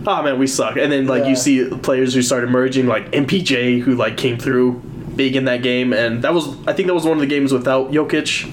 oh 0.09 0.22
man, 0.22 0.39
we 0.39 0.49
suck. 0.49 0.77
And 0.77 0.91
then 0.91 1.07
like 1.07 1.22
Yeah. 1.24 1.29
you 1.31 1.37
see 1.37 1.68
players 1.79 2.14
who 2.14 2.22
start 2.22 2.43
emerging, 2.43 2.87
like 2.87 3.12
MPJ, 3.12 3.81
who 3.83 3.95
like 3.95 4.16
came 4.16 4.37
through 4.39 4.83
big 5.17 5.35
in 5.37 5.47
that 5.47 5.62
game, 5.62 5.93
and 5.93 6.23
that 6.23 6.35
was 6.35 6.49
I 6.67 6.73
think 6.73 6.87
that 6.89 6.95
was 6.95 7.05
one 7.05 7.14
of 7.17 7.21
the 7.21 7.27
games 7.27 7.53
without 7.53 7.91
Jokic 7.93 8.53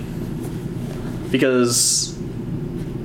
because. 1.32 2.12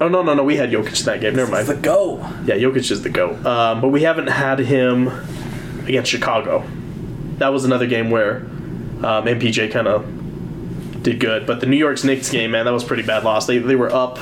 Oh 0.00 0.06
no 0.06 0.22
no 0.22 0.32
no! 0.34 0.44
We 0.44 0.54
had 0.56 0.70
Jokic 0.70 1.00
in 1.00 1.06
that 1.06 1.20
game. 1.20 1.34
Never 1.34 1.50
mind. 1.50 1.66
the 1.66 1.74
go. 1.74 2.18
Yeah, 2.46 2.54
Jokic 2.54 2.88
is 2.92 3.02
the 3.02 3.10
go. 3.10 3.34
Um, 3.44 3.80
but 3.80 3.88
we 3.88 4.02
haven't 4.02 4.28
had 4.28 4.60
him 4.60 5.08
against 5.86 6.08
Chicago. 6.08 6.64
That 7.38 7.48
was 7.48 7.64
another 7.64 7.86
game 7.88 8.08
where 8.10 8.36
um, 9.02 9.24
MPJ 9.26 9.72
kind 9.72 9.88
of 9.88 11.02
did 11.02 11.18
good. 11.18 11.46
But 11.48 11.58
the 11.58 11.66
New 11.66 11.76
York's 11.76 12.04
Knicks 12.04 12.30
game, 12.30 12.52
man, 12.52 12.64
that 12.66 12.72
was 12.72 12.84
pretty 12.84 13.02
bad 13.02 13.24
loss. 13.24 13.46
They 13.48 13.58
they 13.58 13.74
were 13.74 13.92
up 13.92 14.20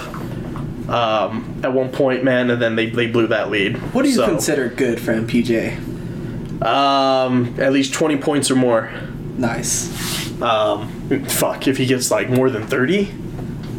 um, 0.89 1.61
at 1.63 1.75
one 1.75 1.91
point, 1.91 2.25
man, 2.25 2.49
and 2.49 2.63
then 2.63 2.75
they, 2.77 2.89
they 2.89 3.07
blew 3.07 3.27
that 3.27 3.51
lead. 3.51 3.77
What 3.93 4.03
do 4.03 4.09
you 4.09 4.15
So, 4.15 4.25
consider 4.27 4.69
good 4.71 4.99
for 4.99 5.13
MPJ? 5.13 6.63
Um, 6.63 7.55
at 7.61 7.73
least 7.75 7.93
twenty 7.93 8.17
points 8.17 8.51
or 8.51 8.57
more. 8.57 8.91
Nice. 9.39 10.41
Um, 10.41 11.25
fuck, 11.27 11.69
if 11.69 11.77
he 11.77 11.87
gets 11.87 12.11
like 12.11 12.29
more 12.29 12.51
than 12.51 12.67
30, 12.67 13.05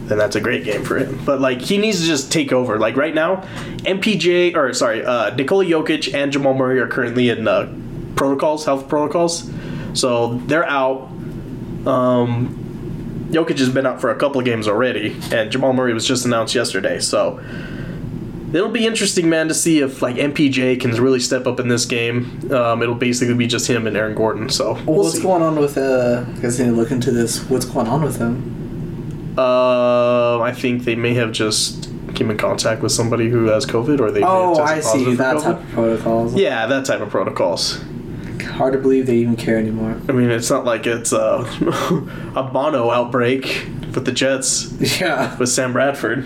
then 0.06 0.18
that's 0.18 0.36
a 0.36 0.42
great 0.42 0.64
game 0.64 0.84
for 0.84 0.98
him. 0.98 1.20
But 1.26 1.42
like, 1.42 1.62
he 1.62 1.78
needs 1.78 2.02
to 2.02 2.06
just 2.06 2.32
take 2.32 2.52
over. 2.52 2.80
Like, 2.80 2.96
right 2.96 3.14
now, 3.14 3.38
MPJ, 3.80 4.56
or 4.56 4.74
sorry, 4.74 5.04
uh, 5.04 5.36
Nikola 5.36 5.66
Jokic 5.66 6.14
and 6.14 6.32
Jamal 6.32 6.54
Murray 6.54 6.80
are 6.80 6.88
currently 6.88 7.30
in 7.30 7.48
uh, 7.48 7.74
protocols, 8.16 8.66
health 8.66 8.88
protocols. 8.88 9.50
So 9.94 10.36
they're 10.46 10.68
out. 10.68 11.10
Um, 11.86 13.28
Jokic 13.32 13.60
has 13.60 13.70
been 13.70 13.86
out 13.86 14.00
for 14.00 14.10
a 14.10 14.16
couple 14.16 14.40
of 14.40 14.46
games 14.46 14.68
already, 14.68 15.16
and 15.32 15.52
Jamal 15.52 15.74
Murray 15.74 15.94
was 15.94 16.08
just 16.08 16.26
announced 16.26 16.56
yesterday. 16.56 17.00
So 17.00 17.40
it'll 18.54 18.70
be 18.70 18.86
interesting, 18.88 19.30
man, 19.30 19.48
to 19.48 19.54
see 19.54 19.80
if 19.80 20.02
like 20.02 20.16
MPJ 20.16 20.80
can 20.80 20.92
really 20.92 21.20
step 21.20 21.48
up 21.48 21.60
in 21.60 21.68
this 21.68 21.86
game. 21.86 22.52
Um, 22.52 22.82
it'll 22.82 22.96
basically 22.96 23.34
be 23.36 23.48
just 23.48 23.68
him 23.68 23.88
and 23.88 23.96
Aaron 23.98 24.16
Gordon. 24.16 24.50
So 24.50 24.74
Well, 24.74 24.98
what's 24.98 25.14
see. 25.16 25.22
going 25.22 25.42
on 25.42 25.58
with 25.60 25.78
uh? 25.78 26.24
I 26.28 26.40
guess 26.40 26.60
I 26.60 26.64
need 26.66 26.70
to 26.72 26.76
look 26.76 26.92
into 26.92 27.12
this. 27.12 27.44
What's 27.50 27.66
going 27.66 27.88
on 27.88 28.02
with 28.04 28.18
him? 28.18 29.36
Uh, 29.38 30.40
I 30.42 30.52
think 30.52 30.84
they 30.86 30.96
may 30.96 31.14
have 31.14 31.32
just 31.32 31.90
came 32.16 32.32
in 32.32 32.38
contact 32.38 32.82
with 32.82 32.92
somebody 32.92 33.30
who 33.30 33.46
has 33.46 33.66
COVID, 33.66 34.00
or 34.00 34.10
they. 34.12 34.22
may 34.22 34.26
have 34.26 34.58
Oh, 34.58 34.60
I 34.60 34.80
see 34.80 35.14
that 35.16 35.40
type 35.42 35.60
of 35.60 35.70
protocols. 35.70 36.34
Yeah, 36.36 36.66
that 36.66 36.86
type 36.86 37.02
of 37.02 37.10
protocols. 37.10 37.80
Hard 38.44 38.74
to 38.74 38.80
believe 38.80 39.06
they 39.06 39.18
even 39.18 39.36
care 39.36 39.58
anymore. 39.58 39.96
I 40.10 40.14
mean, 40.14 40.32
it's 40.32 40.50
not 40.50 40.66
like 40.66 40.88
it's 40.88 41.14
uh, 41.14 41.46
a 42.36 42.50
mono 42.52 42.90
outbreak 42.90 43.68
with 43.94 44.06
the 44.06 44.12
Jets 44.12 44.74
Yeah. 45.00 45.38
with 45.38 45.50
Sam 45.50 45.74
Bradford. 45.74 46.26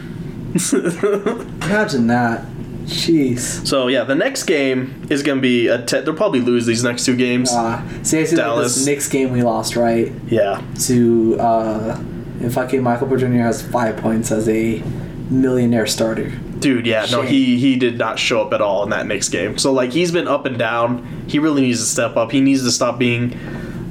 Imagine 0.73 2.07
that. 2.07 2.45
Jeez. 2.85 3.65
so 3.65 3.87
yeah, 3.87 4.03
the 4.03 4.15
next 4.15 4.43
game 4.43 5.05
is 5.09 5.21
gonna 5.23 5.39
be 5.39 5.67
a. 5.67 5.85
Te- 5.85 6.01
they'll 6.01 6.15
probably 6.15 6.41
lose 6.41 6.65
these 6.65 6.83
next 6.83 7.05
two 7.05 7.15
games. 7.15 7.51
Uh, 7.51 7.81
see, 8.03 8.19
I 8.19 8.23
see 8.23 8.35
like 8.35 8.43
Dallas. 8.45 8.75
this 8.75 8.85
Knicks 8.85 9.07
game 9.07 9.31
we 9.31 9.43
lost, 9.43 9.75
right? 9.75 10.11
yeah, 10.27 10.61
To 10.87 11.37
uh, 11.39 11.95
and 12.41 12.53
fucking 12.53 12.81
Michael 12.81 13.07
Porter 13.07 13.27
Jr. 13.27 13.35
has 13.43 13.61
five 13.61 13.97
points 13.97 14.31
as 14.31 14.49
a 14.49 14.79
millionaire 15.29 15.85
starter. 15.87 16.29
dude. 16.59 16.85
Yeah, 16.87 17.05
no, 17.11 17.21
he 17.21 17.57
he 17.59 17.75
did 17.77 17.97
not 17.97 18.17
show 18.19 18.41
up 18.41 18.51
at 18.51 18.61
all 18.61 18.83
in 18.83 18.89
that 18.89 19.05
next 19.05 19.29
game. 19.29 19.57
So 19.59 19.71
like, 19.71 19.91
he's 19.93 20.11
been 20.11 20.27
up 20.27 20.45
and 20.45 20.57
down. 20.57 21.23
He 21.27 21.37
really 21.39 21.61
needs 21.61 21.79
to 21.79 21.85
step 21.85 22.17
up. 22.17 22.31
He 22.31 22.41
needs 22.41 22.63
to 22.63 22.71
stop 22.71 22.97
being. 22.99 23.37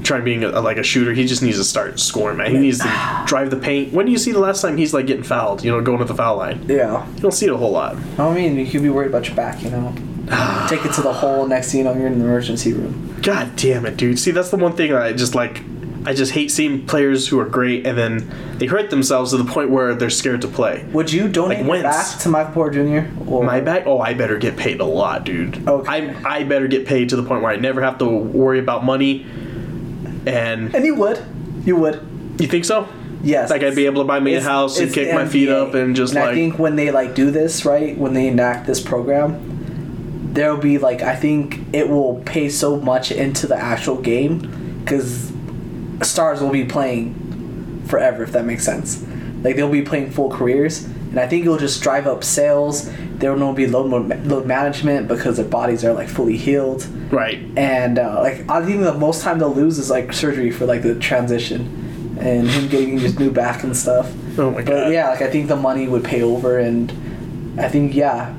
Trying 0.03 0.25
being 0.25 0.45
a, 0.45 0.61
like 0.61 0.77
a 0.77 0.83
shooter, 0.83 1.13
he 1.13 1.27
just 1.27 1.43
needs 1.43 1.59
to 1.59 1.65
start 1.65 2.01
scoring, 2.01 2.39
man. 2.39 2.51
He 2.53 2.59
needs 2.59 2.79
to 2.79 3.23
drive 3.27 3.51
the 3.51 3.57
paint. 3.57 3.93
When 3.93 4.07
do 4.07 4.13
you 4.13 4.19
see 4.19 4.33
the 4.33 4.39
last 4.41 4.63
time 4.63 4.77
he's 4.77 4.95
like 4.95 5.07
getting 5.07 5.23
fouled? 5.25 5.63
You 5.65 5.71
know, 5.71 5.81
going 5.81 5.99
to 5.99 6.05
the 6.05 6.15
foul 6.15 6.37
line. 6.39 6.65
Yeah. 6.69 7.07
You 7.15 7.21
don't 7.21 7.33
see 7.33 7.47
it 7.47 7.53
a 7.53 7.57
whole 7.57 7.73
lot. 7.73 7.97
I 8.19 8.35
mean, 8.35 8.57
you 8.57 8.67
could 8.67 8.83
be 8.83 8.89
worried 8.91 9.09
about 9.09 9.27
your 9.27 9.37
back, 9.37 9.63
you 9.63 9.71
know. 9.71 9.95
take 10.69 10.85
it 10.85 10.93
to 10.95 11.03
the 11.03 11.13
hole. 11.13 11.47
Next 11.47 11.73
thing 11.73 11.79
you 11.79 11.85
know, 11.85 11.95
you're 11.95 12.07
in 12.07 12.19
the 12.19 12.25
emergency 12.25 12.73
room. 12.73 13.19
God 13.23 13.57
damn 13.57 13.85
it, 13.85 13.97
dude. 13.97 14.19
See, 14.19 14.31
that's 14.31 14.51
the 14.51 14.57
one 14.57 14.75
thing 14.75 14.91
that 14.93 15.03
I 15.03 15.13
just 15.13 15.35
like. 15.35 15.63
I 16.07 16.15
just 16.15 16.33
hate 16.33 16.51
seeing 16.51 16.87
players 16.87 17.29
who 17.29 17.39
are 17.41 17.45
great 17.45 17.87
and 17.87 17.99
then 17.99 18.57
they 18.57 18.65
hurt 18.65 18.89
themselves 18.89 19.33
to 19.33 19.37
the 19.37 19.45
point 19.45 19.69
where 19.69 19.95
they're 19.95 20.09
scared 20.09 20.41
to 20.41 20.49
play. 20.49 20.83
Would 20.95 21.13
you 21.13 21.29
donate 21.29 21.67
Like 21.67 21.83
back 21.83 22.19
to 22.21 22.29
Michael 22.31 22.55
Porter 22.55 23.03
Jr. 23.05 23.31
Or 23.31 23.45
My 23.45 23.61
back? 23.61 23.87
Oh, 23.87 23.99
I 24.01 24.15
better 24.15 24.39
get 24.39 24.57
paid 24.57 24.81
a 24.81 24.85
lot, 24.87 25.25
dude. 25.25 25.69
Okay. 25.69 26.15
I 26.25 26.39
I 26.39 26.45
better 26.45 26.69
get 26.69 26.87
paid 26.87 27.11
to 27.11 27.17
the 27.17 27.23
point 27.23 27.43
where 27.43 27.53
I 27.53 27.57
never 27.57 27.83
have 27.83 27.99
to 27.99 28.07
worry 28.07 28.59
about 28.59 28.83
money. 28.83 29.27
And 30.27 30.75
And 30.75 30.85
you 30.85 30.95
would, 30.97 31.23
you 31.65 31.77
would. 31.77 32.01
you 32.39 32.47
think 32.47 32.65
so? 32.65 32.89
Yes. 33.23 33.51
Like 33.51 33.63
I'd 33.63 33.75
be 33.77 33.87
able 33.87 34.03
to 34.03 34.09
buy 34.09 34.19
me 34.21 34.35
a 34.35 34.41
house 34.41 34.79
and 34.79 34.93
kick 34.93 35.13
my 35.15 35.27
feet 35.29 35.49
up 35.51 35.75
and 35.75 35.95
just 35.95 36.17
I 36.17 36.21
like 36.21 36.31
I 36.31 36.35
think 36.35 36.59
when 36.59 36.77
they 36.77 36.91
like 36.91 37.15
do 37.15 37.31
this 37.31 37.65
right, 37.67 37.97
when 37.99 38.15
they 38.15 38.29
enact 38.29 38.67
this 38.67 38.81
program, 38.81 40.31
there'll 40.33 40.57
be 40.57 40.79
like 40.79 41.03
I 41.03 41.17
think 41.17 41.61
it 41.75 41.89
will 41.89 42.23
pay 42.25 42.49
so 42.49 42.77
much 42.81 43.13
into 43.13 43.47
the 43.47 43.57
actual 43.57 44.01
game 44.01 44.81
because 44.83 45.31
stars 46.03 46.41
will 46.41 46.51
be 46.51 46.65
playing 46.65 47.15
forever 47.89 48.23
if 48.23 48.33
that 48.33 48.47
makes 48.47 48.65
sense. 48.65 49.05
Like 49.43 49.57
they'll 49.57 49.71
be 49.71 49.83
playing 49.83 50.11
full 50.13 50.31
careers, 50.31 50.85
and 50.85 51.19
I 51.21 51.27
think 51.27 51.45
it'll 51.45 51.59
just 51.59 51.83
drive 51.83 52.07
up 52.07 52.25
sales. 52.25 52.91
There 53.19 53.33
will 53.33 53.39
not 53.39 53.55
be 53.55 53.67
load 53.67 53.91
load 54.27 54.47
management 54.47 55.09
because 55.09 55.37
their 55.37 55.47
bodies 55.47 55.85
are 55.85 55.93
like 55.93 56.09
fully 56.09 56.37
healed, 56.39 56.87
right. 57.11 57.39
and 57.57 57.99
uh, 57.99 58.21
like 58.23 58.49
I 58.51 58.65
think 58.65 58.83
the 58.83 58.95
most 58.95 59.23
time 59.23 59.39
they'll 59.39 59.55
lose 59.55 59.79
is 59.79 59.91
like 59.91 60.13
surgery 60.13 60.51
for 60.51 60.67
like 60.67 60.83
the 60.83 60.95
transition, 60.99 62.17
and 62.21 62.49
him 62.49 62.69
getting 62.69 62.99
his 62.99 63.19
new 63.19 63.31
back 63.31 63.63
and 63.65 63.77
stuff. 63.77 64.13
Oh 64.39 64.51
my 64.51 64.63
god. 64.63 64.67
But 64.85 64.93
yeah, 64.93 65.11
like 65.11 65.23
I 65.23 65.31
think 65.31 65.49
the 65.49 65.57
money 65.57 65.89
would 65.89 66.05
pay 66.05 66.23
over, 66.23 66.59
and 66.59 66.91
I 67.59 67.69
think 67.69 67.95
yeah. 67.95 68.35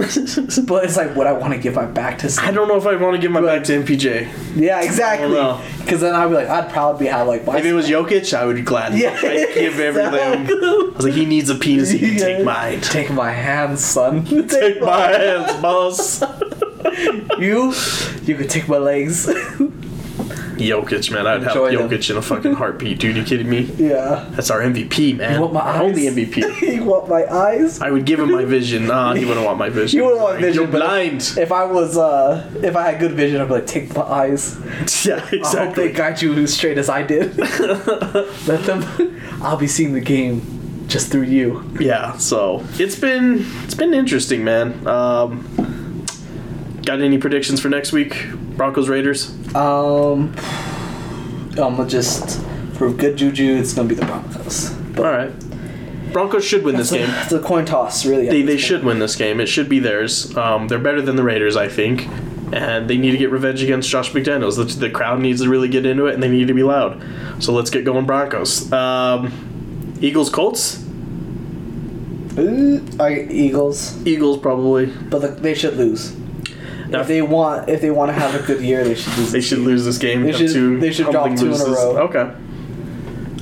But 0.00 0.84
it's 0.84 0.96
like, 0.96 1.14
would 1.14 1.26
I 1.26 1.32
want 1.32 1.52
to 1.52 1.58
give 1.58 1.74
my 1.74 1.84
back 1.84 2.18
to? 2.20 2.34
I 2.40 2.50
don't 2.52 2.68
know 2.68 2.76
if 2.78 2.86
I 2.86 2.96
want 2.96 3.16
to 3.16 3.20
give 3.20 3.30
my 3.30 3.42
back 3.42 3.64
to 3.64 3.72
MPJ. 3.82 4.56
yeah, 4.56 4.80
exactly. 4.80 5.28
Because 5.84 6.00
then 6.00 6.14
I'd 6.14 6.28
be 6.28 6.34
like, 6.36 6.48
I'd 6.48 6.70
probably 6.70 7.06
have 7.08 7.26
like. 7.26 7.44
My 7.44 7.58
If 7.58 7.66
it 7.66 7.74
was 7.74 7.86
Jokic, 7.86 8.32
I 8.32 8.46
would 8.46 8.64
gladly 8.64 9.02
Yeah, 9.02 9.10
I'd 9.14 9.52
give 9.52 9.78
everything. 9.78 10.14
exactly. 10.14 10.56
I 10.56 10.92
was 10.96 11.04
like, 11.04 11.12
he 11.12 11.26
needs 11.26 11.50
a 11.50 11.54
penis, 11.54 11.90
he 11.90 11.98
can 11.98 12.12
Yeah. 12.16 12.18
take 12.24 12.44
mine. 12.46 12.80
Take 12.80 13.10
my 13.10 13.30
hands, 13.30 13.84
son. 13.84 14.24
Take 14.48 14.80
my 14.80 15.08
hands, 15.08 15.60
boss. 15.60 16.22
You, 17.40 17.72
you 18.24 18.36
could 18.36 18.50
take 18.50 18.68
my 18.68 18.76
legs. 18.76 19.26
Jokic, 20.60 21.10
man, 21.10 21.26
I'd 21.26 21.42
have 21.42 21.56
Enjoy 21.56 21.74
them. 21.74 21.88
Jokic 21.88 22.10
in 22.10 22.16
a 22.18 22.22
fucking 22.22 22.52
heartbeat, 22.52 22.98
dude. 22.98 23.16
You 23.16 23.24
kidding 23.24 23.48
me? 23.48 23.62
yeah. 23.78 24.28
That's 24.32 24.50
our 24.50 24.60
MVP, 24.60 25.16
man. 25.16 25.34
You 25.36 25.40
want 25.40 25.54
my 25.54 25.60
eyes? 25.60 25.80
Only 25.80 26.02
MVP. 26.02 26.60
you 26.76 26.84
want 26.84 27.08
my 27.08 27.24
eyes? 27.24 27.80
I 27.80 27.90
would 27.90 28.04
give 28.04 28.20
him 28.20 28.30
my 28.30 28.44
vision. 28.44 28.86
Nah, 28.86 29.14
he 29.14 29.24
wouldn't 29.24 29.46
want 29.46 29.58
my 29.58 29.70
vision. 29.70 29.96
You 29.98 30.04
wouldn't 30.04 30.20
want 30.22 30.34
Like, 30.34 30.42
vision, 30.44 30.62
You're 30.62 30.70
blind. 30.70 31.32
If 31.38 31.50
I 31.50 31.64
was, 31.64 31.96
uh, 31.96 32.50
if 32.62 32.76
I 32.76 32.90
had 32.90 33.00
good 33.00 33.12
vision, 33.12 33.40
I'd 33.40 33.48
be 33.48 33.54
like, 33.54 33.66
take 33.66 33.94
my 33.96 34.02
eyes. 34.02 34.58
yeah, 35.06 35.14
I 35.16 35.18
hope 35.18 35.30
they 35.30 35.38
exactly. 35.38 35.92
guide 35.92 36.20
you 36.22 36.34
as 36.34 36.52
straight 36.52 36.76
as 36.76 36.90
I 36.90 37.02
did. 37.04 37.38
Let 37.38 38.64
them. 38.66 39.18
I'll 39.42 39.56
be 39.56 39.66
seeing 39.66 39.94
the 39.94 40.00
game 40.02 40.42
just 40.88 41.10
through 41.10 41.22
you. 41.22 41.64
Yeah, 41.80 42.18
so 42.18 42.62
it's 42.74 42.96
been 42.98 43.46
it's 43.64 43.74
been 43.74 43.94
interesting, 43.94 44.44
man. 44.44 44.86
Um, 44.86 45.79
got 46.84 47.00
any 47.00 47.18
predictions 47.18 47.60
for 47.60 47.68
next 47.68 47.92
week? 47.92 48.26
Broncos 48.56 48.88
Raiders. 48.88 49.30
Um, 49.54 50.34
I'm 51.52 51.76
gonna 51.76 51.86
just 51.88 52.40
for 52.74 52.90
good 52.92 53.16
juju, 53.16 53.56
it's 53.56 53.74
gonna 53.74 53.88
be 53.88 53.94
the 53.94 54.06
Broncos. 54.06 54.70
All 54.98 55.04
right. 55.04 55.32
Broncos 56.12 56.44
should 56.44 56.64
win 56.64 56.76
this 56.76 56.90
a- 56.92 56.98
game. 56.98 57.10
It's 57.22 57.32
a 57.32 57.38
coin 57.38 57.64
toss, 57.64 58.04
really. 58.04 58.28
They, 58.28 58.42
they 58.42 58.56
should 58.56 58.82
win 58.84 58.98
this 58.98 59.14
game. 59.16 59.38
It 59.40 59.46
should 59.46 59.68
be 59.68 59.78
theirs. 59.78 60.36
Um, 60.36 60.66
they're 60.68 60.78
better 60.78 61.00
than 61.00 61.14
the 61.16 61.22
Raiders, 61.22 61.56
I 61.56 61.68
think. 61.68 62.08
And 62.52 62.90
they 62.90 62.96
need 62.96 63.12
to 63.12 63.16
get 63.16 63.30
revenge 63.30 63.62
against 63.62 63.88
Josh 63.88 64.10
McDaniels. 64.10 64.56
The, 64.56 64.64
the 64.64 64.90
crowd 64.90 65.20
needs 65.20 65.40
to 65.42 65.48
really 65.48 65.68
get 65.68 65.86
into 65.86 66.06
it, 66.06 66.14
and 66.14 66.22
they 66.22 66.28
need 66.28 66.48
to 66.48 66.54
be 66.54 66.64
loud. 66.64 67.00
So 67.38 67.52
let's 67.52 67.70
get 67.70 67.84
going, 67.84 68.06
Broncos. 68.06 68.72
Um, 68.72 69.96
Eagles, 70.00 70.30
Colts. 70.30 70.84
Ooh, 72.38 72.84
I, 72.98 73.20
Eagles, 73.30 74.04
Eagles 74.04 74.38
probably. 74.38 74.86
but 74.86 75.20
the, 75.20 75.28
they 75.28 75.54
should 75.54 75.76
lose. 75.76 76.16
If 76.92 77.06
they 77.08 77.22
want, 77.22 77.68
if 77.68 77.80
they 77.80 77.90
want 77.90 78.08
to 78.10 78.12
have 78.12 78.34
a 78.34 78.44
good 78.46 78.60
year, 78.62 78.82
they 78.84 78.94
should 78.94 79.16
lose. 79.18 79.32
They 79.32 79.40
should 79.40 79.58
lose 79.60 79.84
this 79.84 79.98
game. 79.98 80.22
They 80.22 80.32
should- 80.32 80.50
two 80.52 80.78
they 80.80 80.92
should 80.92 81.10
drop 81.10 81.36
two 81.36 81.52
in 81.54 81.60
a 81.60 81.64
row. 81.64 81.96
Okay. 82.08 82.30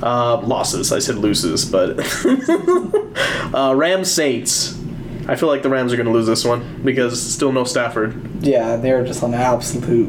Uh, 0.03 0.41
losses. 0.43 0.93
I 0.93 0.99
said 1.01 1.17
loses, 1.17 1.65
but 1.65 1.99
uh, 3.55 3.75
Rams 3.75 4.11
Saints. 4.13 4.79
I 5.27 5.35
feel 5.37 5.49
like 5.49 5.63
the 5.63 5.69
Rams 5.69 5.93
are 5.93 5.97
going 5.97 6.07
to 6.07 6.13
lose 6.13 6.27
this 6.27 6.45
one 6.45 6.81
because 6.85 7.21
still 7.21 7.53
no 7.53 7.65
Stafford. 7.65 8.15
Yeah, 8.45 8.77
they're 8.77 9.05
just 9.05 9.23
on 9.23 9.35
an 9.35 9.41
absolute 9.41 10.07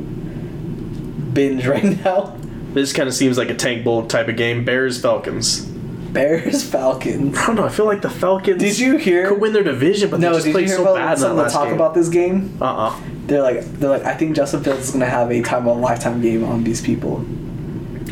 binge 1.33 1.65
right 1.65 1.83
now. 2.05 2.37
This 2.73 2.93
kind 2.93 3.09
of 3.09 3.15
seems 3.15 3.37
like 3.37 3.49
a 3.49 3.55
tank 3.55 3.83
bowl 3.83 4.05
type 4.05 4.27
of 4.27 4.35
game. 4.37 4.63
Bears 4.63 5.01
Falcons. 5.01 5.68
Bears, 6.13 6.63
Falcons. 6.63 7.37
I 7.37 7.47
don't 7.47 7.55
know. 7.55 7.65
I 7.65 7.69
feel 7.69 7.85
like 7.85 8.01
the 8.01 8.09
Falcons. 8.09 8.59
Did 8.61 8.79
you 8.79 8.97
hear? 8.97 9.29
could 9.29 9.41
win 9.41 9.53
their 9.53 9.63
division, 9.63 10.09
but 10.09 10.19
no, 10.19 10.31
they 10.31 10.39
just 10.39 10.51
played 10.51 10.69
so 10.69 10.95
bad 10.95 11.17
in 11.17 11.23
that 11.23 11.33
last 11.33 11.53
talk 11.53 11.65
game. 11.65 11.73
about 11.75 11.93
this 11.93 12.09
game? 12.09 12.57
uh 12.61 12.65
uh 12.87 12.99
They're 13.27 13.41
like, 13.41 13.63
they're 13.79 13.89
like, 13.89 14.03
I 14.05 14.15
think 14.15 14.35
Justin 14.35 14.63
Fields 14.63 14.85
is 14.87 14.91
gonna 14.91 15.05
have 15.05 15.31
a 15.31 15.41
time 15.41 15.67
of 15.67 15.77
a 15.77 15.79
lifetime 15.79 16.21
game 16.21 16.43
on 16.43 16.63
these 16.63 16.81
people 16.81 17.25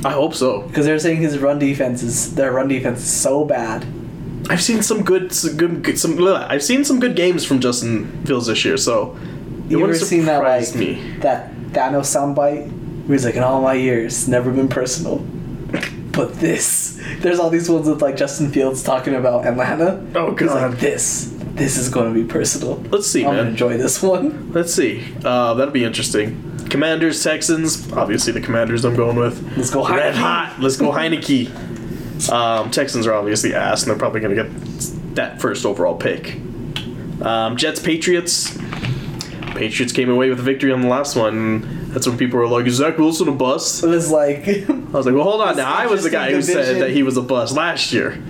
I 0.05 0.11
hope 0.11 0.35
so. 0.35 0.61
because 0.61 0.85
they're 0.85 0.99
saying 0.99 1.17
his 1.17 1.39
run 1.39 1.57
defense 1.59 2.03
is 2.03 2.35
their 2.35 2.51
run 2.51 2.67
defense 2.67 2.99
is 2.99 3.11
so 3.11 3.43
bad. 3.45 3.85
I've 4.49 4.61
seen 4.61 4.81
some 4.83 5.03
good, 5.03 5.33
some 5.33 5.57
good, 5.57 5.83
good 5.83 5.99
some. 5.99 6.21
I've 6.27 6.63
seen 6.63 6.85
some 6.85 6.99
good 6.99 7.15
games 7.15 7.43
from 7.45 7.59
Justin 7.59 8.23
Fields 8.25 8.45
this 8.47 8.63
year, 8.63 8.77
so 8.77 9.17
it 9.65 9.71
You 9.71 9.83
ever 9.83 9.95
seen 9.95 10.25
that 10.25 10.41
like 10.43 10.73
me. 10.75 11.01
that 11.19 11.51
Thanos 11.73 12.07
soundbite 12.15 12.71
where 13.07 13.13
he's 13.15 13.25
like, 13.25 13.35
in 13.35 13.43
all 13.43 13.61
my 13.61 13.73
years, 13.73 14.27
never 14.27 14.51
been 14.51 14.67
personal. 14.69 15.25
But 16.17 16.39
this, 16.39 16.99
there's 17.19 17.37
all 17.37 17.51
these 17.51 17.69
ones 17.69 17.87
with 17.87 18.01
like 18.01 18.17
Justin 18.17 18.51
Fields 18.51 18.81
talking 18.81 19.13
about 19.13 19.45
Atlanta. 19.45 20.03
Oh, 20.15 20.31
God. 20.31 20.71
like, 20.71 20.79
this, 20.79 21.31
this 21.53 21.77
is 21.77 21.89
going 21.89 22.11
to 22.11 22.19
be 22.19 22.27
personal. 22.27 22.77
Let's 22.89 23.05
see, 23.05 23.23
I'm 23.23 23.33
gonna 23.33 23.43
man. 23.43 23.51
enjoy 23.51 23.77
this 23.77 24.01
one. 24.01 24.51
Let's 24.51 24.73
see. 24.73 25.05
Uh, 25.23 25.53
that'll 25.53 25.71
be 25.71 25.83
interesting. 25.83 26.57
Commanders, 26.71 27.23
Texans. 27.23 27.93
Obviously, 27.93 28.33
the 28.33 28.41
Commanders. 28.41 28.83
I'm 28.83 28.95
going 28.95 29.15
with. 29.15 29.55
Let's 29.55 29.69
go 29.69 29.87
Red 29.87 30.15
hot. 30.15 30.57
Let's 30.59 30.75
go 30.75 30.91
Heinicke. 30.91 31.51
Um, 32.31 32.71
Texans 32.71 33.05
are 33.05 33.13
obviously 33.13 33.53
ass, 33.53 33.83
and 33.83 33.91
they're 33.91 33.99
probably 33.99 34.19
going 34.19 34.35
to 34.35 34.43
get 34.43 35.15
that 35.15 35.39
first 35.39 35.67
overall 35.67 35.95
pick. 35.95 36.35
Um, 37.21 37.57
Jets, 37.57 37.79
Patriots. 37.79 38.57
Patriots 39.51 39.93
came 39.93 40.09
away 40.09 40.29
with 40.29 40.39
a 40.39 40.43
victory 40.43 40.71
on 40.71 40.81
the 40.81 40.87
last 40.87 41.15
one. 41.15 41.76
That's 41.97 42.07
when 42.07 42.15
people 42.15 42.37
were 42.37 42.47
like, 42.47 42.67
"Is 42.67 42.75
Zach 42.75 42.99
Wilson 42.99 43.27
a 43.27 43.31
bust?" 43.31 43.83
It 43.83 43.87
was 43.87 44.11
like, 44.11 44.47
I 44.47 44.71
was 44.91 45.07
like, 45.07 45.15
"Well, 45.15 45.23
hold 45.23 45.41
on. 45.41 45.57
Now, 45.57 45.73
I 45.73 45.87
was 45.87 46.03
the 46.03 46.11
guy 46.11 46.29
who 46.29 46.35
interesting 46.35 46.63
said 46.63 46.79
that 46.79 46.91
he 46.91 47.01
was 47.01 47.17
a 47.17 47.23
bust 47.23 47.55
last 47.55 47.91
year. 47.91 48.21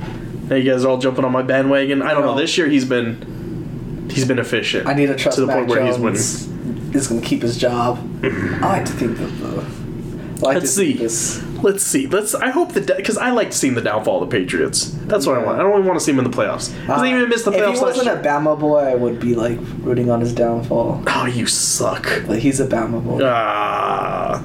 Now 0.49 0.55
you 0.55 0.71
guys 0.71 0.85
are 0.85 0.87
all 0.87 0.97
jumping 0.97 1.25
on 1.25 1.33
my 1.33 1.41
bandwagon. 1.41 2.01
I 2.01 2.13
don't 2.13 2.25
know. 2.25 2.37
This 2.37 2.57
year 2.57 2.69
he's 2.69 2.85
been 2.85 4.07
he's 4.09 4.25
been 4.25 4.39
efficient. 4.39 4.87
I 4.87 4.93
need 4.93 5.07
to 5.07 5.15
trust 5.15 5.35
to 5.35 5.41
the 5.41 5.47
Mac 5.47 5.57
point 5.57 5.69
where 5.69 5.85
he's 5.85 5.97
winning. 5.97 6.13
Jones 6.13 6.47
is 6.95 7.07
going 7.07 7.19
to 7.19 7.27
keep 7.27 7.41
his 7.41 7.57
job. 7.57 7.99
I 8.23 8.27
like 8.59 8.85
to 8.85 8.93
think 8.93 9.17
that 9.17 9.25
the. 9.25 9.47
I 9.47 10.39
like 10.39 10.55
Let's 10.59 10.71
see. 10.71 10.93
This, 10.93 11.43
Let's 11.63 11.83
see. 11.83 12.07
Let's. 12.07 12.35
I 12.35 12.49
hope 12.49 12.73
the 12.73 12.81
because 12.81 13.17
I 13.17 13.31
like 13.31 13.51
seeing 13.53 13.73
the 13.73 13.81
downfall 13.81 14.21
of 14.23 14.29
the 14.29 14.37
Patriots. 14.37 14.91
That's 15.05 15.25
what 15.25 15.37
I 15.37 15.43
want. 15.43 15.59
I 15.59 15.63
don't 15.63 15.73
even 15.73 15.85
want 15.85 15.99
to 15.99 16.05
see 16.05 16.11
him 16.11 16.19
in 16.19 16.29
the 16.29 16.35
playoffs 16.37 16.73
because 16.81 17.01
they 17.01 17.09
even 17.15 17.29
missed 17.29 17.45
the 17.45 17.51
Uh, 17.51 17.55
if 17.55 17.61
playoffs 17.61 17.73
he 17.75 17.81
wasn't 17.81 18.07
a 18.09 18.21
Bama 18.27 18.59
boy, 18.59 18.79
I 18.79 18.95
would 18.95 19.19
be 19.19 19.35
like 19.35 19.57
rooting 19.79 20.09
on 20.09 20.21
his 20.21 20.33
downfall. 20.33 21.03
oh, 21.07 21.25
you 21.25 21.45
suck. 21.47 22.03
But 22.27 22.39
he's 22.39 22.59
a 22.59 22.67
Bama 22.67 23.03
boy. 23.03 23.21
Ah. 23.23 24.43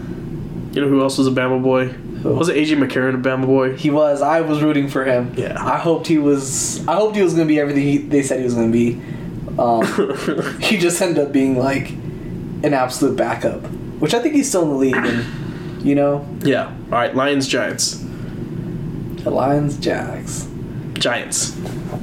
You 0.72 0.80
know 0.80 0.88
who 0.88 1.02
else 1.02 1.18
was 1.18 1.26
a 1.26 1.30
Bama 1.30 1.62
boy? 1.62 1.88
Who? 1.88 2.34
Was 2.34 2.48
it 2.48 2.56
AJ 2.56 2.78
McCarron 2.78 3.14
a 3.14 3.18
Bama 3.18 3.46
boy? 3.46 3.76
He 3.76 3.90
was. 3.90 4.22
I 4.22 4.40
was 4.40 4.62
rooting 4.62 4.88
for 4.88 5.04
him. 5.04 5.34
Yeah. 5.36 5.56
I 5.62 5.78
hoped 5.78 6.06
he 6.06 6.18
was. 6.18 6.86
I 6.88 6.94
hoped 6.94 7.16
he 7.16 7.22
was 7.22 7.34
going 7.34 7.46
to 7.46 7.52
be 7.52 7.60
everything 7.60 7.82
he, 7.82 7.98
they 7.98 8.22
said 8.22 8.38
he 8.38 8.44
was 8.44 8.54
going 8.54 8.72
to 8.72 8.78
be. 8.78 9.00
Um, 9.58 10.60
he 10.60 10.78
just 10.78 11.02
ended 11.02 11.26
up 11.26 11.32
being 11.32 11.58
like 11.58 11.90
an 11.90 12.72
absolute 12.72 13.16
backup, 13.16 13.60
which 13.98 14.14
I 14.14 14.20
think 14.20 14.34
he's 14.34 14.48
still 14.48 14.62
in 14.62 14.68
the 14.70 14.76
league. 14.76 14.96
And 14.96 15.26
you 15.82 15.94
know, 15.94 16.26
Yeah. 16.42 16.66
All 16.66 16.72
right. 16.90 17.14
Lions, 17.14 17.46
Giants, 17.48 17.96
the 19.22 19.30
Lions, 19.30 19.76
Jags. 19.78 20.48
Giants. 20.94 21.56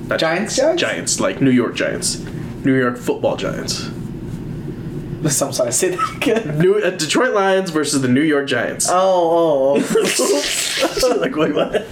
Not 0.07 0.19
Giants, 0.19 0.55
Jags? 0.55 0.81
Giants, 0.81 1.19
like 1.19 1.41
New 1.41 1.51
York 1.51 1.75
Giants, 1.75 2.19
New 2.65 2.75
York 2.77 2.97
Football 2.97 3.37
Giants. 3.37 3.87
I'm 5.23 5.51
sorry. 5.51 5.71
Say 5.71 5.89
that 5.89 6.15
again. 6.15 6.59
New 6.59 6.75
uh, 6.75 6.91
Detroit 6.91 7.33
Lions 7.33 7.69
versus 7.71 8.01
the 8.01 8.07
New 8.07 8.21
York 8.21 8.47
Giants. 8.47 8.87
Oh, 8.89 9.75
oh, 9.81 11.17
like 11.21 11.35
wait, 11.35 11.53
what? 11.53 11.85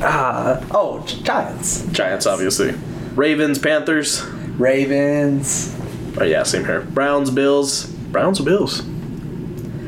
uh, 0.00 0.64
oh, 0.72 1.00
Giants, 1.22 1.86
Giants, 1.92 2.26
obviously. 2.26 2.74
Ravens, 3.14 3.58
Panthers. 3.58 4.24
Ravens. 4.58 5.74
Oh 6.18 6.24
yeah, 6.24 6.42
same 6.42 6.64
here. 6.64 6.80
Browns, 6.80 7.30
Bills. 7.30 7.86
Browns, 7.86 8.40
Bills. 8.40 8.82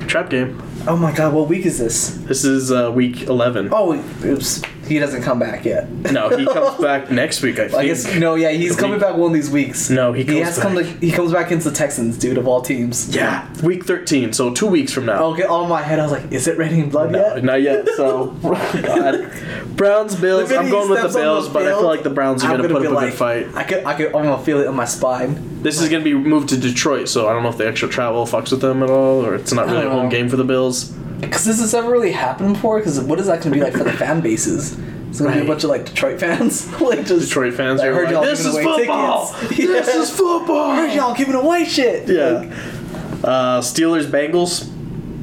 Trap 0.06 0.30
game. 0.30 0.62
Oh 0.88 0.96
my 0.96 1.12
God, 1.12 1.34
what 1.34 1.48
week 1.48 1.66
is 1.66 1.78
this? 1.78 2.10
This 2.10 2.44
is 2.44 2.70
uh, 2.70 2.92
week 2.92 3.22
eleven. 3.22 3.70
Oh, 3.72 3.94
oops. 4.24 4.62
He 4.86 5.00
doesn't 5.00 5.22
come 5.22 5.40
back 5.40 5.64
yet. 5.64 5.90
No, 5.90 6.28
he 6.28 6.46
comes 6.52 6.80
back 6.80 7.10
next 7.10 7.42
week. 7.42 7.58
I 7.58 7.66
think. 7.66 7.74
I 7.80 7.86
guess 7.86 8.14
no, 8.14 8.36
yeah, 8.36 8.50
he's 8.52 8.76
The 8.76 8.80
coming 8.80 8.98
week- 8.98 9.00
back 9.02 9.16
one 9.16 9.30
of 9.30 9.34
these 9.34 9.50
weeks. 9.50 9.90
No, 9.90 10.12
he 10.12 10.22
comes 10.24 10.36
he 10.36 10.42
has 10.44 10.54
to 10.54 10.60
come. 10.62 10.76
To, 10.76 10.84
back. 10.84 11.02
he 11.02 11.10
comes 11.10 11.32
back 11.32 11.46
against 11.46 11.66
the 11.66 11.72
Texans, 11.72 12.16
dude, 12.16 12.38
of 12.38 12.46
all 12.46 12.62
teams. 12.62 13.12
Yeah, 13.14 13.52
week 13.62 13.84
13. 13.84 14.32
So 14.32 14.54
two 14.54 14.68
weeks 14.68 14.92
from 14.92 15.06
now. 15.06 15.24
Okay, 15.24 15.42
on 15.42 15.68
my 15.68 15.82
head, 15.82 15.98
I 15.98 16.04
was 16.04 16.12
like, 16.12 16.30
is 16.30 16.46
it 16.46 16.56
Ready 16.56 16.78
in 16.78 16.88
Blood 16.90 17.10
No, 17.10 17.18
yet? 17.34 17.42
not 17.42 17.62
yet. 17.62 17.88
So, 17.96 18.26
God. 18.42 19.32
Browns, 19.76 20.14
Bills. 20.14 20.52
I'm 20.52 20.70
going 20.70 20.88
with 20.88 21.02
the 21.02 21.18
Bills, 21.18 21.48
but 21.48 21.62
I 21.66 21.70
feel 21.70 21.84
like 21.84 22.04
the 22.04 22.10
Browns 22.10 22.44
are 22.44 22.56
going 22.56 22.62
to 22.62 22.68
put 22.68 22.86
up 22.86 22.92
a 22.92 22.94
like, 22.94 23.10
good 23.10 23.18
fight. 23.18 23.54
I 23.56 23.64
could, 23.64 23.84
I 23.84 23.94
could, 23.94 24.06
I'm 24.14 24.22
gonna 24.24 24.38
feel 24.44 24.60
it 24.60 24.66
in 24.68 24.74
my 24.76 24.84
spine. 24.84 25.45
This 25.62 25.80
is 25.80 25.88
going 25.88 26.02
to 26.02 26.04
be 26.04 26.14
moved 26.14 26.48
to 26.50 26.56
Detroit, 26.56 27.08
so 27.08 27.28
I 27.28 27.32
don't 27.32 27.42
know 27.42 27.48
if 27.48 27.56
the 27.58 27.66
extra 27.66 27.88
travel 27.88 28.24
fucks 28.26 28.50
with 28.52 28.60
them 28.60 28.82
at 28.82 28.90
all, 28.90 29.24
or 29.24 29.34
it's 29.34 29.52
not 29.52 29.66
really 29.66 29.86
a 29.86 29.90
home 29.90 30.04
know. 30.04 30.10
game 30.10 30.28
for 30.28 30.36
the 30.36 30.44
Bills. 30.44 30.92
Because 31.20 31.44
this 31.44 31.60
has 31.60 31.72
never 31.72 31.90
really 31.90 32.12
happened 32.12 32.54
before. 32.54 32.78
Because 32.78 33.00
what 33.00 33.18
is 33.18 33.26
that 33.26 33.40
going 33.42 33.52
to 33.52 33.58
be 33.58 33.60
like 33.60 33.72
for 33.72 33.84
the 33.84 33.92
fan 33.92 34.20
bases? 34.20 34.78
It's 35.08 35.18
going 35.20 35.32
to 35.32 35.40
be 35.40 35.44
a 35.46 35.48
bunch 35.48 35.64
of 35.64 35.70
like 35.70 35.86
Detroit 35.86 36.20
fans, 36.20 36.70
like 36.80 37.06
just 37.06 37.26
Detroit 37.28 37.54
fans 37.54 37.80
I 37.80 37.86
are 37.86 37.94
heard 37.94 38.04
like, 38.04 38.12
y'all 38.12 38.22
"This 38.22 38.42
giving 38.44 38.60
is 38.60 38.66
away 38.66 38.76
football. 38.86 39.32
tickets." 39.34 39.56
This 39.58 39.94
is 39.94 40.10
football." 40.10 40.70
I 40.70 40.76
heard 40.76 40.92
y'all 40.94 41.14
giving 41.14 41.34
away 41.34 41.64
shit. 41.64 42.08
Yeah. 42.08 42.28
Like, 42.30 42.50
Uh, 43.24 43.60
Steelers, 43.60 44.04
Bengals. 44.06 44.70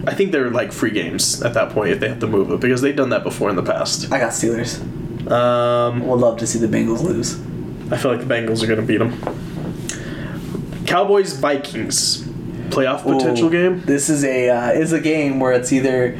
I 0.08 0.14
think 0.16 0.32
they're 0.32 0.50
like 0.50 0.74
free 0.74 0.92
games 0.92 1.42
at 1.44 1.54
that 1.54 1.70
point 1.70 1.92
if 1.92 2.00
they 2.00 2.10
have 2.10 2.20
to 2.20 2.28
move 2.28 2.52
it 2.52 2.60
because 2.60 2.82
they've 2.82 2.96
done 2.96 3.10
that 3.10 3.24
before 3.24 3.50
in 3.50 3.56
the 3.56 3.64
past. 3.64 4.12
I 4.12 4.20
got 4.20 4.32
Steelers. 4.32 4.82
Um, 5.32 6.06
Would 6.08 6.20
love 6.20 6.38
to 6.40 6.48
see 6.48 6.60
the 6.60 6.68
Bengals 6.68 7.02
lose. 7.04 7.40
I 7.92 7.98
feel 7.98 8.12
like 8.12 8.20
the 8.28 8.34
Bengals 8.34 8.64
are 8.64 8.68
going 8.68 8.82
to 8.82 8.86
beat 8.86 8.98
them. 8.98 9.14
Cowboys, 10.94 11.34
Vikings. 11.34 12.22
Playoff 12.70 13.02
potential 13.02 13.48
Ooh, 13.48 13.50
game? 13.50 13.82
This 13.82 14.12
is 14.12 14.24
a 14.24 14.48
uh, 14.52 14.70
is 14.74 14.94
a 14.94 15.00
game 15.00 15.40
where 15.40 15.52
it's 15.52 15.74
either 15.74 16.16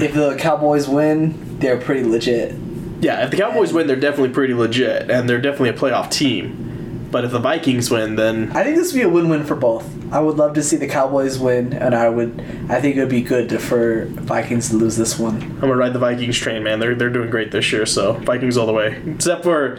if 0.00 0.14
the 0.14 0.36
Cowboys 0.38 0.86
win, 0.86 1.58
they're 1.58 1.80
pretty 1.80 2.04
legit. 2.04 2.54
Yeah, 3.00 3.24
if 3.24 3.32
the 3.32 3.36
Cowboys 3.36 3.72
win, 3.72 3.88
they're 3.88 3.96
definitely 3.96 4.28
pretty 4.28 4.54
legit, 4.54 5.10
and 5.10 5.28
they're 5.28 5.40
definitely 5.40 5.70
a 5.70 5.72
playoff 5.72 6.12
team. 6.12 7.08
But 7.10 7.24
if 7.24 7.32
the 7.32 7.40
Vikings 7.40 7.90
win, 7.90 8.14
then 8.14 8.52
I 8.52 8.62
think 8.62 8.76
this 8.76 8.92
would 8.92 9.00
be 9.00 9.02
a 9.02 9.08
win-win 9.08 9.42
for 9.42 9.56
both. 9.56 9.84
I 10.12 10.20
would 10.20 10.36
love 10.36 10.54
to 10.54 10.62
see 10.62 10.76
the 10.76 10.86
Cowboys 10.86 11.40
win, 11.40 11.72
and 11.72 11.92
I 11.92 12.08
would. 12.08 12.40
I 12.68 12.80
think 12.80 12.94
it 12.94 13.00
would 13.00 13.08
be 13.08 13.20
good 13.20 13.48
to, 13.48 13.58
for 13.58 14.04
Vikings 14.04 14.68
to 14.68 14.76
lose 14.76 14.96
this 14.96 15.18
one. 15.18 15.42
I'm 15.42 15.58
gonna 15.58 15.74
ride 15.74 15.92
the 15.92 15.98
Vikings 15.98 16.38
train, 16.38 16.62
man. 16.62 16.78
They're 16.78 16.94
they're 16.94 17.10
doing 17.10 17.30
great 17.30 17.50
this 17.50 17.72
year, 17.72 17.84
so 17.84 18.12
Vikings 18.12 18.56
all 18.56 18.66
the 18.66 18.72
way. 18.72 19.02
Except 19.08 19.42
for 19.42 19.78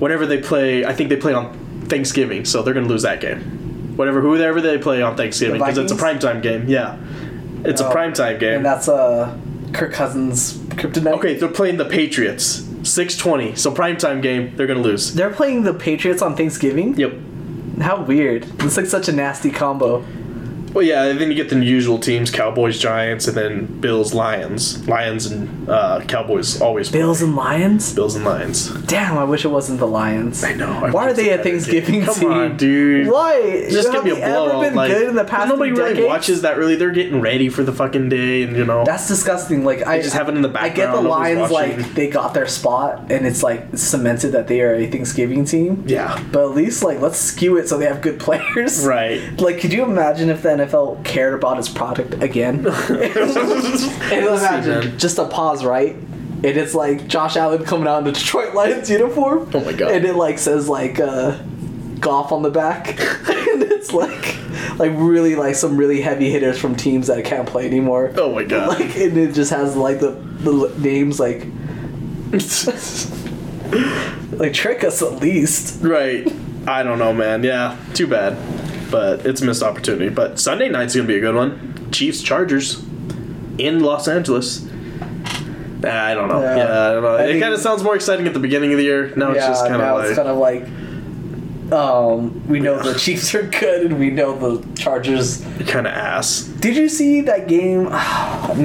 whenever 0.00 0.26
they 0.26 0.42
play. 0.42 0.84
I 0.84 0.92
think 0.92 1.08
they 1.08 1.16
play 1.16 1.34
on 1.34 1.56
Thanksgiving, 1.84 2.44
so 2.44 2.64
they're 2.64 2.74
gonna 2.74 2.88
lose 2.88 3.02
that 3.02 3.20
game. 3.20 3.59
Whatever 3.96 4.20
whoever 4.20 4.60
they 4.60 4.78
play 4.78 5.02
on 5.02 5.16
Thanksgiving, 5.16 5.58
because 5.60 5.78
it's 5.78 5.92
a 5.92 5.96
primetime 5.96 6.42
game. 6.42 6.66
Yeah, 6.68 6.98
it's 7.64 7.80
a 7.80 7.88
Oh, 7.88 7.94
primetime 7.94 8.38
game. 8.40 8.56
And 8.56 8.64
that's 8.66 8.88
uh, 8.88 9.38
Kirk 9.72 9.92
Cousins' 9.92 10.56
kryptonite. 10.70 11.12
Okay, 11.18 11.34
they're 11.34 11.48
playing 11.48 11.76
the 11.76 11.84
Patriots. 11.84 12.66
620. 12.82 13.56
So 13.56 13.70
primetime 13.70 14.22
game, 14.22 14.56
they're 14.56 14.66
gonna 14.66 14.80
lose. 14.80 15.14
They're 15.14 15.30
playing 15.30 15.64
the 15.64 15.74
Patriots 15.74 16.22
on 16.22 16.34
Thanksgiving. 16.34 16.96
Yep. 16.96 17.12
How 17.82 18.02
weird! 18.02 18.46
It's 18.60 18.76
like 18.76 18.86
such 18.86 19.08
a 19.08 19.12
nasty 19.12 19.50
combo. 19.50 20.04
Well, 20.72 20.84
yeah, 20.84 21.04
and 21.04 21.20
then 21.20 21.30
you 21.30 21.34
get 21.36 21.48
the 21.50 21.64
usual 21.64 21.98
teams: 21.98 22.30
Cowboys, 22.30 22.78
Giants, 22.78 23.26
and 23.28 23.36
then 23.36 23.80
Bills, 23.80 24.14
Lions. 24.14 24.86
Lions 24.88 25.26
and 25.26 25.68
uh, 25.68 26.00
Cowboys 26.06 26.60
always 26.60 26.88
play. 26.90 27.00
Bills 27.00 27.22
and 27.22 27.34
Lions. 27.36 27.94
Bills 27.94 28.14
and 28.16 28.24
Lions. 28.24 28.70
Damn, 28.86 29.18
I 29.18 29.24
wish 29.24 29.44
it 29.44 29.48
wasn't 29.48 29.78
the 29.80 29.86
Lions. 29.86 30.44
I 30.44 30.54
know. 30.54 30.70
I 30.70 30.90
Why 30.90 31.10
are 31.10 31.12
they 31.12 31.30
a 31.30 31.38
Thanksgiving. 31.42 32.04
Come 32.04 32.14
team? 32.14 32.30
on, 32.32 32.56
dude. 32.56 33.08
Why? 33.08 33.68
Just 33.70 33.90
give 33.92 34.04
me 34.04 34.12
a 34.12 34.16
blowout. 34.16 34.62
been 34.62 34.74
like, 34.74 34.90
good 34.92 35.08
in 35.08 35.14
the 35.16 35.24
past 35.24 35.48
nobody 35.48 35.72
really 35.72 35.90
decades? 35.94 36.06
watches 36.08 36.42
that. 36.42 36.56
Really, 36.56 36.76
they're 36.76 36.90
getting 36.92 37.20
ready 37.20 37.48
for 37.48 37.62
the 37.62 37.72
fucking 37.72 38.08
day, 38.08 38.42
and 38.42 38.56
you 38.56 38.64
know. 38.64 38.84
That's 38.84 39.08
disgusting. 39.08 39.64
Like 39.64 39.86
I 39.86 40.00
just 40.00 40.14
have 40.14 40.28
it 40.28 40.36
in 40.36 40.42
the 40.42 40.48
background. 40.48 40.72
I 40.72 40.94
get 40.94 41.02
the 41.02 41.08
Lions 41.08 41.50
like 41.50 41.94
they 41.94 42.08
got 42.08 42.34
their 42.34 42.46
spot 42.46 43.10
and 43.10 43.26
it's 43.26 43.42
like 43.42 43.76
cemented 43.76 44.32
that 44.32 44.46
they 44.46 44.60
are 44.60 44.74
a 44.74 44.86
Thanksgiving 44.86 45.44
team. 45.44 45.84
yeah. 45.86 46.22
But 46.32 46.44
at 46.44 46.54
least 46.54 46.82
like 46.84 47.00
let's 47.00 47.18
skew 47.18 47.56
it 47.56 47.68
so 47.68 47.76
they 47.78 47.86
have 47.86 48.00
good 48.00 48.20
players. 48.20 48.86
Right. 48.86 49.20
Like, 49.40 49.58
could 49.60 49.72
you 49.72 49.84
imagine 49.84 50.28
if 50.28 50.42
the 50.42 50.59
NFL 50.66 51.04
cared 51.04 51.34
about 51.34 51.58
its 51.58 51.68
product 51.68 52.14
again? 52.22 52.66
and 52.88 54.26
imagine 54.26 54.98
just 54.98 55.18
a 55.18 55.26
pause, 55.26 55.64
right? 55.64 55.94
And 55.94 56.46
it's 56.56 56.74
like 56.74 57.06
Josh 57.06 57.36
Allen 57.36 57.64
coming 57.64 57.86
out 57.86 57.98
in 57.98 58.04
the 58.04 58.12
Detroit 58.12 58.54
Lions 58.54 58.88
uniform. 58.88 59.50
Oh 59.52 59.64
my 59.64 59.72
God. 59.72 59.92
And 59.92 60.04
it 60.06 60.14
like 60.14 60.38
says 60.38 60.68
like 60.68 60.98
uh, 60.98 61.38
golf 62.00 62.32
on 62.32 62.42
the 62.42 62.50
back, 62.50 62.88
and 63.28 63.62
it's 63.62 63.92
like 63.92 64.36
like 64.78 64.92
really 64.94 65.36
like 65.36 65.54
some 65.54 65.76
really 65.76 66.00
heavy 66.00 66.30
hitters 66.30 66.58
from 66.58 66.74
teams 66.74 67.08
that 67.08 67.22
can't 67.24 67.46
play 67.46 67.66
anymore. 67.66 68.12
Oh 68.16 68.32
my 68.34 68.44
god. 68.44 68.68
Like 68.80 68.96
and 68.96 69.18
it 69.18 69.34
just 69.34 69.50
has 69.50 69.76
like 69.76 70.00
the 70.00 70.12
the 70.12 70.72
names 70.78 71.20
like 71.20 71.46
like 74.38 74.52
trick 74.54 74.84
us 74.84 75.02
at 75.02 75.20
least. 75.20 75.82
right. 75.82 76.30
I 76.66 76.82
don't 76.82 76.98
know, 76.98 77.12
man. 77.12 77.42
Yeah. 77.42 77.76
Too 77.94 78.06
bad. 78.06 78.36
But 78.90 79.24
it's 79.26 79.40
a 79.40 79.44
missed 79.44 79.62
opportunity. 79.62 80.08
But 80.08 80.38
Sunday 80.38 80.68
night's 80.68 80.94
gonna 80.94 81.06
be 81.06 81.16
a 81.16 81.20
good 81.20 81.34
one. 81.34 81.90
Chiefs 81.92 82.22
Chargers 82.22 82.82
in 83.58 83.80
Los 83.80 84.08
Angeles. 84.08 84.66
I 85.84 86.14
don't 86.14 86.28
know. 86.28 86.40
Yeah. 86.42 86.56
Yeah, 86.56 86.88
I 86.88 86.92
don't 86.92 87.02
know. 87.02 87.16
I 87.16 87.22
it 87.24 87.40
kind 87.40 87.54
of 87.54 87.60
sounds 87.60 87.82
more 87.82 87.94
exciting 87.94 88.26
at 88.26 88.34
the 88.34 88.40
beginning 88.40 88.72
of 88.72 88.78
the 88.78 88.84
year. 88.84 89.14
Now 89.16 89.32
it's 89.32 89.46
just 89.46 89.66
kind 89.66 89.78
now 89.78 89.98
of 89.98 90.04
it's 90.04 90.16
like 90.16 90.16
kind 90.16 90.28
of 90.28 90.38
like 90.38 90.66
um, 91.72 92.46
we 92.48 92.58
know 92.58 92.82
the 92.82 92.98
Chiefs 92.98 93.34
are 93.34 93.42
good 93.42 93.86
and 93.86 93.98
we 93.98 94.10
know 94.10 94.36
the 94.36 94.74
Chargers. 94.74 95.42
kind 95.66 95.86
of 95.86 95.92
ass. 95.92 96.42
Did 96.42 96.76
you 96.76 96.88
see 96.88 97.20
that 97.22 97.46
game? 97.46 97.84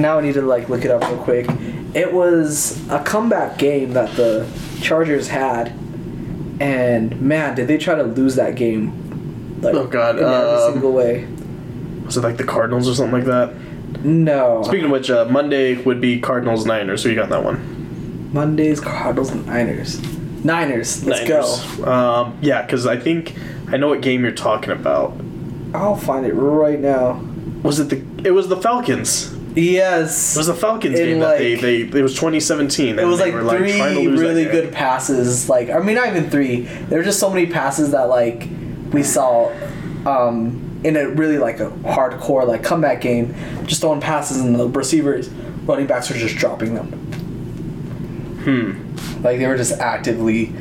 now 0.00 0.18
I 0.18 0.22
need 0.22 0.34
to 0.34 0.42
like 0.42 0.68
look 0.68 0.84
it 0.84 0.90
up 0.90 1.02
real 1.02 1.18
quick. 1.18 1.46
It 1.94 2.12
was 2.12 2.86
a 2.90 3.02
comeback 3.02 3.58
game 3.58 3.92
that 3.92 4.14
the 4.16 4.46
Chargers 4.82 5.28
had, 5.28 5.68
and 6.60 7.20
man, 7.20 7.54
did 7.54 7.68
they 7.68 7.78
try 7.78 7.94
to 7.94 8.02
lose 8.02 8.34
that 8.34 8.56
game? 8.56 9.05
Like, 9.60 9.74
Oh, 9.74 9.86
God, 9.86 10.18
in 10.18 10.24
every 10.24 10.34
um, 10.34 10.72
single 10.72 10.92
way. 10.92 11.26
Was 12.04 12.16
it 12.16 12.22
like 12.22 12.36
the 12.36 12.44
Cardinals 12.44 12.88
or 12.88 12.94
something 12.94 13.12
like 13.14 13.24
that? 13.24 13.54
No, 14.04 14.62
Speaking 14.62 14.86
of 14.86 14.90
which, 14.90 15.10
uh, 15.10 15.24
Monday 15.26 15.74
would 15.82 16.00
be 16.00 16.20
Cardinals 16.20 16.66
Niners. 16.66 17.02
Who 17.02 17.08
you 17.10 17.14
got 17.16 17.28
that 17.30 17.42
one? 17.42 18.30
Mondays 18.32 18.80
Cardinals 18.80 19.30
and 19.30 19.46
Niners. 19.46 20.00
Niners, 20.44 21.04
let's 21.04 21.28
Niners. 21.28 21.76
go. 21.76 21.84
Um, 21.90 22.38
yeah, 22.42 22.62
because 22.62 22.86
I 22.86 22.96
think 22.98 23.34
I 23.68 23.76
know 23.78 23.88
what 23.88 24.02
game 24.02 24.22
you're 24.22 24.32
talking 24.32 24.70
about. 24.70 25.16
I'll 25.74 25.96
find 25.96 26.26
it 26.26 26.34
right 26.34 26.78
now. 26.78 27.20
Was 27.62 27.80
it 27.80 27.88
the? 27.88 28.28
It 28.28 28.32
was 28.32 28.48
the 28.48 28.56
Falcons. 28.56 29.34
Yes, 29.56 30.36
It 30.36 30.38
was 30.40 30.48
the 30.48 30.54
Falcons 30.54 30.98
In, 30.98 31.06
game 31.06 31.18
that 31.20 31.38
they, 31.38 31.54
they. 31.54 31.80
It 31.80 32.02
was 32.02 32.12
2017. 32.14 32.98
It 32.98 33.04
was 33.04 33.18
they 33.18 33.32
like 33.32 33.42
were, 33.42 33.56
three 33.56 33.76
trying 33.78 33.94
to 33.94 34.10
lose 34.10 34.20
really 34.20 34.44
good 34.44 34.72
passes. 34.72 35.48
Like 35.48 35.70
I 35.70 35.78
mean, 35.78 35.94
not 35.96 36.08
even 36.08 36.28
three. 36.30 36.60
There 36.62 36.98
were 36.98 37.04
just 37.04 37.18
so 37.18 37.30
many 37.30 37.46
passes 37.46 37.92
that 37.92 38.04
like 38.04 38.46
we 38.92 39.02
saw 39.02 39.50
um, 40.06 40.80
in 40.84 40.96
a 40.96 41.08
really 41.08 41.38
like 41.38 41.60
a 41.60 41.70
hardcore 41.70 42.46
like 42.46 42.62
comeback 42.62 43.00
game. 43.00 43.34
Just 43.66 43.80
throwing 43.80 44.00
passes 44.00 44.38
and 44.40 44.58
the 44.58 44.68
receivers, 44.68 45.28
running 45.64 45.86
backs 45.86 46.08
were 46.10 46.16
just 46.16 46.36
dropping 46.36 46.74
them. 46.74 46.86
Hmm. 48.44 49.22
Like 49.22 49.38
they 49.38 49.46
were 49.46 49.56
just 49.56 49.72
actively 49.80 50.52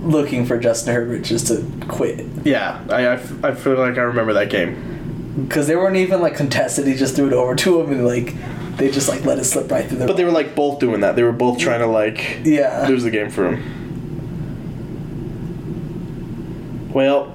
looking 0.00 0.44
for 0.44 0.58
Justin 0.58 0.94
Herbert 0.94 1.22
just 1.22 1.46
to 1.46 1.64
quit 1.88 2.26
Yeah, 2.44 2.84
I, 2.90 3.06
I, 3.06 3.14
f- 3.14 3.44
I 3.44 3.54
feel 3.54 3.76
like 3.76 3.96
I 3.96 4.02
remember 4.02 4.32
that 4.34 4.50
game. 4.50 5.44
because 5.48 5.66
they 5.68 5.76
weren't 5.76 5.96
even 5.96 6.20
like 6.20 6.36
contested. 6.36 6.86
He 6.86 6.94
just 6.94 7.14
threw 7.16 7.28
it 7.28 7.32
over 7.32 7.54
to 7.54 7.80
him 7.80 7.92
and 7.92 8.04
like 8.04 8.34
they 8.76 8.90
just 8.90 9.08
like 9.08 9.24
let 9.24 9.38
it 9.38 9.44
slip 9.44 9.70
right 9.70 9.86
through. 9.86 9.98
Their 9.98 10.08
But 10.08 10.16
they 10.16 10.24
were 10.24 10.30
like 10.32 10.54
both 10.54 10.80
doing 10.80 11.00
that. 11.00 11.14
They 11.16 11.22
were 11.22 11.32
both 11.32 11.58
trying 11.58 11.80
to 11.80 11.86
like 11.86 12.40
yeah. 12.44 12.86
lose 12.88 13.04
the 13.04 13.10
game 13.10 13.30
for 13.30 13.52
him. 13.52 13.62
Well, 16.92 17.32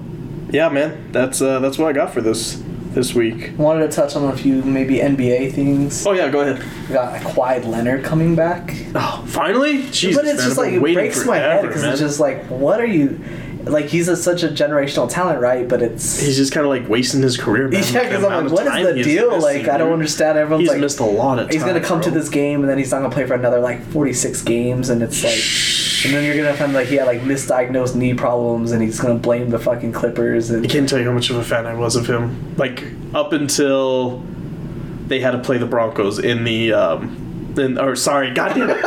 yeah, 0.50 0.70
man. 0.70 1.12
That's 1.12 1.42
uh, 1.42 1.60
that's 1.60 1.78
what 1.78 1.90
I 1.90 1.94
got 1.94 2.14
for 2.14 2.22
this 2.22 2.62
this 2.94 3.14
week. 3.14 3.52
Wanted 3.58 3.90
to 3.90 3.96
touch 3.96 4.16
on 4.16 4.26
a 4.34 4.36
few 4.36 4.62
maybe 4.64 4.96
NBA 4.98 5.54
things. 5.54 6.06
Oh 6.06 6.14
yeah, 6.14 6.30
go 6.30 6.42
ahead. 6.42 6.64
We 6.88 6.94
got 6.94 7.20
Kawhi 7.22 7.64
Leonard 7.66 8.04
coming 8.04 8.36
back. 8.36 8.76
Oh, 8.96 9.24
finally, 9.28 9.84
Jesus, 9.92 10.16
but 10.16 10.26
it's 10.26 10.40
man, 10.40 10.48
just 10.48 10.58
like 10.58 10.74
it 10.74 10.80
breaks 10.82 11.26
my 11.26 11.38
head 11.38 11.62
because 11.64 11.84
it's 11.84 12.00
just 12.00 12.20
like, 12.20 12.44
what 12.46 12.80
are 12.80 12.88
you? 12.88 13.20
Like 13.66 13.88
he's 13.88 14.08
a, 14.08 14.16
such 14.16 14.44
a 14.44 14.48
generational 14.48 15.10
talent, 15.10 15.42
right? 15.42 15.68
But 15.68 15.82
it's 15.82 16.22
He's 16.22 16.38
just 16.38 16.54
kind 16.54 16.66
of 16.66 16.70
like 16.70 16.88
wasting 16.88 17.22
his 17.22 17.36
career. 17.36 17.68
Man, 17.68 17.84
yeah, 17.94 18.04
because 18.04 18.24
I'm 18.24 18.46
like, 18.46 18.54
what 18.54 18.66
time 18.66 18.86
is 18.86 18.96
the 18.96 19.04
deal? 19.04 19.32
missed, 19.32 19.44
Like, 19.44 19.68
I 19.68 19.78
don't 19.78 19.92
understand. 19.92 20.38
Everyone's 20.38 20.62
He's 20.62 20.70
like, 20.70 20.80
missed 20.80 21.00
a 21.00 21.04
lot 21.06 21.38
of. 21.40 21.50
he's 21.50 21.60
gonna 21.64 21.74
time, 21.74 21.84
come 21.84 22.02
to 22.02 22.12
this 22.12 22.30
game 22.30 22.62
and 22.62 22.70
then 22.70 22.78
he's 22.78 22.92
not 22.92 23.02
gonna 23.02 23.14
play 23.14 23.26
for 23.28 23.34
another 23.34 23.60
like 23.60 23.84
46 23.88 24.42
games, 24.44 24.88
and 24.90 25.04
it's 25.04 25.22
like, 25.22 25.34
and 26.06 26.14
then 26.14 26.24
you're 26.24 26.36
gonna 26.36 26.56
find 26.56 26.74
like 26.74 26.88
he 26.88 26.96
had 26.96 27.08
like 27.08 27.22
misdiagnosed 27.22 27.96
knee 27.96 28.14
problems, 28.14 28.72
and 28.72 28.82
he's 28.82 29.00
gonna 29.00 29.20
blame 29.20 29.50
the 29.50 29.60
fucking 29.60 29.92
Clippers, 29.92 30.50
And 30.50 30.66
I 30.66 30.70
can't 30.70 30.88
tell 30.88 31.00
you 31.00 31.06
how 31.06 31.12
much 31.14 31.30
of 31.30 31.38
a 31.38 31.44
fan 31.44 31.66
I 31.66 31.74
was 31.74 31.96
of 31.96 32.08
him. 32.08 32.56
Like 32.56 32.84
up 33.14 33.34
until 33.34 34.24
they 35.08 35.20
had 35.20 35.32
to 35.32 35.40
play 35.40 35.58
the 35.58 35.66
Broncos 35.66 36.20
in 36.20 36.44
the 36.44 36.74
um, 36.74 37.27
Then, 37.58 37.78
or 37.80 37.96
sorry, 37.96 38.32
goddamn 38.34 38.70
it. 38.70 38.80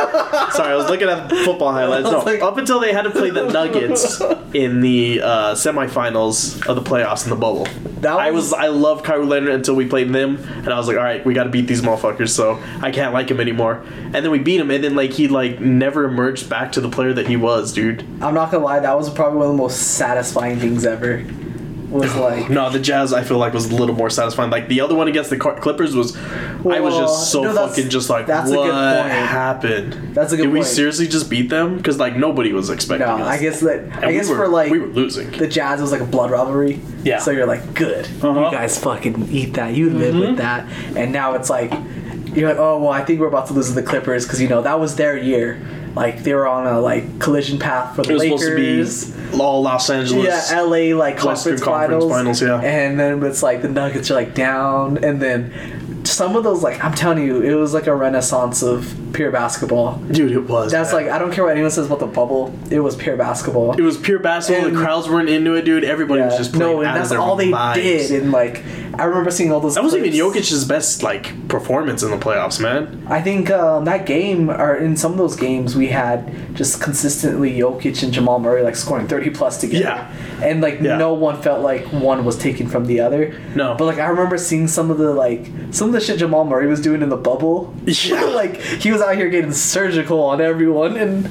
sorry, 0.53 0.71
I 0.71 0.75
was 0.75 0.89
looking 0.89 1.09
at 1.09 1.29
football 1.29 1.71
highlights. 1.73 2.09
No, 2.09 2.19
like- 2.23 2.41
up 2.41 2.57
until 2.57 2.79
they 2.79 2.93
had 2.93 3.01
to 3.03 3.11
play 3.11 3.29
the 3.29 3.51
Nuggets 3.51 4.19
in 4.53 4.79
the 4.81 5.21
uh, 5.21 5.53
semifinals 5.53 6.65
of 6.67 6.75
the 6.75 6.81
playoffs 6.81 7.25
in 7.25 7.29
the 7.29 7.35
bubble. 7.35 7.65
That 8.01 8.13
I 8.17 8.31
was- 8.31 8.45
was 8.45 8.53
I 8.53 8.67
love 8.67 9.03
Kawhi 9.03 9.27
Leonard 9.27 9.51
until 9.53 9.75
we 9.75 9.85
played 9.87 10.11
them, 10.11 10.37
and 10.37 10.69
I 10.69 10.77
was 10.77 10.87
like, 10.87 10.97
all 10.97 11.03
right, 11.03 11.23
we 11.25 11.33
got 11.33 11.43
to 11.43 11.49
beat 11.49 11.67
these 11.67 11.81
motherfuckers. 11.81 12.29
So 12.29 12.59
I 12.81 12.91
can't 12.91 13.13
like 13.13 13.29
him 13.29 13.39
anymore. 13.39 13.83
And 14.05 14.15
then 14.15 14.31
we 14.31 14.39
beat 14.39 14.59
him, 14.59 14.71
and 14.71 14.83
then 14.83 14.95
like 14.95 15.11
he 15.11 15.27
like 15.27 15.59
never 15.59 16.05
emerged 16.05 16.49
back 16.49 16.71
to 16.71 16.81
the 16.81 16.89
player 16.89 17.13
that 17.13 17.27
he 17.27 17.35
was, 17.35 17.73
dude. 17.73 18.01
I'm 18.21 18.33
not 18.33 18.51
gonna 18.51 18.63
lie, 18.63 18.79
that 18.79 18.97
was 18.97 19.09
probably 19.09 19.37
one 19.39 19.47
of 19.47 19.51
the 19.53 19.57
most 19.57 19.95
satisfying 19.97 20.59
things 20.59 20.85
ever. 20.85 21.23
Was 21.91 22.15
like 22.27 22.49
No, 22.49 22.69
the 22.69 22.79
Jazz 22.79 23.11
I 23.13 23.23
feel 23.23 23.37
like 23.37 23.53
was 23.53 23.69
a 23.69 23.75
little 23.75 23.93
more 23.95 24.09
satisfying. 24.09 24.49
Like 24.49 24.67
the 24.69 24.81
other 24.81 24.95
one 24.95 25.07
against 25.07 25.29
the 25.29 25.37
Clippers 25.37 25.95
was, 25.95 26.15
I 26.17 26.79
was 26.79 26.95
just 26.95 27.31
so 27.31 27.43
no, 27.43 27.53
fucking 27.53 27.89
just 27.89 28.09
like, 28.09 28.25
that's 28.27 28.49
a 28.49 28.55
what 28.55 28.63
good 28.65 28.71
point. 29.01 29.11
happened? 29.13 29.93
That's 30.15 30.31
a 30.33 30.37
good 30.37 30.43
Did 30.43 30.53
we 30.53 30.63
seriously 30.63 31.07
just 31.07 31.29
beat 31.29 31.49
them? 31.49 31.77
Because 31.77 31.99
like 31.99 32.15
nobody 32.15 32.53
was 32.53 32.69
expecting. 32.69 33.07
no, 33.07 33.15
us. 33.15 33.27
I 33.27 33.37
guess 33.39 33.59
that 33.61 33.79
And 33.79 33.93
I 34.05 34.07
we 34.07 34.13
guess 34.13 34.29
were- 34.29 34.37
for 34.37 34.47
like 34.47 34.71
we 34.71 34.79
were 34.79 34.87
losing. 34.87 35.29
the 35.31 35.47
Jazz 35.47 35.81
was 35.81 35.91
like 35.91 36.01
a 36.01 36.05
blood 36.05 36.31
rivalry. 36.31 36.79
Yeah. 37.03 37.19
So 37.19 37.31
you're 37.31 37.45
like, 37.47 37.73
good. 37.73 38.05
Uh-huh. 38.05 38.27
Mm-hmm. 38.27 38.43
You 38.45 38.51
guys 38.51 38.77
fucking 38.79 39.27
eat 39.31 39.53
that. 39.55 39.73
You 39.75 39.89
live 39.89 40.15
with 40.15 40.37
that. 40.37 40.67
And 40.95 41.11
now 41.11 41.33
it's 41.33 41.49
like, 41.49 41.71
you're 42.35 42.47
like, 42.47 42.57
oh 42.59 42.79
well, 42.79 42.89
I 42.91 43.03
think 43.03 43.19
we're 43.19 43.27
about 43.27 43.47
to 43.47 43.53
lose 43.53 43.67
to 43.67 43.73
the 43.73 43.83
Clippers 43.83 44.25
because 44.25 44.41
you 44.41 44.47
know 44.47 44.61
that 44.61 44.79
was 44.79 44.95
their 44.95 45.17
year. 45.17 45.59
Like 45.95 46.23
they 46.23 46.33
were 46.33 46.47
on 46.47 46.67
a 46.67 46.79
like 46.79 47.19
collision 47.19 47.59
path 47.59 47.95
for 47.95 48.03
the 48.03 48.11
it 48.11 48.13
was 48.13 48.21
Lakers. 48.21 48.95
supposed 48.95 49.15
to 49.15 49.31
be 49.31 49.39
all 49.41 49.61
Los 49.61 49.89
Angeles. 49.89 50.51
Yeah, 50.51 50.61
LA 50.61 50.95
like 50.95 51.23
Western 51.23 51.57
conference, 51.59 51.61
Conference 51.61 52.03
finals, 52.05 52.11
Finals, 52.11 52.41
yeah. 52.41 52.61
and 52.61 52.99
then 52.99 53.23
it's 53.23 53.43
like 53.43 53.61
the 53.61 53.69
Nuggets 53.69 54.09
are 54.11 54.15
like 54.15 54.33
down, 54.33 55.03
and 55.03 55.21
then 55.21 55.51
some 56.03 56.35
of 56.35 56.43
those 56.43 56.63
like 56.63 56.83
I'm 56.83 56.93
telling 56.93 57.23
you, 57.25 57.41
it 57.41 57.55
was 57.55 57.73
like 57.73 57.87
a 57.87 57.95
renaissance 57.95 58.61
of 58.63 58.93
pure 59.13 59.31
basketball. 59.31 59.97
Dude, 59.97 60.31
it 60.31 60.47
was. 60.47 60.71
That's 60.71 60.93
man. 60.93 61.03
like 61.05 61.11
I 61.13 61.19
don't 61.19 61.31
care 61.31 61.43
what 61.43 61.51
anyone 61.51 61.71
says 61.71 61.85
about 61.87 61.99
the 61.99 62.07
bubble. 62.07 62.53
It 62.69 62.79
was 62.79 62.95
pure 62.95 63.17
basketball. 63.17 63.73
It 63.73 63.81
was 63.81 63.97
pure 63.97 64.19
basketball. 64.19 64.67
And- 64.67 64.75
the 64.77 64.81
crowds 64.81 65.09
weren't 65.09 65.29
into 65.29 65.53
it, 65.55 65.63
dude. 65.65 65.83
Everybody 65.83 66.21
was 66.21 66.37
just 66.37 66.53
playing 66.53 66.77
no, 66.77 66.81
and 66.81 66.95
that's 66.95 67.11
all 67.11 67.35
they 67.35 67.49
minds. 67.49 67.81
did. 67.83 68.23
And 68.23 68.31
like 68.31 68.63
I 68.97 69.05
remember 69.05 69.31
seeing 69.31 69.51
all 69.51 69.59
those. 69.59 69.75
That 69.75 69.83
wasn't 69.83 70.05
even. 70.05 70.19
Jokic's 70.19 70.65
best 70.65 71.01
like 71.03 71.47
performance 71.47 72.03
in 72.03 72.11
the 72.11 72.17
playoffs, 72.17 72.59
man. 72.59 73.05
I 73.07 73.21
think 73.21 73.49
um, 73.49 73.85
that 73.85 74.05
game, 74.05 74.49
or 74.49 74.75
in 74.75 74.95
some 74.97 75.13
of 75.13 75.17
those 75.17 75.35
games, 75.35 75.75
we 75.75 75.87
had 75.87 76.55
just 76.55 76.81
consistently 76.81 77.57
Jokic 77.57 78.03
and 78.03 78.11
Jamal 78.13 78.39
Murray 78.39 78.61
like 78.63 78.75
scoring 78.75 79.07
thirty 79.07 79.29
plus 79.29 79.59
together. 79.59 79.83
Yeah. 79.85 80.13
And 80.43 80.61
like 80.61 80.81
Yeah. 80.81 80.97
no 80.97 81.13
one 81.13 81.41
felt 81.41 81.61
like 81.61 81.85
one 81.87 82.25
was 82.25 82.37
taken 82.37 82.67
from 82.67 82.85
the 82.85 82.99
other. 82.99 83.39
No. 83.55 83.75
But 83.77 83.85
like 83.85 83.97
I 83.99 84.07
remember 84.07 84.37
seeing 84.37 84.67
some 84.67 84.89
of 84.91 84.97
the 84.97 85.13
like 85.13 85.47
some 85.71 85.90
of 85.95 85.99
the 86.01 86.05
shit 86.05 86.19
Jamal 86.19 86.45
Murray 86.45 86.67
was 86.67 86.81
doing 86.81 87.01
in 87.01 87.09
the 87.09 87.17
bubble. 87.17 87.73
Yeah. 87.85 88.21
like 88.25 88.57
he 88.61 88.91
was 88.91 89.01
out 89.01 89.15
here 89.15 89.29
getting 89.29 89.51
surgical 89.53 90.21
on 90.23 90.41
everyone, 90.41 90.97
and 90.97 91.27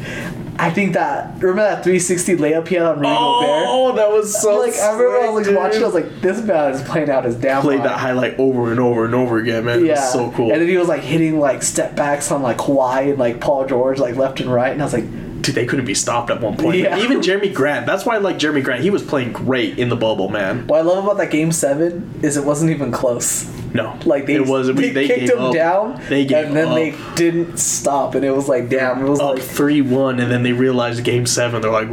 I 0.58 0.70
think 0.70 0.92
that 0.94 1.34
remember 1.42 1.62
that 1.62 1.82
three 1.84 1.98
sixty 1.98 2.36
layup 2.36 2.68
he 2.68 2.74
had 2.76 2.84
on 2.84 2.96
Rudy 2.96 3.08
Gobert. 3.08 3.64
Oh, 3.66 3.92
that 3.96 4.10
was 4.10 4.40
so. 4.40 4.58
like 4.58 4.74
I 4.74 4.92
remember 4.92 5.26
I 5.26 5.28
was 5.30 5.46
like 5.48 5.56
watching, 5.56 5.82
I 5.82 5.86
was 5.86 5.94
like, 5.94 6.20
this 6.20 6.42
man 6.42 6.72
is 6.72 6.82
playing 6.82 7.10
out 7.10 7.24
his 7.24 7.36
damn 7.36 7.62
played 7.62 7.80
that 7.82 7.98
highlight 7.98 8.38
over 8.38 8.70
and 8.70 8.78
over 8.80 9.04
and 9.04 9.14
over 9.14 9.38
again, 9.38 9.64
man. 9.64 9.80
It 9.80 9.86
Yeah, 9.86 9.94
was 10.00 10.12
so 10.12 10.30
cool. 10.32 10.52
And 10.52 10.60
then 10.60 10.68
he 10.68 10.76
was 10.76 10.88
like 10.88 11.02
hitting 11.02 11.38
like 11.40 11.62
step 11.62 11.96
backs 11.96 12.30
on 12.30 12.42
like 12.42 12.58
Kawhi 12.58 13.10
and 13.10 13.18
like 13.18 13.40
Paul 13.40 13.66
George 13.66 13.98
like 13.98 14.16
left 14.16 14.40
and 14.40 14.52
right, 14.52 14.72
and 14.72 14.80
I 14.82 14.84
was 14.84 14.92
like, 14.92 15.04
Dude, 15.40 15.54
they 15.54 15.64
couldn't 15.66 15.86
be 15.86 15.94
stopped 15.94 16.30
at 16.30 16.40
one 16.40 16.56
point. 16.56 16.76
Yeah. 16.78 16.98
Even 16.98 17.20
Jerami 17.20 17.52
Grant. 17.54 17.86
That's 17.86 18.04
why 18.04 18.16
I 18.16 18.18
like 18.18 18.36
Jerami 18.38 18.62
Grant. 18.62 18.82
He 18.82 18.90
was 18.90 19.02
playing 19.02 19.32
great 19.32 19.78
in 19.78 19.88
the 19.88 19.96
bubble, 19.96 20.28
man. 20.28 20.66
what 20.66 20.78
I 20.78 20.82
love 20.82 21.04
about 21.04 21.16
that 21.16 21.30
game 21.30 21.50
seven 21.52 22.18
is 22.22 22.36
it 22.36 22.44
wasn't 22.44 22.70
even 22.72 22.92
close. 22.92 23.50
No, 23.72 23.96
Like 24.04 24.26
they 24.26 24.34
it 24.34 24.46
was. 24.46 24.66
they, 24.74 24.90
they 24.90 25.06
kicked 25.06 25.20
gave 25.20 25.30
him 25.30 25.38
up. 25.44 25.54
down, 25.54 26.02
They 26.08 26.24
gave 26.24 26.46
and 26.48 26.56
then 26.56 26.68
up. 26.68 26.74
they 26.74 26.94
didn't 27.14 27.56
stop, 27.58 28.14
and 28.16 28.24
it 28.24 28.32
was 28.32 28.48
like 28.48 28.68
damn, 28.68 29.04
it 29.06 29.08
was 29.08 29.20
up 29.20 29.34
like 29.36 29.42
three 29.42 29.80
one, 29.80 30.18
and 30.18 30.30
then 30.30 30.42
they 30.42 30.52
realized 30.52 31.04
game 31.04 31.24
seven. 31.24 31.62
They're 31.62 31.70
like, 31.70 31.88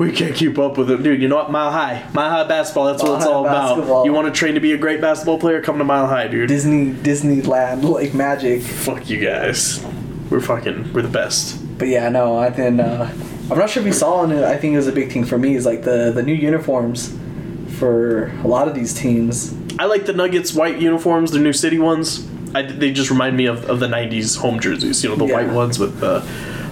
we 0.00 0.10
can't 0.12 0.34
keep 0.34 0.58
up 0.58 0.76
with 0.76 0.90
it, 0.90 1.02
dude. 1.04 1.22
You 1.22 1.28
know 1.28 1.36
what? 1.36 1.50
Mile 1.52 1.70
High, 1.70 2.04
Mile 2.12 2.28
High 2.30 2.48
basketball. 2.48 2.86
That's 2.86 3.02
what 3.04 3.18
it's 3.18 3.24
all 3.26 3.44
basketball. 3.44 3.98
about. 4.00 4.04
You 4.06 4.12
want 4.12 4.26
to 4.26 4.36
train 4.36 4.54
to 4.54 4.60
be 4.60 4.72
a 4.72 4.76
great 4.78 5.00
basketball 5.00 5.38
player? 5.38 5.62
Come 5.62 5.78
to 5.78 5.84
Mile 5.84 6.08
High, 6.08 6.26
dude. 6.26 6.48
Disney 6.48 6.92
Disneyland 6.92 7.84
like 7.84 8.12
magic. 8.12 8.60
Fuck 8.62 9.08
you 9.08 9.20
guys. 9.24 9.82
We're 10.28 10.40
fucking. 10.40 10.92
We're 10.92 11.02
the 11.02 11.08
best. 11.08 11.62
But 11.78 11.88
yeah, 11.88 12.08
no, 12.08 12.38
I 12.38 12.48
then 12.50 12.80
uh, 12.80 13.10
I'm 13.50 13.58
not 13.58 13.68
sure 13.70 13.80
if 13.82 13.86
you 13.86 13.92
saw 13.92 14.24
it. 14.24 14.30
I 14.44 14.56
think 14.56 14.74
it 14.74 14.76
was 14.76 14.86
a 14.86 14.92
big 14.92 15.12
thing 15.12 15.24
for 15.24 15.38
me 15.38 15.54
is 15.54 15.66
like 15.66 15.82
the 15.82 16.10
the 16.12 16.22
new 16.22 16.34
uniforms 16.34 17.14
for 17.78 18.28
a 18.42 18.46
lot 18.48 18.68
of 18.68 18.74
these 18.74 18.94
teams. 18.94 19.54
I 19.78 19.84
like 19.84 20.06
the 20.06 20.14
Nuggets 20.14 20.54
white 20.54 20.78
uniforms, 20.78 21.32
the 21.32 21.38
new 21.38 21.52
city 21.52 21.78
ones. 21.78 22.26
I, 22.54 22.62
they 22.62 22.90
just 22.92 23.10
remind 23.10 23.36
me 23.36 23.44
of, 23.46 23.68
of 23.68 23.80
the 23.80 23.88
'90s 23.88 24.38
home 24.38 24.58
jerseys. 24.60 25.02
You 25.04 25.10
know, 25.10 25.16
the 25.16 25.26
Yeah. 25.26 25.34
white 25.34 25.50
ones 25.52 25.78
with 25.78 26.00
the 26.00 26.26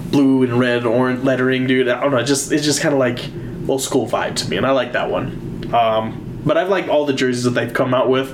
blue 0.09 0.41
and 0.43 0.59
red, 0.59 0.85
orange 0.85 1.23
lettering, 1.23 1.67
dude. 1.67 1.87
I 1.87 2.01
don't 2.01 2.11
know. 2.11 2.23
Just 2.23 2.51
it's 2.51 2.63
just 2.65 2.81
kind 2.81 2.93
of 2.93 2.99
like 2.99 3.19
old 3.67 3.81
school 3.81 4.07
vibe 4.07 4.35
to 4.37 4.49
me, 4.49 4.57
and 4.57 4.65
I 4.65 4.71
like 4.71 4.93
that 4.93 5.11
one. 5.11 5.69
Um, 5.73 6.39
but 6.45 6.57
I've 6.57 6.69
liked 6.69 6.89
all 6.89 7.05
the 7.05 7.13
jerseys 7.13 7.43
that 7.43 7.51
they've 7.51 7.73
come 7.73 7.93
out 7.93 8.09
with. 8.09 8.29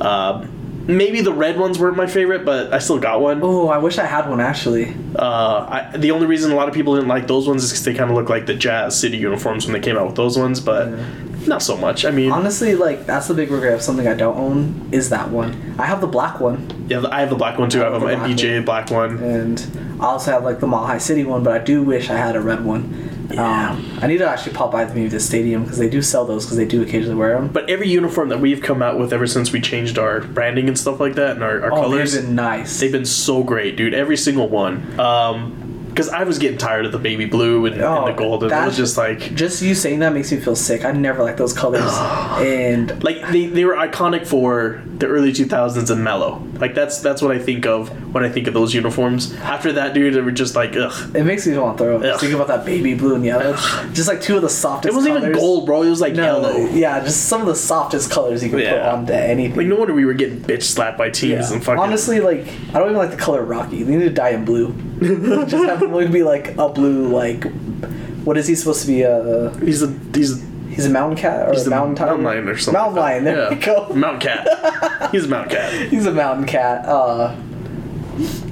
Uh, 0.00 0.46
maybe 0.86 1.20
the 1.20 1.32
red 1.32 1.58
ones 1.58 1.78
weren't 1.78 1.96
my 1.96 2.06
favorite, 2.06 2.44
but 2.44 2.72
I 2.72 2.78
still 2.78 2.98
got 2.98 3.20
one. 3.20 3.40
Oh, 3.42 3.68
I 3.68 3.78
wish 3.78 3.98
I 3.98 4.06
had 4.06 4.28
one 4.28 4.40
actually. 4.40 4.94
Uh, 5.16 5.90
I, 5.92 5.96
the 5.96 6.10
only 6.10 6.26
reason 6.26 6.52
a 6.52 6.54
lot 6.54 6.68
of 6.68 6.74
people 6.74 6.94
didn't 6.94 7.08
like 7.08 7.26
those 7.26 7.48
ones 7.48 7.64
is 7.64 7.70
because 7.70 7.84
they 7.84 7.94
kind 7.94 8.10
of 8.10 8.16
look 8.16 8.28
like 8.28 8.46
the 8.46 8.54
Jazz 8.54 8.98
City 8.98 9.16
uniforms 9.16 9.66
when 9.66 9.72
they 9.72 9.80
came 9.80 9.96
out 9.96 10.06
with 10.06 10.16
those 10.16 10.38
ones, 10.38 10.60
but 10.60 10.88
not 11.48 11.62
so 11.62 11.76
much. 11.76 12.04
I 12.04 12.10
mean, 12.10 12.30
Honestly, 12.32 12.74
like 12.74 13.06
that's 13.06 13.28
the 13.28 13.34
big 13.34 13.50
regret 13.50 13.74
of 13.74 13.82
something 13.82 14.06
I 14.06 14.14
don't 14.14 14.36
own 14.36 14.88
is 14.92 15.10
that 15.10 15.30
one. 15.30 15.74
I 15.78 15.86
have 15.86 16.00
the 16.00 16.06
black 16.06 16.40
one, 16.40 16.86
yeah, 16.88 17.04
I 17.10 17.20
have 17.20 17.30
the 17.30 17.36
black 17.36 17.58
one 17.58 17.68
too. 17.70 17.80
I 17.82 17.84
have 17.84 17.94
an 17.94 18.00
black 18.00 18.18
MPJ 18.18 18.64
black 18.64 18.90
one. 18.90 19.18
and 19.18 19.98
I 20.00 20.06
also 20.06 20.30
have 20.32 20.44
like 20.44 20.60
the 20.60 20.66
Mile 20.66 20.86
High 20.86 20.98
City 20.98 21.24
one, 21.24 21.42
but 21.42 21.60
I 21.60 21.64
do 21.64 21.82
wish 21.82 22.10
I 22.10 22.16
had 22.16 22.36
a 22.36 22.40
red 22.40 22.64
one. 22.64 23.12
Yeah. 23.30 23.70
Um, 23.72 23.98
I 24.00 24.06
need 24.06 24.18
to 24.18 24.28
actually 24.28 24.52
pop 24.52 24.70
by 24.70 24.84
maybe 24.84 25.08
the 25.08 25.18
stadium 25.18 25.64
because 25.64 25.78
they 25.78 25.88
do 25.90 26.00
sell 26.00 26.24
those 26.24 26.44
because 26.44 26.56
they 26.58 26.64
do 26.64 26.80
occasionally 26.82 27.16
wear 27.16 27.34
them. 27.34 27.48
But 27.48 27.68
every 27.68 27.88
uniform 27.88 28.28
that 28.28 28.38
we've 28.38 28.62
come 28.62 28.82
out 28.82 29.00
with 29.00 29.12
ever 29.12 29.26
since 29.26 29.50
we 29.52 29.60
changed 29.60 29.98
our 29.98 30.20
branding 30.20 30.68
and 30.68 30.78
stuff 30.78 31.00
like 31.00 31.14
that 31.16 31.32
and 31.32 31.42
our, 31.42 31.60
our 31.64 31.72
Oh, 31.72 31.82
colors, 31.82 32.12
they've 32.12 32.22
been 32.22 32.36
nice. 32.36 32.78
they've 32.78 32.92
been 32.92 33.04
so 33.04 33.42
great, 33.42 33.76
dude. 33.76 33.94
Every 33.94 34.16
single 34.16 34.48
one. 34.48 34.98
Um, 35.00 35.65
because 35.96 36.10
I 36.10 36.24
was 36.24 36.38
getting 36.38 36.58
tired 36.58 36.84
of 36.84 36.92
the 36.92 36.98
baby 36.98 37.24
blue 37.24 37.64
and, 37.64 37.80
Oh, 37.80 38.04
and 38.04 38.08
the 38.08 38.12
oh, 38.12 38.16
gold, 38.16 38.42
and 38.42 38.52
it 38.52 38.66
was 38.66 38.76
just 38.76 38.98
like, 38.98 39.34
Just 39.34 39.62
you 39.62 39.74
saying 39.74 40.00
that 40.00 40.12
makes 40.12 40.30
me 40.30 40.38
feel 40.38 40.54
sick. 40.54 40.84
I 40.84 40.92
never 40.92 41.22
liked 41.22 41.38
those 41.38 41.54
colors, 41.54 41.90
and 42.38 43.02
like 43.02 43.26
they, 43.32 43.46
they 43.46 43.64
were 43.64 43.74
iconic 43.74 44.26
for 44.26 44.82
the 44.98 45.06
early 45.06 45.32
2000s 45.32 45.90
and 45.90 46.04
mellow. 46.04 46.42
Like 46.58 46.74
that's 46.74 47.00
that's 47.00 47.22
what 47.22 47.30
I 47.30 47.38
think 47.38 47.64
of 47.64 48.05
when 48.16 48.24
I 48.24 48.32
think 48.32 48.46
of 48.48 48.54
those 48.54 48.74
uniforms. 48.74 49.32
After 49.34 49.72
that, 49.74 49.94
dude, 49.94 50.14
they 50.14 50.20
were 50.20 50.32
just 50.32 50.56
like, 50.56 50.74
ugh. 50.76 51.14
it 51.14 51.24
makes 51.24 51.46
me 51.46 51.56
want 51.58 51.76
to 51.78 51.84
throw 51.84 51.96
up. 51.98 52.02
Ugh. 52.02 52.18
Think 52.20 52.32
about 52.32 52.48
that 52.48 52.64
baby 52.64 52.94
blue 52.94 53.14
and 53.14 53.24
yellow, 53.24 53.52
just 53.92 54.08
like 54.08 54.20
two 54.20 54.36
of 54.36 54.42
the 54.42 54.48
softest. 54.48 54.92
It 54.92 54.96
wasn't 54.96 55.16
even 55.16 55.22
colors. 55.32 55.36
gold, 55.38 55.66
bro. 55.66 55.82
It 55.82 55.90
was 55.90 56.00
like 56.00 56.14
No, 56.14 56.24
yellow. 56.24 56.56
yeah, 56.70 57.00
just 57.00 57.26
some 57.26 57.40
of 57.42 57.46
the 57.46 57.54
softest 57.54 58.10
colors 58.10 58.42
you 58.42 58.48
can 58.50 58.58
put 58.58 58.64
Yeah. 58.64 58.92
onto 58.92 59.12
anything. 59.12 59.56
Like 59.56 59.66
no 59.66 59.76
wonder 59.76 59.94
we 59.94 60.04
were 60.04 60.14
getting 60.14 60.40
bitch 60.40 60.62
slapped 60.62 60.98
by 60.98 61.10
teams 61.10 61.50
and 61.50 61.62
fucking. 61.62 61.78
Honestly, 61.78 62.20
like 62.20 62.46
I 62.70 62.78
don't 62.78 62.88
even 62.88 62.96
like 62.96 63.10
the 63.10 63.16
color 63.16 63.44
Rocky. 63.44 63.82
They 63.82 63.96
need 63.96 64.04
to 64.04 64.10
dye 64.10 64.30
him 64.32 64.44
blue. 64.44 64.72
Just 65.46 65.64
have 65.68 65.82
him 65.82 66.10
be 66.10 66.22
like 66.22 66.56
a 66.56 66.68
blue, 66.68 67.08
like 67.08 67.44
what 68.24 68.36
is 68.36 68.46
he 68.46 68.54
supposed 68.54 68.80
to 68.80 68.86
be? 68.88 69.04
Uh, 69.04 69.50
he's 69.58 69.82
a 69.82 69.88
he's 70.14 70.42
he's 70.70 70.86
a 70.86 70.90
mountain 70.90 71.16
cat 71.16 71.48
or 71.48 71.52
he's 71.52 71.66
a 71.66 71.70
mountain 71.70 71.94
tiger? 71.94 72.10
mountain 72.10 72.24
lion 72.24 72.48
or 72.48 72.56
something. 72.56 72.80
Mountain 72.80 72.96
like 72.96 73.02
lion. 73.12 73.24
that. 73.24 73.34
There 73.34 73.42
yeah. 73.52 73.84
we 73.84 73.88
go. 73.88 73.94
Mountain 73.94 74.20
cat. 74.20 75.10
he's 75.12 75.24
a 75.24 75.28
mountain 75.28 75.50
cat. 75.56 75.72
He's 75.90 76.06
a 76.06 76.12
mountain 76.12 76.46
cat. 76.46 76.84
Uh, 76.86 77.34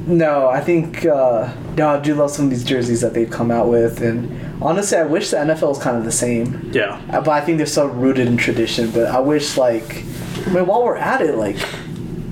no, 0.06 0.48
I 0.48 0.60
think 0.60 1.04
uh, 1.06 1.52
no, 1.76 1.88
I 1.88 2.00
do 2.00 2.14
love 2.14 2.30
some 2.30 2.46
of 2.46 2.50
these 2.50 2.64
jerseys 2.64 3.00
that 3.00 3.14
they've 3.14 3.30
come 3.30 3.50
out 3.50 3.68
with, 3.68 4.02
and 4.02 4.62
honestly, 4.62 4.98
I 4.98 5.04
wish 5.04 5.30
the 5.30 5.38
NFL 5.38 5.68
was 5.68 5.78
kind 5.78 5.96
of 5.96 6.04
the 6.04 6.12
same. 6.12 6.70
Yeah. 6.72 7.00
Uh, 7.10 7.20
But 7.20 7.30
I 7.30 7.40
think 7.40 7.58
they're 7.58 7.66
so 7.66 7.86
rooted 7.86 8.26
in 8.26 8.36
tradition. 8.36 8.90
But 8.90 9.06
I 9.06 9.20
wish, 9.20 9.56
like, 9.56 10.04
I 10.46 10.50
mean, 10.50 10.66
while 10.66 10.84
we're 10.84 10.96
at 10.96 11.20
it, 11.22 11.36
like, 11.36 11.56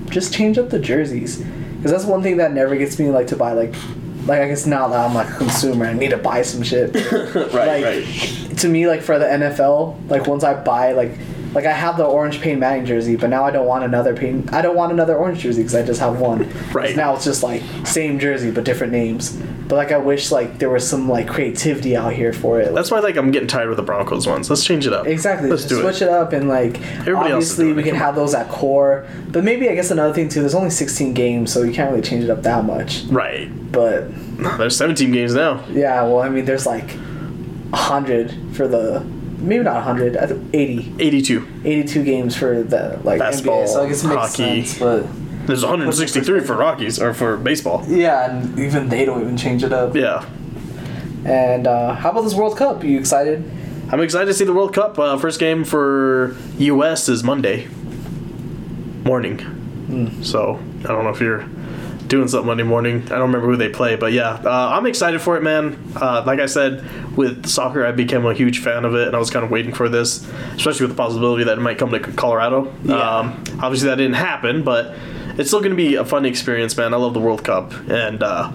just 0.09 0.33
change 0.33 0.57
up 0.57 0.69
the 0.69 0.79
jerseys, 0.79 1.37
because 1.77 1.91
that's 1.91 2.05
one 2.05 2.21
thing 2.21 2.37
that 2.37 2.53
never 2.53 2.75
gets 2.75 2.99
me 2.99 3.09
like 3.09 3.27
to 3.27 3.35
buy 3.35 3.53
like, 3.53 3.73
like 4.25 4.39
I 4.41 4.47
guess 4.47 4.65
now 4.65 4.87
that 4.87 4.99
I'm 5.05 5.13
like 5.13 5.29
a 5.29 5.37
consumer, 5.37 5.85
I 5.85 5.93
need 5.93 6.11
to 6.11 6.17
buy 6.17 6.43
some 6.43 6.63
shit. 6.63 6.93
right. 7.33 7.45
like, 7.51 7.83
right. 7.83 8.57
To 8.59 8.69
me, 8.69 8.87
like 8.87 9.01
for 9.01 9.17
the 9.19 9.25
NFL, 9.25 10.09
like 10.09 10.27
once 10.27 10.43
I 10.43 10.53
buy 10.53 10.91
like. 10.93 11.11
Like 11.53 11.65
I 11.65 11.71
have 11.71 11.97
the 11.97 12.05
orange 12.05 12.41
Peyton 12.41 12.59
Manning 12.59 12.85
jersey, 12.85 13.15
but 13.15 13.29
now 13.29 13.43
I 13.43 13.51
don't 13.51 13.67
want 13.67 13.83
another 13.83 14.15
Peyton. 14.15 14.49
I 14.49 14.61
don't 14.61 14.75
want 14.75 14.91
another 14.91 15.15
orange 15.15 15.39
jersey 15.39 15.61
because 15.61 15.75
I 15.75 15.83
just 15.85 15.99
have 15.99 16.19
one. 16.19 16.49
Right. 16.71 16.95
Now 16.95 17.15
it's 17.15 17.25
just 17.25 17.43
like 17.43 17.61
same 17.85 18.17
jersey 18.19 18.49
but 18.51 18.63
different 18.63 18.91
names. 18.91 19.39
But 19.67 19.75
like 19.75 19.91
I 19.91 19.97
wish 19.97 20.31
like 20.31 20.57
there 20.59 20.69
was 20.69 20.87
some 20.87 21.07
like 21.07 21.27
creativity 21.27 21.95
out 21.95 22.13
here 22.13 22.33
for 22.33 22.59
it. 22.59 22.73
That's 22.73 22.89
why 22.91 22.99
like 22.99 23.15
I'm 23.17 23.31
getting 23.31 23.47
tired 23.47 23.69
of 23.69 23.77
the 23.77 23.83
Broncos 23.83 24.25
ones. 24.27 24.49
Let's 24.49 24.65
change 24.65 24.87
it 24.87 24.93
up. 24.93 25.05
Exactly. 25.07 25.49
Let's 25.49 25.65
do 25.65 25.79
switch 25.81 26.01
it. 26.01 26.05
it. 26.05 26.09
up 26.09 26.33
and 26.33 26.49
like 26.49 26.81
Everybody 27.01 27.33
obviously 27.33 27.71
we 27.71 27.83
can 27.83 27.95
have 27.95 28.15
those 28.15 28.33
at 28.33 28.49
core. 28.49 29.05
But 29.29 29.43
maybe 29.43 29.69
I 29.69 29.75
guess 29.75 29.91
another 29.91 30.13
thing 30.13 30.29
too, 30.29 30.39
there's 30.41 30.55
only 30.55 30.69
16 30.71 31.13
games, 31.13 31.53
so 31.53 31.63
you 31.63 31.71
can't 31.73 31.91
really 31.91 32.01
change 32.03 32.23
it 32.23 32.29
up 32.29 32.41
that 32.43 32.65
much. 32.65 33.03
Right. 33.05 33.49
But 33.71 34.09
There's 34.57 34.75
17 34.77 35.11
games 35.11 35.33
now. 35.33 35.63
yeah, 35.71 36.01
well 36.03 36.19
I 36.19 36.29
mean 36.29 36.45
there's 36.45 36.65
like 36.65 36.89
100 37.69 38.55
for 38.55 38.67
the 38.67 39.05
maybe 39.43 39.63
not 39.63 39.75
100, 39.75 40.17
I 40.17 40.25
think 40.27 40.49
80. 40.53 40.95
82. 40.99 41.47
82 41.65 42.03
games 42.03 42.35
for 42.35 42.63
the 42.63 42.99
like 43.03 43.19
Basketball, 43.19 43.63
NBA. 43.63 43.67
So 43.67 43.83
I 43.83 43.87
guess 43.87 44.03
it 44.03 44.07
makes 44.07 44.19
hockey. 44.21 44.65
sense, 44.65 44.79
but 44.79 45.47
There's 45.47 45.63
163 45.63 46.39
for 46.41 46.55
Rockies 46.55 46.99
or 47.01 47.13
for 47.13 47.37
baseball. 47.37 47.83
Yeah, 47.87 48.29
and 48.31 48.57
even 48.59 48.89
they 48.89 49.05
don't 49.05 49.21
even 49.21 49.37
change 49.37 49.63
it 49.63 49.73
up. 49.73 49.95
Yeah. 49.95 50.25
And 51.25 51.67
uh, 51.67 51.93
how 51.93 52.11
about 52.11 52.21
this 52.21 52.33
World 52.33 52.57
Cup? 52.57 52.83
you 52.83 52.97
excited? 52.99 53.49
I'm 53.91 53.99
excited 54.01 54.25
to 54.25 54.33
see 54.33 54.45
the 54.45 54.53
World 54.53 54.73
Cup. 54.73 54.97
Uh, 54.97 55.17
first 55.17 55.39
game 55.39 55.63
for 55.63 56.35
US 56.57 57.07
is 57.09 57.23
Monday 57.23 57.67
morning. 59.03 59.39
So 60.23 60.59
I 60.85 60.87
don't 60.87 61.03
know 61.03 61.11
if 61.11 61.19
you're 61.21 61.45
doing 62.13 62.27
something 62.27 62.45
Monday 62.47 62.63
morning. 62.63 63.01
I 63.05 63.09
don't 63.17 63.21
remember 63.31 63.47
who 63.47 63.55
they 63.57 63.69
play, 63.69 63.95
but 63.95 64.13
yeah, 64.13 64.33
uh, 64.45 64.69
I'm 64.73 64.85
excited 64.85 65.19
for 65.19 65.35
it, 65.35 65.41
man. 65.43 65.77
Uh, 65.95 66.23
like 66.25 66.39
I 66.39 66.45
said, 66.45 66.83
with 67.17 67.47
soccer, 67.47 67.83
I 67.85 67.91
became 67.91 68.23
a 68.25 68.33
huge 68.35 68.59
fan 68.59 68.85
of 68.85 68.93
it, 68.93 69.07
and 69.07 69.15
I 69.15 69.19
was 69.19 69.29
kind 69.31 69.43
of 69.43 69.49
waiting 69.51 69.73
for 69.73 69.89
this, 69.89 70.23
especially 70.55 70.85
with 70.85 70.95
the 70.95 71.01
possibility 71.01 71.43
that 71.45 71.57
it 71.57 71.61
might 71.61 71.77
come 71.79 71.89
to 71.91 71.99
Colorado. 71.99 72.71
Yeah. 72.83 72.95
Um, 73.17 73.43
obviously, 73.61 73.89
that 73.89 73.95
didn't 73.95 74.13
happen, 74.15 74.63
but 74.63 74.95
it's 75.39 75.49
still 75.49 75.59
going 75.59 75.71
to 75.71 75.75
be 75.75 75.95
a 75.95 76.05
fun 76.05 76.25
experience, 76.25 76.77
man. 76.77 76.93
I 76.93 76.97
love 76.97 77.15
the 77.15 77.19
World 77.19 77.43
Cup, 77.43 77.73
and 77.89 78.21
uh, 78.21 78.51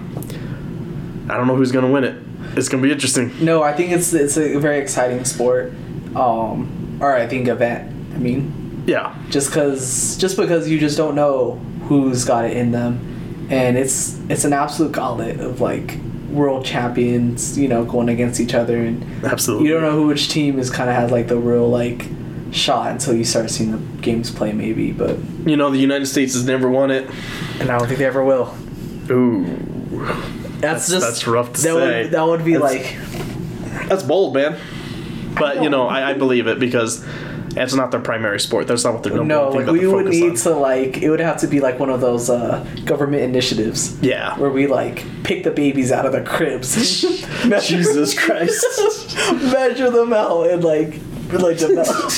I 1.29 1.37
don't 1.37 1.47
know 1.47 1.55
who's 1.57 1.71
going 1.73 1.85
to 1.85 1.91
win 1.91 2.05
it. 2.05 2.15
It's 2.57 2.69
going 2.69 2.81
to 2.81 2.87
be 2.87 2.93
interesting. 2.93 3.31
No, 3.43 3.61
I 3.61 3.73
think 3.73 3.91
it's 3.91 4.13
it's 4.13 4.37
a 4.37 4.57
very 4.57 4.79
exciting 4.79 5.23
sport, 5.25 5.73
um, 6.15 6.97
or 7.01 7.13
I 7.13 7.27
think 7.27 7.47
event. 7.49 7.91
I 8.15 8.17
mean, 8.17 8.83
Yeah. 8.87 9.13
just 9.29 9.49
because 9.49 10.17
just 10.17 10.37
because 10.37 10.69
you 10.69 10.79
just 10.79 10.97
don't 10.97 11.15
know 11.15 11.55
who's 11.87 12.23
got 12.25 12.45
it 12.45 12.55
in 12.55 12.71
them, 12.71 12.99
and 13.49 13.77
it's 13.77 14.19
it's 14.29 14.45
an 14.45 14.53
absolute 14.53 14.91
gauntlet 14.91 15.39
of 15.39 15.61
like 15.61 15.97
world 16.31 16.63
champions, 16.65 17.57
you 17.57 17.67
know, 17.67 17.83
going 17.83 18.07
against 18.09 18.39
each 18.39 18.53
other, 18.53 18.77
and 18.77 19.03
Absolutely. 19.25 19.67
you 19.67 19.73
don't 19.73 19.81
know 19.81 19.91
who 19.93 20.07
which 20.07 20.29
team 20.29 20.59
is 20.59 20.69
kind 20.69 20.89
of 20.89 20.95
has 20.95 21.11
like 21.11 21.27
the 21.27 21.37
real 21.37 21.67
like 21.69 22.05
shot 22.51 22.91
until 22.91 23.15
you 23.15 23.23
start 23.23 23.49
seeing 23.49 23.71
the 23.71 24.01
games 24.01 24.29
play, 24.31 24.51
maybe. 24.51 24.91
But 24.91 25.17
You 25.45 25.55
know, 25.57 25.69
the 25.71 25.77
United 25.79 26.05
States 26.07 26.33
has 26.33 26.45
never 26.45 26.69
won 26.69 26.91
it. 26.91 27.09
and 27.59 27.69
I 27.69 27.77
don't 27.77 27.87
think 27.87 27.99
they 27.99 28.05
ever 28.05 28.23
will. 28.23 28.55
Ooh. 29.09 29.43
That's, 30.59 30.61
That's- 30.61 30.89
just 30.89 31.05
that's 31.07 31.27
rough 31.27 31.47
to 31.53 31.61
that 31.61 31.61
say. 31.61 32.03
Would, 32.03 32.11
that 32.11 32.23
would 32.25 32.45
be 32.45 32.53
That's- 32.53 32.73
like 33.73 33.87
That's 33.89 34.03
bold, 34.03 34.33
man. 34.35 34.57
But, 35.35 35.63
you 35.63 35.69
know, 35.69 35.87
I, 35.87 36.11
I 36.11 36.13
believe 36.13 36.47
it 36.47 36.59
because 36.59 37.05
it's 37.55 37.73
not 37.73 37.91
their 37.91 37.99
primary 37.99 38.39
sport. 38.39 38.67
That's 38.67 38.83
not 38.83 38.93
what 38.93 39.03
they're 39.03 39.13
number 39.13 39.33
no, 39.33 39.49
one 39.49 39.65
like 39.65 39.71
we 39.73 39.87
would 39.87 40.07
need 40.07 40.31
on. 40.31 40.35
to 40.35 40.49
like 40.51 40.97
it 40.97 41.09
would 41.09 41.19
have 41.19 41.37
to 41.37 41.47
be 41.47 41.59
like 41.59 41.79
one 41.79 41.89
of 41.89 42.01
those 42.01 42.29
uh, 42.29 42.65
government 42.85 43.23
initiatives. 43.23 43.99
Yeah. 44.01 44.37
where 44.39 44.49
we 44.49 44.67
like 44.67 45.05
pick 45.23 45.43
the 45.43 45.51
babies 45.51 45.91
out 45.91 46.05
of 46.05 46.11
the 46.11 46.21
cribs. 46.21 46.75
Jesus 47.67 48.17
Christ. 48.17 49.15
measure 49.33 49.89
them 49.89 50.13
out 50.13 50.47
and 50.47 50.63
like 50.63 50.99
like 51.37 51.57
develop, 51.67 52.11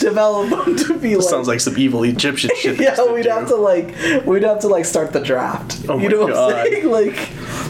develop 0.00 0.50
them 0.50 0.76
to 0.76 0.98
be 0.98 1.16
like. 1.16 1.24
Sounds 1.28 1.48
like 1.48 1.60
some 1.60 1.76
evil 1.78 2.04
Egyptian 2.04 2.50
shit. 2.56 2.78
yeah, 2.80 2.94
to 2.94 3.12
we'd 3.12 3.22
do. 3.24 3.30
have 3.30 3.48
to 3.48 3.56
like 3.56 3.94
we'd 4.26 4.42
have 4.44 4.60
to 4.60 4.68
like 4.68 4.84
start 4.84 5.12
the 5.12 5.20
draft. 5.20 5.84
Oh 5.88 5.98
you 5.98 6.08
my 6.08 6.14
know 6.14 6.20
what 6.26 6.34
I'm 6.56 6.66
saying? 6.66 6.88
Like, 6.92 7.16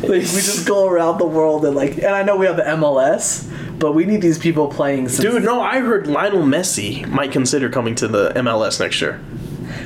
like 0.02 0.10
we 0.10 0.20
just 0.20 0.66
go 0.66 0.86
around 0.88 1.18
the 1.18 1.26
world 1.26 1.64
and 1.64 1.74
like, 1.76 1.94
and 1.96 2.06
I 2.08 2.22
know 2.22 2.36
we 2.36 2.46
have 2.46 2.56
the 2.56 2.62
MLS, 2.64 3.48
but 3.78 3.92
we 3.92 4.04
need 4.04 4.20
these 4.20 4.38
people 4.38 4.68
playing. 4.68 5.08
Since, 5.08 5.20
Dude, 5.28 5.44
no, 5.44 5.60
I 5.60 5.78
heard 5.80 6.06
Lionel 6.06 6.42
Messi 6.42 7.06
might 7.08 7.30
consider 7.32 7.68
coming 7.70 7.94
to 7.96 8.08
the 8.08 8.30
MLS 8.36 8.80
next 8.80 9.00
year. 9.00 9.20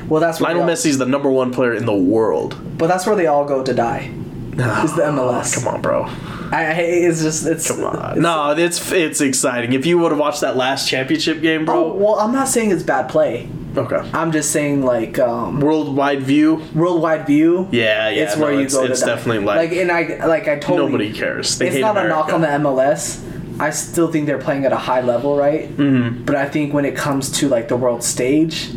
well, 0.07 0.19
that's 0.19 0.39
where 0.39 0.49
Lionel 0.49 0.65
they 0.65 0.71
all, 0.71 0.75
Messi's 0.77 0.97
the 0.97 1.05
number 1.05 1.29
one 1.29 1.53
player 1.53 1.73
in 1.73 1.85
the 1.85 1.95
world. 1.95 2.57
but 2.77 2.87
that's 2.87 3.05
where 3.05 3.15
they 3.15 3.27
all 3.27 3.45
go 3.45 3.63
to 3.63 3.73
die. 3.73 4.11
Is 4.53 4.95
the 4.95 5.03
MLS? 5.03 5.53
Come 5.63 5.67
on, 5.73 5.81
bro. 5.81 6.05
I, 6.51 6.73
it's 6.73 7.21
just 7.21 7.45
it's 7.45 7.67
Come 7.67 7.83
on. 7.83 7.95
it's- 7.95 8.17
No, 8.17 8.51
it's 8.51 8.91
it's 8.91 9.21
exciting. 9.21 9.73
If 9.73 9.85
you 9.85 9.97
would 9.99 10.11
have 10.11 10.19
watched 10.19 10.41
that 10.41 10.55
last 10.57 10.87
championship 10.89 11.41
game, 11.41 11.61
Oh, 11.61 11.65
bro. 11.65 11.93
well, 11.95 12.19
I'm 12.19 12.31
not 12.31 12.47
saying 12.47 12.71
it's 12.71 12.83
bad 12.83 13.09
play. 13.09 13.49
Okay. 13.75 13.97
I'm 14.13 14.31
just 14.31 14.51
saying 14.51 14.83
like 14.83 15.19
um, 15.19 15.59
Worldwide 15.59 16.23
view. 16.23 16.63
worldwide 16.73 17.27
view. 17.27 17.67
Yeah, 17.71 18.09
yeah. 18.09 18.23
it's 18.23 18.35
no, 18.35 18.43
where 18.43 18.53
you 18.53 18.61
it's, 18.61 18.73
go 18.73 18.85
It's 18.85 19.01
definitely 19.01 19.43
like, 19.45 19.71
and 19.71 19.91
I 19.91 20.25
like 20.25 20.47
I 20.47 20.57
totally 20.57 20.87
nobody 20.91 21.13
cares. 21.13 21.57
They 21.59 21.67
it's 21.67 21.77
not 21.77 21.95
a 21.97 22.07
knock 22.07 22.33
on 22.33 22.41
the 22.41 22.47
MLS. 22.47 23.23
I 23.59 23.69
still 23.71 24.11
think 24.11 24.25
they're 24.25 24.37
playing 24.39 24.65
at 24.65 24.71
a 24.71 24.77
high 24.77 25.01
level, 25.01 25.35
right? 25.37 25.67
Mm-hmm. 25.69 26.25
But 26.25 26.35
I 26.35 26.47
think 26.49 26.73
when 26.73 26.85
it 26.85 26.95
comes 26.95 27.31
to 27.39 27.49
like 27.49 27.67
the 27.67 27.75
world 27.77 28.03
stage, 28.03 28.69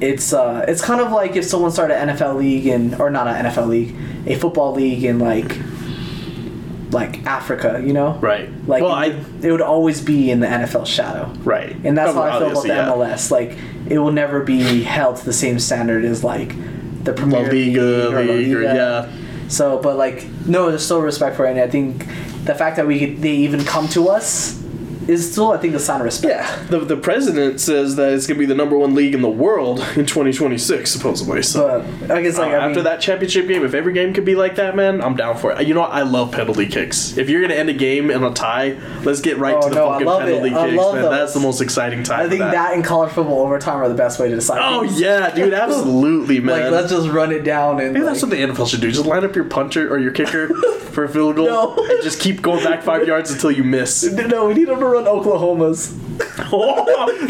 it's 0.00 0.32
uh 0.32 0.64
it's 0.68 0.80
kind 0.82 1.00
of 1.00 1.10
like 1.12 1.36
if 1.36 1.44
someone 1.44 1.70
started 1.70 1.96
an 2.00 2.08
NFL 2.16 2.36
league 2.36 2.66
and 2.66 2.94
or 3.00 3.10
not 3.10 3.26
an 3.26 3.44
NFL 3.46 3.68
league, 3.68 3.94
a 4.26 4.36
football 4.36 4.72
league 4.72 5.04
in 5.04 5.18
like 5.18 5.56
like 6.90 7.24
Africa, 7.26 7.82
you 7.84 7.92
know? 7.92 8.14
Right. 8.20 8.48
Like 8.66 8.82
well, 8.82 8.92
it, 8.92 8.94
I 8.96 9.08
would- 9.08 9.44
it 9.44 9.52
would 9.52 9.60
always 9.60 10.00
be 10.00 10.30
in 10.30 10.40
the 10.40 10.46
NFL 10.46 10.86
shadow. 10.86 11.30
right, 11.44 11.76
And 11.84 11.96
that's 11.96 12.10
Oh, 12.10 12.14
how 12.14 12.22
I 12.22 12.38
feel 12.38 12.50
about 12.50 12.62
the 12.62 12.68
yeah. 12.68 12.88
MLS. 12.88 13.30
Like 13.30 13.56
it 13.88 13.98
will 13.98 14.12
never 14.12 14.40
be 14.40 14.82
held 14.82 15.16
to 15.16 15.24
the 15.24 15.32
same 15.32 15.58
standard 15.58 16.04
as 16.04 16.24
like 16.24 16.50
the 17.04 17.12
La 17.12 17.16
Premier 17.16 17.50
League 17.52 17.76
Liga, 17.76 18.08
or 18.08 18.10
La 18.24 18.32
League, 18.32 18.52
or- 18.54 18.62
Liga. 18.62 18.74
yeah. 19.12 19.48
So, 19.48 19.78
but 19.82 19.96
like, 19.96 20.26
no, 20.46 20.68
there's 20.68 20.84
still 20.84 21.00
respect 21.00 21.36
for 21.36 21.46
it. 21.46 21.52
And 21.52 21.60
I 21.60 21.68
think 21.68 22.06
the 22.44 22.54
fact 22.54 22.76
that 22.76 22.86
we 22.86 23.14
they 23.14 23.32
even 23.32 23.64
come 23.64 23.88
to 23.88 24.08
us 24.08 24.62
is 25.08 25.30
still, 25.32 25.52
I 25.52 25.56
think, 25.58 25.74
a 25.74 25.80
sign 25.80 26.00
of 26.00 26.04
respect. 26.04 26.32
Yeah, 26.34 26.62
the, 26.66 26.80
the 26.80 26.96
president 26.96 27.60
says 27.60 27.96
that 27.96 28.12
it's 28.12 28.26
gonna 28.26 28.38
be 28.38 28.46
the 28.46 28.54
number 28.54 28.76
one 28.78 28.94
league 28.94 29.14
in 29.14 29.22
the 29.22 29.28
world 29.30 29.80
in 29.96 30.06
2026, 30.06 30.90
supposedly. 30.90 31.42
So 31.42 31.84
But 32.00 32.10
I 32.10 32.22
guess 32.22 32.38
like 32.38 32.52
uh, 32.52 32.56
I 32.56 32.66
after 32.66 32.76
mean, 32.76 32.84
that 32.84 33.00
championship 33.00 33.48
game, 33.48 33.64
if 33.64 33.74
every 33.74 33.92
game 33.92 34.12
could 34.12 34.24
be 34.24 34.34
like 34.34 34.56
that, 34.56 34.76
man, 34.76 35.00
I'm 35.02 35.16
down 35.16 35.36
for 35.36 35.52
it. 35.52 35.66
You 35.66 35.74
know 35.74 35.80
what? 35.80 35.90
I 35.90 36.02
love 36.02 36.30
penalty 36.32 36.66
kicks. 36.66 37.16
If 37.16 37.28
you're 37.30 37.40
gonna 37.40 37.54
end 37.54 37.68
a 37.70 37.74
game 37.74 38.10
in 38.10 38.22
a 38.22 38.32
tie, 38.32 38.78
let's 39.02 39.20
get 39.20 39.38
right 39.38 39.54
Oh, 39.56 39.62
to 39.62 39.68
the 39.70 39.74
no, 39.74 39.88
fucking 39.90 40.06
it. 40.06 40.10
penalty 40.10 40.54
I 40.54 40.70
kicks, 40.70 40.92
man. 40.94 41.10
That's 41.10 41.34
the 41.34 41.40
most 41.40 41.60
exciting 41.60 42.02
time. 42.02 42.26
I 42.26 42.28
think 42.28 42.40
that. 42.40 42.74
and 42.74 42.84
college 42.84 43.10
football 43.12 43.40
overtime 43.40 43.76
are 43.78 43.88
the 43.88 43.94
best 43.94 44.20
way 44.20 44.28
to 44.28 44.34
decide. 44.34 44.60
Oh 44.62 44.82
things. 44.82 45.00
yeah, 45.00 45.30
dude, 45.34 45.54
absolutely, 45.82 46.40
man. 46.40 46.60
like 46.64 46.72
let's 46.72 46.90
just 46.92 47.08
run 47.08 47.32
it 47.32 47.44
down 47.44 47.80
and 47.80 47.92
Maybe 47.94 48.04
like, 48.04 48.12
that's 48.14 48.22
what 48.22 48.30
the 48.30 48.36
NFL 48.36 48.68
should 48.68 48.80
do. 48.82 48.90
Just 48.90 49.06
line 49.06 49.24
up 49.24 49.34
your 49.34 49.44
puncher 49.46 49.90
or 49.92 49.98
your 49.98 50.12
kicker 50.12 50.48
for 50.92 51.04
a 51.04 51.08
field 51.08 51.36
goal, 51.36 51.46
No. 51.46 51.76
and 51.76 52.02
just 52.02 52.20
keep 52.20 52.42
going 52.42 52.62
back 52.62 52.82
five 52.82 53.06
yards 53.06 53.30
until 53.30 53.50
you 53.50 53.64
miss. 53.64 54.02
no, 54.12 54.46
we 54.48 54.54
need 54.54 54.68
them 54.68 54.80
to 54.80 54.86
run 54.86 54.97
Oklahoma's. 55.06 55.94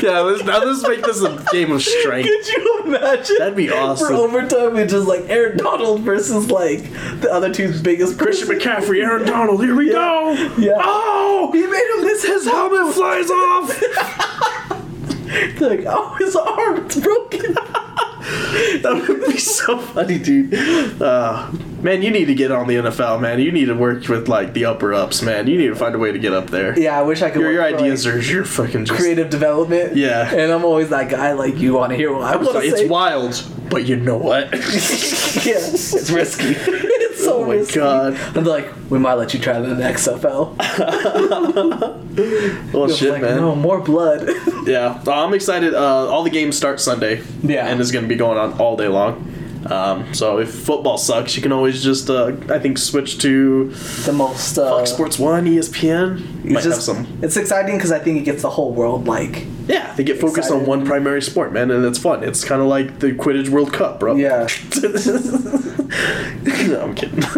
yeah, 0.03 0.21
let's, 0.21 0.45
now 0.45 0.63
let's 0.63 0.87
make 0.87 1.03
this 1.03 1.23
a 1.23 1.45
game 1.53 1.73
of 1.73 1.83
strength. 1.83 2.27
Could 2.27 2.49
you 2.49 2.83
imagine? 2.87 3.37
That'd 3.39 3.57
be 3.57 3.71
awesome. 3.71 4.09
For 4.09 4.15
overtime, 4.15 4.77
it's 4.77 4.93
just 4.93 5.07
like 5.07 5.29
Aaron 5.29 5.59
Donald 5.59 6.01
versus 6.01 6.51
like 6.51 6.85
the 7.21 7.29
other 7.31 7.53
two's 7.53 7.83
biggest 7.83 8.19
Christian. 8.19 8.49
McCaffrey, 8.49 9.03
Aaron 9.05 9.27
Donald, 9.27 9.63
here 9.63 9.75
we 9.75 9.91
go. 9.91 10.33
Yeah. 10.57 10.81
Oh, 10.83 11.51
He 11.53 11.67
made 11.67 11.97
him 11.99 12.05
miss 12.05 12.25
his 12.25 12.45
helmet 12.47 12.95
flies 12.95 13.31
off. 13.31 13.83
Like, 15.61 15.85
oh, 15.87 16.15
his 16.19 16.35
arm's 16.35 16.99
broken. 17.01 17.55
that 18.83 19.05
would 19.09 19.27
be 19.27 19.39
so 19.39 19.79
funny, 19.79 20.19
dude. 20.19 20.53
Uh, 21.01 21.51
man, 21.83 22.03
you 22.03 22.11
need 22.11 22.27
to 22.27 22.35
get 22.35 22.51
on 22.53 22.67
the 22.67 22.75
NFL, 22.75 23.21
man. 23.21 23.41
You 23.41 23.51
need 23.53 23.67
to 23.67 23.75
work 23.75 24.07
with 24.09 24.29
like 24.29 24.53
the 24.53 24.67
upper 24.67 24.93
ups, 24.93 25.23
man. 25.23 25.47
You 25.47 25.57
need 25.59 25.69
to 25.69 25.75
find 25.77 25.95
a 25.95 25.99
way 25.99 26.13
to 26.13 26.19
get 26.19 26.33
up 26.33 26.51
there. 26.51 26.79
Yeah, 26.79 26.99
I 26.99 27.03
wish 27.03 27.23
I 27.23 27.31
could. 27.31 27.41
Your, 27.41 27.53
your 27.53 27.65
ideas 27.65 28.05
like, 28.05 28.15
are 28.17 28.19
you're 28.19 28.45
fucking 28.45 28.85
just. 28.85 28.99
creative 29.01 29.31
development. 29.31 29.97
Yeah. 29.97 30.31
and 30.35 30.53
I'm 30.53 30.65
always 30.65 30.91
that 30.91 31.11
guy. 31.11 31.33
Like, 31.33 31.57
you 31.59 31.75
want 31.75 31.91
to 31.91 31.97
hear 31.97 32.13
what 32.13 32.23
I 32.23 32.37
want 32.37 32.53
to 32.53 32.59
It's 32.59 32.81
say? 32.81 32.89
wild, 32.89 33.43
but 33.71 33.87
you 33.87 33.97
know 33.97 34.19
what? 34.19 34.53
yeah, 34.53 34.59
it's 35.57 36.11
risky. 36.11 36.55
So 37.29 37.39
Oh 37.39 37.47
my 37.47 37.55
risky. 37.55 37.79
God. 37.81 38.15
I'm 38.37 38.45
like, 38.45 38.67
we 38.91 38.99
might 38.99 39.15
let 39.15 39.33
you 39.35 39.41
try 39.41 39.59
the 39.61 39.69
XFL. 39.75 40.57
well, 42.73 42.89
You're 42.89 42.97
shit, 42.97 43.13
like, 43.13 43.23
man. 43.23 43.37
no 43.37 43.55
more 43.55 43.81
blood. 43.81 44.29
Yeah, 44.69 45.03
I'm 45.07 45.33
excited. 45.33 45.73
Uh, 45.73 46.11
all 46.11 46.23
the 46.25 46.29
games 46.31 46.55
start 46.55 46.79
Sunday. 46.79 47.23
Yeah. 47.43 47.67
and 47.69 47.81
it's 47.81 47.91
gonna 47.91 48.07
be 48.07 48.17
going 48.17 48.37
on 48.37 48.53
all 48.61 48.77
day 48.77 48.89
long. 48.89 49.25
Um, 49.65 50.13
so 50.13 50.41
if 50.41 50.53
football 50.53 50.99
sucks, 50.99 51.37
you 51.37 51.43
can 51.43 51.53
always 51.53 51.83
just, 51.83 52.11
uh, 52.11 52.33
I 52.51 52.59
think, 52.59 52.77
switch 52.77 53.17
to 53.23 53.71
the 54.05 54.13
most. 54.13 54.59
Uh, 54.59 54.69
Fox 54.69 54.91
Sports 54.93 55.19
One, 55.19 55.47
ESPN. 55.47 56.45
Might 56.45 56.65
have 56.65 56.75
just, 56.75 56.83
some. 56.85 57.07
It's 57.23 57.39
exciting 57.39 57.77
because 57.77 57.93
I 57.93 57.99
think 57.99 58.19
it 58.21 58.25
gets 58.25 58.43
the 58.43 58.51
whole 58.51 58.75
world 58.75 59.07
like. 59.07 59.47
Yeah, 59.69 59.93
they 59.95 60.03
get 60.03 60.19
focused 60.19 60.51
on 60.51 60.65
one 60.65 60.87
primary 60.87 61.21
sport, 61.23 61.53
man, 61.53 61.71
and 61.71 61.85
it's 61.85 61.99
fun. 61.99 62.25
It's 62.25 62.43
kind 62.45 62.61
of 62.63 62.69
like 62.69 63.01
the 63.01 63.13
Quidditch 63.13 63.51
World 63.51 63.73
Cup, 63.73 64.01
bro. 64.01 64.17
Yeah. 64.17 64.49
no, 66.69 66.81
I'm 66.81 66.95
kidding. 66.95 67.23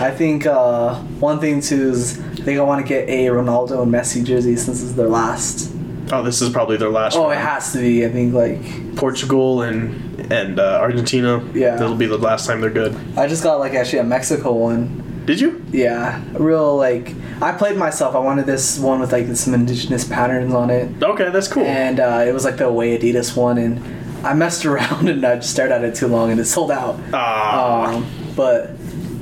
I 0.00 0.10
think 0.10 0.46
uh, 0.46 0.96
one 1.20 1.38
thing 1.40 1.60
too 1.60 1.90
is 1.90 2.18
I 2.18 2.34
think 2.42 2.58
I 2.58 2.62
want 2.62 2.84
to 2.84 2.88
get 2.88 3.08
a 3.08 3.26
Ronaldo 3.28 3.82
and 3.82 3.92
Messi 3.92 4.24
jersey 4.24 4.56
since 4.56 4.82
it's 4.82 4.92
their 4.92 5.08
last. 5.08 5.72
oh, 6.12 6.22
this 6.22 6.42
is 6.42 6.50
probably 6.50 6.76
their 6.76 6.90
last. 6.90 7.16
Oh, 7.16 7.24
one. 7.24 7.36
it 7.36 7.40
has 7.40 7.72
to 7.72 7.78
be. 7.78 8.04
I 8.04 8.08
think 8.10 8.34
like 8.34 8.96
Portugal 8.96 9.62
and 9.62 10.32
and 10.32 10.58
uh, 10.58 10.78
Argentina. 10.80 11.42
Yeah. 11.54 11.76
that'll 11.76 11.94
be 11.96 12.06
the 12.06 12.18
last 12.18 12.46
time 12.46 12.60
they're 12.60 12.70
good. 12.70 12.96
I 13.16 13.26
just 13.26 13.42
got 13.42 13.58
like 13.58 13.74
actually 13.74 14.00
a 14.00 14.04
Mexico 14.04 14.52
one. 14.52 15.06
Did 15.30 15.40
you? 15.40 15.64
Yeah, 15.70 16.20
real 16.32 16.76
like 16.76 17.14
I 17.40 17.52
played 17.52 17.76
myself. 17.76 18.16
I 18.16 18.18
wanted 18.18 18.46
this 18.46 18.80
one 18.80 18.98
with 18.98 19.12
like 19.12 19.28
some 19.36 19.54
indigenous 19.54 20.02
patterns 20.04 20.52
on 20.52 20.70
it, 20.70 21.00
Okay, 21.00 21.30
that's 21.30 21.46
cool. 21.46 21.62
and 21.64 22.00
uh, 22.00 22.24
it 22.26 22.32
was 22.34 22.44
like 22.44 22.56
the 22.56 22.66
away 22.66 22.98
Adidas 22.98 23.36
one, 23.36 23.56
and 23.56 24.26
I 24.26 24.34
messed 24.34 24.66
around 24.70 25.08
and 25.08 25.24
I 25.24 25.36
just 25.36 25.50
stared 25.50 25.70
at 25.70 25.84
it 25.84 25.94
too 25.94 26.08
long, 26.08 26.32
and 26.32 26.40
it 26.40 26.46
sold 26.46 26.72
out. 26.72 26.98
Ah, 27.12 27.94
Um, 27.94 28.06
but 28.34 28.72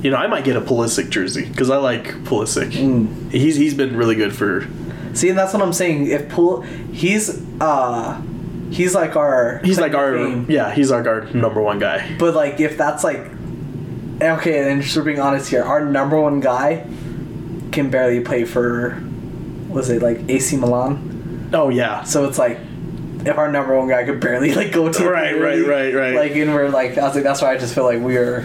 you 0.01 0.09
know, 0.09 0.17
I 0.17 0.25
might 0.25 0.45
get 0.45 0.55
a 0.55 0.61
Pulisic 0.61 1.11
jersey 1.11 1.45
because 1.45 1.69
I 1.69 1.77
like 1.77 2.05
Pulisic. 2.23 2.71
Mm. 2.71 3.31
He's 3.31 3.55
he's 3.55 3.75
been 3.75 3.95
really 3.95 4.15
good 4.15 4.33
for. 4.35 4.65
see, 5.13 5.29
and 5.29 5.37
that's 5.37 5.53
what 5.53 5.61
I'm 5.61 5.73
saying. 5.73 6.07
If 6.07 6.27
Pul, 6.29 6.61
he's 6.91 7.39
uh, 7.61 8.19
he's 8.71 8.95
like 8.95 9.15
our 9.15 9.61
He's 9.63 9.79
like 9.79 9.93
our 9.93 10.13
fame. 10.15 10.47
yeah. 10.49 10.73
He's 10.73 10.89
like 10.89 11.05
our 11.05 11.21
number 11.33 11.61
one 11.61 11.77
guy. 11.77 12.15
But 12.17 12.33
like 12.33 12.59
if 12.59 12.79
that's 12.79 13.03
like 13.03 13.21
okay, 14.21 14.71
and 14.71 14.81
just 14.81 14.95
for 14.95 15.03
being 15.03 15.19
honest 15.19 15.49
here, 15.49 15.63
our 15.63 15.83
number 15.85 16.19
one 16.19 16.39
guy 16.39 16.85
can 17.71 17.89
barely 17.89 18.21
play 18.21 18.45
for 18.45 19.01
was 19.67 19.89
it 19.89 20.01
like 20.01 20.27
AC 20.29 20.57
Milan? 20.57 21.49
Oh 21.53 21.69
yeah. 21.69 22.03
So 22.03 22.25
it's 22.27 22.37
like 22.39 22.59
if 23.25 23.37
our 23.37 23.51
number 23.51 23.77
one 23.77 23.87
guy 23.87 24.03
could 24.05 24.19
barely 24.19 24.53
like 24.55 24.71
go 24.71 24.91
to 24.91 25.09
Right, 25.09 25.39
right, 25.39 25.65
right, 25.65 25.93
right. 25.93 26.15
Like 26.15 26.31
and 26.35 26.53
we're 26.53 26.69
like 26.69 26.97
I 26.97 27.05
was 27.05 27.15
like 27.15 27.23
that's 27.23 27.41
why 27.41 27.51
I 27.53 27.57
just 27.57 27.75
feel 27.75 27.83
like 27.83 28.01
we 28.01 28.17
are 28.17 28.41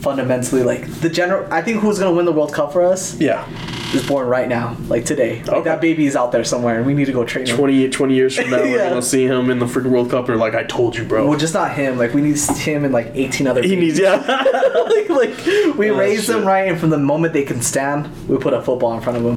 fundamentally 0.00 0.62
like 0.62 0.86
the 1.00 1.08
general 1.08 1.50
I 1.52 1.62
think 1.62 1.80
who's 1.80 1.98
gonna 1.98 2.14
win 2.14 2.24
the 2.24 2.32
World 2.32 2.52
Cup 2.52 2.72
for 2.72 2.82
us 2.82 3.18
Yeah. 3.20 3.46
Is 3.94 4.06
born 4.06 4.26
right 4.26 4.48
now, 4.48 4.76
like 4.88 5.04
today. 5.04 5.38
Like 5.40 5.48
Okay. 5.48 5.64
that 5.64 5.80
baby 5.80 6.06
is 6.06 6.16
out 6.16 6.32
there 6.32 6.44
somewhere 6.44 6.76
and 6.78 6.86
we 6.86 6.94
need 6.94 7.04
to 7.06 7.12
go 7.12 7.24
train 7.24 7.46
him. 7.46 7.56
20, 7.56 7.88
20 7.90 8.14
years 8.14 8.36
from 8.36 8.50
now, 8.50 8.62
we're 8.62 8.78
gonna 8.88 9.02
see 9.02 9.24
him 9.24 9.50
in 9.50 9.58
the 9.58 9.66
freaking 9.66 9.90
World 9.90 10.10
Cup. 10.10 10.28
And 10.28 10.38
like 10.38 10.54
I 10.54 10.64
told 10.64 10.96
you, 10.96 11.04
bro. 11.04 11.28
Well, 11.28 11.38
just 11.38 11.54
not 11.54 11.72
him. 11.74 11.96
Like 11.98 12.14
we 12.14 12.20
need 12.22 12.38
him 12.38 12.84
and 12.84 12.92
like 12.92 13.10
eighteen 13.14 13.46
other. 13.46 13.62
he 13.62 13.70
babies. 13.74 13.98
needs 13.98 14.00
yeah. 14.00 14.16
like, 14.88 15.08
like 15.08 15.76
we 15.76 15.90
Oh, 15.90 15.96
raise 15.98 16.26
them 16.26 16.44
right, 16.44 16.68
and 16.68 16.78
from 16.78 16.90
the 16.90 16.98
moment 16.98 17.32
they 17.32 17.44
can 17.44 17.60
stand, 17.62 18.08
we 18.28 18.36
put 18.38 18.52
a 18.54 18.62
football 18.62 18.94
in 18.94 19.00
front 19.00 19.16
of 19.18 19.24
them. 19.24 19.34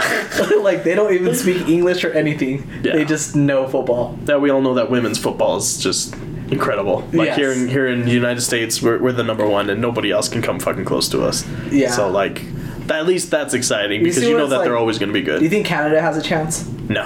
like 0.63 0.83
they 0.83 0.95
don't 0.95 1.13
even 1.13 1.35
speak 1.35 1.67
English 1.67 2.03
or 2.03 2.11
anything. 2.11 2.67
Yeah. 2.83 2.93
They 2.93 3.05
just 3.05 3.35
know 3.35 3.67
football. 3.67 4.17
that 4.23 4.41
we 4.41 4.49
all 4.49 4.61
know 4.61 4.73
that 4.75 4.89
women's 4.89 5.17
football 5.17 5.57
is 5.57 5.77
just 5.77 6.15
incredible. 6.49 7.01
Like 7.13 7.27
Yes. 7.27 7.37
here 7.37 7.51
in 7.51 7.67
here 7.67 7.87
in 7.87 8.05
the 8.05 8.11
United 8.11 8.41
States, 8.41 8.81
we're, 8.81 8.97
we're 8.99 9.11
the 9.11 9.23
number 9.23 9.45
one, 9.45 9.69
and 9.69 9.81
nobody 9.81 10.11
else 10.11 10.29
can 10.29 10.41
come 10.41 10.59
fucking 10.59 10.85
close 10.85 11.09
to 11.09 11.23
us. 11.23 11.45
Yeah. 11.71 11.91
So 11.91 12.09
like, 12.09 12.41
at 12.91 13.05
least 13.05 13.31
that's 13.31 13.53
exciting 13.53 14.03
because 14.03 14.19
see 14.21 14.29
you 14.29 14.37
know 14.37 14.47
that 14.47 14.63
they're 14.63 14.77
always 14.77 14.97
going 14.99 15.09
to 15.09 15.13
be 15.13 15.21
good. 15.21 15.39
Do 15.39 15.43
you 15.43 15.49
think 15.49 15.65
Canada 15.65 16.01
has 16.01 16.17
a 16.17 16.21
chance? 16.21 16.67
No. 16.89 17.05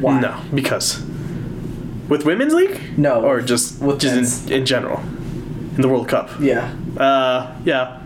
Why? 0.00 0.20
No, 0.20 0.40
because 0.54 1.02
with 2.08 2.24
women's 2.24 2.52
league. 2.54 2.98
No, 2.98 3.24
Or 3.24 3.40
just 3.40 3.80
with 3.80 4.00
just 4.00 4.50
in, 4.50 4.60
in 4.60 4.66
general, 4.66 4.98
in 5.76 5.82
the 5.82 5.88
World 5.88 6.08
Cup. 6.08 6.30
Yeah. 6.40 6.74
Uh, 6.96 7.54
yeah. 7.64 7.98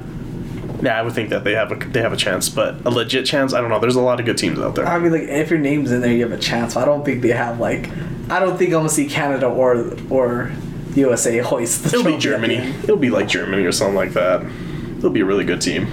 Yeah, 0.83 0.99
I 0.99 1.03
would 1.03 1.15
think 1.15 1.31
that 1.31 1.45
they 1.45 1.53
have 1.53 1.73
a 1.73 1.77
they 1.77 2.03
have 2.03 2.13
a 2.13 2.17
chance, 2.17 2.49
but 2.49 2.85
a 2.85 2.91
legit 2.91 3.25
chance, 3.25 3.55
I 3.55 3.61
don't 3.61 3.71
know. 3.71 3.79
There's 3.79 3.97
a 3.97 4.03
lot 4.03 4.21
of 4.21 4.27
good 4.27 4.37
teams 4.37 4.59
out 4.59 4.75
there. 4.75 4.87
I 4.87 4.99
mean, 4.99 5.13
like 5.13 5.23
if 5.23 5.49
your 5.49 5.59
name's 5.59 5.91
in 5.93 6.03
there, 6.03 6.13
you 6.13 6.23
have 6.29 6.33
a 6.33 6.43
chance. 6.43 6.77
I 6.77 6.85
don't 6.85 7.05
think 7.05 7.23
they 7.23 7.31
have 7.31 7.59
like. 7.59 7.89
I 8.29 8.39
don't 8.41 8.59
think 8.59 8.71
I'm 8.71 8.81
gonna 8.81 8.89
see 8.91 9.07
Canada 9.07 9.47
or 9.47 9.97
or 10.11 10.53
USA 10.95 11.39
hoist. 11.39 11.85
The 11.85 11.99
It'll 11.99 12.13
be 12.13 12.19
Germany. 12.19 12.57
It'll 12.83 12.97
be 12.97 13.09
like 13.11 13.29
Germany 13.29 13.65
or 13.65 13.73
something 13.73 13.95
like 13.97 14.13
that. 14.13 14.45
It'll 14.99 15.11
be 15.11 15.21
a 15.21 15.25
really 15.25 15.45
good 15.45 15.63
team. 15.63 15.87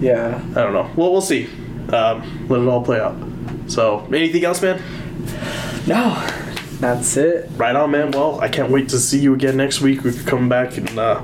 Yeah. 0.00 0.42
I 0.50 0.54
don't 0.62 0.72
know. 0.72 0.90
Well, 0.96 1.12
we'll 1.12 1.20
see. 1.20 1.48
Um, 1.92 2.46
let 2.48 2.60
it 2.60 2.68
all 2.68 2.82
play 2.84 3.00
out. 3.00 3.16
So, 3.68 4.06
anything 4.12 4.44
else, 4.44 4.60
man? 4.62 4.82
No. 5.86 6.14
That's 6.80 7.16
it. 7.16 7.50
Right 7.56 7.76
on, 7.76 7.90
man. 7.90 8.10
Well, 8.12 8.40
I 8.40 8.48
can't 8.48 8.70
wait 8.70 8.88
to 8.90 8.98
see 8.98 9.18
you 9.18 9.34
again 9.34 9.56
next 9.56 9.80
week. 9.80 10.02
We 10.02 10.12
could 10.12 10.26
come 10.26 10.48
back 10.48 10.78
and 10.78 10.98
uh, 10.98 11.20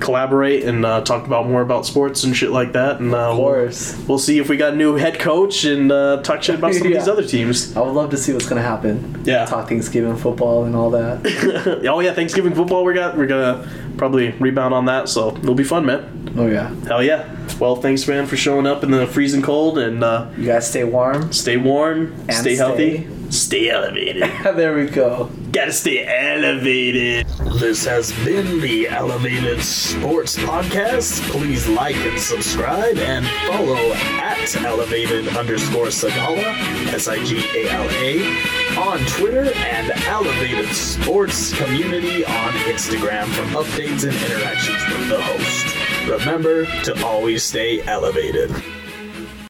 collaborate 0.00 0.64
and 0.64 0.84
uh, 0.84 1.02
talk 1.02 1.26
about 1.26 1.46
more 1.48 1.62
about 1.62 1.86
sports 1.86 2.24
and 2.24 2.36
shit 2.36 2.50
like 2.50 2.72
that. 2.72 2.98
And 2.98 3.14
uh, 3.14 3.30
Of 3.30 3.36
course. 3.36 3.96
We'll, 3.98 4.06
we'll 4.08 4.18
see 4.18 4.38
if 4.38 4.48
we 4.48 4.56
got 4.56 4.72
a 4.72 4.76
new 4.76 4.96
head 4.96 5.18
coach 5.20 5.64
and 5.64 5.92
uh, 5.92 6.22
talk 6.22 6.42
shit 6.42 6.56
about 6.56 6.74
some 6.74 6.88
of 6.88 6.92
these 6.92 7.06
other 7.08 7.24
teams. 7.24 7.76
I 7.76 7.82
would 7.82 7.92
love 7.92 8.10
to 8.10 8.16
see 8.16 8.32
what's 8.32 8.48
gonna 8.48 8.62
happen. 8.62 9.22
Yeah. 9.24 9.44
Talk 9.46 9.68
Thanksgiving 9.68 10.16
football 10.16 10.64
and 10.64 10.74
all 10.74 10.90
that. 10.90 11.82
oh 11.88 12.00
yeah, 12.00 12.12
Thanksgiving 12.12 12.54
football. 12.54 12.84
We 12.84 12.92
got. 12.94 13.16
We're 13.16 13.26
gonna 13.26 13.68
probably 13.96 14.30
rebound 14.32 14.74
on 14.74 14.86
that, 14.86 15.08
so 15.08 15.36
it'll 15.36 15.54
be 15.54 15.64
fun, 15.64 15.86
man. 15.86 16.34
oh 16.36 16.46
yeah. 16.48 16.74
Hell 16.86 17.02
yeah. 17.02 17.32
Well, 17.58 17.76
thanks, 17.76 18.06
man, 18.06 18.26
for 18.26 18.36
showing 18.36 18.66
up 18.66 18.84
in 18.84 18.90
the 18.90 19.06
freezing 19.06 19.40
cold 19.42 19.78
and 19.78 20.04
uh, 20.04 20.28
You 20.36 20.44
guys 20.46 20.68
stay 20.68 20.84
warm. 20.84 21.32
stay 21.32 21.56
warm, 21.56 22.12
And 22.28 22.34
stay 22.34 22.54
healthy, 22.56 23.08
stay 23.30 23.70
elevated. 23.70 24.22
there 24.56 24.74
we 24.76 24.86
go. 24.86 25.30
Gotta 25.52 25.72
stay 25.72 26.04
elevated. 26.06 27.26
This 27.58 27.86
has 27.86 28.12
been 28.26 28.60
the 28.60 28.88
Elevated 28.88 29.62
Sports 29.62 30.36
Podcast. 30.36 31.22
Please 31.30 31.66
like 31.66 31.96
and 31.96 32.20
subscribe 32.20 32.98
and 32.98 33.26
follow 33.48 33.92
at 34.20 34.54
elevated 34.62 35.28
underscore 35.28 35.86
Sigala, 35.86 36.44
S 36.92 37.08
I 37.08 37.24
G 37.24 37.38
A 37.54 37.70
L 37.70 37.88
A, 37.90 38.78
on 38.78 38.98
Twitter 39.06 39.50
and 39.54 39.90
Elevated 40.04 40.68
Sports 40.74 41.54
Community 41.56 42.22
on 42.26 42.52
Instagram 42.68 43.24
for 43.28 43.42
updates 43.64 44.04
and 44.04 44.14
interactions 44.30 44.82
with 44.90 45.08
the 45.08 45.22
host. 45.22 45.75
Remember 46.08 46.66
to 46.84 47.04
always 47.04 47.42
stay 47.42 47.82
elevated. 47.82 48.50